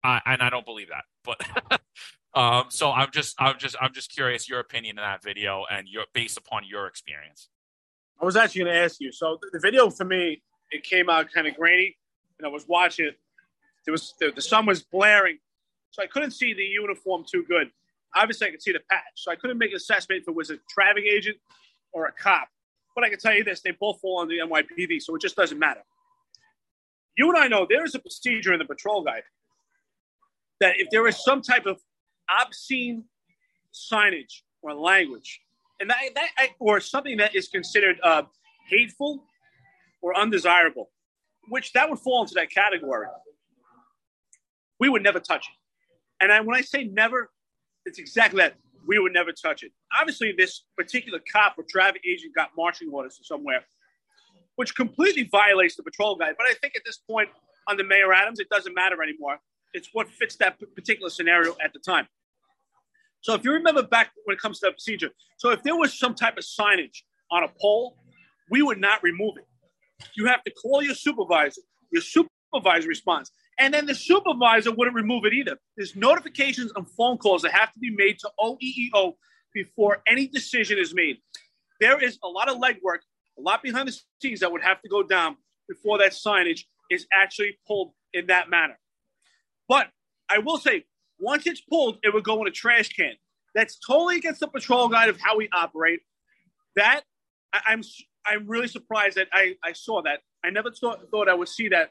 I 0.02 0.20
and 0.26 0.42
I 0.42 0.50
don't 0.50 0.66
believe 0.66 0.88
that, 0.88 1.04
but. 1.24 1.80
Um, 2.34 2.64
so 2.68 2.90
I'm 2.90 3.12
just, 3.12 3.36
I'm 3.38 3.58
just, 3.58 3.76
I'm 3.80 3.92
just 3.92 4.10
curious 4.10 4.48
your 4.48 4.58
opinion 4.58 4.98
in 4.98 5.04
that 5.04 5.22
video 5.22 5.64
and 5.70 5.88
your 5.88 6.04
based 6.12 6.36
upon 6.36 6.64
your 6.66 6.88
experience. 6.88 7.48
I 8.20 8.24
was 8.24 8.36
actually 8.36 8.62
going 8.62 8.74
to 8.74 8.80
ask 8.80 9.00
you. 9.00 9.12
So 9.12 9.38
the 9.52 9.60
video 9.60 9.90
for 9.90 10.04
me, 10.04 10.42
it 10.70 10.82
came 10.82 11.08
out 11.08 11.30
kind 11.32 11.46
of 11.46 11.54
grainy, 11.54 11.96
and 12.38 12.46
I 12.46 12.50
was 12.50 12.66
watching 12.66 13.06
it. 13.06 13.18
There 13.84 13.92
was 13.92 14.14
the, 14.18 14.32
the 14.34 14.42
sun 14.42 14.66
was 14.66 14.82
blaring, 14.82 15.38
so 15.90 16.02
I 16.02 16.06
couldn't 16.06 16.32
see 16.32 16.54
the 16.54 16.64
uniform 16.64 17.24
too 17.30 17.44
good. 17.46 17.70
Obviously, 18.16 18.48
I 18.48 18.50
could 18.50 18.62
see 18.62 18.72
the 18.72 18.80
patch, 18.90 19.02
so 19.16 19.30
I 19.30 19.36
couldn't 19.36 19.58
make 19.58 19.70
an 19.70 19.76
assessment 19.76 20.22
if 20.22 20.28
it 20.28 20.34
was 20.34 20.50
a 20.50 20.56
traffic 20.68 21.04
agent 21.04 21.36
or 21.92 22.06
a 22.06 22.12
cop. 22.12 22.48
But 22.94 23.04
I 23.04 23.10
can 23.10 23.18
tell 23.18 23.34
you 23.34 23.44
this: 23.44 23.60
they 23.60 23.72
both 23.72 24.00
fall 24.00 24.20
under 24.20 24.34
the 24.34 24.40
NYPD, 24.40 25.02
so 25.02 25.14
it 25.14 25.22
just 25.22 25.36
doesn't 25.36 25.58
matter. 25.58 25.82
You 27.16 27.28
and 27.28 27.38
I 27.38 27.48
know 27.48 27.66
there 27.68 27.84
is 27.84 27.94
a 27.94 27.98
procedure 27.98 28.52
in 28.52 28.58
the 28.58 28.64
patrol 28.64 29.02
guide 29.02 29.22
that 30.60 30.74
if 30.78 30.88
there 30.90 31.06
is 31.06 31.22
some 31.22 31.42
type 31.42 31.66
of 31.66 31.80
obscene 32.40 33.04
signage 33.72 34.42
or 34.62 34.74
language, 34.74 35.40
and 35.80 35.90
that, 35.90 35.98
that 36.14 36.48
or 36.58 36.80
something 36.80 37.16
that 37.18 37.34
is 37.34 37.48
considered 37.48 37.98
uh, 38.02 38.22
hateful 38.68 39.24
or 40.00 40.16
undesirable, 40.16 40.90
which 41.48 41.72
that 41.72 41.88
would 41.88 41.98
fall 41.98 42.22
into 42.22 42.34
that 42.34 42.50
category. 42.50 43.06
We 44.80 44.88
would 44.88 45.02
never 45.02 45.20
touch 45.20 45.48
it. 45.48 46.22
And 46.22 46.32
I, 46.32 46.40
when 46.40 46.56
I 46.56 46.60
say 46.60 46.84
never, 46.84 47.30
it's 47.84 47.98
exactly 47.98 48.38
that. 48.38 48.54
We 48.86 48.98
would 48.98 49.12
never 49.12 49.32
touch 49.32 49.62
it. 49.62 49.72
Obviously, 49.98 50.34
this 50.36 50.64
particular 50.76 51.20
cop 51.32 51.54
or 51.56 51.64
traffic 51.68 52.02
agent 52.06 52.34
got 52.34 52.50
marching 52.56 52.90
orders 52.92 53.18
somewhere, 53.22 53.64
which 54.56 54.74
completely 54.74 55.28
violates 55.30 55.76
the 55.76 55.82
patrol 55.82 56.16
guide. 56.16 56.34
But 56.38 56.46
I 56.46 56.54
think 56.54 56.76
at 56.76 56.82
this 56.84 56.98
point, 56.98 57.28
under 57.68 57.84
Mayor 57.84 58.12
Adams, 58.12 58.40
it 58.40 58.48
doesn't 58.48 58.74
matter 58.74 59.02
anymore. 59.02 59.38
It's 59.72 59.88
what 59.92 60.08
fits 60.08 60.36
that 60.36 60.58
particular 60.74 61.10
scenario 61.10 61.56
at 61.62 61.72
the 61.72 61.80
time. 61.80 62.06
So 63.22 63.34
if 63.34 63.42
you 63.44 63.52
remember 63.52 63.82
back 63.82 64.10
when 64.24 64.34
it 64.34 64.40
comes 64.40 64.60
to 64.60 64.66
that 64.66 64.72
procedure, 64.72 65.10
so 65.38 65.50
if 65.50 65.62
there 65.62 65.76
was 65.76 65.98
some 65.98 66.14
type 66.14 66.36
of 66.36 66.44
signage 66.44 67.02
on 67.30 67.42
a 67.42 67.48
pole, 67.60 67.96
we 68.50 68.62
would 68.62 68.78
not 68.78 69.02
remove 69.02 69.36
it. 69.38 69.46
You 70.16 70.26
have 70.26 70.44
to 70.44 70.50
call 70.50 70.82
your 70.82 70.94
supervisor. 70.94 71.62
Your 71.90 72.02
supervisor 72.02 72.86
responds. 72.86 73.30
And 73.58 73.72
then 73.72 73.86
the 73.86 73.94
supervisor 73.94 74.72
wouldn't 74.72 74.94
remove 74.94 75.24
it 75.24 75.32
either. 75.32 75.56
There's 75.76 75.96
notifications 75.96 76.72
and 76.76 76.86
phone 76.90 77.18
calls 77.18 77.42
that 77.42 77.52
have 77.52 77.72
to 77.72 77.78
be 77.78 77.90
made 77.90 78.18
to 78.20 78.30
OEEO 78.40 79.14
before 79.54 80.02
any 80.06 80.26
decision 80.26 80.78
is 80.78 80.92
made. 80.92 81.18
There 81.80 82.02
is 82.02 82.18
a 82.22 82.28
lot 82.28 82.48
of 82.48 82.58
legwork, 82.58 82.98
a 83.38 83.40
lot 83.40 83.62
behind 83.62 83.88
the 83.88 83.98
scenes 84.20 84.40
that 84.40 84.50
would 84.50 84.62
have 84.62 84.80
to 84.82 84.88
go 84.88 85.02
down 85.02 85.36
before 85.68 85.98
that 85.98 86.12
signage 86.12 86.64
is 86.90 87.06
actually 87.12 87.58
pulled 87.66 87.92
in 88.12 88.26
that 88.26 88.48
manner. 88.50 88.78
But 89.68 89.88
I 90.28 90.38
will 90.38 90.58
say, 90.58 90.84
once 91.18 91.46
it's 91.46 91.60
pulled, 91.60 91.98
it 92.02 92.12
would 92.12 92.24
go 92.24 92.40
in 92.42 92.48
a 92.48 92.50
trash 92.50 92.88
can. 92.90 93.14
That's 93.54 93.78
totally 93.78 94.16
against 94.16 94.40
the 94.40 94.48
patrol 94.48 94.88
guide 94.88 95.08
of 95.08 95.18
how 95.20 95.36
we 95.36 95.48
operate. 95.52 96.00
That 96.76 97.02
I, 97.52 97.60
I'm 97.66 97.82
I'm 98.26 98.46
really 98.46 98.68
surprised 98.68 99.16
that 99.16 99.28
I, 99.32 99.54
I 99.62 99.72
saw 99.72 100.02
that. 100.02 100.20
I 100.44 100.50
never 100.50 100.70
thought, 100.70 101.00
thought 101.10 101.28
I 101.28 101.34
would 101.34 101.48
see 101.48 101.68
that 101.68 101.90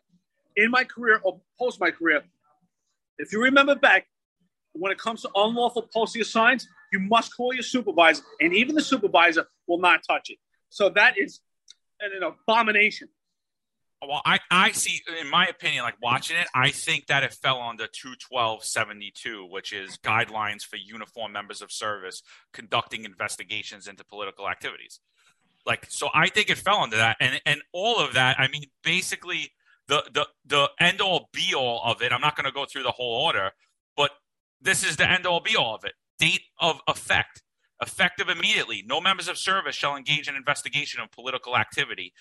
in 0.56 0.72
my 0.72 0.84
career 0.84 1.22
or 1.24 1.40
post 1.60 1.80
my 1.80 1.92
career. 1.92 2.24
If 3.18 3.32
you 3.32 3.42
remember 3.42 3.76
back, 3.76 4.08
when 4.74 4.92
it 4.92 4.98
comes 4.98 5.22
to 5.22 5.30
unlawful 5.36 5.88
posting 5.94 6.24
signs, 6.24 6.68
you 6.92 7.00
must 7.00 7.36
call 7.36 7.54
your 7.54 7.64
supervisor, 7.64 8.24
and 8.42 8.54
even 8.54 8.76
the 8.76 8.82
supervisor 8.82 9.46
will 9.68 9.80
not 9.80 10.02
touch 10.08 10.32
it. 10.32 10.38
So 10.74 10.90
that 10.90 11.20
is 11.20 11.40
an, 12.00 12.24
abomination. 12.24 13.10
Well, 14.02 14.24
I, 14.26 14.40
I 14.50 14.72
see, 14.72 15.02
in 15.22 15.30
my 15.30 15.46
opinion, 15.46 15.84
like 15.84 16.02
watching 16.02 16.36
it, 16.36 16.48
I 16.56 16.72
think 16.72 17.06
that 17.08 17.22
it 17.22 17.32
fell 17.32 17.62
under 17.62 17.84
21272, 17.84 19.46
which 19.52 19.72
is 19.72 20.00
guidelines 20.00 20.64
for 20.64 20.78
uniform 20.78 21.32
members 21.32 21.62
of 21.62 21.72
service 21.72 22.24
conducting 22.54 23.06
investigations 23.06 23.88
into 23.88 24.04
political 24.04 24.50
activities. 24.50 25.00
Like, 25.64 25.86
so 25.90 26.10
I 26.12 26.28
think 26.28 26.50
it 26.50 26.58
fell 26.58 26.82
under 26.82 26.98
that. 26.98 27.18
And, 27.20 27.40
and 27.46 27.62
all 27.72 28.00
of 28.00 28.16
that, 28.16 28.40
I 28.40 28.48
mean, 28.48 28.64
basically, 28.84 29.52
the, 29.88 30.04
the, 30.12 30.28
the 30.48 30.70
end 30.80 31.02
all 31.02 31.30
be 31.32 31.54
all 31.56 31.84
of 31.86 32.02
it, 32.02 32.12
I'm 32.12 32.20
not 32.20 32.36
going 32.36 32.46
to 32.46 32.52
go 32.52 32.66
through 32.66 32.84
the 32.84 32.92
whole 32.92 33.24
order, 33.24 33.52
but 33.96 34.10
this 34.60 34.84
is 34.84 34.98
the 34.98 35.10
end 35.10 35.28
all 35.28 35.40
be 35.40 35.56
all 35.56 35.76
of 35.76 35.86
it. 35.86 35.94
Date 36.18 36.42
of 36.60 36.82
effect 36.88 37.44
effective 37.84 38.30
immediately. 38.30 38.84
No 38.86 39.00
members 39.00 39.28
of 39.28 39.38
service 39.38 39.76
shall 39.76 39.96
engage 39.96 40.28
in 40.28 40.36
investigation 40.36 41.02
of 41.02 41.12
political 41.12 41.56
activity 41.56 42.14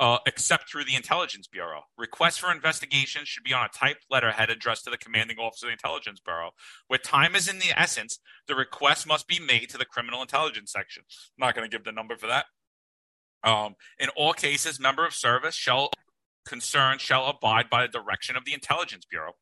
uh, 0.00 0.18
except 0.26 0.70
through 0.70 0.84
the 0.84 0.94
Intelligence 0.94 1.46
Bureau. 1.46 1.82
Requests 1.96 2.38
for 2.38 2.50
investigation 2.50 3.22
should 3.24 3.44
be 3.44 3.52
on 3.52 3.64
a 3.64 3.68
typed 3.68 4.06
letterhead 4.10 4.50
addressed 4.50 4.84
to 4.84 4.90
the 4.90 4.98
commanding 4.98 5.38
officer 5.38 5.66
of 5.66 5.68
the 5.68 5.72
Intelligence 5.72 6.20
Bureau. 6.20 6.50
Where 6.86 6.98
time 6.98 7.34
is 7.34 7.48
in 7.48 7.58
the 7.58 7.78
essence, 7.78 8.18
the 8.46 8.54
request 8.54 9.06
must 9.06 9.26
be 9.28 9.38
made 9.38 9.68
to 9.70 9.78
the 9.78 9.84
Criminal 9.84 10.22
Intelligence 10.22 10.72
Section. 10.72 11.02
I'm 11.06 11.46
not 11.46 11.54
going 11.54 11.68
to 11.68 11.74
give 11.74 11.84
the 11.84 11.92
number 11.92 12.16
for 12.16 12.26
that. 12.26 12.46
Um, 13.44 13.74
in 13.98 14.08
all 14.16 14.32
cases, 14.32 14.80
member 14.80 15.06
of 15.06 15.14
service 15.14 15.54
shall 15.54 15.90
concern 16.46 16.98
shall 16.98 17.26
abide 17.26 17.68
by 17.70 17.82
the 17.82 17.92
direction 17.92 18.36
of 18.36 18.44
the 18.44 18.54
Intelligence 18.54 19.04
Bureau. 19.08 19.32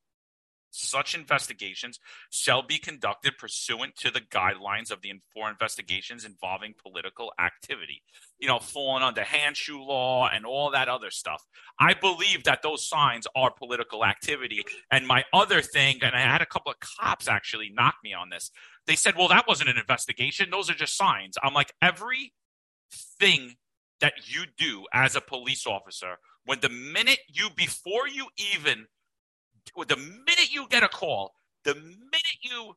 Such 0.70 1.14
investigations 1.14 1.98
shall 2.30 2.62
be 2.62 2.78
conducted 2.78 3.38
pursuant 3.38 3.96
to 3.96 4.10
the 4.10 4.20
guidelines 4.20 4.90
of 4.90 5.00
the 5.00 5.12
for 5.32 5.48
investigations 5.48 6.24
involving 6.24 6.74
political 6.80 7.32
activity. 7.38 8.02
You 8.38 8.48
know, 8.48 8.58
falling 8.58 9.02
under 9.02 9.22
Handschu 9.22 9.78
law 9.78 10.28
and 10.28 10.44
all 10.44 10.70
that 10.70 10.88
other 10.88 11.10
stuff. 11.10 11.42
I 11.80 11.94
believe 11.94 12.44
that 12.44 12.62
those 12.62 12.86
signs 12.86 13.26
are 13.34 13.50
political 13.50 14.04
activity. 14.04 14.62
And 14.90 15.06
my 15.06 15.24
other 15.32 15.62
thing, 15.62 15.98
and 16.02 16.14
I 16.14 16.20
had 16.20 16.42
a 16.42 16.46
couple 16.46 16.72
of 16.72 16.80
cops 16.80 17.28
actually 17.28 17.70
knock 17.70 17.96
me 18.04 18.12
on 18.12 18.28
this. 18.28 18.50
They 18.86 18.96
said, 18.96 19.16
"Well, 19.16 19.28
that 19.28 19.48
wasn't 19.48 19.70
an 19.70 19.78
investigation; 19.78 20.50
those 20.50 20.68
are 20.68 20.74
just 20.74 20.96
signs." 20.96 21.36
I'm 21.42 21.54
like, 21.54 21.72
every 21.80 22.34
thing 22.92 23.56
that 24.00 24.14
you 24.26 24.44
do 24.58 24.86
as 24.92 25.16
a 25.16 25.20
police 25.20 25.66
officer, 25.66 26.16
when 26.44 26.60
the 26.60 26.68
minute 26.68 27.20
you 27.28 27.48
before 27.50 28.06
you 28.08 28.28
even 28.54 28.86
the 29.88 29.96
minute 29.96 30.52
you 30.52 30.66
get 30.68 30.82
a 30.82 30.88
call, 30.88 31.34
the 31.64 31.74
minute 31.74 32.38
you 32.42 32.74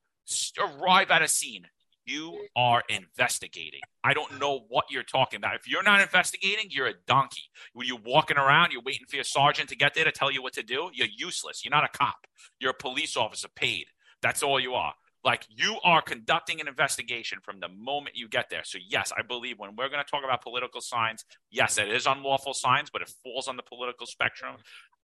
arrive 0.59 1.11
at 1.11 1.21
a 1.21 1.27
scene, 1.27 1.67
you 2.05 2.47
are 2.55 2.83
investigating. 2.89 3.81
I 4.03 4.13
don't 4.13 4.39
know 4.39 4.61
what 4.69 4.85
you're 4.89 5.03
talking 5.03 5.37
about. 5.37 5.55
If 5.55 5.67
you're 5.67 5.83
not 5.83 6.01
investigating, 6.01 6.65
you're 6.69 6.87
a 6.87 6.93
donkey. 7.05 7.43
When 7.73 7.87
you're 7.87 7.99
walking 8.03 8.37
around, 8.37 8.71
you're 8.71 8.81
waiting 8.81 9.05
for 9.07 9.15
your 9.15 9.23
sergeant 9.23 9.69
to 9.69 9.75
get 9.75 9.93
there 9.93 10.05
to 10.05 10.11
tell 10.11 10.31
you 10.31 10.41
what 10.41 10.53
to 10.53 10.63
do, 10.63 10.89
you're 10.93 11.07
useless. 11.15 11.63
You're 11.63 11.71
not 11.71 11.83
a 11.83 11.97
cop. 11.97 12.25
You're 12.59 12.71
a 12.71 12.75
police 12.75 13.15
officer 13.15 13.47
paid. 13.47 13.85
That's 14.21 14.41
all 14.41 14.59
you 14.59 14.73
are. 14.73 14.93
Like 15.23 15.45
you 15.49 15.79
are 15.83 16.01
conducting 16.01 16.61
an 16.61 16.67
investigation 16.67 17.39
from 17.43 17.59
the 17.59 17.67
moment 17.67 18.15
you 18.15 18.29
get 18.29 18.49
there. 18.49 18.63
So, 18.63 18.77
yes, 18.87 19.11
I 19.17 19.21
believe 19.21 19.59
when 19.59 19.75
we're 19.75 19.89
going 19.89 20.03
to 20.03 20.09
talk 20.09 20.23
about 20.23 20.41
political 20.41 20.81
signs, 20.81 21.25
yes, 21.51 21.77
it 21.77 21.89
is 21.89 22.05
unlawful 22.05 22.53
signs, 22.53 22.89
but 22.89 23.01
it 23.01 23.11
falls 23.23 23.47
on 23.47 23.57
the 23.57 23.63
political 23.63 24.05
spectrum. 24.05 24.55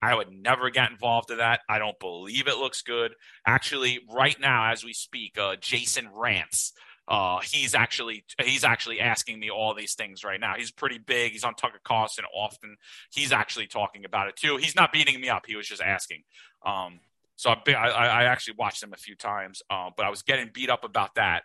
I 0.02 0.16
would 0.16 0.32
never 0.32 0.70
get 0.70 0.92
involved 0.92 1.32
in 1.32 1.38
that. 1.40 1.62
I 1.70 1.80
don't 1.80 2.00
believe 2.00 2.48
it 2.48 2.58
looks 2.58 2.82
good. 2.82 3.16
Actually, 3.46 4.00
right 4.10 4.40
now, 4.40 4.72
as 4.72 4.84
we 4.84 4.94
speak, 4.94 5.38
uh, 5.38 5.56
Jason 5.60 6.08
Rantz. 6.16 6.72
Uh, 7.08 7.40
he's 7.44 7.76
actually 7.76 8.26
he's 8.44 8.64
actually 8.64 9.00
asking 9.00 9.40
me 9.40 9.52
all 9.52 9.76
these 9.76 9.94
things 9.94 10.24
right 10.24 10.40
now. 10.40 10.56
He's 10.58 10.72
pretty 10.72 10.98
big. 10.98 11.34
He's 11.34 11.44
on 11.44 11.54
Tucker 11.54 11.80
Carlson 11.84 12.26
often. 12.36 12.78
He's 13.12 13.32
actually 13.32 13.68
talking 13.68 14.06
about 14.06 14.28
it 14.28 14.36
too. 14.36 14.58
He's 14.58 14.76
not 14.76 14.92
beating 14.92 15.22
me 15.22 15.30
up. 15.30 15.44
He 15.46 15.56
was 15.56 15.68
just 15.68 15.84
asking. 15.84 16.24
Um, 16.66 17.00
so 17.36 17.50
I, 17.50 17.72
I, 17.74 18.06
I 18.06 18.24
actually 18.24 18.56
watched 18.58 18.82
them 18.82 18.94
a 18.94 18.98
few 18.98 19.16
times, 19.16 19.62
uh, 19.70 19.90
but 19.96 20.06
I 20.06 20.10
was 20.10 20.22
getting 20.22 20.50
beat 20.54 20.70
up 20.70 20.84
about 20.84 21.16
that. 21.16 21.44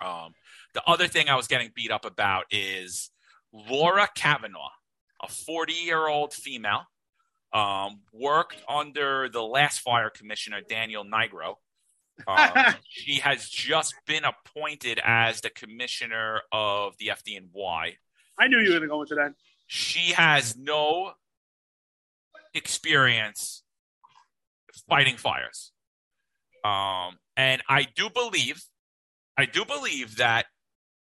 Um, 0.00 0.32
the 0.74 0.82
other 0.86 1.06
thing 1.06 1.28
I 1.28 1.36
was 1.36 1.46
getting 1.46 1.70
beat 1.74 1.90
up 1.90 2.04
about 2.04 2.44
is 2.50 3.10
Laura 3.52 4.08
Kavanagh, 4.14 4.58
a 5.22 5.28
40 5.28 5.72
year 5.72 6.08
old 6.08 6.32
female 6.32 6.82
um, 7.52 8.00
worked 8.12 8.62
under 8.68 9.28
the 9.28 9.42
last 9.42 9.80
fire 9.80 10.10
commissioner, 10.10 10.60
Daniel 10.68 11.04
Nigro. 11.04 11.54
Um, 12.26 12.74
she 12.88 13.20
has 13.20 13.48
just 13.48 13.94
been 14.06 14.24
appointed 14.24 15.00
as 15.04 15.40
the 15.40 15.50
commissioner 15.50 16.42
of 16.52 16.96
the 16.98 17.08
FDNY. 17.08 17.94
I 18.38 18.48
knew 18.48 18.58
you 18.58 18.72
were 18.72 18.78
going 18.78 18.82
to 18.82 18.88
go 18.88 19.02
into 19.02 19.14
that. 19.16 19.32
She 19.66 20.12
has 20.12 20.56
no 20.56 21.12
experience 22.54 23.62
fighting 24.88 25.16
fires. 25.16 25.72
Um, 26.64 27.18
and 27.36 27.62
I 27.68 27.86
do 27.94 28.10
believe, 28.10 28.62
I 29.36 29.46
do 29.46 29.64
believe 29.64 30.16
that 30.16 30.46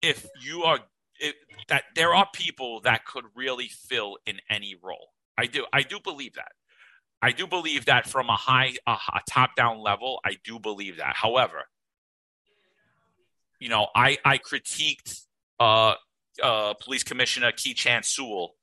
if 0.02 0.26
you 0.42 0.62
are 0.64 0.80
if, 1.20 1.34
that 1.68 1.84
there 1.94 2.14
are 2.14 2.28
people 2.32 2.80
that 2.82 3.04
could 3.04 3.24
really 3.34 3.68
fill 3.68 4.18
in 4.26 4.40
any 4.48 4.76
role. 4.82 5.08
I 5.36 5.46
do. 5.46 5.64
I 5.72 5.82
do 5.82 5.98
believe 6.00 6.34
that. 6.34 6.52
I 7.20 7.32
do 7.32 7.46
believe 7.46 7.86
that 7.86 8.08
from 8.08 8.28
a 8.28 8.36
high, 8.36 8.74
a, 8.86 8.92
a 8.92 9.20
top 9.28 9.56
down 9.56 9.80
level. 9.80 10.20
I 10.24 10.36
do 10.44 10.58
believe 10.58 10.98
that. 10.98 11.16
However, 11.16 11.64
you 13.58 13.68
know, 13.68 13.88
I 13.94 14.18
I 14.24 14.38
critiqued 14.38 15.24
uh, 15.58 15.94
uh, 16.42 16.74
Police 16.74 17.02
Commissioner 17.02 17.52
Keechant 17.52 18.04
Sewell 18.04 18.54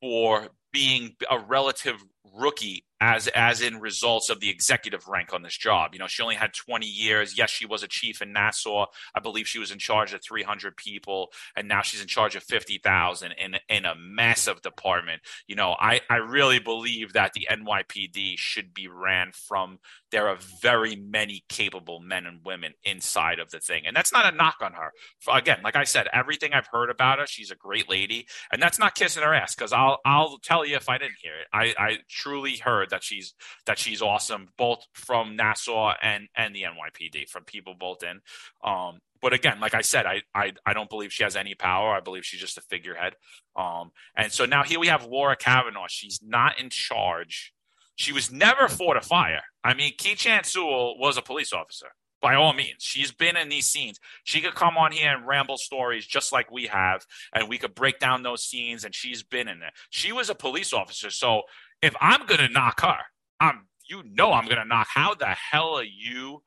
for 0.00 0.48
being 0.72 1.16
a 1.30 1.38
relative 1.38 2.02
rookie 2.24 2.84
as 3.02 3.26
as 3.28 3.60
in 3.60 3.80
results 3.80 4.30
of 4.30 4.38
the 4.38 4.48
executive 4.48 5.08
rank 5.08 5.34
on 5.34 5.42
this 5.42 5.56
job. 5.56 5.92
You 5.92 5.98
know, 5.98 6.06
she 6.06 6.22
only 6.22 6.36
had 6.36 6.54
20 6.54 6.86
years. 6.86 7.36
Yes, 7.36 7.50
she 7.50 7.66
was 7.66 7.82
a 7.82 7.88
chief 7.88 8.22
in 8.22 8.32
Nassau. 8.32 8.86
I 9.12 9.18
believe 9.18 9.48
she 9.48 9.58
was 9.58 9.72
in 9.72 9.80
charge 9.80 10.14
of 10.14 10.22
300 10.22 10.76
people, 10.76 11.32
and 11.56 11.66
now 11.66 11.82
she's 11.82 12.00
in 12.00 12.06
charge 12.06 12.36
of 12.36 12.44
50,000 12.44 13.32
in 13.32 13.56
in 13.68 13.84
a 13.84 13.96
massive 13.96 14.62
department. 14.62 15.22
You 15.48 15.56
know, 15.56 15.74
I 15.80 16.00
I 16.08 16.16
really 16.16 16.60
believe 16.60 17.14
that 17.14 17.32
the 17.32 17.48
NYPD 17.50 18.38
should 18.38 18.72
be 18.72 18.86
ran 18.86 19.32
from. 19.32 19.80
There 20.12 20.28
are 20.28 20.38
very 20.60 20.94
many 20.94 21.42
capable 21.48 21.98
men 21.98 22.26
and 22.26 22.40
women 22.44 22.74
inside 22.84 23.40
of 23.40 23.50
the 23.50 23.58
thing, 23.58 23.84
and 23.84 23.96
that's 23.96 24.12
not 24.12 24.32
a 24.32 24.36
knock 24.36 24.58
on 24.60 24.74
her. 24.74 24.92
Again, 25.32 25.58
like 25.64 25.74
I 25.74 25.84
said, 25.84 26.06
everything 26.12 26.52
I've 26.52 26.68
heard 26.70 26.90
about 26.90 27.18
her, 27.18 27.26
she's 27.26 27.50
a 27.50 27.56
great 27.56 27.90
lady, 27.90 28.28
and 28.52 28.62
that's 28.62 28.78
not 28.78 28.94
kissing 28.94 29.24
her 29.24 29.34
ass 29.34 29.56
because 29.56 29.72
I'll 29.72 29.98
I'll 30.04 30.38
tell 30.38 30.64
you 30.64 30.76
if 30.76 30.88
I 30.88 30.98
didn't 30.98 31.16
hear 31.20 31.32
it. 31.40 31.48
I 31.52 31.74
I 31.76 31.98
truly 32.12 32.56
heard 32.56 32.90
that 32.90 33.02
she's 33.02 33.34
that 33.66 33.78
she's 33.78 34.02
awesome, 34.02 34.48
both 34.56 34.84
from 34.92 35.36
Nassau 35.36 35.94
and 36.02 36.28
and 36.36 36.54
the 36.54 36.62
NYPD, 36.62 37.28
from 37.28 37.44
people 37.44 37.74
both 37.78 38.02
in. 38.02 38.20
Um, 38.64 39.00
but 39.20 39.32
again, 39.32 39.60
like 39.60 39.74
I 39.74 39.80
said, 39.80 40.06
I, 40.06 40.22
I 40.34 40.52
I 40.66 40.74
don't 40.74 40.90
believe 40.90 41.12
she 41.12 41.22
has 41.22 41.36
any 41.36 41.54
power. 41.54 41.94
I 41.94 42.00
believe 42.00 42.24
she's 42.24 42.40
just 42.40 42.58
a 42.58 42.62
figurehead. 42.62 43.14
Um, 43.56 43.90
and 44.16 44.30
so 44.30 44.44
now 44.44 44.62
here 44.62 44.78
we 44.78 44.88
have 44.88 45.06
Laura 45.06 45.36
Kavanagh. 45.36 45.86
She's 45.88 46.20
not 46.22 46.60
in 46.60 46.70
charge. 46.70 47.52
She 47.96 48.12
was 48.12 48.32
never 48.32 48.68
for 48.68 48.94
the 48.94 49.00
fire. 49.00 49.42
I 49.62 49.74
mean, 49.74 49.96
Keechant 49.96 50.46
Sewell 50.46 50.98
was 50.98 51.16
a 51.16 51.22
police 51.22 51.52
officer 51.52 51.88
by 52.22 52.36
all 52.36 52.52
means. 52.52 52.76
She's 52.78 53.12
been 53.12 53.36
in 53.36 53.48
these 53.48 53.66
scenes. 53.66 53.98
She 54.24 54.40
could 54.40 54.54
come 54.54 54.78
on 54.78 54.92
here 54.92 55.14
and 55.14 55.26
ramble 55.26 55.58
stories 55.58 56.06
just 56.06 56.32
like 56.32 56.50
we 56.50 56.68
have, 56.68 57.04
and 57.34 57.48
we 57.48 57.58
could 57.58 57.74
break 57.74 57.98
down 57.98 58.22
those 58.22 58.44
scenes, 58.44 58.84
and 58.84 58.94
she's 58.94 59.22
been 59.22 59.48
in 59.48 59.58
there. 59.58 59.72
She 59.90 60.12
was 60.12 60.30
a 60.30 60.34
police 60.34 60.72
officer. 60.72 61.10
So 61.10 61.42
if 61.82 61.94
I'm 62.00 62.26
to 62.26 62.48
knock 62.48 62.80
her, 62.80 62.98
I'm, 63.40 63.66
you 63.88 64.02
know, 64.04 64.32
I'm 64.32 64.46
to 64.48 64.64
knock. 64.64 64.88
How 64.90 65.14
the 65.14 65.26
hell 65.26 65.74
are 65.74 65.84
you 65.84 66.42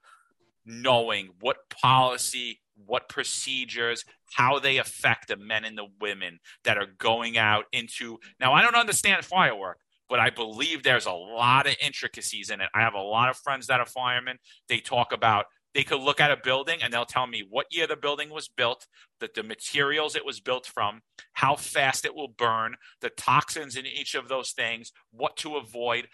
knowing 0.65 1.29
what 1.39 1.57
policy, 1.69 2.61
what 2.85 3.07
procedures, 3.07 4.03
how 4.33 4.59
they 4.59 4.77
affect 4.77 5.27
the 5.27 5.37
men 5.37 5.63
and 5.63 5.77
the 5.77 5.87
women 6.01 6.39
that 6.63 6.77
are 6.77 6.87
going 6.97 7.37
out 7.37 7.65
into. 7.71 8.17
Now, 8.39 8.53
I 8.53 8.61
don't 8.61 8.75
understand 8.75 9.23
firework, 9.23 9.79
but 10.09 10.19
I 10.19 10.29
believe 10.29 10.83
there's 10.83 11.05
a 11.05 11.11
lot 11.11 11.67
of 11.67 11.75
intricacies 11.81 12.49
in 12.49 12.61
it. 12.61 12.69
I 12.73 12.81
have 12.81 12.95
a 12.95 13.01
lot 13.01 13.29
of 13.29 13.37
friends 13.37 13.67
that 13.67 13.79
are 13.79 13.85
firemen. 13.85 14.39
They 14.67 14.79
talk 14.79 15.13
about 15.13 15.45
they 15.75 15.83
could 15.83 15.99
look 15.99 16.21
at 16.21 16.31
a 16.31 16.37
building 16.41 16.79
and 16.81 16.91
they'll 16.91 17.05
tell 17.05 17.27
me 17.27 17.45
what 17.47 17.67
year 17.69 17.85
the 17.85 17.97
building 17.97 18.29
was 18.29 18.47
built, 18.47 18.87
that 19.19 19.33
the 19.35 19.43
materials 19.43 20.15
it 20.15 20.25
was 20.25 20.39
built 20.39 20.65
from, 20.65 21.01
how 21.33 21.57
fast 21.57 22.05
it 22.05 22.15
will 22.15 22.29
burn, 22.29 22.75
the 23.01 23.09
toxins 23.09 23.75
in 23.75 23.85
each 23.85 24.15
of 24.15 24.29
those 24.29 24.51
things, 24.51 24.93
what 25.11 25.35
to 25.35 25.57
avoid. 25.57 26.07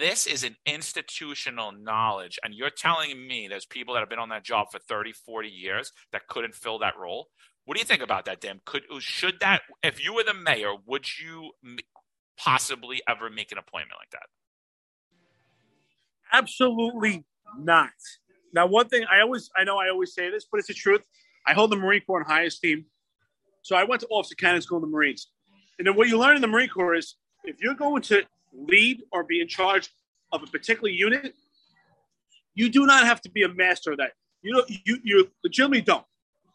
This 0.00 0.26
is 0.26 0.42
an 0.42 0.56
institutional 0.66 1.70
knowledge. 1.70 2.40
And 2.42 2.54
you're 2.54 2.70
telling 2.70 3.26
me 3.26 3.46
there's 3.46 3.64
people 3.64 3.94
that 3.94 4.00
have 4.00 4.10
been 4.10 4.18
on 4.18 4.30
that 4.30 4.44
job 4.44 4.66
for 4.72 4.80
30, 4.80 5.12
40 5.12 5.48
years 5.48 5.92
that 6.10 6.26
couldn't 6.26 6.56
fill 6.56 6.80
that 6.80 6.98
role. 7.00 7.28
What 7.66 7.76
do 7.76 7.80
you 7.80 7.86
think 7.86 8.02
about 8.02 8.24
that, 8.24 8.40
Dan? 8.40 8.60
Could 8.66 8.82
should 8.98 9.38
that 9.40 9.62
if 9.82 10.04
you 10.04 10.12
were 10.12 10.24
the 10.24 10.34
mayor, 10.34 10.72
would 10.86 11.06
you 11.18 11.52
possibly 12.36 13.00
ever 13.08 13.30
make 13.30 13.52
an 13.52 13.58
appointment 13.58 13.98
like 14.00 14.10
that? 14.10 14.26
Absolutely 16.32 17.24
not. 17.56 17.92
Now, 18.54 18.66
one 18.66 18.88
thing 18.88 19.04
I 19.10 19.20
always, 19.20 19.50
I 19.56 19.64
know 19.64 19.78
I 19.78 19.88
always 19.90 20.14
say 20.14 20.30
this, 20.30 20.46
but 20.50 20.58
it's 20.58 20.68
the 20.68 20.74
truth. 20.74 21.02
I 21.46 21.52
hold 21.52 21.72
the 21.72 21.76
Marine 21.76 22.02
Corps 22.06 22.20
in 22.20 22.26
high 22.26 22.44
esteem. 22.44 22.86
So 23.62 23.74
I 23.74 23.84
went 23.84 24.00
to 24.02 24.06
Officer 24.08 24.36
Candidate 24.36 24.62
School 24.62 24.78
in 24.78 24.82
the 24.82 24.88
Marines. 24.88 25.28
And 25.78 25.86
then 25.86 25.96
what 25.96 26.08
you 26.08 26.18
learn 26.18 26.36
in 26.36 26.42
the 26.42 26.48
Marine 26.48 26.68
Corps 26.68 26.94
is 26.94 27.16
if 27.42 27.60
you're 27.60 27.74
going 27.74 28.02
to 28.02 28.22
lead 28.52 29.02
or 29.10 29.24
be 29.24 29.40
in 29.40 29.48
charge 29.48 29.90
of 30.32 30.42
a 30.42 30.46
particular 30.46 30.88
unit, 30.88 31.34
you 32.54 32.68
do 32.68 32.86
not 32.86 33.04
have 33.04 33.20
to 33.22 33.30
be 33.30 33.42
a 33.42 33.48
master 33.48 33.90
of 33.92 33.98
that. 33.98 34.12
You 34.42 34.52
know, 34.52 34.64
you 34.68 34.98
you 35.02 35.30
legitimately 35.42 35.82
don't, 35.82 36.04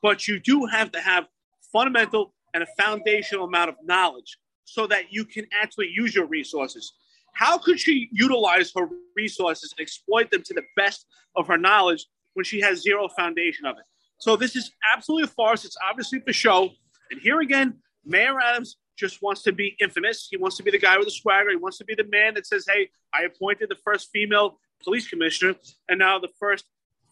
but 0.02 0.28
you 0.28 0.40
do 0.40 0.66
have 0.68 0.92
to 0.94 1.02
have 1.02 1.28
fundamental 1.74 2.34
and 2.54 2.64
a 2.64 2.68
foundational 2.78 3.46
amount 3.46 3.70
of 3.70 3.76
knowledge 3.84 4.38
so 4.64 4.88
that 4.88 5.12
you 5.12 5.26
can 5.26 5.46
actually 5.62 5.90
use 5.90 6.16
your 6.16 6.28
resources. 6.28 6.94
How 7.34 7.58
could 7.58 7.80
she 7.80 8.10
utilize 8.12 8.72
her 8.76 8.90
resources 9.16 9.74
and 9.78 9.84
exploit 9.84 10.32
them 10.32 10.44
to 10.44 10.54
the 10.54 10.64
best 10.76 11.06
of 11.36 11.48
her 11.48 11.58
knowledge 11.58 12.06
when 12.34 12.44
she 12.44 12.62
has 12.62 12.82
zero 12.82 13.08
foundation 13.10 13.66
of 13.66 13.78
it? 13.78 13.84
So 14.20 14.36
this 14.36 14.56
is 14.56 14.72
absolutely 14.94 15.26
a 15.26 15.28
farce. 15.28 15.64
It's 15.66 15.78
obviously 15.90 16.20
for 16.20 16.34
show. 16.34 16.72
And 17.12 17.20
here 17.22 17.40
again, 17.40 17.80
Mayor 18.06 18.40
Adams 18.40 18.78
just 18.98 19.22
wants 19.22 19.44
to 19.44 19.54
be 19.54 19.76
infamous. 19.80 20.28
He 20.30 20.38
wants 20.38 20.58
to 20.58 20.64
be 20.64 20.72
the 20.72 20.78
guy 20.78 20.98
with 20.98 21.08
the 21.08 21.12
swagger. 21.12 21.50
He 21.50 21.56
wants 21.56 21.78
to 21.78 21.86
be 21.86 21.96
the 21.96 22.04
man 22.04 22.34
that 22.34 22.46
says, 22.46 22.66
"Hey, 22.68 22.90
I 23.14 23.24
appointed 23.24 23.70
the 23.70 23.78
first 23.84 24.10
female 24.12 24.60
police 24.84 25.08
commissioner, 25.08 25.56
and 25.88 26.00
now 26.00 26.20
the 26.20 26.28
first 26.40 26.66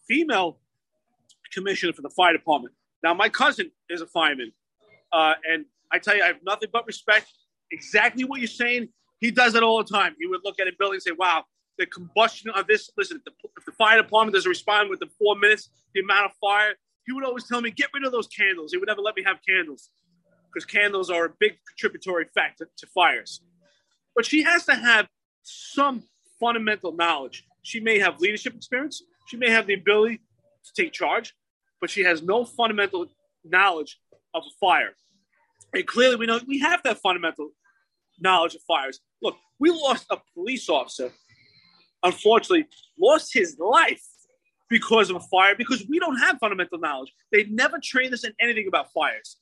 female 0.06 0.60
commissioner 1.52 1.94
for 1.94 2.02
the 2.02 2.10
fire 2.10 2.34
department." 2.34 2.74
Now, 3.02 3.14
my 3.14 3.30
cousin 3.30 3.70
is 3.88 4.02
a 4.02 4.06
fireman, 4.06 4.52
uh, 5.12 5.34
and 5.48 5.64
I 5.90 5.98
tell 5.98 6.14
you, 6.14 6.22
I 6.22 6.26
have 6.26 6.42
nothing 6.42 6.68
but 6.70 6.86
respect. 6.86 7.32
Exactly 7.70 8.24
what 8.24 8.40
you're 8.40 8.48
saying. 8.48 8.92
He 9.20 9.30
does 9.30 9.54
it 9.54 9.62
all 9.62 9.82
the 9.82 9.92
time. 9.92 10.14
He 10.18 10.26
would 10.26 10.40
look 10.44 10.60
at 10.60 10.68
a 10.68 10.72
building 10.78 10.96
and 10.96 11.02
say, 11.02 11.10
wow, 11.12 11.44
the 11.78 11.86
combustion 11.86 12.50
of 12.50 12.66
this, 12.66 12.90
listen, 12.96 13.20
the, 13.24 13.32
if 13.56 13.64
the 13.64 13.72
fire 13.72 14.00
department 14.00 14.34
doesn't 14.34 14.48
respond 14.48 14.90
within 14.90 15.08
four 15.18 15.36
minutes, 15.36 15.70
the 15.94 16.00
amount 16.00 16.26
of 16.26 16.32
fire, 16.40 16.74
he 17.06 17.12
would 17.12 17.24
always 17.24 17.46
tell 17.46 17.60
me, 17.60 17.70
get 17.70 17.88
rid 17.94 18.04
of 18.04 18.12
those 18.12 18.26
candles. 18.28 18.72
He 18.72 18.78
would 18.78 18.88
never 18.88 19.00
let 19.00 19.16
me 19.16 19.22
have 19.24 19.38
candles 19.48 19.90
because 20.52 20.64
candles 20.64 21.10
are 21.10 21.26
a 21.26 21.30
big 21.38 21.58
contributory 21.68 22.26
factor 22.34 22.68
to 22.76 22.86
fires. 22.88 23.40
But 24.14 24.26
she 24.26 24.42
has 24.42 24.64
to 24.66 24.74
have 24.74 25.08
some 25.42 26.02
fundamental 26.40 26.92
knowledge. 26.92 27.44
She 27.62 27.80
may 27.80 27.98
have 27.98 28.20
leadership 28.20 28.54
experience, 28.54 29.02
she 29.26 29.36
may 29.36 29.50
have 29.50 29.66
the 29.66 29.74
ability 29.74 30.16
to 30.64 30.82
take 30.82 30.92
charge, 30.92 31.34
but 31.80 31.90
she 31.90 32.02
has 32.02 32.22
no 32.22 32.44
fundamental 32.44 33.06
knowledge 33.44 34.00
of 34.34 34.42
a 34.42 34.52
fire. 34.60 34.90
And 35.74 35.86
clearly, 35.86 36.16
we 36.16 36.26
know 36.26 36.40
we 36.46 36.60
have 36.60 36.82
that 36.84 36.98
fundamental 36.98 37.50
knowledge 38.20 38.54
of 38.54 38.62
fires. 38.62 39.00
Look, 39.22 39.36
we 39.58 39.70
lost 39.70 40.06
a 40.10 40.18
police 40.34 40.68
officer, 40.68 41.10
unfortunately, 42.02 42.66
lost 42.98 43.32
his 43.32 43.58
life 43.58 44.02
because 44.68 45.10
of 45.10 45.16
a 45.16 45.20
fire 45.20 45.54
because 45.56 45.86
we 45.88 45.98
don't 45.98 46.18
have 46.18 46.38
fundamental 46.38 46.78
knowledge. 46.78 47.12
They 47.32 47.44
never 47.44 47.78
trained 47.82 48.12
us 48.14 48.24
in 48.24 48.32
anything 48.40 48.66
about 48.68 48.92
fires. 48.92 49.36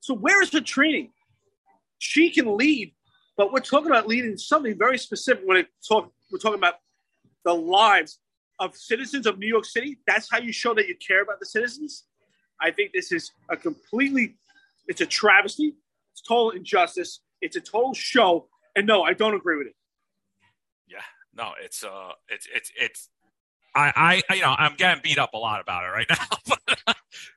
So, 0.00 0.14
where 0.14 0.42
is 0.42 0.52
her 0.52 0.60
training? 0.60 1.10
She 1.98 2.30
can 2.30 2.56
lead, 2.56 2.94
but 3.36 3.52
we're 3.52 3.60
talking 3.60 3.90
about 3.90 4.06
leading 4.06 4.36
something 4.36 4.76
very 4.78 4.98
specific 4.98 5.44
when 5.46 5.56
it 5.56 5.68
talk, 5.86 6.12
we're 6.30 6.38
talking 6.38 6.58
about 6.58 6.74
the 7.44 7.54
lives 7.54 8.18
of 8.58 8.76
citizens 8.76 9.26
of 9.26 9.38
New 9.38 9.46
York 9.46 9.64
City. 9.64 9.98
That's 10.06 10.28
how 10.30 10.38
you 10.38 10.52
show 10.52 10.74
that 10.74 10.88
you 10.88 10.94
care 11.06 11.22
about 11.22 11.40
the 11.40 11.46
citizens. 11.46 12.04
I 12.60 12.70
think 12.70 12.92
this 12.92 13.12
is 13.12 13.30
a 13.50 13.56
completely, 13.56 14.36
it's 14.86 15.00
a 15.00 15.06
travesty. 15.06 15.74
It's 16.12 16.22
total 16.22 16.50
injustice. 16.50 17.20
It's 17.40 17.56
a 17.56 17.60
total 17.60 17.94
show. 17.94 18.48
And 18.74 18.86
no, 18.86 19.02
I 19.02 19.12
don't 19.12 19.34
agree 19.34 19.56
with 19.56 19.68
it. 19.68 19.74
Yeah, 20.88 20.98
no, 21.34 21.52
it's 21.62 21.82
uh, 21.82 22.12
it's 22.28 22.46
it's 22.54 22.72
it's. 22.78 23.08
I, 23.74 24.22
I, 24.30 24.34
you 24.34 24.40
know, 24.40 24.54
I'm 24.56 24.74
getting 24.76 25.02
beat 25.02 25.18
up 25.18 25.34
a 25.34 25.36
lot 25.36 25.60
about 25.60 25.84
it 25.84 25.88
right 25.88 26.06
now, 26.10 26.96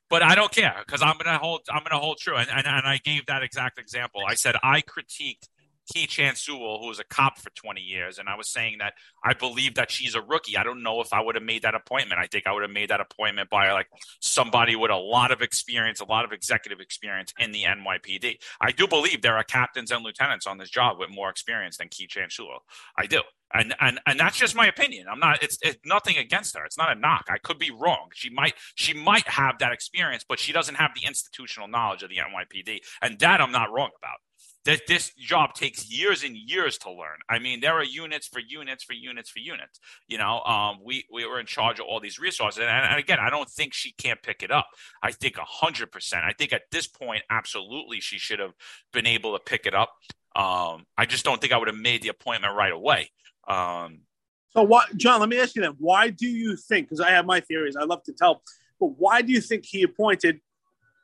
but, 0.09 0.23
I 0.23 0.35
don't 0.35 0.51
care 0.51 0.75
because 0.85 1.01
I'm 1.01 1.17
gonna 1.17 1.37
hold, 1.37 1.61
I'm 1.69 1.83
gonna 1.83 1.99
hold 1.99 2.17
true, 2.17 2.37
and, 2.37 2.49
and 2.49 2.65
and 2.65 2.87
I 2.87 2.97
gave 3.03 3.25
that 3.25 3.43
exact 3.43 3.77
example. 3.77 4.21
I 4.25 4.35
said 4.35 4.55
I 4.63 4.81
critiqued 4.81 5.49
Keechant 5.95 6.37
Sewell, 6.37 6.79
who 6.79 6.87
was 6.87 6.99
a 6.99 7.03
cop 7.03 7.37
for 7.37 7.49
20 7.51 7.81
years, 7.81 8.19
and 8.19 8.29
I 8.29 8.35
was 8.35 8.49
saying 8.49 8.77
that 8.79 8.93
I 9.23 9.33
believe 9.33 9.75
that 9.75 9.91
she's 9.91 10.15
a 10.15 10.21
rookie. 10.21 10.57
I 10.57 10.63
don't 10.63 10.83
know 10.83 11.01
if 11.01 11.13
I 11.13 11.21
would 11.21 11.35
have 11.35 11.43
made 11.43 11.63
that 11.63 11.75
appointment. 11.75 12.19
I 12.19 12.27
think 12.27 12.47
I 12.47 12.51
would 12.51 12.61
have 12.61 12.71
made 12.71 12.89
that 12.89 13.01
appointment 13.01 13.49
by 13.49 13.71
like 13.71 13.87
somebody 14.19 14.75
with 14.75 14.91
a 14.91 14.97
lot 14.97 15.31
of 15.31 15.41
experience, 15.41 15.99
a 15.99 16.05
lot 16.05 16.25
of 16.25 16.31
executive 16.31 16.79
experience 16.79 17.33
in 17.39 17.51
the 17.51 17.63
NYPD. 17.63 18.37
I 18.61 18.71
do 18.71 18.87
believe 18.87 19.21
there 19.21 19.35
are 19.35 19.43
captains 19.43 19.91
and 19.91 20.03
lieutenants 20.03 20.45
on 20.47 20.57
this 20.57 20.69
job 20.69 20.99
with 20.99 21.09
more 21.09 21.29
experience 21.29 21.77
than 21.77 21.89
Keechant 21.89 22.31
Sewell. 22.31 22.63
I 22.97 23.05
do. 23.05 23.21
And, 23.51 23.73
and 23.81 23.99
and 24.05 24.19
that's 24.19 24.37
just 24.37 24.55
my 24.55 24.67
opinion. 24.67 25.07
I'm 25.11 25.19
not. 25.19 25.41
It's, 25.41 25.57
it's 25.63 25.79
nothing 25.83 26.17
against 26.17 26.55
her. 26.55 26.63
It's 26.65 26.77
not 26.77 26.95
a 26.95 26.99
knock. 26.99 27.25
I 27.29 27.39
could 27.39 27.57
be 27.57 27.71
wrong. 27.71 28.09
She 28.13 28.29
might 28.29 28.53
she 28.75 28.93
might 28.93 29.27
have 29.27 29.57
that 29.57 29.71
experience, 29.71 30.23
but 30.27 30.37
she 30.37 30.53
doesn't 30.53 30.75
have 30.75 30.91
the 30.93 31.07
institutional 31.07 31.67
knowledge 31.67 32.03
of 32.03 32.09
the 32.09 32.17
NYPD, 32.17 32.81
and 33.01 33.17
that 33.19 33.41
I'm 33.41 33.51
not 33.51 33.71
wrong 33.71 33.89
about. 33.97 34.17
That 34.65 34.81
this 34.87 35.13
job 35.15 35.53
takes 35.53 35.89
years 35.89 36.23
and 36.23 36.35
years 36.35 36.77
to 36.79 36.91
learn. 36.91 37.19
I 37.29 37.39
mean, 37.39 37.61
there 37.61 37.73
are 37.73 37.83
units 37.83 38.27
for 38.27 38.39
units 38.39 38.83
for 38.83 38.93
units 38.93 39.29
for 39.29 39.39
units. 39.39 39.79
You 40.07 40.17
know, 40.17 40.41
um, 40.41 40.79
we 40.83 41.05
we 41.11 41.25
were 41.25 41.39
in 41.39 41.45
charge 41.45 41.79
of 41.79 41.85
all 41.85 42.01
these 42.01 42.19
resources, 42.19 42.59
and, 42.59 42.69
and 42.69 42.99
again, 42.99 43.19
I 43.21 43.29
don't 43.29 43.49
think 43.49 43.73
she 43.73 43.93
can't 43.93 44.21
pick 44.21 44.43
it 44.43 44.51
up. 44.51 44.67
I 45.01 45.11
think 45.11 45.37
hundred 45.37 45.91
percent. 45.91 46.25
I 46.25 46.33
think 46.33 46.51
at 46.51 46.63
this 46.71 46.87
point, 46.87 47.23
absolutely, 47.29 48.01
she 48.01 48.17
should 48.19 48.39
have 48.39 48.53
been 48.91 49.07
able 49.07 49.37
to 49.37 49.43
pick 49.43 49.65
it 49.65 49.73
up. 49.73 49.93
Um, 50.35 50.85
I 50.97 51.05
just 51.07 51.23
don't 51.23 51.39
think 51.39 51.53
I 51.53 51.57
would 51.57 51.69
have 51.69 51.77
made 51.77 52.01
the 52.01 52.09
appointment 52.09 52.53
right 52.53 52.73
away. 52.73 53.11
Um, 53.47 54.01
so, 54.49 54.69
John? 54.97 55.19
Let 55.19 55.29
me 55.29 55.39
ask 55.39 55.55
you 55.55 55.61
then. 55.61 55.75
Why 55.79 56.09
do 56.09 56.27
you 56.27 56.57
think? 56.57 56.89
Because 56.89 56.99
I 56.99 57.11
have 57.11 57.25
my 57.25 57.39
theories. 57.39 57.75
I 57.75 57.85
love 57.85 58.03
to 58.03 58.13
tell, 58.13 58.41
but 58.79 58.87
why 58.97 59.21
do 59.21 59.31
you 59.31 59.41
think 59.41 59.65
he 59.65 59.83
appointed 59.83 60.41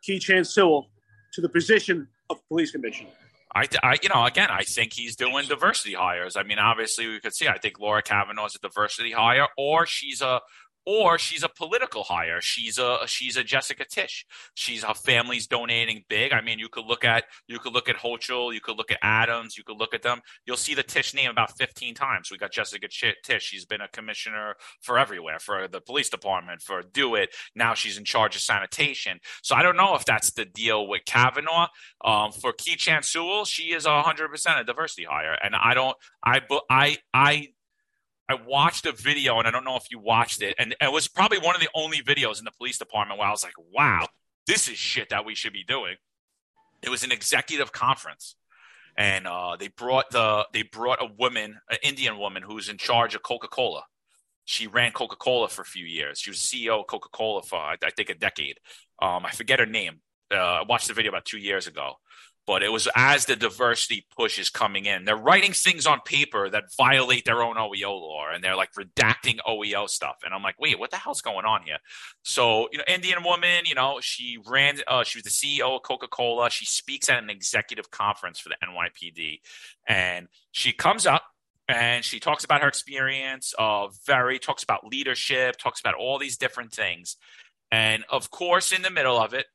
Keechant 0.07 0.45
Sewell 0.47 0.89
to 1.33 1.41
the 1.41 1.49
position 1.49 2.07
of 2.29 2.45
police 2.47 2.71
commissioner? 2.71 3.11
I, 3.55 3.67
I, 3.81 3.95
you 4.03 4.09
know, 4.09 4.25
again, 4.25 4.49
I 4.51 4.63
think 4.63 4.91
he's 4.91 5.15
doing 5.15 5.47
diversity 5.47 5.93
hires. 5.93 6.35
I 6.35 6.43
mean, 6.43 6.59
obviously, 6.59 7.07
we 7.07 7.21
could 7.21 7.33
see. 7.33 7.47
I 7.47 7.57
think 7.57 7.79
Laura 7.79 8.01
Kavanagh 8.01 8.45
is 8.47 8.55
a 8.55 8.59
diversity 8.59 9.11
hire, 9.11 9.47
or 9.57 9.85
she's 9.85 10.21
a 10.21 10.41
or 10.85 11.17
she's 11.17 11.43
a 11.43 11.49
political 11.49 12.03
hire. 12.03 12.41
She's 12.41 12.77
a 12.77 12.99
she's 13.07 13.37
a 13.37 13.43
Jessica 13.43 13.85
Tisch. 13.89 14.25
She's 14.53 14.83
her 14.83 14.93
family's 14.93 15.47
donating 15.47 16.03
big. 16.09 16.33
I 16.33 16.41
mean, 16.41 16.59
you 16.59 16.69
could 16.69 16.85
look 16.85 17.03
at 17.03 17.25
you 17.47 17.59
could 17.59 17.73
look 17.73 17.89
at 17.89 17.97
Hochul, 17.97 18.53
you 18.53 18.61
could 18.61 18.77
look 18.77 18.91
at 18.91 18.99
Adams, 19.01 19.57
you 19.57 19.63
could 19.63 19.77
look 19.77 19.93
at 19.93 20.03
them. 20.03 20.21
You'll 20.45 20.57
see 20.57 20.73
the 20.73 20.83
Tisch 20.83 21.13
name 21.13 21.29
about 21.31 21.57
15 21.57 21.95
times. 21.95 22.29
We 22.31 22.37
got 22.37 22.51
Jessica 22.51 22.87
Tisch. 23.23 23.43
She's 23.43 23.65
been 23.65 23.81
a 23.81 23.87
commissioner 23.87 24.55
for 24.81 24.99
everywhere, 24.99 25.39
for 25.39 25.67
the 25.67 25.81
police 25.81 26.09
department, 26.09 26.61
for 26.61 26.81
DoITT. 26.81 27.29
Now 27.55 27.73
she's 27.73 27.97
in 27.97 28.05
charge 28.05 28.35
of 28.35 28.41
sanitation. 28.41 29.19
So 29.41 29.55
I 29.55 29.63
don't 29.63 29.77
know 29.77 29.95
if 29.95 30.05
that's 30.05 30.31
the 30.31 30.45
deal 30.45 30.87
with 30.87 31.05
Kavanagh. 31.05 31.67
Um, 32.03 32.31
for 32.31 32.53
Keechant 32.53 33.05
Sewell, 33.05 33.45
she 33.45 33.73
is 33.73 33.85
100% 33.85 34.59
a 34.59 34.63
diversity 34.63 35.05
hire, 35.09 35.37
and 35.43 35.55
I 35.55 35.73
don't. 35.73 35.97
I 36.23 36.41
I 36.69 36.97
I 37.13 37.47
I 38.27 38.35
watched 38.35 38.85
a 38.85 38.91
video, 38.91 39.37
and 39.37 39.47
I 39.47 39.51
don't 39.51 39.63
know 39.63 39.75
if 39.75 39.91
you 39.91 39.99
watched 39.99 40.41
it, 40.41 40.55
and 40.57 40.75
it 40.81 40.91
was 40.91 41.07
probably 41.07 41.37
one 41.37 41.55
of 41.55 41.61
the 41.61 41.69
only 41.75 42.01
videos 42.01 42.39
in 42.39 42.45
the 42.45 42.51
police 42.51 42.77
department 42.77 43.19
where 43.19 43.27
I 43.27 43.31
was 43.31 43.43
like, 43.43 43.53
"Wow, 43.71 44.07
this 44.47 44.67
is 44.67 44.77
shit 44.77 45.09
that 45.09 45.25
we 45.25 45.35
should 45.35 45.53
be 45.53 45.63
doing." 45.63 45.97
It 46.81 46.89
was 46.89 47.03
an 47.03 47.11
executive 47.11 47.71
conference, 47.71 48.35
and 48.97 49.27
uh, 49.27 49.57
they 49.57 49.67
brought 49.67 50.09
the 50.09 50.47
they 50.53 50.63
brought 50.63 51.01
a 51.01 51.05
woman, 51.17 51.59
an 51.69 51.77
Indian 51.83 52.17
woman, 52.17 52.41
who's 52.43 52.67
in 52.69 52.77
charge 52.77 53.13
of 53.13 53.21
Coca 53.21 53.47
Cola. 53.47 53.83
She 54.45 54.67
ran 54.67 54.91
Coca 54.91 55.15
Cola 55.15 55.47
for 55.49 55.61
a 55.61 55.65
few 55.65 55.85
years. 55.85 56.19
She 56.19 56.29
was 56.29 56.39
CEO 56.39 56.79
of 56.79 56.87
Coca 56.87 57.09
Cola 57.09 57.43
for 57.43 57.57
I 57.57 57.77
think 57.95 58.09
a 58.09 58.15
decade. 58.15 58.59
Um, 59.01 59.25
I 59.25 59.31
forget 59.31 59.59
her 59.59 59.65
name. 59.65 60.01
Uh, 60.31 60.37
I 60.37 60.63
watched 60.63 60.87
the 60.87 60.93
video 60.93 61.11
about 61.11 61.25
two 61.25 61.37
years 61.37 61.67
ago, 61.67 61.93
but 62.47 62.61
it 62.61 62.71
was 62.71 62.87
as 62.95 63.25
the 63.25 63.35
diversity 63.35 64.05
push 64.15 64.37
is 64.37 64.49
coming 64.49 64.85
in. 64.85 65.05
They're 65.05 65.15
writing 65.17 65.51
things 65.51 65.87
on 65.87 65.99
paper 66.01 66.49
that 66.49 66.65
violate 66.77 67.25
their 67.25 67.41
own 67.41 67.55
OEO 67.55 67.89
law, 67.89 68.25
and 68.31 68.43
they're 68.43 68.55
like 68.55 68.73
redacting 68.73 69.37
OEO 69.47 69.89
stuff. 69.89 70.17
And 70.23 70.33
I'm 70.33 70.43
like, 70.43 70.59
wait, 70.59 70.79
what 70.79 70.91
the 70.91 70.97
hell's 70.97 71.21
going 71.21 71.45
on 71.45 71.63
here? 71.63 71.77
So, 72.23 72.69
you 72.71 72.77
know, 72.77 72.83
Indian 72.87 73.23
woman, 73.23 73.65
you 73.65 73.75
know, 73.75 73.99
she 74.01 74.37
ran, 74.45 74.77
uh, 74.87 75.03
she 75.03 75.17
was 75.17 75.23
the 75.23 75.29
CEO 75.29 75.75
of 75.75 75.83
Coca 75.83 76.07
Cola. 76.07 76.49
She 76.49 76.65
speaks 76.65 77.09
at 77.09 77.21
an 77.21 77.29
executive 77.29 77.89
conference 77.89 78.39
for 78.39 78.49
the 78.49 78.57
NYPD, 78.63 79.39
and 79.87 80.27
she 80.51 80.71
comes 80.71 81.07
up 81.07 81.23
and 81.67 82.05
she 82.05 82.19
talks 82.19 82.43
about 82.43 82.61
her 82.61 82.67
experience 82.67 83.53
of 83.57 83.97
very 84.05 84.37
talks 84.37 84.63
about 84.63 84.85
leadership, 84.85 85.57
talks 85.57 85.79
about 85.79 85.95
all 85.95 86.19
these 86.19 86.37
different 86.37 86.71
things. 86.71 87.17
And 87.71 88.05
of 88.09 88.29
course, 88.29 88.71
in 88.71 88.83
the 88.83 88.91
middle 88.91 89.19
of 89.19 89.33
it, 89.33 89.47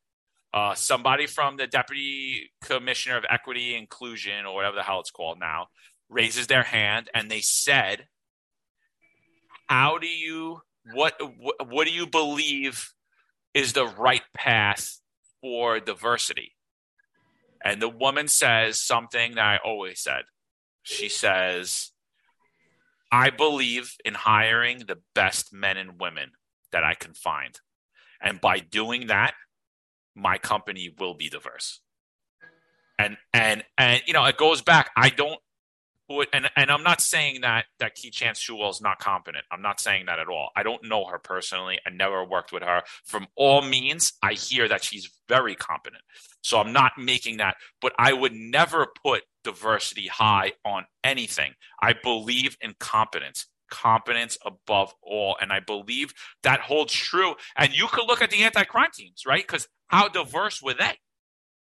uh, 0.52 0.74
somebody 0.74 1.26
from 1.26 1.56
the 1.56 1.66
deputy 1.66 2.50
commissioner 2.62 3.16
of 3.16 3.24
equity 3.28 3.76
inclusion 3.76 4.46
or 4.46 4.54
whatever 4.54 4.76
the 4.76 4.82
hell 4.82 5.00
it's 5.00 5.10
called 5.10 5.38
now 5.38 5.68
raises 6.08 6.48
their 6.48 6.64
hand 6.64 7.08
and 7.14 7.30
they 7.30 7.40
said 7.40 8.06
how 9.68 9.98
do 9.98 10.08
you 10.08 10.60
what 10.92 11.14
what, 11.38 11.68
what 11.68 11.86
do 11.86 11.92
you 11.92 12.06
believe 12.06 12.92
is 13.54 13.72
the 13.72 13.86
right 13.86 14.22
path 14.34 15.00
for 15.40 15.78
diversity? 15.80 16.56
And 17.64 17.80
the 17.80 17.88
woman 17.88 18.28
says 18.28 18.80
something 18.80 19.34
that 19.36 19.44
i 19.44 19.58
always 19.64 20.00
said. 20.00 20.22
She 20.82 21.08
says 21.08 21.92
i 23.12 23.30
believe 23.30 23.94
in 24.04 24.14
hiring 24.14 24.80
the 24.86 24.98
best 25.14 25.52
men 25.52 25.76
and 25.76 26.00
women 26.00 26.32
that 26.72 26.82
i 26.82 26.94
can 26.94 27.14
find. 27.14 27.60
And 28.20 28.40
by 28.40 28.58
doing 28.58 29.06
that 29.06 29.34
my 30.20 30.38
company 30.38 30.94
will 30.98 31.14
be 31.14 31.28
diverse. 31.28 31.80
And 32.98 33.16
and 33.32 33.64
and 33.78 34.02
you 34.06 34.12
know, 34.12 34.24
it 34.26 34.36
goes 34.36 34.62
back. 34.62 34.90
I 34.96 35.08
don't 35.08 35.40
put 36.08 36.28
and 36.32 36.50
and 36.56 36.70
I'm 36.70 36.82
not 36.82 37.00
saying 37.00 37.40
that 37.42 37.64
that 37.78 37.96
Keechant 37.96 38.36
Sewell 38.36 38.68
is 38.68 38.82
not 38.82 38.98
competent. 38.98 39.44
I'm 39.50 39.62
not 39.62 39.80
saying 39.80 40.06
that 40.06 40.18
at 40.18 40.28
all. 40.28 40.50
I 40.54 40.62
don't 40.62 40.84
know 40.84 41.06
her 41.06 41.18
personally. 41.18 41.78
I 41.86 41.90
never 41.90 42.24
worked 42.24 42.52
with 42.52 42.62
her. 42.62 42.82
From 43.04 43.26
all 43.36 43.62
means, 43.62 44.12
I 44.22 44.34
hear 44.34 44.68
that 44.68 44.84
she's 44.84 45.10
very 45.28 45.54
competent. 45.54 46.02
So 46.42 46.58
I'm 46.58 46.72
not 46.72 46.92
making 46.98 47.38
that, 47.38 47.56
but 47.80 47.94
I 47.98 48.12
would 48.12 48.34
never 48.34 48.88
put 49.02 49.22
diversity 49.44 50.08
high 50.08 50.52
on 50.64 50.84
anything. 51.02 51.54
I 51.80 51.94
believe 51.94 52.58
in 52.60 52.74
competence 52.78 53.46
competence 53.70 54.36
above 54.44 54.92
all. 55.02 55.36
And 55.40 55.52
I 55.52 55.60
believe 55.60 56.12
that 56.42 56.60
holds 56.60 56.92
true. 56.92 57.34
And 57.56 57.72
you 57.72 57.86
could 57.86 58.06
look 58.06 58.20
at 58.20 58.30
the 58.30 58.42
anti 58.42 58.64
crime 58.64 58.90
teams, 58.92 59.22
right? 59.26 59.46
Because 59.46 59.68
how 59.90 60.08
diverse 60.08 60.62
were 60.62 60.74
they? 60.74 60.96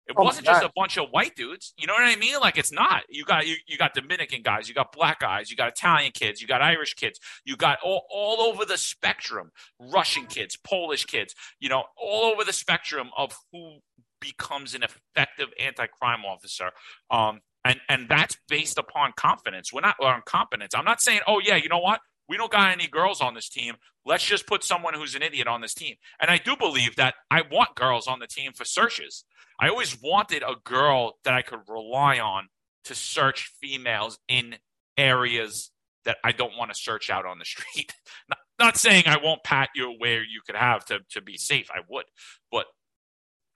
It 0.08 0.16
oh 0.18 0.24
wasn't 0.24 0.46
just 0.46 0.64
a 0.64 0.72
bunch 0.76 0.98
of 0.98 1.10
white 1.10 1.36
dudes. 1.36 1.74
You 1.78 1.88
know 1.88 1.94
what 1.94 2.04
I 2.04 2.16
mean? 2.16 2.36
Like 2.40 2.58
it's 2.58 2.72
not. 2.72 3.04
You 3.10 3.26
got 3.26 3.48
you, 3.48 3.56
you 3.68 3.78
got 3.78 3.94
Dominican 3.94 4.42
guys, 4.44 4.70
you 4.70 4.76
got 4.76 4.92
black 4.92 5.20
guys, 5.20 5.50
you 5.50 5.56
got 5.56 5.70
Italian 5.70 6.12
kids, 6.12 6.42
you 6.42 6.48
got 6.48 6.62
Irish 6.62 6.94
kids, 6.94 7.20
you 7.44 7.56
got 7.56 7.80
all, 7.84 8.06
all 8.12 8.42
over 8.42 8.66
the 8.66 8.78
spectrum, 8.78 9.52
Russian 9.80 10.28
kids, 10.28 10.58
Polish 10.58 11.06
kids, 11.06 11.34
you 11.60 11.70
know, 11.70 11.86
all 11.98 12.26
over 12.26 12.44
the 12.44 12.54
spectrum 12.54 13.10
of 13.18 13.36
who 13.52 13.78
becomes 14.22 14.76
an 14.76 14.84
effective 14.84 15.50
anti-crime 15.60 16.24
officer. 16.24 16.72
Um, 17.10 17.42
and 17.64 17.80
and 17.90 18.08
that's 18.08 18.38
based 18.48 18.78
upon 18.78 19.14
confidence. 19.18 19.74
We're 19.74 19.82
not 19.82 19.96
on 20.00 20.22
competence. 20.26 20.76
I'm 20.76 20.86
not 20.86 21.02
saying, 21.02 21.22
oh 21.26 21.42
yeah, 21.44 21.56
you 21.56 21.70
know 21.70 21.80
what? 21.80 22.00
We 22.28 22.38
don't 22.38 22.52
got 22.52 22.72
any 22.72 22.88
girls 22.88 23.22
on 23.22 23.34
this 23.34 23.50
team. 23.50 23.76
Let's 24.06 24.26
just 24.26 24.48
put 24.48 24.64
someone 24.64 24.94
who's 24.94 25.16
an 25.16 25.22
idiot 25.22 25.48
on 25.48 25.62
this 25.62 25.74
team. 25.74 25.96
And 26.20 26.30
I 26.30 26.38
do 26.38 26.56
believe 26.56 26.96
that 26.96 27.16
I 27.30 27.44
want 27.50 27.76
girls 27.76 28.08
on 28.08 28.20
the 28.20 28.28
team 28.28 28.52
for 28.54 28.66
searches. 28.66 29.26
I 29.60 29.70
always 29.70 30.02
wanted 30.02 30.44
a 30.44 30.56
girl 30.64 31.18
that 31.24 31.34
I 31.34 31.42
could 31.42 31.60
rely 31.68 32.20
on 32.20 32.50
to 32.86 32.96
search 32.96 33.52
females 33.62 34.20
in 34.28 34.56
areas 34.98 35.72
that 36.06 36.18
I 36.24 36.32
don't 36.32 36.58
want 36.58 36.72
to 36.72 36.80
search 36.80 37.10
out 37.10 37.26
on 37.26 37.40
the 37.40 37.46
street. 37.46 37.94
not, 38.30 38.40
not 38.60 38.78
saying 38.78 39.04
I 39.08 39.18
won't 39.22 39.44
pat 39.44 39.70
you 39.76 39.96
where 39.98 40.24
you 40.24 40.42
could 40.46 40.56
have 40.56 40.86
to, 40.86 41.00
to 41.12 41.22
be 41.22 41.38
safe. 41.38 41.70
I 41.72 41.80
would. 41.90 42.06
But 42.52 42.66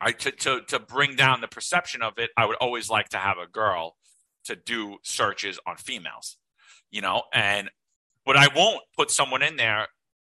I 0.01 0.11
to, 0.11 0.31
to 0.31 0.61
to 0.67 0.79
bring 0.79 1.15
down 1.15 1.41
the 1.41 1.47
perception 1.47 2.01
of 2.01 2.13
it, 2.17 2.29
I 2.37 2.45
would 2.45 2.55
always 2.57 2.89
like 2.89 3.09
to 3.09 3.17
have 3.17 3.37
a 3.37 3.47
girl 3.47 3.97
to 4.45 4.55
do 4.55 4.97
searches 5.03 5.59
on 5.67 5.75
females. 5.77 6.37
You 6.89 7.01
know, 7.01 7.23
and 7.33 7.69
but 8.25 8.37
I 8.37 8.47
won't 8.55 8.81
put 8.97 9.11
someone 9.11 9.41
in 9.41 9.57
there 9.57 9.87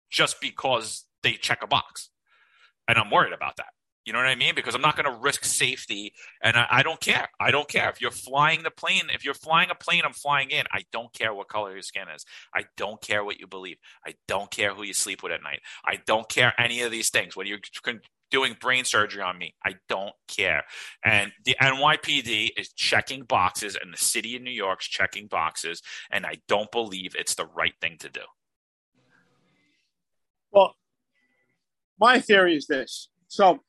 just 0.10 0.40
because 0.42 1.06
they 1.24 1.34
check 1.34 1.64
a 1.64 1.68
box. 1.68 2.10
And 2.88 2.98
I'm 2.98 3.10
worried 3.10 3.34
about 3.34 3.58
that. 3.58 3.68
You 4.06 4.12
know 4.12 4.20
what 4.20 4.28
I 4.28 4.36
mean? 4.36 4.54
Because 4.54 4.76
I'm 4.76 4.82
not 4.82 4.98
going 4.98 5.10
to 5.10 5.18
risk 5.22 5.46
safety, 5.46 6.14
and 6.42 6.58
I, 6.58 6.68
I, 6.70 6.84
don't 6.84 7.00
care. 7.00 7.30
I 7.40 7.52
don't 7.52 7.70
care 7.70 7.90
if 7.90 8.02
you're 8.02 8.12
flying 8.12 8.64
the 8.64 8.72
plane. 8.72 9.04
If 9.14 9.24
you're 9.24 9.34
flying 9.34 9.70
a 9.70 9.76
plane, 9.76 10.02
I'm 10.04 10.12
flying 10.12 10.50
in. 10.50 10.66
I 10.74 10.84
don't 10.92 11.14
care 11.14 11.34
what 11.34 11.48
color 11.48 11.72
your 11.72 11.82
skin 11.82 12.10
is. 12.14 12.26
I 12.54 12.66
don't 12.76 13.02
care 13.02 13.24
what 13.24 13.40
you 13.40 13.48
believe. 13.48 13.78
I 14.06 14.16
don't 14.28 14.52
care 14.52 14.74
who 14.74 14.84
you 14.84 14.94
sleep 14.94 15.24
with 15.24 15.32
at 15.32 15.42
night. 15.42 15.62
I 15.86 16.00
don't 16.06 16.28
care 16.28 16.54
any 16.60 16.82
of 16.82 16.92
these 16.92 17.12
things. 17.12 17.38
When 17.38 17.48
you're 17.48 17.60
doing 18.34 18.58
brain 18.60 18.84
surgery 18.84 19.22
on 19.22 19.38
me. 19.38 19.54
I 19.64 19.76
don't 19.88 20.16
care. 20.28 20.64
And 21.06 21.32
the 21.46 21.56
NYPD 21.62 22.50
is 22.58 22.74
checking 22.74 23.24
boxes, 23.26 23.78
and 23.80 23.94
the 23.94 23.98
city 23.98 24.36
of 24.36 24.42
New 24.42 24.52
York's 24.52 24.88
checking 24.88 25.28
boxes, 25.28 25.84
and 26.12 26.26
I 26.26 26.38
don't 26.48 26.72
believe 26.72 27.16
it's 27.16 27.36
the 27.36 27.46
right 27.46 27.76
thing 27.80 27.98
to 28.00 28.10
do. 28.10 28.22
Well, 30.52 30.76
my 32.00 32.20
theory 32.20 32.56
is 32.56 32.66
this. 32.66 33.08
So 33.28 33.60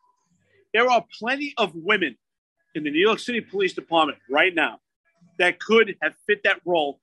there 0.73 0.91
are 0.91 1.05
plenty 1.21 1.53
of 1.59 1.73
women 1.75 2.17
in 2.75 2.85
the 2.85 2.91
New 2.91 3.07
York 3.07 3.19
City 3.19 3.43
Police 3.43 3.75
Department 3.75 4.19
right 4.31 4.55
now 4.55 4.81
that 5.39 5.61
could 5.61 5.95
have 6.01 6.15
fit 6.27 6.43
that 6.45 6.61
role 6.65 7.01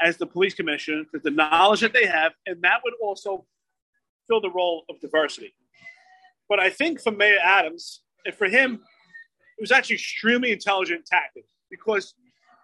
as 0.00 0.16
the 0.16 0.26
police 0.26 0.54
commissioner 0.54 1.04
because 1.04 1.22
the 1.22 1.30
knowledge 1.30 1.80
that 1.80 1.92
they 1.92 2.06
have, 2.06 2.32
and 2.46 2.62
that 2.62 2.80
would 2.84 2.94
also 3.00 3.46
fill 4.26 4.40
the 4.40 4.50
role 4.50 4.84
of 4.90 5.00
diversity. 5.00 5.54
But 6.48 6.60
I 6.60 6.70
think 6.70 7.00
for 7.00 7.12
Mayor 7.12 7.38
Adams, 7.42 8.02
and 8.24 8.34
for 8.34 8.46
him, 8.46 8.74
it 9.58 9.60
was 9.60 9.72
actually 9.72 9.96
extremely 9.96 10.52
intelligent 10.52 11.06
tactic 11.06 11.44
because 11.70 12.14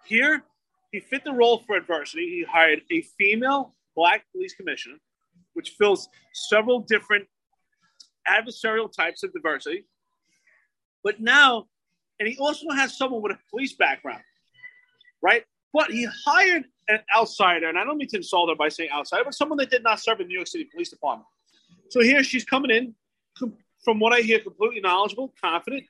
here 0.05 0.43
he 0.91 0.99
fit 0.99 1.23
the 1.23 1.33
role 1.33 1.63
for 1.65 1.75
adversity. 1.75 2.29
He 2.29 2.45
hired 2.49 2.81
a 2.91 3.01
female 3.17 3.75
black 3.95 4.25
police 4.31 4.53
commissioner, 4.53 4.97
which 5.53 5.71
fills 5.71 6.07
several 6.33 6.79
different 6.79 7.25
adversarial 8.27 8.91
types 8.91 9.23
of 9.23 9.33
diversity. 9.33 9.85
But 11.03 11.19
now 11.19 11.67
and 12.19 12.27
he 12.27 12.37
also 12.37 12.69
has 12.71 12.97
someone 12.97 13.21
with 13.21 13.33
a 13.33 13.39
police 13.49 13.73
background, 13.73 14.21
right? 15.21 15.43
But 15.73 15.91
he 15.91 16.07
hired 16.25 16.65
an 16.87 16.99
outsider, 17.15 17.67
and 17.67 17.77
I 17.77 17.83
don't 17.83 17.97
mean 17.97 18.07
to 18.09 18.17
insult 18.17 18.49
her 18.49 18.55
by 18.55 18.69
saying 18.69 18.91
outsider, 18.93 19.23
but 19.23 19.33
someone 19.33 19.57
that 19.57 19.71
did 19.71 19.83
not 19.83 19.99
serve 19.99 20.19
in 20.19 20.27
the 20.27 20.29
New 20.29 20.35
York 20.35 20.47
City 20.47 20.65
Police 20.71 20.89
Department. 20.89 21.27
So 21.89 22.01
here 22.01 22.23
she's 22.23 22.45
coming 22.45 22.71
in, 22.71 22.95
from 23.83 23.99
what 23.99 24.13
I 24.13 24.21
hear, 24.21 24.39
completely 24.39 24.79
knowledgeable, 24.81 25.33
confident, 25.41 25.83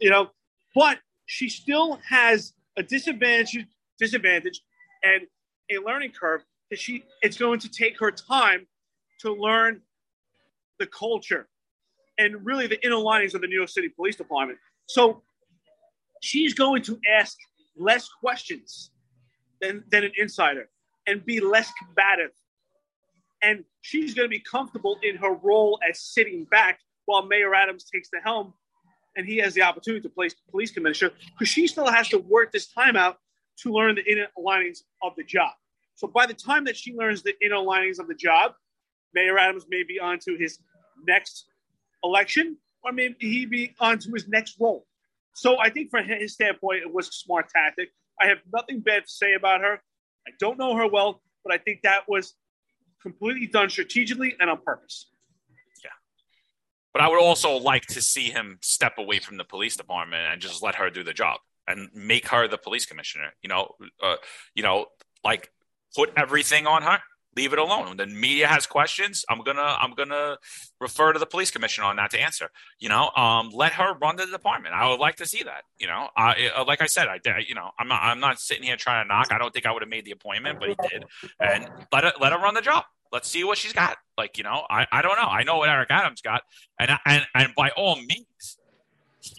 you 0.00 0.10
know, 0.10 0.30
but 0.74 0.98
she 1.26 1.48
still 1.48 1.98
has 2.08 2.52
a 2.76 2.82
disadvantage, 2.82 3.66
disadvantage, 3.98 4.60
and 5.02 5.22
a 5.70 5.78
learning 5.84 6.12
curve 6.12 6.42
that 6.70 6.78
she 6.78 7.04
it's 7.22 7.36
going 7.36 7.60
to 7.60 7.68
take 7.68 7.98
her 8.00 8.10
time 8.10 8.66
to 9.20 9.32
learn 9.32 9.80
the 10.78 10.86
culture 10.86 11.48
and 12.18 12.44
really 12.44 12.66
the 12.66 12.84
inner 12.84 12.96
linings 12.96 13.34
of 13.34 13.40
the 13.40 13.46
New 13.46 13.56
York 13.56 13.68
City 13.68 13.88
Police 13.88 14.16
Department. 14.16 14.58
So 14.86 15.22
she's 16.20 16.54
going 16.54 16.82
to 16.82 16.98
ask 17.18 17.36
less 17.76 18.08
questions 18.08 18.90
than, 19.60 19.84
than 19.90 20.04
an 20.04 20.12
insider 20.18 20.68
and 21.06 21.24
be 21.24 21.40
less 21.40 21.70
combative. 21.82 22.30
And 23.42 23.64
she's 23.82 24.14
going 24.14 24.26
to 24.26 24.30
be 24.30 24.40
comfortable 24.40 24.98
in 25.02 25.16
her 25.16 25.34
role 25.34 25.78
as 25.88 26.00
sitting 26.00 26.44
back 26.44 26.80
while 27.06 27.26
Mayor 27.26 27.54
Adams 27.54 27.84
takes 27.84 28.08
the 28.10 28.20
helm 28.20 28.54
and 29.16 29.26
he 29.26 29.38
has 29.38 29.54
the 29.54 29.62
opportunity 29.62 30.02
to 30.02 30.08
place 30.08 30.34
police 30.50 30.70
commissioner 30.70 31.12
because 31.32 31.48
she 31.48 31.66
still 31.66 31.86
has 31.86 32.08
to 32.08 32.18
work 32.18 32.52
this 32.52 32.66
time 32.66 32.96
out 32.96 33.18
to 33.58 33.72
learn 33.72 33.94
the 33.94 34.10
inner 34.10 34.26
linings 34.36 34.84
of 35.02 35.12
the 35.16 35.24
job. 35.24 35.52
So 35.94 36.08
by 36.08 36.26
the 36.26 36.34
time 36.34 36.64
that 36.64 36.76
she 36.76 36.94
learns 36.94 37.22
the 37.22 37.34
inner 37.44 37.58
linings 37.58 37.98
of 37.98 38.08
the 38.08 38.14
job, 38.14 38.52
Mayor 39.14 39.38
Adams 39.38 39.66
may 39.68 39.84
be 39.84 40.00
on 40.00 40.18
to 40.20 40.36
his 40.36 40.58
next 41.06 41.46
election, 42.02 42.56
or 42.82 42.92
maybe 42.92 43.14
he 43.20 43.46
be 43.46 43.74
on 43.78 43.98
to 44.00 44.10
his 44.12 44.26
next 44.26 44.56
role. 44.60 44.86
So 45.34 45.58
I 45.60 45.70
think 45.70 45.90
from 45.90 46.04
his 46.04 46.34
standpoint, 46.34 46.82
it 46.82 46.92
was 46.92 47.08
a 47.08 47.12
smart 47.12 47.48
tactic. 47.48 47.90
I 48.20 48.26
have 48.26 48.38
nothing 48.52 48.80
bad 48.80 49.04
to 49.04 49.10
say 49.10 49.34
about 49.34 49.60
her. 49.60 49.80
I 50.26 50.30
don't 50.40 50.58
know 50.58 50.76
her 50.76 50.88
well, 50.88 51.22
but 51.44 51.52
I 51.52 51.58
think 51.58 51.82
that 51.82 52.08
was 52.08 52.34
completely 53.00 53.46
done 53.46 53.68
strategically 53.68 54.34
and 54.40 54.50
on 54.50 54.58
purpose. 54.62 55.10
But 56.94 57.02
I 57.02 57.08
would 57.08 57.20
also 57.20 57.56
like 57.56 57.86
to 57.88 58.00
see 58.00 58.30
him 58.30 58.58
step 58.62 58.94
away 58.96 59.18
from 59.18 59.36
the 59.36 59.44
police 59.44 59.76
department 59.76 60.22
and 60.32 60.40
just 60.40 60.62
let 60.62 60.76
her 60.76 60.88
do 60.88 61.04
the 61.04 61.12
job 61.12 61.40
and 61.66 61.90
make 61.92 62.28
her 62.28 62.48
the 62.48 62.56
police 62.56 62.86
commissioner. 62.86 63.34
You 63.42 63.48
know, 63.48 63.68
uh, 64.02 64.16
you 64.54 64.62
know, 64.62 64.86
like 65.24 65.50
put 65.94 66.12
everything 66.16 66.66
on 66.66 66.82
her 66.82 67.00
leave 67.36 67.52
it 67.52 67.58
alone. 67.58 67.88
When 67.88 67.96
the 67.96 68.06
media 68.06 68.46
has 68.46 68.66
questions, 68.66 69.24
I'm 69.28 69.42
gonna 69.42 69.76
I'm 69.80 69.94
gonna 69.94 70.38
refer 70.80 71.12
to 71.12 71.18
the 71.18 71.26
police 71.26 71.50
commissioner 71.50 71.86
on 71.86 71.96
that 71.96 72.10
to 72.10 72.20
answer. 72.20 72.50
You 72.78 72.88
know, 72.88 73.10
um, 73.16 73.50
let 73.52 73.72
her 73.74 73.94
run 73.94 74.16
the 74.16 74.26
department. 74.26 74.74
I 74.74 74.88
would 74.88 75.00
like 75.00 75.16
to 75.16 75.26
see 75.26 75.42
that. 75.42 75.64
You 75.78 75.86
know, 75.86 76.08
I, 76.16 76.50
uh, 76.56 76.64
like 76.64 76.82
I 76.82 76.86
said, 76.86 77.08
I 77.08 77.20
you 77.46 77.54
know 77.54 77.70
I'm 77.78 77.88
not 77.88 78.02
I'm 78.02 78.20
not 78.20 78.40
sitting 78.40 78.64
here 78.64 78.76
trying 78.76 79.04
to 79.04 79.08
knock. 79.08 79.32
I 79.32 79.38
don't 79.38 79.52
think 79.52 79.66
I 79.66 79.72
would 79.72 79.82
have 79.82 79.88
made 79.88 80.04
the 80.04 80.12
appointment, 80.12 80.60
but 80.60 80.70
he 80.70 80.76
did, 80.88 81.04
and 81.40 81.68
let 81.92 82.04
her 82.04 82.12
let 82.20 82.32
her 82.32 82.38
run 82.38 82.54
the 82.54 82.62
job. 82.62 82.84
Let's 83.12 83.28
see 83.28 83.44
what 83.44 83.58
she's 83.58 83.72
got. 83.72 83.96
Like 84.18 84.38
you 84.38 84.44
know, 84.44 84.64
I, 84.68 84.86
I 84.90 85.02
don't 85.02 85.16
know. 85.16 85.28
I 85.28 85.44
know 85.44 85.58
what 85.58 85.68
Eric 85.68 85.90
Adams 85.90 86.20
got, 86.20 86.42
and 86.78 86.90
and 87.06 87.24
and 87.34 87.54
by 87.54 87.70
all 87.70 87.96
means, 87.96 88.58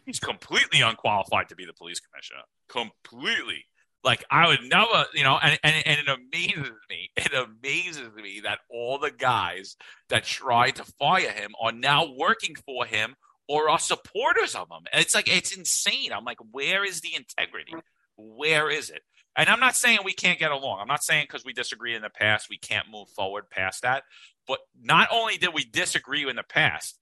he's 0.06 0.20
completely 0.20 0.82
unqualified 0.82 1.50
to 1.50 1.56
be 1.56 1.66
the 1.66 1.74
police 1.74 2.00
commissioner. 2.00 2.42
Completely. 2.68 3.66
Like 4.06 4.24
I 4.30 4.48
would 4.48 4.62
never, 4.70 5.06
you 5.16 5.24
know, 5.24 5.40
and, 5.42 5.60
and, 5.64 5.76
and 5.84 6.00
it 6.00 6.08
amazes 6.08 6.72
me. 6.90 7.10
It 7.18 7.34
amazes 7.34 8.14
me 8.16 8.42
that 8.44 8.60
all 8.70 9.00
the 9.00 9.10
guys 9.10 9.76
that 10.10 10.24
tried 10.24 10.76
to 10.76 10.86
fire 11.00 11.32
him 11.32 11.54
are 11.60 11.72
now 11.72 12.14
working 12.16 12.54
for 12.54 12.86
him 12.86 13.16
or 13.50 13.68
are 13.68 13.80
supporters 13.80 14.54
of 14.54 14.70
him. 14.70 14.86
It's 14.94 15.16
like 15.16 15.28
it's 15.28 15.58
insane. 15.58 16.14
I'm 16.14 16.24
like, 16.24 16.38
where 16.52 16.86
is 16.86 17.02
the 17.02 17.16
integrity? 17.16 17.74
Where 18.16 18.70
is 18.70 18.92
it? 18.92 19.02
And 19.36 19.50
I'm 19.50 19.60
not 19.60 19.76
saying 19.76 20.00
we 20.04 20.14
can't 20.14 20.40
get 20.40 20.52
along. 20.52 20.80
I'm 20.80 20.88
not 20.88 21.04
saying 21.04 21.26
because 21.28 21.44
we 21.44 21.54
disagree 21.54 21.96
in 21.96 22.04
the 22.04 22.10
past 22.10 22.48
we 22.48 22.60
can't 22.60 22.90
move 22.92 23.10
forward 23.10 23.50
past 23.50 23.82
that. 23.82 24.04
But 24.48 24.60
not 24.80 25.10
only 25.12 25.38
did 25.38 25.54
we 25.54 25.66
disagree 25.66 26.30
in 26.30 26.36
the 26.36 26.44
past, 26.44 27.00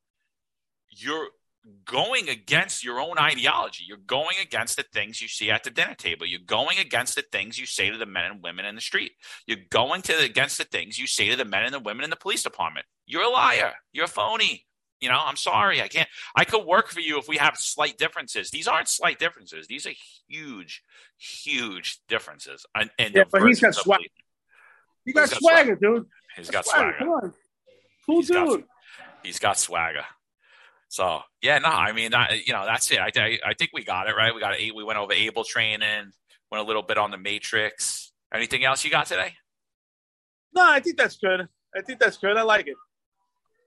you're 0.90 1.28
going 1.86 2.30
against 2.30 2.84
your 2.84 3.00
own 3.00 3.18
ideology. 3.18 3.84
You're 3.88 3.98
going 3.98 4.36
against 4.42 4.76
the 4.76 4.84
things 4.84 5.22
you 5.22 5.28
see 5.28 5.50
at 5.50 5.64
the 5.64 5.70
dinner 5.70 5.96
table. 5.96 6.26
You're 6.26 6.40
going 6.40 6.78
against 6.80 7.16
the 7.16 7.22
things 7.22 7.58
you 7.58 7.66
say 7.66 7.90
to 7.90 7.98
the 7.98 8.06
men 8.06 8.32
and 8.32 8.44
women 8.44 8.66
in 8.66 8.76
the 8.76 8.82
street. 8.82 9.14
You're 9.48 9.60
going 9.70 10.02
to 10.04 10.14
the, 10.14 10.26
against 10.26 10.58
the 10.58 10.66
things 10.66 11.00
you 11.00 11.08
say 11.08 11.30
to 11.30 11.36
the 11.36 11.46
men 11.46 11.64
and 11.64 11.74
the 11.74 11.80
women 11.80 12.04
in 12.04 12.10
the 12.10 12.16
police 12.16 12.44
department. 12.44 12.86
You're 13.06 13.24
a 13.24 13.30
liar. 13.30 13.74
You're 13.92 14.06
a 14.06 14.10
phony. 14.10 14.66
You 15.00 15.10
know, 15.10 15.20
I'm 15.22 15.36
sorry. 15.36 15.82
I 15.82 15.90
can't. 15.90 16.08
I 16.36 16.46
could 16.46 16.66
work 16.66 16.90
for 16.90 17.02
you 17.02 17.18
if 17.18 17.28
we 17.28 17.38
have 17.38 17.58
slight 17.58 17.98
differences. 17.98 18.52
These 18.52 18.68
aren't 18.68 18.88
slight 18.88 19.20
differences. 19.20 19.68
These 19.68 19.86
are 19.86 19.94
huge, 20.28 20.82
huge 21.18 22.00
differences. 22.08 22.66
And, 22.74 22.90
and 22.98 23.14
yeah, 23.14 23.24
but 23.30 23.46
he's 23.46 23.60
got 23.60 23.76
swagger. 23.76 24.04
He 25.06 25.12
got, 25.12 25.30
got 25.30 25.40
swagger, 25.40 25.58
swagger, 25.58 25.76
dude. 25.76 26.06
He's 26.38 26.50
got 26.50 26.66
swagger. 26.66 26.96
Come 26.98 27.10
on, 27.10 27.34
cool 28.06 28.16
he's 28.18 28.28
dude. 28.30 28.36
Got, 28.38 28.64
he's 29.24 29.40
got 29.40 29.60
swagger. 29.60 30.06
So 30.94 31.22
yeah, 31.42 31.58
no, 31.58 31.70
I 31.70 31.92
mean, 31.92 32.12
that, 32.12 32.46
you 32.46 32.54
know, 32.54 32.68
that's 32.68 32.92
it. 32.92 33.00
I, 33.00 33.10
I, 33.16 33.40
I 33.44 33.54
think 33.56 33.72
we 33.74 33.84
got 33.84 34.08
it 34.08 34.16
right. 34.16 34.32
We 34.32 34.40
got 34.40 34.54
eight. 34.60 34.76
We 34.76 34.84
went 34.84 35.00
over 35.00 35.12
Able 35.12 35.44
training, 35.44 36.12
went 36.52 36.64
a 36.64 36.68
little 36.68 36.84
bit 36.84 37.00
on 37.00 37.10
the 37.10 37.18
Matrix. 37.18 38.12
Anything 38.32 38.64
else 38.64 38.86
you 38.86 38.92
got 38.92 39.08
today? 39.08 39.34
No, 40.54 40.62
I 40.64 40.82
think 40.82 40.98
that's 40.98 41.18
good. 41.18 41.48
I 41.76 41.82
think 41.82 42.00
that's 42.00 42.18
good. 42.18 42.38
I 42.38 42.44
like 42.44 42.68
it. 42.68 42.76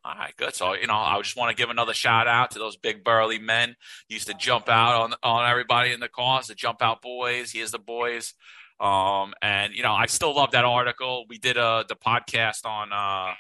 All 0.04 0.14
right, 0.14 0.36
good. 0.36 0.54
So 0.54 0.74
you 0.74 0.86
know, 0.86 0.94
I 0.94 1.20
just 1.20 1.36
want 1.36 1.50
to 1.50 1.60
give 1.60 1.68
another 1.68 1.94
shout 1.94 2.28
out 2.28 2.52
to 2.52 2.60
those 2.60 2.76
big 2.76 3.02
burly 3.02 3.40
men 3.40 3.74
used 4.08 4.28
to 4.28 4.34
jump 4.34 4.68
out 4.68 4.94
on 4.94 5.14
on 5.24 5.50
everybody 5.50 5.92
in 5.92 5.98
the 5.98 6.08
cars, 6.08 6.46
the 6.46 6.54
jump 6.54 6.80
out 6.80 7.02
boys. 7.02 7.50
Here's 7.50 7.72
the 7.72 7.80
boys. 7.80 8.34
Um, 8.78 9.34
and 9.42 9.74
you 9.74 9.82
know, 9.82 9.92
I 9.92 10.06
still 10.06 10.32
love 10.32 10.52
that 10.52 10.64
article. 10.64 11.24
We 11.28 11.38
did 11.38 11.58
uh 11.58 11.82
the 11.88 11.96
podcast 11.96 12.64
on 12.64 12.92
uh 12.92 13.34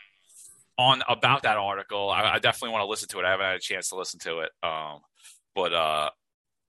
on 0.78 1.02
about 1.08 1.42
that 1.42 1.56
article. 1.56 2.10
I, 2.10 2.34
I, 2.34 2.38
definitely 2.38 2.72
want 2.72 2.82
to 2.82 2.88
listen 2.88 3.08
to 3.08 3.18
it. 3.18 3.24
I 3.24 3.30
haven't 3.30 3.46
had 3.46 3.56
a 3.56 3.60
chance 3.60 3.88
to 3.88 3.96
listen 3.96 4.20
to 4.20 4.40
it. 4.40 4.50
Um, 4.62 5.00
but 5.54 5.72
uh, 5.72 6.10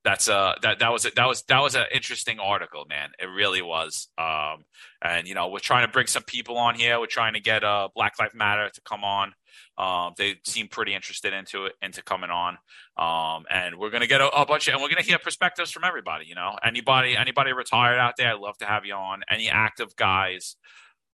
that's 0.03 0.29
uh 0.29 0.53
that 0.61 0.79
that 0.79 0.91
was 0.93 1.05
a, 1.05 1.11
that 1.17 1.27
was 1.27 1.43
that 1.49 1.59
was 1.59 1.75
an 1.75 1.85
interesting 1.93 2.39
article, 2.39 2.85
man. 2.87 3.09
It 3.19 3.25
really 3.25 3.61
was. 3.61 4.07
Um, 4.17 4.63
and 5.01 5.27
you 5.27 5.35
know, 5.35 5.49
we're 5.49 5.59
trying 5.59 5.85
to 5.85 5.91
bring 5.91 6.07
some 6.07 6.23
people 6.23 6.57
on 6.57 6.75
here. 6.75 6.99
We're 6.99 7.07
trying 7.07 7.33
to 7.33 7.41
get 7.41 7.65
uh 7.65 7.89
Black 7.93 8.13
Lives 8.17 8.33
Matter 8.33 8.69
to 8.73 8.81
come 8.81 9.03
on. 9.03 9.33
Um, 9.77 10.13
they 10.17 10.35
seem 10.45 10.69
pretty 10.69 10.95
interested 10.95 11.33
into 11.33 11.65
it, 11.65 11.73
into 11.81 12.01
coming 12.01 12.29
on. 12.29 12.57
Um, 12.97 13.45
and 13.51 13.77
we're 13.77 13.89
gonna 13.89 14.07
get 14.07 14.21
a, 14.21 14.29
a, 14.29 14.45
bunch 14.45 14.67
of, 14.67 14.75
and 14.75 14.81
we're 14.81 14.89
gonna 14.89 15.01
hear 15.01 15.19
perspectives 15.19 15.71
from 15.71 15.83
everybody. 15.83 16.25
You 16.25 16.35
know, 16.35 16.55
anybody, 16.63 17.17
anybody 17.17 17.51
retired 17.51 17.99
out 17.99 18.13
there, 18.17 18.33
I'd 18.33 18.39
love 18.39 18.57
to 18.59 18.65
have 18.65 18.85
you 18.85 18.93
on. 18.93 19.21
Any 19.29 19.49
active 19.49 19.95
guys, 19.95 20.55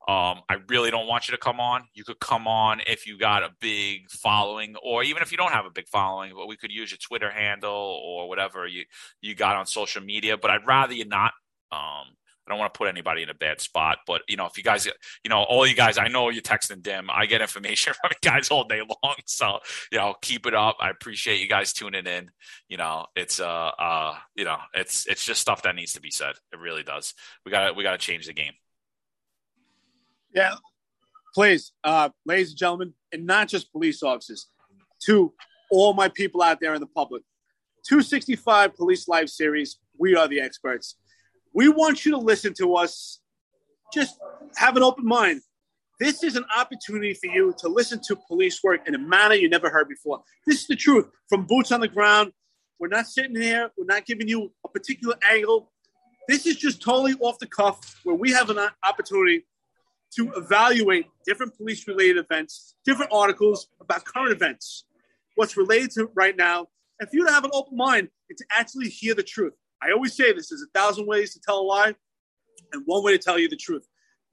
um, 0.08 0.40
I 0.48 0.56
really 0.68 0.90
don't 0.90 1.06
want 1.06 1.28
you 1.28 1.32
to 1.32 1.38
come 1.38 1.60
on. 1.60 1.84
You 1.94 2.02
could 2.02 2.18
come 2.18 2.48
on 2.48 2.80
if 2.88 3.06
you 3.06 3.16
got 3.18 3.44
a 3.44 3.50
big 3.60 4.10
following, 4.10 4.74
or 4.82 5.04
even 5.04 5.22
if 5.22 5.30
you 5.30 5.38
don't 5.38 5.52
have 5.52 5.64
a 5.64 5.70
big 5.70 5.86
following, 5.86 6.32
but 6.34 6.48
we 6.48 6.56
could 6.56 6.72
use 6.72 6.90
your 6.90 6.98
Twitter 6.98 7.30
handle 7.30 7.72
or 7.72 8.28
whatever 8.28 8.66
you 8.66 8.84
you 9.20 9.36
got 9.36 9.56
on 9.56 9.66
social 9.66 10.02
media. 10.02 10.36
But 10.36 10.50
I'd 10.50 10.66
rather 10.66 10.92
you 10.92 11.04
not. 11.04 11.32
Um, 11.70 12.16
I 12.44 12.50
don't 12.50 12.58
want 12.58 12.74
to 12.74 12.78
put 12.78 12.88
anybody 12.88 13.22
in 13.22 13.30
a 13.30 13.34
bad 13.34 13.60
spot, 13.60 13.98
but 14.04 14.22
you 14.26 14.36
know, 14.36 14.46
if 14.46 14.58
you 14.58 14.64
guys, 14.64 14.86
you 14.86 15.28
know, 15.28 15.44
all 15.44 15.64
you 15.64 15.76
guys, 15.76 15.96
I 15.96 16.08
know 16.08 16.28
you're 16.30 16.42
texting 16.42 16.82
Dim. 16.82 17.08
I 17.08 17.26
get 17.26 17.40
information 17.40 17.94
from 18.00 18.10
you 18.10 18.28
guys 18.28 18.50
all 18.50 18.64
day 18.64 18.80
long, 18.80 19.16
so 19.26 19.60
you 19.92 19.98
know, 19.98 20.16
keep 20.20 20.46
it 20.46 20.54
up. 20.54 20.78
I 20.80 20.90
appreciate 20.90 21.40
you 21.40 21.48
guys 21.48 21.72
tuning 21.72 22.06
in. 22.06 22.30
You 22.68 22.78
know, 22.78 23.06
it's 23.14 23.38
uh, 23.38 23.70
uh, 23.78 24.16
you 24.34 24.44
know, 24.44 24.58
it's 24.74 25.06
it's 25.06 25.24
just 25.24 25.40
stuff 25.40 25.62
that 25.62 25.76
needs 25.76 25.92
to 25.92 26.00
be 26.00 26.10
said. 26.10 26.34
It 26.52 26.58
really 26.58 26.82
does. 26.82 27.14
We 27.46 27.52
got 27.52 27.68
to 27.68 27.72
we 27.74 27.84
got 27.84 27.92
to 27.92 27.98
change 27.98 28.26
the 28.26 28.32
game. 28.32 28.54
Yeah, 30.34 30.54
please, 31.34 31.72
uh, 31.84 32.08
ladies 32.24 32.50
and 32.50 32.58
gentlemen, 32.58 32.94
and 33.12 33.26
not 33.26 33.48
just 33.48 33.70
police 33.70 34.02
officers, 34.02 34.48
to 35.04 35.34
all 35.70 35.92
my 35.92 36.08
people 36.08 36.42
out 36.42 36.58
there 36.60 36.74
in 36.74 36.80
the 36.80 36.86
public. 36.86 37.22
265 37.86 38.74
Police 38.74 39.08
Live 39.08 39.28
Series, 39.28 39.78
we 39.98 40.16
are 40.16 40.28
the 40.28 40.40
experts. 40.40 40.96
We 41.52 41.68
want 41.68 42.06
you 42.06 42.12
to 42.12 42.18
listen 42.18 42.54
to 42.54 42.76
us. 42.76 43.20
Just 43.92 44.18
have 44.56 44.76
an 44.76 44.82
open 44.82 45.04
mind. 45.04 45.42
This 46.00 46.22
is 46.22 46.36
an 46.36 46.44
opportunity 46.56 47.12
for 47.12 47.26
you 47.26 47.54
to 47.58 47.68
listen 47.68 48.00
to 48.06 48.16
police 48.16 48.60
work 48.64 48.88
in 48.88 48.94
a 48.94 48.98
manner 48.98 49.34
you 49.34 49.50
never 49.50 49.68
heard 49.68 49.88
before. 49.88 50.22
This 50.46 50.62
is 50.62 50.66
the 50.66 50.76
truth 50.76 51.08
from 51.28 51.46
boots 51.46 51.72
on 51.72 51.80
the 51.80 51.88
ground. 51.88 52.32
We're 52.78 52.88
not 52.88 53.06
sitting 53.06 53.36
here, 53.36 53.70
we're 53.76 53.84
not 53.84 54.06
giving 54.06 54.28
you 54.28 54.50
a 54.64 54.68
particular 54.68 55.14
angle. 55.30 55.70
This 56.26 56.46
is 56.46 56.56
just 56.56 56.80
totally 56.80 57.14
off 57.20 57.38
the 57.38 57.46
cuff 57.46 58.00
where 58.04 58.16
we 58.16 58.32
have 58.32 58.48
an 58.48 58.58
opportunity 58.82 59.44
to 60.16 60.30
evaluate 60.32 61.06
different 61.26 61.56
police 61.56 61.86
related 61.88 62.18
events, 62.18 62.74
different 62.84 63.10
articles 63.12 63.68
about 63.80 64.04
current 64.04 64.32
events, 64.32 64.84
what's 65.36 65.56
related 65.56 65.90
to 65.92 66.10
right 66.14 66.36
now, 66.36 66.66
and 67.00 67.08
for 67.08 67.16
you 67.16 67.26
to 67.26 67.32
have 67.32 67.44
an 67.44 67.50
open 67.54 67.76
mind 67.76 68.08
and 68.28 68.38
to 68.38 68.44
actually 68.56 68.88
hear 68.88 69.14
the 69.14 69.22
truth. 69.22 69.54
I 69.82 69.90
always 69.90 70.14
say 70.14 70.32
this 70.32 70.50
there's 70.50 70.62
a 70.62 70.78
thousand 70.78 71.06
ways 71.06 71.32
to 71.34 71.40
tell 71.40 71.60
a 71.60 71.62
lie, 71.62 71.94
and 72.72 72.82
one 72.86 73.02
way 73.02 73.12
to 73.12 73.18
tell 73.18 73.38
you 73.38 73.48
the 73.48 73.56
truth. 73.56 73.86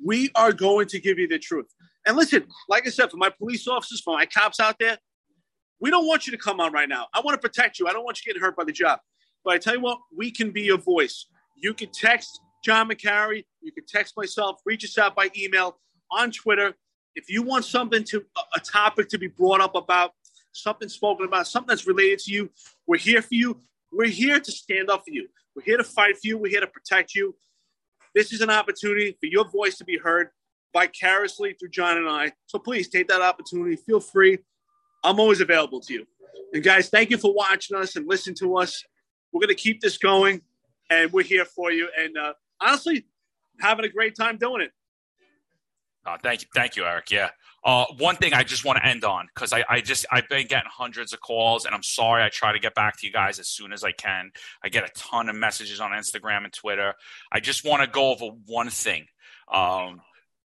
We 0.03 0.30
are 0.35 0.53
going 0.53 0.88
to 0.89 0.99
give 0.99 1.18
you 1.18 1.27
the 1.27 1.39
truth. 1.39 1.65
And 2.06 2.15
listen, 2.15 2.45
like 2.69 2.88
I 2.88 2.89
said, 2.89 3.11
for 3.11 3.18
my 3.18 3.30
police 3.30 3.68
officers, 3.68 4.01
for 4.01 4.15
my 4.15 4.26
cops 4.26 4.60
out 4.60 4.77
there, 4.80 4.97
we 5.81 5.89
don't 5.89 6.07
want 6.07 6.27
you 6.27 6.31
to 6.31 6.38
come 6.38 6.60
on 6.60 6.72
right 6.72 6.88
now. 6.88 7.07
I 7.14 7.22
want 7.22 7.41
to 7.41 7.47
protect 7.47 7.80
you. 7.80 7.88
I 7.88 7.93
don't 7.93 8.03
want 8.03 8.19
you 8.19 8.30
getting 8.30 8.41
hurt 8.41 8.56
by 8.56 8.64
the 8.64 8.72
job. 8.72 8.99
But 9.43 9.53
I 9.53 9.57
tell 9.57 9.76
you 9.76 9.81
what, 9.81 9.99
we 10.15 10.31
can 10.31 10.51
be 10.51 10.61
your 10.61 10.77
voice. 10.77 11.26
You 11.56 11.73
can 11.73 11.89
text 11.91 12.41
John 12.64 12.90
McCary. 12.90 13.45
You 13.61 13.72
can 13.72 13.86
text 13.88 14.15
myself. 14.18 14.61
Reach 14.65 14.84
us 14.84 14.98
out 14.98 15.15
by 15.15 15.30
email 15.38 15.77
on 16.11 16.31
Twitter. 16.31 16.73
If 17.15 17.30
you 17.30 17.41
want 17.41 17.65
something 17.65 18.03
to 18.06 18.23
a 18.56 18.60
topic 18.60 19.10
to 19.10 19.18
be 19.18 19.27
brought 19.27 19.61
up 19.61 19.76
about, 19.76 20.11
something 20.52 20.90
spoken 20.90 21.26
about, 21.26 21.48
something 21.48 21.69
that's 21.69 21.88
related 21.88 22.19
to 22.19 22.31
you, 22.31 22.49
we're 22.88 22.98
here 22.98 23.22
for 23.22 23.36
you. 23.36 23.60
We're 23.91 24.07
here 24.07 24.40
to 24.40 24.52
stand 24.52 24.90
up 24.90 25.03
for 25.06 25.11
you. 25.11 25.27
We're 25.56 25.64
here 25.64 25.77
to 25.77 25.84
fight 25.84 26.15
for 26.15 26.27
you. 26.27 26.38
We're 26.38 26.52
here 26.52 26.61
to 26.61 26.68
protect 26.68 27.15
you. 27.15 27.36
This 28.15 28.34
is 28.34 28.41
an 28.41 28.49
opportunity 28.49 29.15
for 29.19 29.27
your 29.27 29.49
voice 29.49 29.77
to 29.77 29.84
be 29.84 29.98
heard 29.98 30.30
vicariously 30.73 31.53
through 31.53 31.69
John 31.69 31.98
and 31.98 32.07
I. 32.07 32.31
So 32.45 32.60
please 32.60 32.88
take 32.88 33.07
that 33.07 33.22
opportunity. 33.22 33.76
Feel 33.76 33.99
free. 33.99 34.40
I'm 35.03 35.19
always 35.19 35.41
available 35.41 35.80
to 35.81 35.94
you. 35.94 36.06
And 36.53 36.64
guys, 36.64 36.90
thank 36.90 37.10
you 37.10 37.18
for 37.18 37.34
watching 37.34 37.77
us 37.77 37.95
and 37.95 38.07
listening 38.07 38.36
to 38.38 38.57
us. 38.57 38.84
We're 39.31 39.41
going 39.41 39.49
to 39.49 39.56
keep 39.56 39.81
this 39.81 39.98
going, 39.98 40.41
and 40.90 41.11
we're 41.11 41.23
here 41.23 41.45
for 41.45 41.72
you. 41.72 41.88
And 41.98 42.18
uh, 42.18 42.34
honestly, 42.61 43.06
having 43.60 43.86
a 43.86 43.90
great 43.90 44.15
time 44.15 44.38
doing 44.38 44.61
it. 44.61 44.72
Uh, 46.06 46.18
thank 46.23 46.41
you, 46.41 46.48
thank 46.56 46.76
you, 46.76 46.86
Eric. 46.86 47.11
Yeah. 47.11 47.30
Uh, 47.64 47.86
one 47.98 48.15
thing 48.15 48.34
I 48.34 48.44
just 48.44 48.64
want 48.64 48.77
to 48.77 48.86
end 48.86 49.03
on 49.03 49.27
because 49.34 49.52
I, 49.52 49.65
I 49.68 49.81
just 49.81 50.06
I've 50.10 50.30
been 50.30 50.48
getting 50.48 50.69
hundreds 50.72 51.11
of 51.11 51.19
calls, 51.19 51.65
and 51.65 51.76
I'm 51.76 51.84
sorry. 51.84 52.23
I 52.23 52.30
try 52.30 52.53
to 52.53 52.60
get 52.60 52.73
back 52.73 52.98
to 52.99 53.06
you 53.06 53.11
guys 53.11 53.38
as 53.38 53.48
soon 53.48 53.73
as 53.73 53.84
I 53.84 53.91
can. 53.91 54.31
I 54.64 54.69
get 54.69 54.86
a 54.86 54.91
ton 54.95 55.27
of 55.27 55.36
messages 55.36 55.81
on 55.81 55.91
Instagram 55.91 56.45
and 56.45 56.53
Twitter. 56.53 56.94
I 57.31 57.41
just 57.41 57.65
want 57.65 57.84
to 57.84 57.88
go 57.88 58.11
over 58.11 58.27
one 58.45 58.69
thing. 58.69 59.07
Um, 59.52 60.02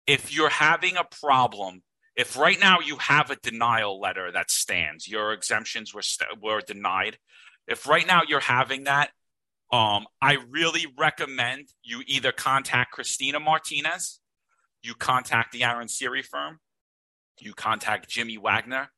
if 0.06 0.34
you're 0.34 0.50
having 0.50 0.96
a 0.96 1.04
problem 1.04 1.82
if 2.18 2.36
right 2.36 2.58
now 2.58 2.80
you 2.80 2.96
have 2.96 3.30
a 3.30 3.36
denial 3.36 4.00
letter 4.00 4.32
that 4.32 4.50
stands, 4.50 5.06
your 5.06 5.32
exemptions 5.32 5.94
were 5.94 6.02
st- 6.02 6.42
were 6.42 6.60
denied. 6.60 7.16
If 7.68 7.86
right 7.86 8.04
now 8.04 8.22
you're 8.26 8.40
having 8.40 8.84
that, 8.84 9.10
um, 9.72 10.06
I 10.22 10.38
really 10.48 10.86
recommend 10.98 11.68
you 11.82 12.02
either 12.06 12.32
contact 12.32 12.92
Christina 12.92 13.40
Martinez, 13.40 14.20
you 14.82 14.94
contact 14.94 15.52
the 15.52 15.64
Aaron 15.64 15.88
Siri 15.88 16.22
firm, 16.22 16.60
you 17.40 17.52
contact 17.52 18.08
Jimmy 18.08 18.38
Wagner, 18.38 18.90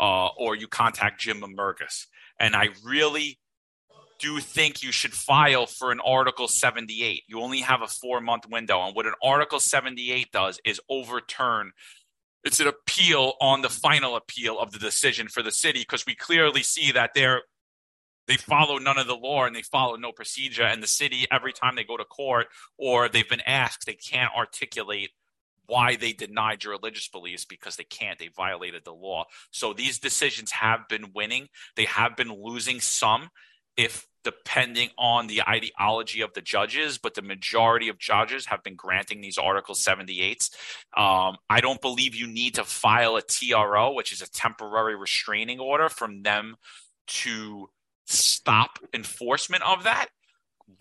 uh, 0.00 0.28
or 0.38 0.54
you 0.54 0.68
contact 0.68 1.20
Jim 1.20 1.40
Mermigis. 1.40 2.06
And 2.38 2.54
I 2.54 2.68
really 2.84 3.38
do 4.20 4.40
think 4.40 4.82
you 4.82 4.92
should 4.92 5.14
file 5.14 5.66
for 5.66 5.92
an 5.92 6.00
Article 6.00 6.48
78. 6.48 7.22
You 7.28 7.40
only 7.40 7.60
have 7.60 7.82
a 7.82 7.86
four 7.86 8.20
month 8.20 8.48
window. 8.48 8.84
And 8.84 8.94
what 8.94 9.06
an 9.06 9.14
Article 9.22 9.60
78 9.60 10.32
does 10.32 10.60
is 10.64 10.80
overturn 10.88 11.72
it's 12.44 12.60
an 12.60 12.66
appeal 12.68 13.34
on 13.40 13.62
the 13.62 13.68
final 13.68 14.16
appeal 14.16 14.58
of 14.58 14.72
the 14.72 14.78
decision 14.78 15.28
for 15.28 15.42
the 15.42 15.50
city 15.50 15.80
because 15.80 16.06
we 16.06 16.14
clearly 16.14 16.62
see 16.62 16.92
that 16.92 17.10
they're 17.14 17.42
they 18.28 18.36
follow 18.36 18.78
none 18.78 18.98
of 18.98 19.06
the 19.06 19.16
law 19.16 19.44
and 19.44 19.56
they 19.56 19.62
follow 19.62 19.96
no 19.96 20.12
procedure 20.12 20.62
and 20.62 20.82
the 20.82 20.86
city 20.86 21.26
every 21.32 21.52
time 21.52 21.74
they 21.74 21.84
go 21.84 21.96
to 21.96 22.04
court 22.04 22.46
or 22.76 23.08
they've 23.08 23.28
been 23.28 23.42
asked 23.46 23.86
they 23.86 23.94
can't 23.94 24.32
articulate 24.36 25.10
why 25.66 25.96
they 25.96 26.12
denied 26.12 26.64
your 26.64 26.72
religious 26.72 27.08
beliefs 27.08 27.44
because 27.44 27.76
they 27.76 27.84
can't 27.84 28.18
they 28.18 28.28
violated 28.28 28.84
the 28.84 28.94
law 28.94 29.24
so 29.50 29.72
these 29.72 29.98
decisions 29.98 30.52
have 30.52 30.88
been 30.88 31.10
winning 31.14 31.48
they 31.76 31.84
have 31.84 32.16
been 32.16 32.32
losing 32.32 32.80
some 32.80 33.28
if 33.76 34.06
depending 34.24 34.90
on 34.98 35.26
the 35.26 35.40
ideology 35.48 36.20
of 36.20 36.34
the 36.34 36.42
judges, 36.42 36.98
but 36.98 37.14
the 37.14 37.22
majority 37.22 37.88
of 37.88 37.98
judges 37.98 38.44
have 38.44 38.62
been 38.62 38.74
granting 38.74 39.22
these 39.22 39.38
Article 39.38 39.74
78s. 39.74 40.50
Um, 40.94 41.36
I 41.48 41.60
don't 41.62 41.80
believe 41.80 42.14
you 42.14 42.26
need 42.26 42.56
to 42.56 42.64
file 42.64 43.16
a 43.16 43.22
TRO, 43.22 43.92
which 43.92 44.12
is 44.12 44.20
a 44.20 44.30
temporary 44.30 44.96
restraining 44.96 45.60
order, 45.60 45.88
from 45.88 46.22
them 46.24 46.56
to 47.06 47.70
stop 48.08 48.78
enforcement 48.92 49.62
of 49.62 49.84
that 49.84 50.08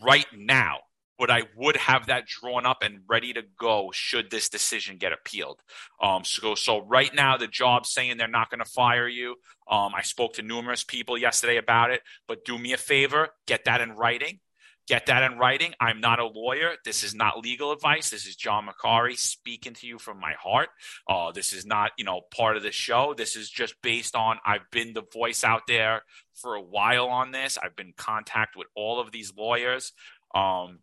right 0.02 0.28
now 0.36 0.80
but 1.18 1.32
I 1.32 1.44
would 1.56 1.76
have 1.78 2.08
that 2.08 2.28
drawn 2.28 2.66
up 2.66 2.84
and 2.84 3.00
ready 3.08 3.34
to 3.34 3.44
go 3.60 3.90
should 3.92 4.30
this 4.30 4.50
decision 4.50 4.98
get 4.98 5.14
appealed. 5.14 5.62
Um, 6.02 6.24
so, 6.24 6.56
so 6.56 6.82
right 6.82 7.14
now 7.14 7.38
the 7.38 7.48
job's 7.48 7.92
saying 7.92 8.18
they're 8.18 8.28
not 8.28 8.50
going 8.50 8.60
to 8.60 8.70
fire 8.70 9.08
you. 9.08 9.36
Um, 9.70 9.94
I 9.96 10.04
spoke 10.04 10.34
to 10.34 10.42
numerous 10.42 10.84
people 10.84 11.18
yesterday 11.18 11.58
about 11.58 11.92
it, 11.92 12.02
but 12.28 12.46
do 12.46 12.58
me 12.58 12.74
a 12.74 12.78
favor, 12.78 13.30
get 13.48 13.66
that 13.66 13.82
in 13.82 13.92
writing. 13.94 14.40
Get 14.88 15.08
that 15.08 15.30
in 15.30 15.38
writing. 15.38 15.74
I'm 15.82 16.00
not 16.00 16.20
a 16.20 16.26
lawyer. 16.26 16.76
This 16.86 17.04
is 17.04 17.14
not 17.14 17.40
legal 17.40 17.74
advice. 17.74 18.10
This 18.10 18.26
is 18.26 18.38
John 18.38 18.68
McCary 18.68 19.18
speaking 19.18 19.74
to 19.76 19.88
you 19.88 20.00
from 20.00 20.18
my 20.20 20.34
heart. 20.34 20.70
Uh, 21.10 21.34
this 21.34 21.52
is 21.52 21.66
not, 21.66 21.92
you 21.98 22.06
know, 22.06 22.22
part 22.34 22.56
of 22.56 22.64
the 22.64 22.72
show. 22.72 23.14
This 23.14 23.36
is 23.36 23.50
just 23.50 23.76
based 23.82 24.16
on 24.16 24.38
I've 24.46 24.70
been 24.72 24.94
the 24.94 25.04
voice 25.14 25.44
out 25.44 25.64
there 25.68 26.04
for 26.36 26.56
a 26.56 26.62
while 26.62 27.08
on 27.08 27.32
this. 27.32 27.58
I've 27.62 27.76
been 27.76 27.88
in 27.88 27.94
contact 27.98 28.56
with 28.56 28.68
all 28.76 29.02
of 29.02 29.12
these 29.12 29.34
lawyers. 29.36 29.92
Um, 30.34 30.80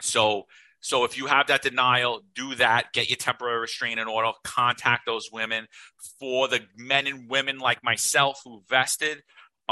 so 0.00 0.46
so 0.82 1.04
if 1.04 1.16
you 1.16 1.26
have 1.26 1.46
that 1.46 1.62
denial, 1.62 2.22
do 2.34 2.56
that. 2.56 2.92
Get 2.92 3.08
your 3.08 3.16
temporary 3.16 3.60
restraining 3.60 4.08
order. 4.08 4.32
Contact 4.42 5.06
those 5.06 5.30
women. 5.32 5.68
For 6.18 6.48
the 6.48 6.62
men 6.76 7.06
and 7.06 7.30
women 7.30 7.60
like 7.60 7.84
myself 7.84 8.40
who 8.44 8.62
vested, 8.68 9.22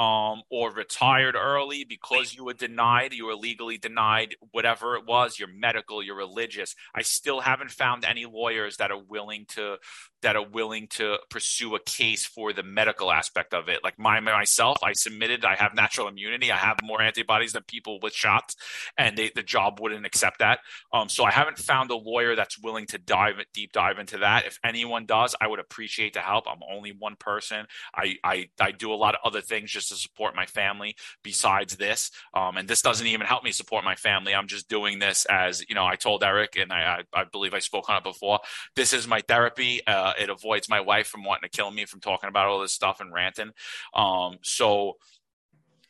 um, 0.00 0.40
or 0.50 0.72
retired 0.72 1.36
early 1.36 1.84
because 1.84 2.32
you 2.34 2.42
were 2.42 2.54
denied, 2.54 3.12
you 3.12 3.26
were 3.26 3.34
legally 3.34 3.76
denied, 3.76 4.34
whatever 4.50 4.96
it 4.96 5.04
was, 5.06 5.38
your 5.38 5.48
medical, 5.48 6.02
your 6.02 6.16
religious. 6.16 6.74
I 6.94 7.02
still 7.02 7.40
haven't 7.40 7.70
found 7.70 8.06
any 8.06 8.24
lawyers 8.24 8.78
that 8.78 8.90
are 8.90 8.98
willing 8.98 9.44
to 9.50 9.76
that 10.22 10.36
are 10.36 10.46
willing 10.46 10.86
to 10.86 11.16
pursue 11.30 11.74
a 11.74 11.80
case 11.80 12.26
for 12.26 12.52
the 12.52 12.62
medical 12.62 13.10
aspect 13.10 13.54
of 13.54 13.68
it. 13.68 13.80
Like 13.82 13.98
my 13.98 14.20
myself, 14.20 14.78
I 14.82 14.92
submitted, 14.92 15.44
I 15.44 15.56
have 15.56 15.74
natural 15.74 16.08
immunity, 16.08 16.50
I 16.50 16.56
have 16.56 16.78
more 16.82 17.02
antibodies 17.02 17.52
than 17.52 17.62
people 17.64 17.98
with 18.02 18.14
shots, 18.14 18.56
and 18.96 19.16
they, 19.16 19.30
the 19.34 19.42
job 19.42 19.80
wouldn't 19.80 20.06
accept 20.06 20.38
that. 20.38 20.60
Um, 20.94 21.10
so 21.10 21.24
I 21.24 21.30
haven't 21.30 21.58
found 21.58 21.90
a 21.90 21.96
lawyer 21.96 22.36
that's 22.36 22.58
willing 22.58 22.86
to 22.86 22.98
dive 22.98 23.34
deep 23.52 23.72
dive 23.72 23.98
into 23.98 24.18
that. 24.18 24.46
If 24.46 24.58
anyone 24.64 25.04
does, 25.04 25.34
I 25.40 25.46
would 25.46 25.60
appreciate 25.60 26.14
the 26.14 26.20
help. 26.20 26.44
I'm 26.48 26.60
only 26.70 26.92
one 26.98 27.16
person. 27.16 27.66
I 27.94 28.14
I, 28.24 28.48
I 28.58 28.70
do 28.72 28.92
a 28.92 28.94
lot 28.94 29.14
of 29.14 29.20
other 29.24 29.42
things 29.42 29.70
just 29.70 29.89
to 29.90 29.96
support 29.96 30.34
my 30.34 30.46
family 30.46 30.96
besides 31.22 31.76
this. 31.76 32.10
Um, 32.34 32.56
and 32.56 32.66
this 32.66 32.82
doesn't 32.82 33.06
even 33.06 33.26
help 33.26 33.44
me 33.44 33.52
support 33.52 33.84
my 33.84 33.94
family. 33.94 34.34
I'm 34.34 34.48
just 34.48 34.68
doing 34.68 34.98
this 34.98 35.26
as 35.26 35.64
you 35.68 35.74
know. 35.74 35.86
I 35.86 35.96
told 35.96 36.24
Eric, 36.24 36.56
and 36.56 36.72
I 36.72 37.04
I, 37.14 37.20
I 37.20 37.24
believe 37.24 37.54
I 37.54 37.58
spoke 37.58 37.88
on 37.88 37.98
it 37.98 38.04
before. 38.04 38.40
This 38.74 38.92
is 38.92 39.06
my 39.06 39.20
therapy. 39.20 39.86
Uh, 39.86 40.14
it 40.18 40.30
avoids 40.30 40.68
my 40.68 40.80
wife 40.80 41.06
from 41.06 41.24
wanting 41.24 41.48
to 41.48 41.56
kill 41.56 41.70
me 41.70 41.84
from 41.84 42.00
talking 42.00 42.28
about 42.28 42.46
all 42.46 42.60
this 42.60 42.72
stuff 42.72 43.00
and 43.00 43.12
ranting. 43.12 43.52
Um, 43.94 44.38
so 44.42 44.96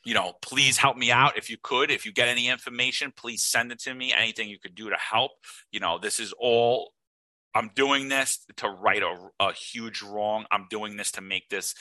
you 0.04 0.14
know, 0.14 0.32
please 0.40 0.78
help 0.78 0.96
me 0.96 1.10
out 1.10 1.36
if 1.36 1.50
you 1.50 1.58
could. 1.62 1.90
If 1.90 2.06
you 2.06 2.12
get 2.12 2.28
any 2.28 2.48
information, 2.48 3.12
please 3.14 3.42
send 3.42 3.70
it 3.70 3.80
to 3.80 3.94
me. 3.94 4.12
Anything 4.12 4.48
you 4.48 4.58
could 4.58 4.74
do 4.74 4.88
to 4.88 4.96
help. 4.96 5.32
You 5.72 5.80
know, 5.80 5.98
this 5.98 6.18
is 6.18 6.32
all 6.38 6.92
I'm 7.54 7.70
doing 7.74 8.08
this 8.08 8.44
to 8.56 8.68
right 8.68 9.02
a, 9.02 9.16
a, 9.40 9.52
huge 9.52 10.02
wrong. 10.02 10.46
I'm 10.50 10.66
doing 10.70 10.96
this 10.96 11.12
to 11.12 11.20
make 11.20 11.48
this 11.48 11.74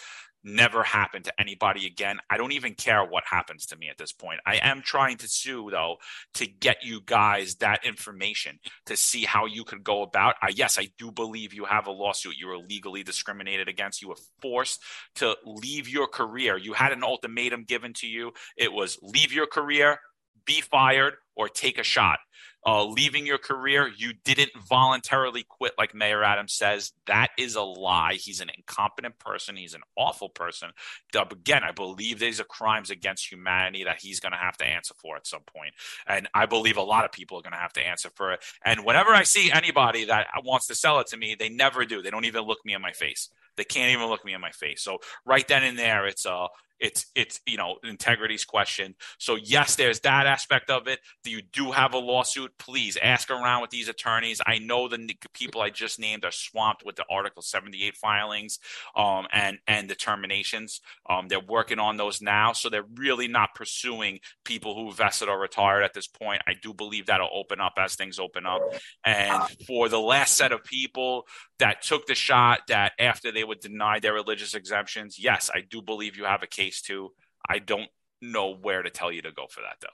never 0.44 0.84
happen 0.84 1.24
to 1.24 1.41
anybody 1.41 1.86
again. 1.86 2.20
I 2.30 2.38
don't 2.38 2.52
even 2.53 2.76
care 2.76 3.03
what 3.03 3.24
happens 3.26 3.68
to 3.68 3.78
me 3.78 3.90
at 3.90 3.98
this 3.98 4.11
point. 4.11 4.40
I 4.45 4.56
am 4.57 4.82
trying 4.82 5.18
to 5.18 5.28
sue 5.28 5.70
though 5.72 5.98
to 6.36 6.48
get 6.48 6.84
you 6.84 7.02
guys 7.06 7.56
that 7.56 7.86
information 7.86 8.60
to 8.86 8.95
see 8.95 9.24
how 9.24 9.45
you 9.45 9.64
could 9.64 9.84
go 9.84 10.02
about. 10.02 10.36
I 10.41 10.49
yes, 10.49 10.80
I 10.80 10.90
do 10.98 11.11
believe 11.11 11.53
you 11.53 11.66
have 11.66 11.88
a 11.88 11.91
lawsuit. 11.91 12.38
You 12.38 12.48
were 12.48 12.57
legally 12.57 13.03
discriminated 13.03 13.68
against. 13.68 14.02
You 14.02 14.10
were 14.10 14.18
forced 14.41 14.82
to 15.16 15.36
leave 15.45 15.90
your 15.90 16.07
career. 16.07 16.57
You 16.57 16.74
had 16.74 16.91
an 16.91 17.03
ultimatum 17.03 17.64
given 17.64 17.94
to 17.95 18.07
you. 18.07 18.32
It 18.57 18.72
was 18.72 18.98
leave 19.02 19.34
your 19.34 19.48
career, 19.48 19.99
be 20.45 20.61
fired, 20.61 21.16
or 21.36 21.49
take 21.49 21.78
a 21.78 21.84
shot 21.84 22.20
uh, 22.65 22.86
leaving 22.86 23.26
your 23.26 23.38
career. 23.38 23.90
You 23.95 24.14
didn't 24.23 24.52
voluntarily 24.68 25.45
quit, 25.48 25.73
like 25.77 25.95
Mayor 25.95 26.23
Adams 26.23 26.53
says. 26.53 26.91
That 27.07 27.30
is 27.38 27.56
a 27.56 27.61
lie. 27.61 28.14
He's 28.14 28.41
an 28.41 28.52
incompetent 28.56 29.18
person. 29.19 29.56
He's 29.56 29.73
an 29.73 29.81
awful 29.98 30.30
person. 30.30 30.72
Again, 31.15 31.64
I 31.64 31.72
believe 31.72 32.19
these 32.19 32.40
are 32.40 32.45
crimes 32.45 32.90
against 32.90 33.31
humanity 33.31 33.86
that 33.86 34.02
he's 34.02 34.19
going 34.19 34.34
to 34.34 34.38
have 34.38 34.57
to 34.57 34.65
answer 34.65 34.94
for 34.98 35.15
at 35.15 35.27
some 35.27 35.41
point. 35.41 35.73
And 36.07 36.27
I 36.34 36.45
believe 36.45 36.77
a 36.77 36.81
lot 36.81 37.06
of 37.06 37.11
people 37.11 37.38
are 37.40 37.41
going 37.41 37.53
to 37.53 37.60
have 37.60 37.73
to 37.73 37.86
answer 37.86 38.10
for 38.15 38.34
it. 38.34 38.44
And 38.64 38.84
whenever 38.84 39.11
I 39.11 39.23
see 39.23 39.52
anybody 39.52 40.06
that 40.06 40.27
wants 40.44 40.68
to 40.68 40.76
sell 40.76 40.99
it 40.99 41.07
to 41.07 41.18
me, 41.18 41.36
they 41.38 41.49
never 41.49 41.86
do. 41.86 42.02
They 42.02 42.11
don't 42.11 42.26
even 42.26 42.44
look 42.44 42.60
me 42.65 42.73
in 42.73 42.81
my 42.81 42.91
face. 42.91 43.30
They 43.56 43.64
can't 43.64 43.91
even 43.94 44.07
look 44.07 44.23
me 44.23 44.34
in 44.34 44.41
my 44.41 44.52
face. 44.52 44.81
So 44.81 44.99
right 45.26 45.48
then 45.48 45.64
and 45.64 45.77
there, 45.77 46.06
it's 46.06 46.26
uh 46.26 46.48
it's 46.80 47.06
it's 47.15 47.39
you 47.45 47.57
know 47.57 47.77
integrity's 47.84 48.45
question. 48.45 48.95
So 49.18 49.35
yes, 49.35 49.76
there's 49.76 50.01
that 50.01 50.27
aspect 50.27 50.69
of 50.69 50.88
it. 50.88 50.99
Do 51.23 51.31
you 51.31 51.41
do 51.41 51.72
have 51.72 51.93
a 51.93 51.99
lawsuit. 51.99 52.51
Please 52.57 52.97
ask 53.01 53.30
around 53.30 53.61
with 53.61 53.69
these 53.69 53.88
attorneys. 53.88 54.41
I 54.45 54.60
know 54.60 54.88
the 54.88 54.97
people 55.34 55.61
I 55.61 55.69
just 55.69 55.99
named 55.99 56.26
are 56.26 56.31
swamped 56.31 56.85
with 56.85 56.95
the 56.95 57.06
Article 57.10 57.41
78 57.41 57.95
filings 57.95 58.60
um, 58.95 59.27
and 59.31 59.60
and 59.68 59.88
determinations. 59.88 60.81
Um, 61.10 61.27
they're 61.27 61.39
working 61.39 61.80
on 61.80 61.97
those 61.97 62.22
now, 62.22 62.53
so 62.53 62.69
they're 62.69 62.85
really 62.95 63.27
not 63.27 63.56
pursuing 63.56 64.19
people 64.43 64.76
who 64.76 64.91
vested 64.91 65.30
or 65.30 65.39
retired 65.39 65.84
at 65.84 65.93
this 65.93 66.07
point. 66.07 66.41
I 66.47 66.53
do 66.61 66.73
believe 66.73 67.06
that'll 67.06 67.30
open 67.34 67.60
up 67.60 67.73
as 67.77 67.95
things 67.95 68.19
open 68.19 68.45
up. 68.45 68.61
And 69.06 69.43
for 69.68 69.89
the 69.89 69.99
last 69.99 70.35
set 70.35 70.51
of 70.51 70.64
people 70.64 71.26
that 71.60 71.81
took 71.81 72.07
the 72.07 72.15
shot, 72.15 72.61
that 72.68 72.94
after 72.99 73.31
they 73.31 73.44
would 73.44 73.60
deny 73.60 73.99
their 73.99 74.14
religious 74.14 74.53
exemptions, 74.56 75.19
yes, 75.19 75.49
I 75.53 75.61
do 75.61 75.81
believe 75.81 76.18
you 76.18 76.26
have 76.26 76.44
a 76.44 76.48
case 76.48 76.81
too. 76.81 77.11
I 77.48 77.60
don't 77.60 77.90
know 78.22 78.56
where 78.56 78.81
to 78.81 78.90
tell 78.90 79.11
you 79.11 79.22
to 79.22 79.31
go 79.31 79.48
for 79.49 79.61
that 79.61 79.77
though. 79.81 79.88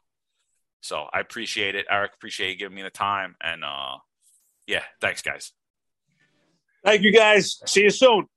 So 0.81 1.07
I 1.11 1.19
appreciate 1.19 1.75
it, 1.75 1.87
Eric. 1.89 2.11
Appreciate 2.15 2.51
you 2.51 2.57
giving 2.57 2.75
me 2.75 2.83
the 2.83 2.91
time, 2.91 3.35
and 3.41 3.63
uh, 3.63 3.97
yeah, 4.67 4.83
thanks, 5.01 5.21
guys. 5.21 5.51
Thank 6.83 7.01
you, 7.01 7.11
guys. 7.11 7.59
See 7.65 7.81
you 7.81 7.89
soon. 7.89 8.27